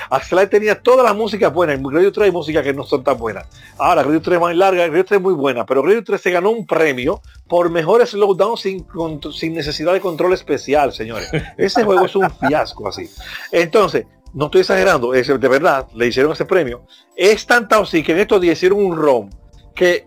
Axelai 0.10 0.50
tenía 0.50 0.82
toda 0.82 1.04
la 1.04 1.14
música 1.14 1.50
buena. 1.50 1.74
En 1.74 1.84
Gradius 1.84 2.14
3 2.14 2.26
hay 2.26 2.32
música 2.32 2.62
que 2.64 2.74
no 2.74 2.84
son 2.84 3.04
tan 3.04 3.18
buenas. 3.18 3.46
Ahora, 3.78 4.04
Gradius 4.04 4.24
3 4.24 4.36
es 4.36 4.42
más 4.42 4.56
larga, 4.56 4.86
Gradius 4.88 5.06
3 5.08 5.18
es 5.20 5.24
muy 5.24 5.34
buena, 5.34 5.66
pero 5.66 5.82
Gradius 5.84 6.06
3 6.06 6.22
se 6.22 6.32
ganó 6.32 6.50
un 6.52 6.66
premio 6.66 7.22
por 7.48 7.70
mejor 7.70 8.06
slowdown 8.06 8.58
sin, 8.58 8.84
con- 8.84 9.22
sin 9.34 9.54
necesidad 9.54 9.94
de 9.94 10.02
control 10.02 10.34
especial, 10.34 10.92
señores. 10.94 11.30
Ese 11.58 11.84
juego 11.84 12.06
es 12.06 12.16
un 12.16 12.30
fiasco 12.48 12.88
así. 12.88 13.10
Entonces, 13.52 14.06
no 14.34 14.46
estoy 14.46 14.62
exagerando, 14.62 15.14
es, 15.14 15.28
de 15.28 15.38
verdad, 15.48 15.88
le 15.94 16.08
hicieron 16.08 16.32
ese 16.32 16.46
premio. 16.46 16.84
Es 17.16 17.46
tanto 17.46 17.76
así 17.76 18.02
que 18.04 18.14
en 18.14 18.20
estos 18.20 18.40
días 18.40 18.58
hicieron 18.58 18.84
un 18.84 18.96
ROM 18.96 19.30
que 19.76 20.06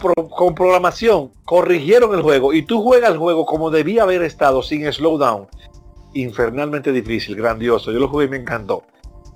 pro- 0.00 0.28
con 0.28 0.54
programación 0.54 1.30
corrigieron 1.44 2.12
el 2.14 2.22
juego 2.22 2.52
y 2.52 2.62
tú 2.62 2.82
juegas 2.82 3.10
el 3.12 3.18
juego 3.18 3.46
como 3.46 3.70
debía 3.70 4.02
haber 4.02 4.22
estado 4.22 4.62
sin 4.62 4.90
slowdown. 4.92 5.46
Infernalmente 6.20 6.92
difícil, 6.92 7.36
grandioso. 7.36 7.92
Yo 7.92 7.98
lo 7.98 8.08
jugué 8.08 8.26
y 8.26 8.28
me 8.28 8.36
encantó. 8.38 8.84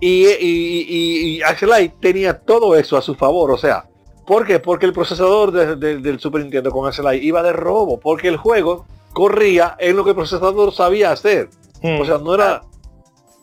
Y, 0.00 0.26
y, 0.26 1.38
y, 1.38 1.88
tenía 2.00 2.38
todo 2.40 2.74
eso 2.74 2.96
a 2.96 3.02
su 3.02 3.14
favor, 3.14 3.50
o 3.50 3.58
sea, 3.58 3.84
¿por 4.26 4.46
qué? 4.46 4.58
Porque 4.58 4.86
el 4.86 4.94
procesador 4.94 5.52
de- 5.52 5.76
de- 5.76 5.98
del 5.98 6.18
Super 6.18 6.40
Nintendo 6.40 6.70
con 6.70 6.88
Axelite 6.88 7.22
iba 7.24 7.42
de 7.42 7.52
robo, 7.52 8.00
porque 8.00 8.28
el 8.28 8.38
juego 8.38 8.86
corría 9.12 9.76
en 9.78 9.96
lo 9.96 10.04
que 10.04 10.10
el 10.10 10.16
procesador 10.16 10.72
sabía 10.72 11.12
hacer. 11.12 11.50
Hmm. 11.82 12.00
O 12.00 12.04
sea, 12.06 12.16
no 12.18 12.34
era, 12.34 12.62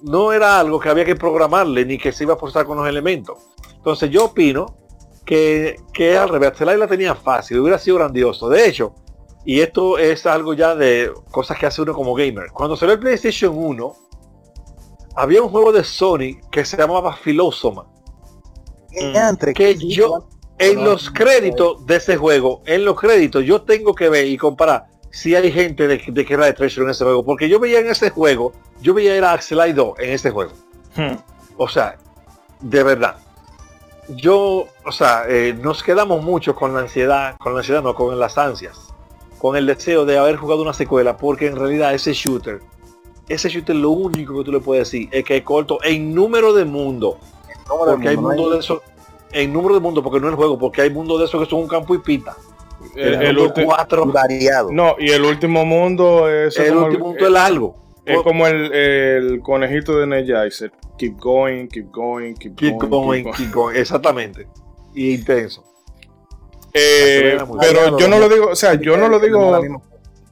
no 0.02 0.32
era 0.34 0.60
algo 0.60 0.80
que 0.80 0.90
había 0.90 1.06
que 1.06 1.16
programarle 1.16 1.86
ni 1.86 1.98
que 2.00 2.12
se 2.12 2.24
iba 2.24 2.34
a 2.34 2.38
forzar 2.38 2.66
con 2.66 2.78
los 2.78 2.88
elementos. 2.88 3.38
Entonces 3.76 4.10
yo 4.10 4.26
opino 4.26 4.78
que, 5.26 5.76
que 5.94 6.18
al 6.18 6.30
revés, 6.30 6.50
Axelite 6.54 6.78
la 6.78 6.88
tenía 6.88 7.14
fácil, 7.14 7.60
hubiera 7.60 7.78
sido 7.78 7.98
grandioso. 7.98 8.50
De 8.50 8.68
hecho, 8.68 8.96
y 9.48 9.62
esto 9.62 9.98
es 9.98 10.26
algo 10.26 10.54
ya 10.54 10.76
de 10.76 11.12
cosas 11.32 11.58
que 11.58 11.66
hace 11.66 11.82
uno 11.82 11.94
como 11.94 12.14
gamer. 12.14 12.52
Cuando 12.54 12.76
salió 12.76 12.94
el 12.96 13.00
PlayStation 13.00 13.54
1, 13.58 13.96
había 15.16 15.42
un 15.42 15.50
juego 15.50 15.72
de 15.72 15.84
Sony 15.84 16.42
que 16.52 16.66
se 16.66 16.76
llamaba 16.78 17.16
Philosoma. 17.16 17.86
Entre- 18.92 19.54
Que 19.54 19.76
yo, 19.76 20.28
en 20.60 20.84
los 20.84 21.10
créditos 21.12 21.86
de 21.86 21.96
ese 21.96 22.18
juego, 22.18 22.62
en 22.66 22.84
los 22.86 23.00
créditos, 23.00 23.44
yo 23.46 23.62
tengo 23.62 23.96
que 23.96 24.10
ver 24.10 24.28
y 24.28 24.38
comparar 24.38 24.86
si 25.12 25.34
hay 25.36 25.52
gente 25.52 25.88
de, 25.88 26.04
de 26.06 26.26
que 26.26 26.34
era 26.34 26.46
de 26.46 26.54
Treasure 26.54 26.84
en 26.86 26.92
ese 26.92 27.04
juego. 27.04 27.24
Porque 27.24 27.48
yo 27.48 27.60
veía 27.60 27.80
en 27.80 27.88
ese 27.88 28.10
juego, 28.10 28.52
yo 28.82 28.94
veía 28.94 29.16
era 29.16 29.32
Axelite 29.34 29.74
2 29.74 30.00
en 30.00 30.10
ese 30.12 30.30
juego. 30.32 30.52
Hmm. 30.96 31.16
O 31.58 31.68
sea, 31.70 31.98
de 32.60 32.84
verdad. 32.84 33.18
Yo, 34.10 34.68
o 34.86 34.92
sea, 34.92 35.24
eh, 35.28 35.54
nos 35.62 35.84
quedamos 35.84 36.24
mucho 36.24 36.56
con 36.56 36.74
la 36.74 36.80
ansiedad, 36.82 37.36
con 37.40 37.54
la 37.54 37.60
ansiedad, 37.60 37.82
no, 37.84 37.94
con 37.94 38.18
las 38.20 38.38
ansias, 38.38 38.87
con 39.40 39.56
el 39.56 39.66
deseo 39.66 40.06
de 40.06 40.18
haber 40.18 40.36
jugado 40.38 40.62
una 40.62 40.74
secuela, 40.74 41.18
porque 41.18 41.48
en 41.48 41.56
realidad 41.56 41.94
ese 41.94 42.14
shooter, 42.14 42.60
ese 43.30 43.50
shooter 43.50 43.76
lo 43.76 43.92
único 43.92 44.38
que 44.38 44.44
tú 44.44 44.52
le 44.52 44.60
puedes 44.60 44.90
decir 44.90 45.10
es 45.12 45.24
que 45.24 45.38
es 45.38 45.44
corto 45.44 45.80
en 45.84 46.14
número 46.16 46.54
de 46.54 46.66
mundo, 46.66 47.18
porque 47.68 48.10
hay 48.10 48.18
mundo 48.18 48.50
de 48.50 48.60
eso, 48.60 48.82
en 49.32 49.54
número 49.54 49.76
de 49.76 49.82
mundo, 49.82 50.02
porque 50.02 50.20
no 50.20 50.28
es 50.28 50.32
el 50.32 50.38
juego, 50.38 50.58
porque 50.58 50.82
hay 50.82 50.90
mundo 50.90 51.18
de 51.18 51.26
eso 51.26 51.40
que 51.40 51.46
son 51.46 51.60
un 51.62 51.68
campo 51.68 51.94
y 51.96 52.00
pita. 52.00 52.36
El, 52.96 53.16
El, 53.16 53.38
el 53.40 53.54
cuatro, 53.66 54.06
variado. 54.06 54.72
no, 54.72 54.96
y 55.00 55.10
el 55.12 55.24
último 55.24 55.66
mundo 55.66 56.30
es 56.30 56.58
el 56.58 56.76
último 56.76 57.08
mundo 57.08 57.26
es 57.26 57.32
largo. 57.32 57.76
es 58.06 58.18
como 58.22 58.48
el, 58.48 58.72
el 58.74 59.42
conejito 59.42 59.98
de 59.98 60.04
Energizer. 60.06 60.72
Keep 60.98 61.20
going, 61.20 61.68
keep 61.68 61.92
going, 61.92 62.34
keep, 62.36 62.56
Keep 62.56 62.78
going. 62.80 62.90
going, 62.90 63.24
keep 63.24 63.24
going. 63.24 63.36
keep 63.38 63.52
going, 63.54 63.76
exactamente. 63.76 64.48
Y 64.96 65.14
intenso. 65.16 65.64
Eh, 66.74 67.38
pero 67.60 67.98
yo 67.98 68.08
no 68.08 68.20
lo 68.20 68.30
digo, 68.30 68.48
o 68.52 68.56
sea, 68.56 68.76
yo 68.76 68.98
no 68.98 69.08
lo 69.10 69.20
digo, 69.20 69.60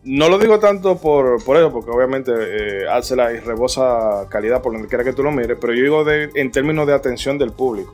no 0.04 0.30
lo 0.30 0.38
digo 0.38 0.60
tanto 0.60 0.98
por, 0.98 1.44
por 1.44 1.58
eso, 1.58 1.72
porque 1.72 1.90
obviamente 1.92 2.32
eh, 2.36 2.90
Axela 2.90 3.32
y 3.34 3.40
rebosa 3.40 4.28
calidad 4.30 4.62
por 4.62 4.74
donde 4.74 4.88
quiera 4.88 5.04
que 5.04 5.14
tú 5.14 5.24
lo 5.24 5.32
mires, 5.32 5.58
pero 5.60 5.74
yo 5.74 5.82
digo 5.84 6.04
de, 6.04 6.30
en 6.36 6.52
términos 6.52 6.86
de 6.88 6.94
atención 6.94 7.38
del 7.38 7.52
público. 7.52 7.94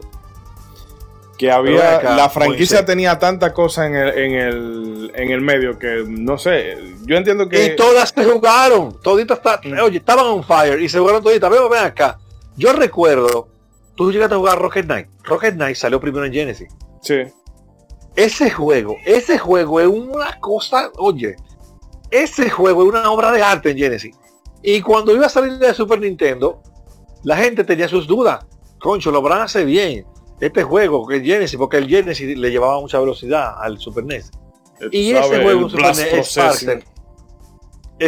Que 1.38 1.50
había, 1.52 1.98
acá, 1.98 2.16
la 2.16 2.30
franquicia 2.30 2.78
Moisés. 2.78 2.86
tenía 2.86 3.18
tanta 3.18 3.52
cosa 3.52 3.88
en 3.88 3.96
el, 3.96 4.10
en 4.16 4.32
el, 4.36 5.12
en 5.16 5.32
el 5.32 5.42
medio 5.42 5.80
que 5.80 6.04
no 6.08 6.38
sé, 6.38 6.78
yo 7.04 7.16
entiendo 7.16 7.50
que... 7.50 7.66
Y 7.66 7.76
todas 7.76 8.10
se 8.16 8.24
jugaron. 8.26 9.00
Toditas 9.02 9.38
está, 9.40 9.60
Mm. 9.64 9.80
oye, 9.82 9.98
estaban 9.98 10.26
on 10.28 10.44
fire 10.44 10.80
y 10.80 10.88
se 10.88 11.00
jugaron 11.00 11.24
toditas. 11.24 11.50
Ven, 11.50 11.62
ven 11.68 11.84
acá. 11.84 12.20
Yo 12.58 12.74
recuerdo, 12.74 13.48
tú 13.96 14.12
llegaste 14.12 14.36
a 14.36 14.38
jugar 14.38 14.60
Rocket 14.60 14.86
Knight. 14.86 15.08
Rocket 15.24 15.56
Knight 15.56 15.76
salió 15.78 16.00
primero 16.00 16.26
en 16.26 16.34
Genesis. 16.34 16.70
Sí. 17.02 17.24
Ese 18.16 18.50
juego, 18.50 18.98
ese 19.06 19.38
juego 19.38 19.80
es 19.80 19.88
una 19.88 20.40
cosa, 20.40 20.92
oye, 20.98 21.36
ese 22.10 22.50
juego 22.50 22.84
es 22.84 22.90
una 22.90 23.10
obra 23.10 23.32
de 23.32 23.42
arte 23.42 23.72
en 23.72 23.78
Genesis. 23.78 24.16
Y 24.62 24.82
cuando 24.82 25.14
iba 25.16 25.26
a 25.26 25.30
salir 25.30 25.58
de 25.58 25.74
Super 25.74 26.00
Nintendo, 26.00 26.62
la 27.24 27.38
gente 27.38 27.64
tenía 27.64 27.88
sus 27.88 28.06
dudas. 28.08 28.46
Concho, 28.80 29.12
lo 29.12 29.26
hace 29.34 29.64
bien. 29.64 30.06
Este 30.40 30.64
juego, 30.64 31.08
que 31.08 31.18
el 31.18 31.24
Genesis, 31.24 31.58
porque 31.58 31.78
el 31.78 31.88
Genesis 31.88 32.38
le 32.38 32.52
llevaba 32.52 32.80
mucha 32.82 33.00
velocidad 33.00 33.56
al 33.60 33.78
Super 33.78 34.04
NES. 34.04 34.32
Y 34.92 35.12
ese 35.12 35.42
juego 35.42 35.70
Super 35.70 35.86
NES 35.86 36.00
es 36.00 36.10
processing. 36.10 36.82
Sparkster. 36.82 36.84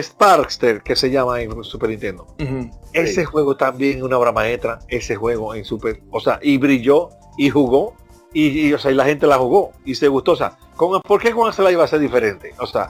Sparkster, 0.02 0.82
que 0.82 0.96
se 0.96 1.12
llama 1.12 1.42
en 1.42 1.64
Super 1.64 1.90
Nintendo. 1.90 2.28
Ese 2.92 3.26
juego 3.26 3.56
también 3.56 4.00
es 4.00 4.04
una 4.04 4.18
obra 4.18 4.32
maestra, 4.32 4.80
ese 4.88 5.16
juego 5.16 5.54
en 5.54 5.64
Super, 5.64 6.02
o 6.12 6.20
sea, 6.20 6.40
y 6.42 6.58
brilló 6.58 7.10
y 7.38 7.50
jugó 7.50 7.96
y, 8.34 8.68
y, 8.68 8.74
o 8.74 8.80
sea, 8.80 8.92
y 8.92 8.96
la 8.96 9.06
gente 9.06 9.28
la 9.28 9.38
jugó 9.38 9.72
y 9.86 9.96
se 9.96 10.08
gustó, 10.08 10.32
o 10.34 10.36
sea, 10.36 10.58
con, 10.76 11.02
¿por 11.02 11.22
qué 11.22 11.32
con 11.32 11.48
Axel 11.48 11.72
iba 11.72 11.84
a 11.84 11.88
ser 11.88 12.00
diferente? 12.00 12.54
O 12.60 12.66
sea, 12.66 12.90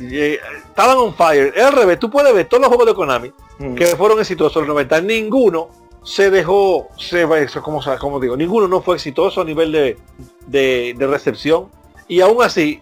eh, 0.00 0.38
estaban 0.68 0.96
on 0.98 1.14
fire, 1.14 1.52
es 1.56 1.62
al 1.64 1.72
revés, 1.72 1.98
tú 1.98 2.10
puedes 2.10 2.32
ver 2.34 2.48
todos 2.48 2.60
los 2.62 2.68
juegos 2.68 2.86
de 2.86 2.94
Konami 2.94 3.32
que 3.76 3.86
fueron 3.96 4.18
exitosos 4.18 4.56
en 4.62 4.68
los 4.68 4.74
90, 4.74 5.00
ninguno 5.02 5.68
se 6.02 6.30
dejó, 6.30 6.88
se, 6.96 7.26
como, 7.62 7.82
como 7.98 8.18
digo, 8.18 8.34
ninguno 8.34 8.66
no 8.66 8.80
fue 8.80 8.96
exitoso 8.96 9.42
a 9.42 9.44
nivel 9.44 9.70
de, 9.70 9.98
de, 10.46 10.94
de 10.96 11.06
recepción 11.06 11.68
y 12.08 12.22
aún 12.22 12.42
así 12.42 12.80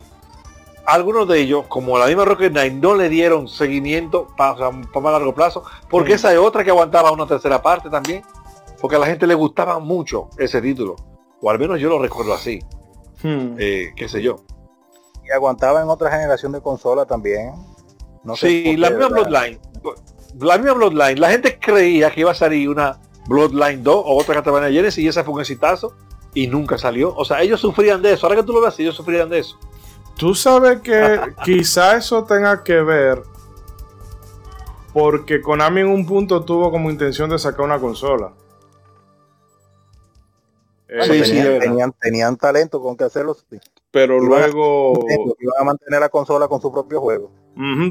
algunos 0.87 1.27
de 1.29 1.41
ellos, 1.41 1.65
como 1.69 1.99
la 1.99 2.07
misma 2.07 2.25
Rocket 2.25 2.53
Knight, 2.53 2.73
no 2.75 2.95
le 2.95 3.09
dieron 3.09 3.47
seguimiento 3.49 4.29
para 4.37 4.71
más 4.71 5.13
largo 5.13 5.35
plazo, 5.35 5.65
porque 5.91 6.13
Mm. 6.13 6.15
esa 6.15 6.33
es 6.33 6.39
otra 6.39 6.65
que 6.65 6.71
aguantaba 6.71 7.11
una 7.11 7.27
tercera 7.27 7.61
parte 7.61 7.91
también, 7.91 8.23
porque 8.81 8.97
a 8.97 8.99
la 9.01 9.07
gente 9.07 9.27
le 9.27 9.35
gustaba 9.35 9.81
mucho 9.81 10.29
ese 10.39 10.63
título, 10.63 10.95
o 11.40 11.51
al 11.51 11.59
menos 11.59 11.81
yo 11.81 11.89
lo 11.89 11.98
recuerdo 11.98 12.35
así, 12.35 12.60
Hmm. 13.23 13.56
eh, 13.59 13.93
qué 13.97 14.09
sé 14.09 14.23
yo. 14.23 14.44
Y 15.27 15.32
aguantaba 15.32 15.82
en 15.82 15.89
otra 15.89 16.10
generación 16.10 16.52
de 16.52 16.60
consola 16.60 17.05
también. 17.05 17.52
No 18.24 18.36
sé 18.36 18.48
sí, 18.48 18.77
la 18.77 18.90
misma. 18.90 19.09
Bloodline, 19.09 19.59
la 20.39 20.59
misma 20.59 20.74
Bloodline, 20.74 21.20
la 21.20 21.31
gente 21.31 21.59
creía 21.59 22.10
que 22.10 22.20
iba 22.20 22.31
a 22.31 22.35
salir 22.35 22.69
una 22.69 23.01
Bloodline 23.27 23.82
2 23.82 23.94
o 23.94 24.16
otra 24.16 24.35
Castlevania 24.35 24.70
Genesis 24.70 25.05
y 25.05 25.09
esa 25.09 25.24
fue 25.24 25.35
un 25.35 25.40
exitazo 25.40 25.94
y 26.35 26.47
nunca 26.47 26.78
salió, 26.78 27.15
o 27.15 27.24
sea, 27.24 27.43
ellos 27.43 27.60
sufrían 27.60 28.01
de 28.02 28.12
eso, 28.12 28.27
ahora 28.27 28.40
que 28.40 28.47
tú 28.47 28.52
lo 28.52 28.60
ves, 28.60 28.78
ellos 28.78 28.94
sufrían 28.94 29.28
de 29.28 29.40
eso. 29.40 29.59
Tú 30.16 30.35
sabes 30.35 30.81
que 30.81 31.20
quizá 31.44 31.97
eso 31.97 32.24
tenga 32.24 32.62
que 32.62 32.81
ver 32.82 33.23
porque 34.93 35.40
Konami 35.40 35.81
en 35.82 35.89
un 35.89 36.06
punto 36.06 36.44
tuvo 36.44 36.70
como 36.70 36.90
intención 36.90 37.31
de 37.31 37.39
sacar 37.39 37.65
una 37.65 37.78
consola. 37.78 38.32
Eh, 40.89 41.02
Sí, 41.02 41.12
sí, 41.24 41.31
tenían, 41.32 41.44
verdad. 41.47 41.60
tenían, 41.60 41.93
tenían 42.01 42.36
talento 42.36 42.81
con 42.81 42.97
que 42.97 43.05
hacerlo. 43.05 43.35
sí. 43.35 43.59
pero 43.90 44.23
Iban 44.23 44.43
a- 44.43 44.47
luego, 44.48 44.93
Iban 45.39 45.55
a 45.60 45.65
mantener 45.65 46.01
la 46.01 46.09
consola 46.10 46.47
con 46.48 46.60
su 46.60 46.70
propio 46.73 47.01
juego. 47.01 47.31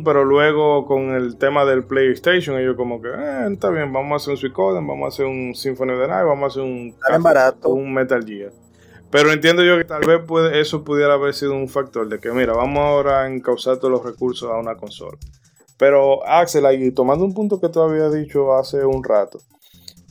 Pero 0.06 0.24
luego 0.24 0.86
con 0.86 1.14
el 1.16 1.38
tema 1.38 1.66
del 1.66 1.84
PlayStation 1.84 2.58
ellos 2.58 2.76
como 2.78 3.02
que 3.02 3.10
eh, 3.10 3.48
está 3.52 3.70
bien, 3.70 3.92
vamos 3.92 4.14
a 4.14 4.16
hacer 4.18 4.32
un 4.32 4.38
Suicoden, 4.38 4.88
vamos 4.88 5.06
a 5.06 5.08
hacer 5.10 5.26
un 5.26 5.54
Symphony 5.56 5.92
of 5.94 6.00
the 6.02 6.08
Night, 6.08 6.26
vamos 6.26 6.44
a 6.44 6.48
hacer 6.48 6.64
un 6.64 6.96
barato. 7.22 7.70
un 7.70 7.94
Metal 7.94 8.24
Gear. 8.26 8.52
Pero 9.10 9.32
entiendo 9.32 9.64
yo 9.64 9.78
que 9.78 9.84
tal 9.86 10.06
vez 10.06 10.22
puede- 10.26 10.60
eso 10.62 10.84
pudiera 10.84 11.14
haber 11.16 11.34
sido 11.34 11.54
un 11.54 11.68
factor 11.68 12.08
de 12.08 12.20
que, 12.20 12.32
mira, 12.32 12.54
vamos 12.54 12.80
ahora 12.80 13.24
a 13.24 13.28
encauzar 13.28 13.78
todos 13.78 13.92
los 13.92 14.06
recursos 14.06 14.50
a 14.50 14.58
una 14.58 14.76
consola. 14.78 15.18
Pero 15.78 16.26
Axel, 16.28 16.66
ahí 16.66 16.92
tomando 16.92 17.26
un 17.26 17.34
punto 17.34 17.60
que 17.60 17.70
tú 17.70 17.82
habías 17.82 18.14
dicho 18.14 18.54
hace 18.56 18.86
un 18.86 19.04
rato, 19.04 19.40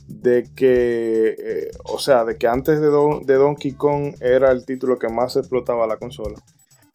de 0.07 0.49
que, 0.55 1.35
eh, 1.37 1.71
o 1.85 1.99
sea, 1.99 2.23
de 2.25 2.37
que 2.37 2.47
antes 2.47 2.79
de, 2.79 2.87
Don- 2.87 3.25
de 3.25 3.33
Donkey 3.35 3.73
Kong 3.73 4.15
era 4.21 4.51
el 4.51 4.65
título 4.65 4.97
que 4.97 5.09
más 5.09 5.35
explotaba 5.35 5.85
la 5.87 5.97
consola. 5.97 6.35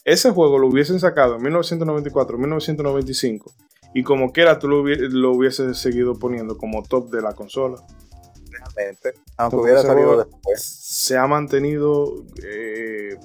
Ese 0.03 0.31
juego 0.31 0.57
lo 0.59 0.67
hubiesen 0.67 0.99
sacado 0.99 1.35
en 1.35 1.43
1994, 1.43 2.37
1995, 2.37 3.53
y 3.93 4.03
como 4.03 4.31
quiera 4.33 4.59
tú 4.59 4.67
lo, 4.67 4.83
lo 4.83 5.31
hubieses 5.31 5.77
seguido 5.77 6.17
poniendo 6.19 6.57
como 6.57 6.83
top 6.83 7.09
de 7.11 7.21
la 7.21 7.33
consola. 7.33 7.77
Realmente. 8.75 9.13
Aunque 9.37 9.57
hubiera 9.57 9.81
salido 9.81 10.17
después. 10.17 10.61
se 10.63 11.17
ha 11.17 11.27
mantenido 11.27 12.23
eh, 12.43 13.15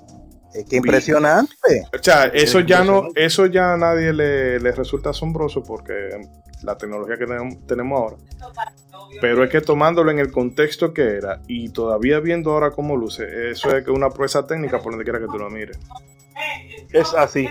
Es 0.55 0.65
que 0.67 0.77
impresionante. 0.77 1.53
O 1.99 2.03
sea, 2.03 2.25
eso 2.27 2.61
ya 2.61 2.85
no, 2.85 3.09
eso 3.15 3.47
ya 3.47 3.73
a 3.75 3.77
nadie 3.77 4.13
le, 4.13 4.61
le 4.61 4.73
resulta 4.73 5.11
asombroso 5.11 5.63
porque 5.63 5.93
la 6.63 6.77
tecnología 6.77 7.17
que 7.17 7.27
tenemos- 7.67 8.01
ahora. 8.01 8.17
Pero 9.21 9.45
es 9.45 9.51
que 9.51 9.61
tomándolo 9.61 10.11
en 10.11 10.19
el 10.19 10.31
contexto 10.31 10.93
que 10.93 11.17
era 11.17 11.41
y 11.47 11.71
todavía 11.71 12.21
viendo 12.21 12.53
ahora 12.53 12.71
cómo 12.71 12.97
luce, 12.97 13.51
eso 13.51 13.77
es 13.77 13.85
que 13.85 13.91
una 13.91 14.11
proeza 14.11 14.47
técnica 14.47 14.79
por 14.81 14.93
donde 14.93 15.05
quiera 15.05 15.19
que 15.19 15.27
tú 15.27 15.39
lo 15.39 15.51
mires. 15.51 15.79
Es 16.93 17.15
así. 17.15 17.49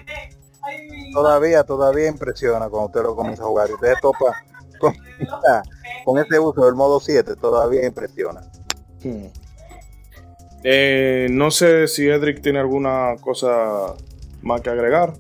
Todavía, 1.14 1.64
todavía 1.64 2.08
impresiona 2.08 2.70
cuando 2.70 2.88
usted 2.88 3.02
lo 3.04 3.16
comienza 3.16 3.44
a 3.44 3.48
jugar. 3.48 3.70
Y 3.70 3.74
usted 3.74 3.94
topa 4.02 4.36
con, 4.80 4.94
con 6.06 6.20
ese 6.20 6.40
uso 6.40 6.66
del 6.66 6.76
modo 6.76 7.00
7, 7.00 7.36
todavía 7.36 7.86
impresiona. 7.86 8.42
Hmm. 9.04 9.26
Eh, 10.64 11.28
no 11.32 11.52
sé 11.52 11.88
si 11.88 12.08
Edric 12.08 12.42
tiene 12.42 12.60
alguna 12.60 13.16
cosa 13.22 13.94
más 14.42 14.62
que 14.62 14.70
agregar. 14.70 15.14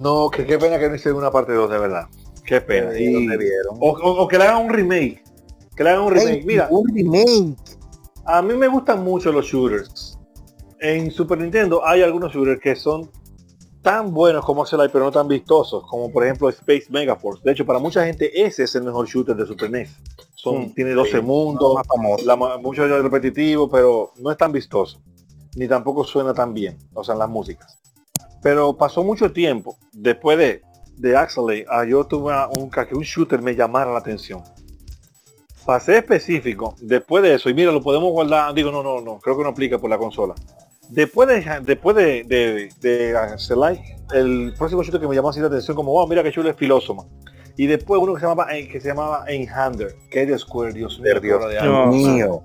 No, 0.00 0.28
que 0.30 0.44
qué 0.46 0.58
pena 0.58 0.78
que 0.78 0.88
no 0.88 0.94
hicieron 0.96 1.18
una 1.20 1.30
parte 1.30 1.52
2 1.52 1.70
de 1.70 1.78
verdad. 1.78 2.04
Qué 2.44 2.60
pena. 2.60 2.92
Sí, 2.92 3.04
Y- 3.04 3.26
lo 3.26 3.30
debieron. 3.32 3.76
o, 3.80 3.90
o- 3.90 4.22
o 4.22 4.28
que 4.28 4.38
le 4.38 4.44
hagan 4.44 4.64
un 4.66 4.70
remake. 4.72 5.22
Que 5.76 5.84
le 5.84 5.90
hagan 5.90 6.02
un 6.02 6.12
remake. 6.12 6.44
Mira, 6.44 6.68
un 6.70 6.88
remake. 6.94 7.56
a 8.24 8.42
mí 8.42 8.54
me 8.54 8.68
gustan 8.68 9.02
mucho 9.04 9.30
los 9.32 9.46
shooters. 9.46 10.18
En 10.80 11.10
Super 11.10 11.38
Nintendo 11.38 11.84
hay 11.84 12.02
algunos 12.02 12.32
shooters 12.32 12.60
que 12.60 12.76
son 12.76 13.10
tan 13.82 14.12
buenos 14.12 14.44
como 14.44 14.62
Axelite, 14.62 14.90
pero 14.90 15.04
no 15.06 15.12
tan 15.12 15.28
vistosos, 15.28 15.84
como 15.88 16.10
por 16.12 16.24
ejemplo 16.24 16.48
Space 16.48 16.86
Megaforce. 16.90 17.40
De 17.44 17.52
hecho, 17.52 17.64
para 17.64 17.78
mucha 17.78 18.04
gente 18.04 18.44
ese 18.44 18.64
es 18.64 18.74
el 18.74 18.82
mejor 18.82 19.06
shooter 19.06 19.34
de 19.36 19.46
Super 19.46 19.70
NES. 19.70 19.90
Son, 20.34 20.62
Mm, 20.62 20.74
tiene 20.74 20.90
12 20.92 21.18
sí, 21.18 21.20
mundos, 21.22 21.74
más 21.74 21.86
famoso. 21.86 22.24
la 22.24 22.36
mucho 22.36 22.86
repetitivo, 23.02 23.68
pero 23.70 24.12
no 24.18 24.30
es 24.30 24.36
tan 24.36 24.52
vistoso. 24.52 25.00
Ni 25.56 25.66
tampoco 25.68 26.04
suena 26.04 26.34
tan 26.34 26.52
bien, 26.54 26.76
o 26.94 27.02
sea, 27.02 27.14
en 27.14 27.20
las 27.20 27.28
músicas. 27.30 27.78
Pero 28.42 28.76
pasó 28.76 29.02
mucho 29.02 29.32
tiempo 29.32 29.76
después 29.92 30.38
de, 30.38 30.62
de 30.96 31.16
Axelate, 31.16 31.66
a 31.68 31.84
yo 31.84 32.04
tuve 32.04 32.32
a 32.32 32.48
un, 32.48 32.70
que 32.70 32.94
un 32.94 33.02
shooter 33.02 33.42
me 33.42 33.54
llamara 33.54 33.92
la 33.92 33.98
atención. 33.98 34.42
Para 35.66 35.80
ser 35.80 35.96
específico, 35.96 36.74
después 36.80 37.22
de 37.22 37.34
eso, 37.34 37.50
y 37.50 37.54
mira, 37.54 37.72
lo 37.72 37.82
podemos 37.82 38.10
guardar, 38.10 38.54
digo, 38.54 38.70
no, 38.70 38.82
no, 38.82 39.00
no, 39.00 39.18
creo 39.18 39.36
que 39.36 39.42
no 39.42 39.50
aplica 39.50 39.78
por 39.78 39.90
la 39.90 39.98
consola. 39.98 40.34
Después 40.88 41.28
de, 41.28 41.60
después 41.62 41.94
de, 41.94 42.24
de, 42.24 42.70
de 42.80 43.16
Axelite, 43.16 43.98
el 44.14 44.54
próximo 44.56 44.82
shooter 44.82 45.00
que 45.00 45.08
me 45.08 45.14
llamó 45.14 45.28
así 45.28 45.40
la 45.40 45.48
atención, 45.48 45.76
como, 45.76 45.92
wow, 45.92 46.08
mira 46.08 46.22
qué 46.22 46.32
chulo 46.32 46.48
es 46.48 46.56
Filósoma. 46.56 47.04
Y 47.58 47.66
después 47.66 48.00
uno 48.00 48.14
que 48.14 48.20
se 48.20 48.26
llamaba, 48.26 48.56
eh, 48.56 48.68
que 48.68 48.80
se 48.80 48.88
llamaba 48.88 49.24
Enhander, 49.28 49.94
que 50.10 50.22
es 50.22 50.28
de 50.28 50.38
Square, 50.38 50.72
Dios 50.72 51.00
mío, 51.00 51.20
Dios 51.20 51.88
mío. 51.88 52.42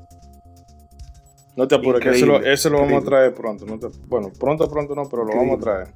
No 1.55 1.67
te 1.67 1.75
apures, 1.75 2.01
que 2.01 2.09
ese 2.09 2.25
lo, 2.25 2.38
Increíble, 2.38 2.69
vamos 2.71 2.73
a 2.73 2.84
increíble. 2.95 3.05
traer 3.05 3.34
pronto. 3.35 3.65
no 3.65 3.80
te- 3.80 3.89
bueno, 4.07 4.31
pronto, 4.39 4.67
pronto 4.69 4.95
no, 4.95 5.07
pero 5.09 5.23
lo 5.25 5.35
vamos 5.35 5.57
a 5.59 5.61
traer. 5.61 5.93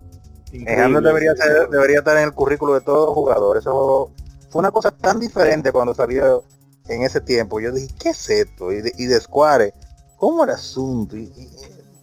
Increíble. 0.54 1.02
Debería, 1.02 1.36
ser- 1.36 1.70
debería 1.70 1.98
estar 2.00 2.18
en 2.18 2.24
el 2.24 2.34
currículo 2.34 2.74
de 2.76 2.82
todos 2.82 3.08
los 3.08 3.16
jugadores. 3.16 3.62
Eso 3.64 4.12
fue 4.50 4.60
una 4.60 4.72
cosa 4.72 4.92
tan 4.92 5.20
diferente 5.20 5.72
cuando 5.72 5.94
salió 5.94 6.44
en 6.88 7.02
ese 7.04 7.22
tiempo. 7.22 7.60
Yo 7.60 7.72
dije, 7.72 7.94
¿qué 8.00 8.10
es 8.10 8.30
esto? 8.30 8.72
Y 8.72 8.82
de, 8.82 8.94
y 8.98 9.06
de 9.08 9.20
Square, 9.20 9.74
¿cómo 10.18 10.44
era 10.44 10.54
el 10.54 10.60
asunto? 10.60 11.18
Y- 11.18 11.24
y- 11.36 11.50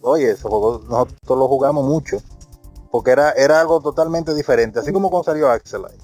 oye, 0.01 0.31
ese 0.31 0.41
juego 0.43 0.81
nosotros 0.87 1.39
lo 1.39 1.47
jugamos 1.47 1.85
mucho. 1.85 2.17
Porque 2.91 3.11
era, 3.11 3.31
era 3.31 3.59
algo 3.61 3.81
totalmente 3.81 4.33
diferente. 4.35 4.79
Así 4.79 4.91
como 4.93 5.09
cuando 5.09 5.23
salió 5.25 5.49
Axelite. 5.49 5.95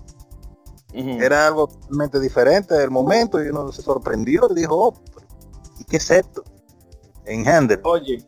Era 0.93 1.47
algo 1.47 1.67
totalmente 1.67 2.19
diferente 2.19 2.73
del 2.75 2.91
momento 2.91 3.41
y 3.41 3.47
uno 3.49 3.71
se 3.71 3.81
sorprendió 3.81 4.47
y 4.51 4.55
dijo, 4.55 4.75
oh, 4.87 4.93
¿y 5.79 5.85
qué 5.85 5.97
es 5.97 6.11
esto? 6.11 6.43
En 7.33 7.47
Handel. 7.47 7.79
Oye, 7.83 8.19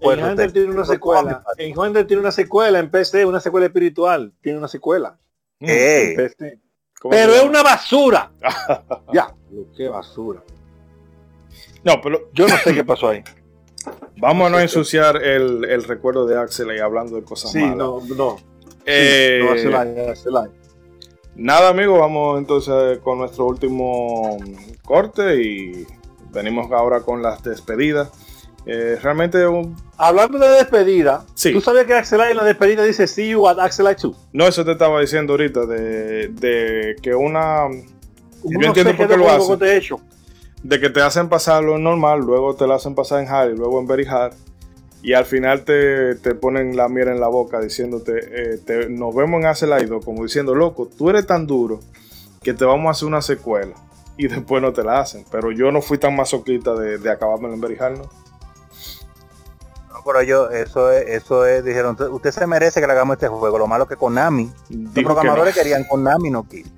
Enhander 0.00 0.46
usted- 0.48 0.52
tiene 0.52 0.72
una 0.74 0.84
secuela. 0.84 1.44
Enhander 1.58 2.06
tiene 2.06 2.20
una 2.20 2.32
secuela 2.32 2.78
en 2.78 2.90
PC, 2.90 3.24
una 3.24 3.40
secuela 3.40 3.66
espiritual. 3.66 4.32
Tiene 4.40 4.58
una 4.58 4.68
secuela. 4.68 5.18
¿Qué? 5.60 6.10
en 6.10 6.16
PC. 6.16 6.60
¿Cómo 7.00 7.10
Pero 7.12 7.34
es 7.34 7.42
una 7.44 7.62
basura. 7.62 8.32
ya, 9.12 9.34
lo 9.50 9.72
que 9.76 9.88
basura. 9.88 10.42
No, 11.84 12.00
pero 12.02 12.30
Yo 12.32 12.48
no 12.48 12.56
sé 12.58 12.74
qué 12.74 12.84
pasó 12.84 13.08
ahí. 13.10 13.22
vamos 14.16 14.46
a 14.46 14.50
no 14.50 14.58
ensuciar 14.58 15.16
el, 15.22 15.64
el 15.64 15.84
recuerdo 15.84 16.26
de 16.26 16.38
Axel 16.38 16.74
y 16.74 16.80
hablando 16.80 17.16
de 17.16 17.22
cosas 17.24 17.52
Sí, 17.52 17.60
malas. 17.60 17.76
no, 17.76 18.00
no. 18.16 18.36
Eh, 18.86 19.40
no. 20.30 20.44
Nada, 21.36 21.68
amigos, 21.70 21.98
vamos 21.98 22.38
entonces 22.38 22.98
con 23.00 23.18
nuestro 23.18 23.46
último 23.46 24.38
corte 24.84 25.42
y 25.42 25.86
venimos 26.30 26.70
ahora 26.72 27.00
con 27.00 27.22
las 27.22 27.42
despedidas. 27.42 28.10
Eh, 28.66 28.98
realmente 29.02 29.46
un- 29.46 29.76
Hablando 29.98 30.38
de 30.38 30.48
despedida, 30.48 31.24
Sí. 31.34 31.52
¿tú 31.52 31.60
sabías 31.60 31.84
que 31.84 31.94
Axelite 31.94 32.30
en 32.30 32.36
la 32.38 32.44
despedida 32.44 32.82
dice 32.82 33.06
See 33.06 33.28
you 33.30 33.46
at 33.46 33.58
Axelite 33.58 34.00
2? 34.02 34.16
no 34.32 34.46
eso 34.46 34.64
te 34.64 34.72
estaba 34.72 35.00
diciendo 35.00 35.34
ahorita 35.34 35.66
de, 35.66 36.28
de 36.28 36.96
que 37.02 37.14
una 37.14 37.68
Yo 38.42 38.58
No 38.58 38.66
entiendo 38.66 38.96
por 38.96 39.06
qué 39.08 39.16
lo 39.16 39.28
hacen. 39.30 39.58
te 39.58 39.66
he 39.66 39.76
hecho. 39.76 40.00
de 40.62 40.80
que 40.80 40.88
te 40.90 41.02
hacen 41.02 41.28
pasar 41.28 41.62
lo 41.62 41.76
normal, 41.78 42.20
luego 42.20 42.54
te 42.56 42.66
lo 42.66 42.72
hacen 42.74 42.94
pasar 42.94 43.20
en 43.22 43.28
hard 43.28 43.52
y 43.52 43.56
luego 43.56 43.78
en 43.80 43.86
very 43.86 44.06
hard 44.06 44.32
y 45.02 45.12
al 45.12 45.26
final 45.26 45.64
te, 45.64 46.14
te 46.14 46.34
ponen 46.34 46.74
la 46.76 46.88
mierda 46.88 47.12
en 47.12 47.20
la 47.20 47.28
boca 47.28 47.60
diciéndote 47.60 48.12
eh, 48.54 48.58
te- 48.64 48.88
nos 48.88 49.14
vemos 49.14 49.40
en 49.40 49.46
Acelaido 49.46 50.00
como 50.00 50.22
diciendo 50.24 50.54
loco 50.54 50.88
tú 50.96 51.10
eres 51.10 51.26
tan 51.26 51.46
duro 51.46 51.80
que 52.42 52.54
te 52.54 52.64
vamos 52.64 52.86
a 52.86 52.90
hacer 52.92 53.06
una 53.08 53.20
secuela 53.20 53.74
y 54.16 54.28
después 54.28 54.62
no 54.62 54.72
te 54.72 54.82
la 54.82 55.00
hacen 55.00 55.24
pero 55.30 55.52
yo 55.52 55.70
no 55.70 55.82
fui 55.82 55.98
tan 55.98 56.16
masoquista 56.16 56.74
de, 56.74 56.96
de 56.96 57.10
acabarme 57.10 57.52
en 57.52 57.60
very 57.60 57.76
hard 57.78 57.98
¿no? 57.98 58.23
Pero 60.04 60.22
yo, 60.22 60.50
eso 60.50 60.90
es, 60.92 61.08
eso 61.08 61.46
es, 61.46 61.64
dijeron, 61.64 61.96
usted, 62.10 62.30
se 62.30 62.46
merece 62.46 62.80
que 62.80 62.86
le 62.86 62.92
hagamos 62.92 63.14
este 63.14 63.28
juego. 63.28 63.58
Lo 63.58 63.66
malo 63.66 63.86
que 63.88 63.96
Konami, 63.96 64.44
los 64.44 64.68
Dijo 64.68 64.92
que 64.94 65.02
no. 65.02 65.06
programadores 65.14 65.54
querían 65.54 65.84
Konami 65.84 66.30
no 66.30 66.46
quiso. 66.48 66.70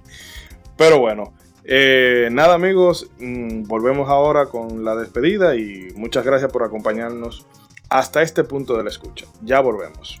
Pero 0.76 0.98
bueno, 0.98 1.32
eh, 1.64 2.28
nada 2.30 2.54
amigos, 2.54 3.10
mm, 3.18 3.64
volvemos 3.64 4.08
ahora 4.08 4.46
con 4.46 4.84
la 4.84 4.94
despedida 4.96 5.56
y 5.56 5.92
muchas 5.96 6.24
gracias 6.24 6.52
por 6.52 6.62
acompañarnos 6.62 7.46
hasta 7.88 8.22
este 8.22 8.44
punto 8.44 8.76
de 8.76 8.84
la 8.84 8.90
escucha. 8.90 9.26
Ya 9.42 9.60
volvemos. 9.60 10.20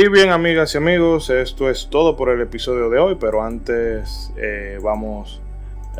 Y 0.00 0.06
bien, 0.06 0.30
amigas 0.30 0.76
y 0.76 0.78
amigos, 0.78 1.28
esto 1.28 1.68
es 1.68 1.88
todo 1.90 2.16
por 2.16 2.28
el 2.28 2.40
episodio 2.40 2.88
de 2.88 3.00
hoy, 3.00 3.16
pero 3.18 3.42
antes 3.42 4.32
eh, 4.36 4.78
vamos 4.80 5.42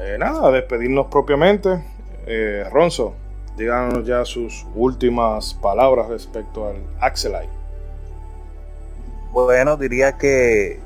eh, 0.00 0.14
nada, 0.20 0.46
a 0.46 0.50
despedirnos 0.52 1.08
propiamente. 1.08 1.82
Eh, 2.24 2.62
Ronzo, 2.70 3.14
díganos 3.56 4.06
ya 4.06 4.24
sus 4.24 4.64
últimas 4.76 5.52
palabras 5.54 6.10
respecto 6.10 6.68
al 6.68 6.76
Axelite. 7.00 7.48
Bueno, 9.32 9.76
diría 9.76 10.16
que 10.16 10.78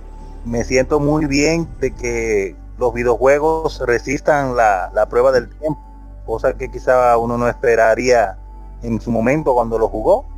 me 0.47 0.65
siento 0.65 0.99
muy 0.99 1.27
bien 1.27 1.69
de 1.81 1.95
que 1.95 2.57
los 2.79 2.95
videojuegos 2.95 3.83
resistan 3.87 4.57
la, 4.57 4.91
la 4.95 5.11
prueba 5.11 5.33
del 5.33 5.51
tiempo, 5.51 5.83
cosa 6.25 6.57
que 6.57 6.71
quizá 6.71 7.19
uno 7.19 7.37
no 7.37 7.47
esperaría 7.47 8.39
en 8.83 9.03
su 9.03 9.11
momento 9.11 9.53
cuando 9.53 9.79
lo 9.79 9.89
jugó, 9.89 10.32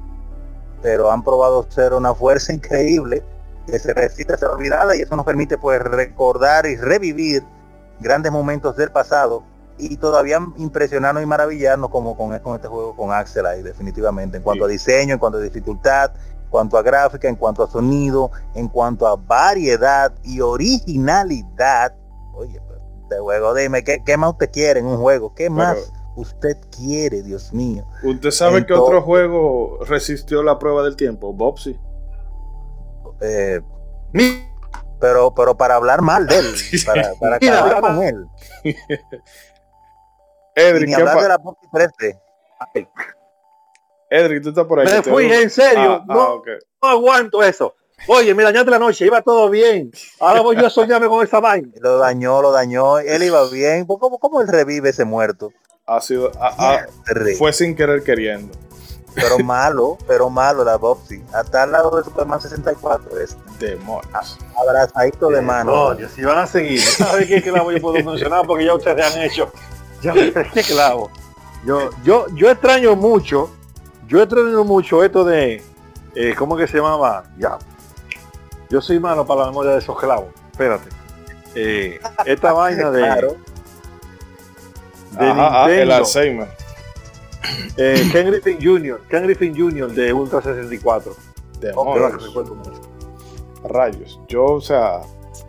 pero 0.85 1.11
han 1.11 1.24
probado 1.24 1.66
ser 1.70 1.94
una 1.94 2.15
fuerza 2.15 2.52
increíble 2.52 3.24
que 3.66 3.78
se 3.78 3.94
resiste 3.94 4.35
a 4.35 4.36
ser 4.36 4.48
olvidada 4.48 4.94
y 4.94 5.01
eso 5.01 5.16
nos 5.16 5.24
permite 5.24 5.56
pues 5.56 5.81
recordar 5.81 6.66
y 6.66 6.77
revivir 6.77 7.43
grandes 8.01 8.31
momentos 8.31 8.77
del 8.77 8.90
pasado 8.90 9.43
y 9.78 9.97
todavía 9.97 10.47
impresionarnos 10.59 11.23
y 11.23 11.27
maravillarnos 11.27 11.89
como 11.89 12.15
con, 12.19 12.39
con 12.40 12.56
este 12.56 12.69
juego 12.69 12.94
con 12.94 13.12
Axel 13.12 13.47
ahí 13.47 13.62
definitivamente 13.62 14.36
en 14.36 14.43
cuanto 14.43 14.66
a 14.66 14.69
diseño, 14.69 15.15
en 15.15 15.19
cuanto 15.19 15.39
a 15.39 15.40
dificultad, 15.40 16.11
en 16.43 16.51
cuanto 16.51 16.77
a 16.77 16.82
gráfica, 16.82 17.28
en 17.28 17.36
cuanto 17.36 17.62
a 17.62 17.70
sonido, 17.70 18.31
en 18.55 18.69
cuanto 18.69 19.06
a 19.06 19.16
variedad 19.16 20.12
y 20.23 20.43
originalidad. 20.43 21.94
Oye, 22.35 22.61
este 23.05 23.19
juego, 23.20 23.55
dime, 23.55 23.82
¿qué, 23.85 24.02
qué 24.05 24.19
más 24.19 24.32
usted 24.32 24.51
quiere 24.52 24.81
en 24.81 24.86
un 24.86 24.98
juego? 24.98 25.35
¿Qué 25.35 25.48
más 25.48 25.94
usted 26.16 26.57
quiere, 26.77 27.23
Dios 27.23 27.53
mío? 27.53 27.86
¿Usted 28.03 28.31
sabe 28.31 28.66
que 28.66 28.74
otro 28.74 29.03
juego 29.03 29.78
resistió 29.85 30.43
la 30.43 30.59
prueba 30.59 30.82
del 30.82 30.97
tiempo? 30.97 31.32
Bobsy. 31.32 31.78
Eh, 33.20 33.61
pero, 35.01 35.35
pero 35.35 35.57
para 35.57 35.77
hablar 35.77 36.03
mal 36.03 36.27
de 36.27 36.39
él, 36.39 36.55
para, 36.86 37.15
para 37.15 37.36
acabar 37.36 37.81
con 37.81 38.03
él. 38.03 38.27
Edric, 40.57 40.89
ni 40.89 40.95
hablar 40.95 41.20
de 41.20 41.28
la 41.28 41.39
Bobsy 41.39 41.66
13. 41.73 42.20
Edric, 44.11 44.43
tú 44.43 44.51
estás 44.51 44.65
por 44.66 44.81
ahí. 44.81 44.86
Me 44.86 45.03
fui, 45.03 45.32
en 45.32 45.51
serio. 45.51 45.95
Ah, 45.95 46.07
ah, 46.09 46.35
okay. 46.35 46.59
no 46.82 46.89
aguanto 46.89 47.43
eso. 47.43 47.74
Oye, 48.07 48.35
me 48.35 48.43
dañaste 48.43 48.70
la 48.70 48.78
noche, 48.78 49.07
iba 49.07 49.23
todo 49.23 49.49
bien. 49.49 49.91
Ahora 50.20 50.43
voy 50.43 50.57
yo 50.57 50.66
a 50.66 50.70
soñarme 50.70 51.09
con 51.09 51.24
esa 51.24 51.41
vaina. 51.41 51.69
Lo 51.81 51.99
dañó, 51.99 52.43
lo 52.43 52.53
dañó. 52.53 52.99
Él 52.99 53.23
iba 53.23 53.49
bien. 53.49 53.86
¿Cómo, 53.86 54.19
cómo 54.19 54.41
él 54.41 54.49
revive 54.49 54.91
ese 54.91 55.05
muerto? 55.05 55.53
Ha 55.86 56.01
sido, 56.01 56.32
a- 56.40 56.74
a- 56.77 56.86
fue 57.39 57.52
sin 57.52 57.74
querer 57.77 58.02
queriendo. 58.02 58.52
Pero 59.15 59.39
malo, 59.44 59.98
pero 60.06 60.31
malo 60.31 60.65
la 60.65 60.77
Bobsy. 60.77 61.23
Hasta 61.32 61.62
al 61.65 61.73
lado 61.73 61.97
de 61.97 62.05
Superman 62.05 62.40
64 62.40 63.19
es 63.20 63.36
Demonios. 63.59 64.39
abrazadito 64.56 65.28
de 65.28 65.43
mano. 65.43 65.73
Oye, 65.73 66.09
si 66.09 66.23
van 66.24 66.39
a 66.39 66.47
seguir, 66.47 66.81
¿sabes 66.81 67.28
qué 67.28 67.43
clavo 67.43 67.70
yo 67.70 67.81
puedo 67.81 68.02
mencionar? 68.02 68.47
Porque 68.47 68.65
ya 68.65 68.74
ustedes 68.74 69.15
han 69.15 69.23
hecho. 69.23 69.52
Ya 70.02 70.12
qué 70.15 70.62
clavo. 70.69 71.11
Yo, 71.65 71.90
yo, 72.02 72.27
yo 72.35 72.51
extraño 72.51 72.97
mucho, 72.97 73.51
yo 74.09 74.20
extraño 74.23 74.65
mucho 74.65 75.02
esto 75.05 75.24
de, 75.24 75.62
eh, 76.15 76.35
¿cómo 76.36 76.56
que 76.56 76.66
se 76.66 76.78
llamaba? 76.78 77.24
Ya. 77.39 77.59
Yo 78.70 78.81
soy 78.81 78.98
malo 78.98 79.27
para 79.27 79.40
la 79.43 79.47
memoria 79.47 79.73
de 79.73 79.78
esos 79.78 79.98
clavos. 79.98 80.28
Espérate. 80.51 80.89
Eh, 81.55 82.01
esta 82.27 82.52
vaina 82.55 82.90
de, 82.90 83.01
Claro. 83.01 83.36
De 85.19 85.27
Ajá, 85.31 85.65
ah, 85.65 85.73
el. 85.73 85.91
Alzheimer. 85.91 86.49
eh, 87.77 88.09
Ken 88.12 88.27
Griffin 88.31 88.59
Jr., 88.61 89.01
Ken 89.09 89.23
Griffin 89.24 89.55
Jr. 89.57 89.91
de 89.93 90.12
Ultra 90.12 90.41
64. 90.43 91.15
Demonios. 91.61 91.95
Verdad 92.03 92.19
que 92.19 92.24
recuerdo 92.27 92.55
mucho. 92.55 92.81
Rayos. 93.65 94.20
Yo, 94.28 94.45
o 94.45 94.61
sea, 94.61 95.01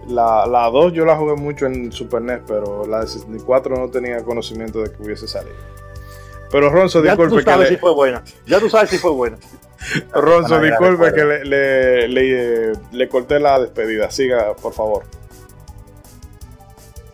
la, 0.07 0.45
la 0.45 0.69
2 0.69 0.93
yo 0.93 1.05
la 1.05 1.15
jugué 1.17 1.35
mucho 1.35 1.65
en 1.65 1.91
Super 1.91 2.21
NES, 2.21 2.39
pero 2.47 2.85
la 2.85 3.01
de 3.01 3.07
64 3.07 3.75
no 3.75 3.89
tenía 3.89 4.23
conocimiento 4.23 4.81
de 4.81 4.91
que 4.91 5.01
hubiese 5.03 5.27
salido. 5.27 5.55
Pero 6.51 6.69
Ronzo, 6.69 7.03
Ya 7.03 7.15
tú 7.15 7.23
disculpe 7.23 7.43
que 7.43 7.51
sabes 7.51 7.67
si 7.67 7.73
le, 7.73 7.79
fue 7.79 7.93
buena. 7.93 8.23
Ya 8.45 8.59
tú 8.59 8.69
sabes 8.69 8.89
si 8.89 8.97
fue 8.97 9.11
buena. 9.11 9.37
Ronzo, 10.13 10.59
disculpe 10.61 11.13
que 11.13 11.23
le, 11.25 11.45
le, 11.45 12.07
le, 12.07 12.71
le 12.91 13.09
corté 13.09 13.39
la 13.39 13.59
despedida. 13.59 14.09
Siga, 14.11 14.53
por 14.55 14.71
favor. 14.73 15.03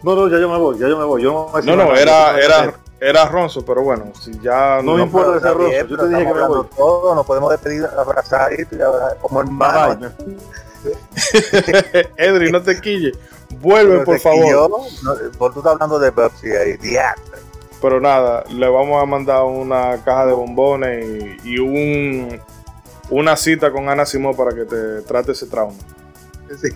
No, 0.03 0.15
no, 0.15 0.27
ya 0.27 0.39
yo 0.39 0.49
me 0.49 0.57
voy, 0.57 0.77
ya 0.79 0.87
yo 0.87 0.97
me 0.97 1.05
voy. 1.05 1.21
Yo 1.21 1.31
no, 1.31 1.45
voy 1.51 1.63
No, 1.65 1.75
no, 1.75 1.95
era, 1.95 2.31
yo 2.31 2.33
no 2.33 2.39
era, 2.39 2.73
era 2.99 3.25
Ronzo, 3.25 3.63
pero 3.63 3.83
bueno, 3.83 4.11
si 4.19 4.31
ya 4.39 4.81
No 4.83 4.95
me 4.95 5.03
importa 5.03 5.37
ese 5.37 5.57
bien, 5.57 5.87
Yo 5.87 5.97
te 5.97 6.07
dije 6.07 6.19
que 6.19 6.25
me 6.25 6.31
voy. 6.33 6.41
hablando 6.41 6.63
todo, 6.75 7.15
nos 7.15 7.25
podemos 7.25 7.51
despedir, 7.51 7.85
abrazar 7.85 8.51
y 8.53 8.65
como 9.21 9.41
hermanos. 9.41 10.13
Edri, 12.17 12.51
no 12.51 12.61
te 12.61 12.79
quille. 12.81 13.11
Vuelve, 13.59 13.93
Pero 13.99 14.05
por 14.05 14.19
favor. 14.19 14.43
quilló, 14.45 14.67
no, 15.03 15.13
por 15.37 15.53
tú 15.53 15.59
estás 15.59 15.73
hablando 15.73 15.99
de 15.99 16.09
Bobsy 16.09 16.51
ahí, 16.51 16.77
diantre. 16.77 17.39
Pero 17.81 17.99
nada, 17.99 18.43
le 18.49 18.69
vamos 18.69 19.01
a 19.01 19.05
mandar 19.05 19.43
una 19.43 20.03
caja 20.03 20.27
de 20.27 20.33
bombones 20.33 21.05
y, 21.43 21.55
y 21.55 21.59
un, 21.59 22.39
una 23.09 23.35
cita 23.35 23.71
con 23.71 23.89
Ana 23.89 24.05
Simón 24.05 24.35
para 24.35 24.53
que 24.53 24.65
te 24.65 25.01
trate 25.01 25.31
ese 25.33 25.47
trauma. 25.47 25.73
Sí. 26.61 26.69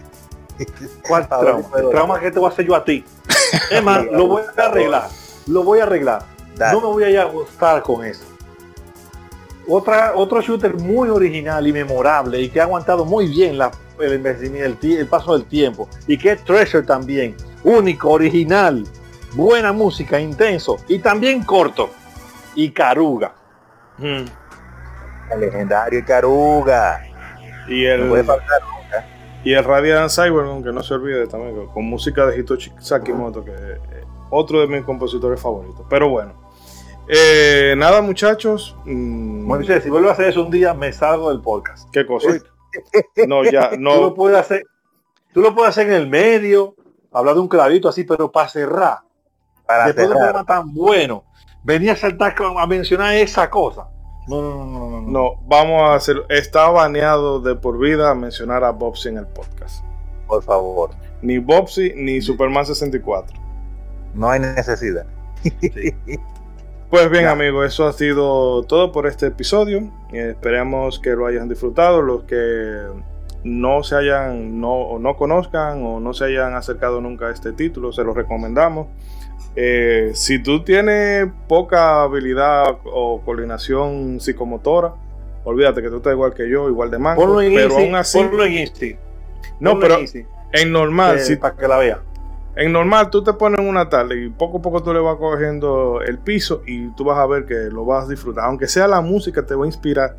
¿Cuál 1.07 1.27
trauma? 1.27 1.67
El 1.77 1.89
trauma 1.89 2.19
que 2.19 2.31
te 2.31 2.39
voy 2.39 2.49
a 2.49 2.51
hacer 2.51 2.65
yo 2.65 2.75
a 2.75 2.83
ti. 2.83 3.03
Es 3.69 3.83
más, 3.83 4.05
lo 4.11 4.27
voy 4.27 4.43
a 4.57 4.61
arreglar. 4.61 5.07
Lo 5.47 5.63
voy 5.63 5.79
a 5.79 5.83
arreglar. 5.83 6.23
Dale. 6.55 6.73
No 6.73 6.81
me 6.81 6.87
voy 6.87 7.03
a 7.03 7.09
ir 7.09 7.19
a 7.19 7.25
gustar 7.25 7.81
con 7.81 8.03
eso. 8.05 8.23
Otra, 9.67 10.13
otro 10.15 10.41
shooter 10.41 10.75
muy 10.75 11.09
original 11.09 11.65
y 11.65 11.73
memorable 11.73 12.39
y 12.39 12.49
que 12.49 12.59
ha 12.61 12.63
aguantado 12.63 13.03
muy 13.03 13.27
bien 13.27 13.57
la- 13.57 13.71
el, 13.99 14.13
envejecimiento, 14.13 14.85
el, 14.85 14.97
el 14.99 15.07
paso 15.07 15.33
del 15.37 15.45
tiempo 15.47 15.89
y 16.07 16.17
que 16.17 16.33
es 16.33 16.43
Treasure 16.43 16.83
también. 16.85 17.35
Único, 17.63 18.09
original, 18.11 18.83
buena 19.33 19.71
música, 19.73 20.19
intenso 20.19 20.77
y 20.87 20.99
también 20.99 21.43
corto. 21.43 21.89
Y 22.53 22.69
Caruga. 22.71 23.33
El 23.99 25.39
legendario 25.39 25.99
Icaruga. 25.99 27.01
Y 27.67 27.85
No 27.97 28.09
puede 28.09 28.21
el, 28.21 28.27
faltar. 28.27 28.59
Y 29.45 29.53
el 29.53 29.63
Radiant 29.63 30.09
Cyberpunk, 30.11 30.65
que 30.65 30.71
no 30.73 30.83
se 30.83 30.93
olvide 30.95 31.25
también, 31.27 31.67
con- 31.67 31.85
música 31.85 32.25
de 32.25 32.37
Hitoshi 32.39 32.71
Sakimoto, 32.79 33.45
que 33.45 33.51
es 33.53 33.61
eh, 33.61 33.79
otro 34.31 34.59
de 34.59 34.67
mis 34.67 34.83
compositores 34.83 35.39
favoritos. 35.39 35.85
Pero 35.89 36.09
bueno, 36.09 36.33
Eh, 37.07 37.75
nada 37.77 38.01
muchachos. 38.01 38.75
mm, 38.85 39.43
Moisés, 39.45 39.83
si 39.83 39.89
vuelvo 39.91 40.09
a 40.09 40.13
hacer 40.13 40.29
eso 40.29 40.43
un 40.43 40.49
día, 40.49 40.73
me 40.73 40.91
salgo 40.91 41.29
del 41.29 41.39
podcast. 41.41 41.87
¿Qué 41.91 42.05
cosa? 42.05 42.29
No, 43.27 43.43
ya, 43.45 43.69
Tú 43.69 43.77
lo 43.79 44.01
no. 44.09 44.13
puedes 44.15 44.37
hacer, 44.37 44.63
tú 45.33 45.39
lo 45.41 45.53
puedes 45.55 45.69
hacer 45.69 45.87
en 45.87 45.93
el 45.93 46.09
medio, 46.09 46.75
hablar 47.13 47.35
de 47.35 47.39
un 47.41 47.47
clavito 47.47 47.87
así, 47.87 48.03
pero 48.03 48.31
para 48.31 48.49
cerrar. 48.49 48.97
Para 49.65 49.85
Después 49.85 50.07
de 50.09 50.13
un 50.13 50.19
programa 50.19 50.43
tan 50.45 50.73
bueno, 50.73 51.23
venía 51.63 51.93
a 51.93 51.95
saltar 51.95 52.35
a 52.57 52.67
mencionar 52.67 53.13
esa 53.15 53.49
cosa. 53.49 53.87
No, 54.27 54.41
no, 54.41 54.65
no, 54.65 54.65
no, 54.65 55.01
no. 55.01 55.11
no. 55.11 55.35
Vamos 55.47 55.81
a 55.81 55.95
hacer. 55.95 56.25
Está 56.29 56.69
baneado 56.69 57.39
de 57.39 57.55
por 57.55 57.77
vida 57.79 58.13
mencionar 58.15 58.63
a 58.63 58.71
Bobsy 58.71 59.09
en 59.09 59.17
el 59.17 59.27
podcast. 59.27 59.83
Por 60.27 60.43
favor. 60.43 60.91
Ni 61.21 61.37
Bobsy 61.37 61.93
ni 61.95 62.21
Superman 62.21 62.65
64. 62.65 63.37
No 64.13 64.29
hay 64.29 64.39
necesidad. 64.39 65.05
Pues 66.89 67.09
bien 67.09 67.25
amigos, 67.25 67.65
eso 67.65 67.87
ha 67.87 67.93
sido 67.93 68.63
todo 68.63 68.91
por 68.91 69.07
este 69.07 69.27
episodio. 69.27 69.91
Eh, 70.13 70.29
esperemos 70.29 70.99
que 70.99 71.09
lo 71.09 71.25
hayan 71.25 71.49
disfrutado. 71.49 72.01
Los 72.01 72.23
que 72.23 72.83
no 73.43 73.83
se 73.83 73.95
hayan, 73.95 74.61
no, 74.61 74.73
o 74.73 74.99
no 74.99 75.17
conozcan 75.17 75.83
o 75.83 75.99
no 75.99 76.13
se 76.13 76.25
hayan 76.25 76.53
acercado 76.53 77.01
nunca 77.01 77.27
a 77.27 77.31
este 77.31 77.53
título, 77.53 77.91
se 77.91 78.03
los 78.03 78.15
recomendamos. 78.15 78.87
Eh, 79.55 80.11
si 80.13 80.41
tú 80.43 80.63
tienes 80.63 81.27
poca 81.47 82.03
habilidad 82.03 82.77
o 82.83 83.21
coordinación 83.23 84.19
psicomotora, 84.19 84.93
olvídate 85.45 85.81
que 85.81 85.89
tú 85.89 85.97
estás 85.97 86.13
igual 86.13 86.33
que 86.33 86.49
yo, 86.49 86.67
igual 86.67 86.91
de 86.91 86.99
manco, 86.99 87.21
Ponlo 87.21 87.41
en 87.41 87.53
pero 87.53 87.73
Easy, 87.73 87.85
aún 87.85 87.95
así, 87.95 88.17
ponlo 88.17 88.43
en 88.45 88.53
Easy. 88.53 88.97
no, 89.59 89.71
Ponlo 89.71 89.79
pero 89.81 89.93
en 89.95 90.01
Easy, 90.01 90.25
en 90.51 90.71
normal, 90.71 91.17
eh, 91.17 91.21
si 91.21 91.35
para 91.37 91.55
que 91.55 91.67
la 91.69 91.77
vea. 91.77 91.99
en 92.57 92.71
normal, 92.73 93.09
tú 93.09 93.23
te 93.23 93.31
pones 93.33 93.59
en 93.61 93.67
una 93.67 93.87
tarde 93.89 94.25
y 94.25 94.29
poco 94.29 94.57
a 94.57 94.61
poco 94.61 94.83
tú 94.83 94.93
le 94.93 94.99
vas 94.99 95.15
cogiendo 95.15 96.01
el 96.01 96.17
piso 96.17 96.61
y 96.65 96.87
tú 96.95 97.05
vas 97.05 97.17
a 97.17 97.25
ver 97.25 97.45
que 97.45 97.55
lo 97.71 97.85
vas 97.85 98.05
a 98.05 98.09
disfrutar. 98.09 98.45
Aunque 98.45 98.67
sea 98.67 98.87
la 98.89 98.99
música, 98.99 99.45
te 99.45 99.55
va 99.55 99.63
a 99.63 99.67
inspirar 99.67 100.17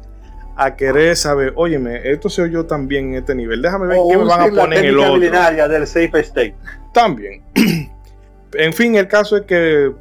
a 0.59 0.75
querer 0.75 1.15
saber, 1.17 1.53
óyeme, 1.57 2.01
esto 2.11 2.31
se 2.31 2.41
oyó 2.41 2.65
también 2.65 3.09
en 3.11 3.15
este 3.17 3.35
nivel. 3.35 3.61
Déjame 3.61 3.89
ver 3.89 3.99
O 4.01 4.09
qué 4.09 4.17
me 4.17 4.25
van 4.25 4.41
a 4.41 4.47
la 4.49 4.63
poner 4.63 4.79
en 4.79 4.85
el 4.87 4.99
otro. 4.99 5.13
milenaria 5.15 5.69
del 5.69 5.87
safe 5.87 6.21
state. 6.21 6.55
También. 6.95 7.43
en 8.59 8.73
fin, 8.73 8.95
el 8.97 9.09
caso 9.09 9.37
es 9.37 9.43
que 9.45 9.93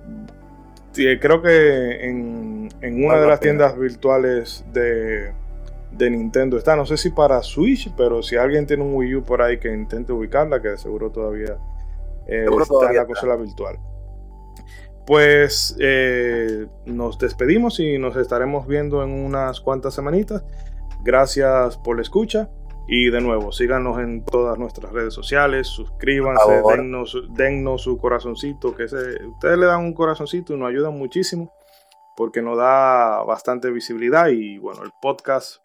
creo 1.19 1.41
que 1.41 2.07
en, 2.07 2.69
en 2.82 3.03
una 3.03 3.19
de 3.19 3.27
la 3.27 3.27
las 3.27 3.40
pena. 3.40 3.68
tiendas 3.68 3.77
virtuales 3.77 4.65
de, 4.73 5.34
de 5.91 6.10
Nintendo 6.10 6.57
está. 6.57 6.76
No 6.76 6.86
sé 6.86 6.98
si 6.98 7.10
para 7.10 7.41
Switch, 7.44 7.91
pero 7.95 8.22
si 8.23 8.36
alguien 8.38 8.65
tiene 8.65 8.84
un 8.84 8.94
Wii 8.95 9.15
U 9.15 9.23
por 9.23 9.41
ahí 9.41 9.57
que 9.60 9.73
intente 9.73 10.14
ubicarla, 10.14 10.61
que 10.61 10.77
seguro 10.77 11.11
todavía 11.11 11.57
eh, 12.27 12.45
Seguro 12.45 12.64
está 12.64 12.73
todavía 12.73 12.90
en 12.90 12.95
la 12.98 13.06
está. 13.07 13.07
consola 13.07 13.36
virtual. 13.36 13.77
Pues 15.06 15.76
eh, 15.80 16.65
nos 16.86 17.19
despedimos 17.19 17.80
y 17.80 17.98
nos 17.99 18.15
estaremos 18.18 18.65
viendo 18.68 19.03
en 19.03 19.11
unas 19.11 19.61
cuantas 19.61 19.94
semanitas. 19.94 20.44
Gracias 21.03 21.77
por 21.77 21.98
la 21.98 22.02
escucha. 22.02 22.49
Y 22.88 23.10
de 23.10 23.20
nuevo, 23.20 23.52
síganos 23.52 23.98
en 23.99 24.24
todas 24.24 24.60
nuestras 24.60 24.91
redes 24.91 25.14
sociales, 25.14 25.68
suscríbanse, 25.68 26.44
dennos, 26.78 27.18
dennos 27.32 27.82
su 27.82 27.98
corazoncito, 27.98 28.76
que 28.76 28.84
ese- 28.84 29.26
ustedes 29.26 29.57
le 29.57 29.66
dan 29.66 29.82
un 29.82 29.94
corazoncito 29.94 30.53
y 30.53 30.57
nos 30.57 30.70
ayudan 30.70 30.98
muchísimo 30.98 31.52
porque 32.16 32.41
nos 32.41 32.57
da 32.57 33.24
bastante 33.24 33.72
visibilidad 33.72 34.28
y 34.28 34.57
bueno, 34.60 34.84
el 34.84 34.91
podcast 35.02 35.57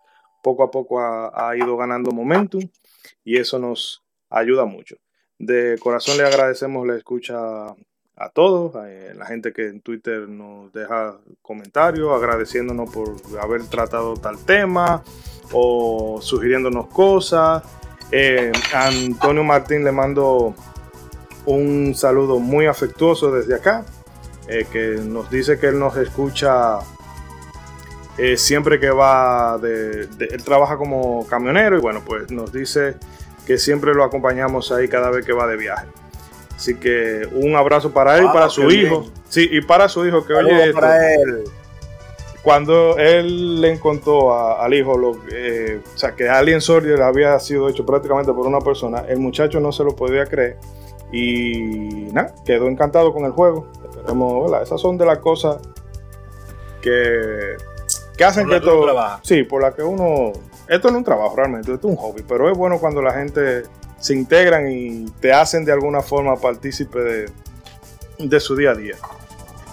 poco 0.42 0.62
a 0.64 0.70
poco 0.70 0.98
ha, 1.00 1.30
ha 1.50 1.56
ido 1.56 1.76
ganando 1.76 2.10
momentum 2.10 2.62
y 3.22 3.36
eso 3.36 3.58
nos 3.58 4.02
ayuda 4.30 4.64
mucho. 4.64 4.96
De 5.38 5.78
corazón 5.78 6.16
le 6.16 6.24
agradecemos 6.24 6.86
la 6.86 6.96
escucha 6.96 7.36
a 8.22 8.28
todos, 8.28 8.76
a 8.76 8.90
eh, 8.90 9.14
la 9.16 9.24
gente 9.24 9.52
que 9.52 9.66
en 9.68 9.80
Twitter 9.80 10.28
nos 10.28 10.70
deja 10.74 11.16
comentarios 11.40 12.12
agradeciéndonos 12.14 12.90
por 12.92 13.14
haber 13.40 13.64
tratado 13.66 14.14
tal 14.14 14.36
tema 14.44 15.02
o 15.52 16.18
sugiriéndonos 16.20 16.86
cosas. 16.88 17.62
Eh, 18.12 18.52
a 18.74 18.88
Antonio 18.88 19.42
Martín 19.42 19.84
le 19.84 19.90
mando 19.92 20.54
un 21.46 21.94
saludo 21.94 22.38
muy 22.38 22.66
afectuoso 22.66 23.32
desde 23.32 23.54
acá. 23.54 23.84
eh, 24.48 24.66
que 24.70 24.96
nos 25.04 25.30
dice 25.30 25.58
que 25.60 25.68
él 25.68 25.78
nos 25.78 25.96
escucha 25.96 26.78
siempre 28.36 28.78
que 28.80 28.90
va 28.90 29.56
de- 29.58 30.08
Él 30.30 30.42
trabaja 30.44 30.76
como 30.76 31.24
camionero 31.26 31.78
y 31.78 31.80
bueno, 31.80 32.02
pues 32.04 32.30
nos 32.32 32.52
dice 32.52 32.96
que 33.46 33.56
siempre 33.58 33.94
lo 33.94 34.02
acompañamos 34.04 34.72
ahí 34.72 34.88
cada 34.88 35.08
vez 35.10 35.24
que 35.24 35.32
va 35.32 35.46
de 35.46 35.56
viaje. 35.56 35.86
Así 36.60 36.74
que 36.74 37.26
un 37.32 37.56
abrazo 37.56 37.90
para 37.90 38.18
él 38.18 38.24
y 38.24 38.26
Ah, 38.28 38.32
para 38.34 38.50
su 38.50 38.66
bien. 38.66 38.84
hijo. 38.86 39.06
Sí, 39.30 39.48
y 39.50 39.62
para 39.62 39.88
su 39.88 40.04
hijo 40.06 40.26
que 40.26 40.34
Saludos 40.34 40.52
oye 40.56 40.64
esto 40.66 40.78
para 40.78 41.14
él. 41.14 41.44
cuando 42.42 42.98
él 42.98 43.62
le 43.62 43.80
contó 43.80 44.34
a- 44.34 44.62
al 44.62 44.74
hijo 44.74 44.98
lo, 44.98 45.16
eh, 45.32 45.80
o 45.94 45.96
sea, 45.98 46.14
que 46.14 46.28
Alien 46.28 46.60
Soldier 46.60 47.00
había 47.00 47.38
sido 47.38 47.66
hecho 47.70 47.86
prácticamente 47.86 48.30
por 48.34 48.46
una 48.46 48.58
persona, 48.60 49.04
el 49.08 49.20
muchacho 49.20 49.58
no 49.58 49.72
se 49.72 49.84
lo 49.84 49.96
podía 49.96 50.26
creer 50.26 50.58
y 51.10 52.08
nada, 52.12 52.34
quedó 52.44 52.68
encantado 52.68 53.14
con 53.14 53.24
el 53.24 53.32
juego. 53.32 53.66
Esperemos. 53.88 54.52
Esas 54.62 54.80
son 54.82 54.98
de 54.98 55.06
las 55.06 55.18
cosas 55.20 55.56
que, 56.82 57.56
que 58.18 58.24
hacen 58.24 58.44
Por 58.44 58.50
que 58.50 58.56
esto. 58.58 59.20
Sí, 59.22 59.42
por 59.44 59.62
la 59.62 59.72
que 59.72 59.82
uno. 59.82 60.32
Esto 60.68 60.88
no 60.88 60.96
es 60.96 60.98
un 60.98 61.04
trabajo 61.04 61.34
realmente, 61.36 61.72
esto 61.72 61.88
es 61.88 61.94
un 61.94 61.96
hobby, 61.96 62.22
pero 62.28 62.50
es 62.50 62.56
bueno 62.56 62.78
cuando 62.78 63.00
la 63.02 63.12
gente 63.14 63.62
se 64.00 64.14
integran 64.14 64.70
y 64.70 65.04
te 65.20 65.32
hacen 65.32 65.64
de 65.64 65.72
alguna 65.72 66.00
forma 66.00 66.36
partícipe 66.36 66.98
de, 66.98 67.30
de 68.18 68.40
su 68.40 68.56
día 68.56 68.70
a 68.70 68.74
día. 68.74 68.96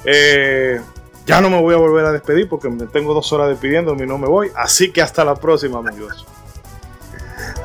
Eh, 0.06 0.80
ya 1.26 1.42
no 1.42 1.50
me 1.50 1.60
voy 1.60 1.74
a 1.74 1.78
volver 1.78 2.06
a 2.06 2.12
despedir 2.12 2.48
porque 2.48 2.70
me 2.70 2.86
tengo 2.88 3.14
dos 3.14 3.32
horas 3.34 3.50
despidiendo 3.50 3.96
y 3.96 4.06
no 4.08 4.18
me 4.18 4.28
voy. 4.28 4.52
Así 4.56 4.92
que 4.92 5.02
hasta 5.02 5.26
la 5.26 5.36
próxima, 5.36 5.80
amigos. 5.80 6.26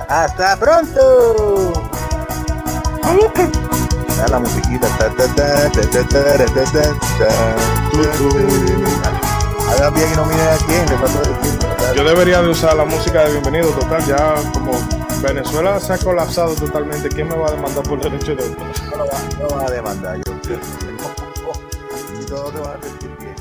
Hasta 0.08 0.56
pronto. 0.58 1.72
La 4.30 4.38
musiquita. 4.38 4.86
Yo 11.94 12.04
debería 12.04 12.40
de 12.42 12.48
usar 12.48 12.76
la 12.76 12.84
música 12.84 13.24
de 13.24 13.32
bienvenido, 13.32 13.70
total, 13.70 14.04
ya 14.06 14.34
como 14.52 14.72
Venezuela 15.22 15.78
se 15.80 15.92
ha 15.92 15.98
colapsado 15.98 16.54
totalmente, 16.54 17.08
¿quién 17.08 17.28
me 17.28 17.36
va 17.36 17.48
a 17.48 17.52
demandar 17.52 17.82
por 17.84 18.00
derecho 18.00 18.34
de 18.34 18.42
autor? 18.44 18.66
No 18.90 18.96
lo 18.98 19.06
va- 19.06 19.58
no 19.58 19.60
a 19.66 19.70
demandar. 19.70 20.16
Yo. 20.26 20.32
Y 22.20 22.24
todos 22.26 22.52
te 22.52 22.60
van 22.60 22.78
a 22.78 22.82
sentir 22.82 23.10
bien. 23.18 23.34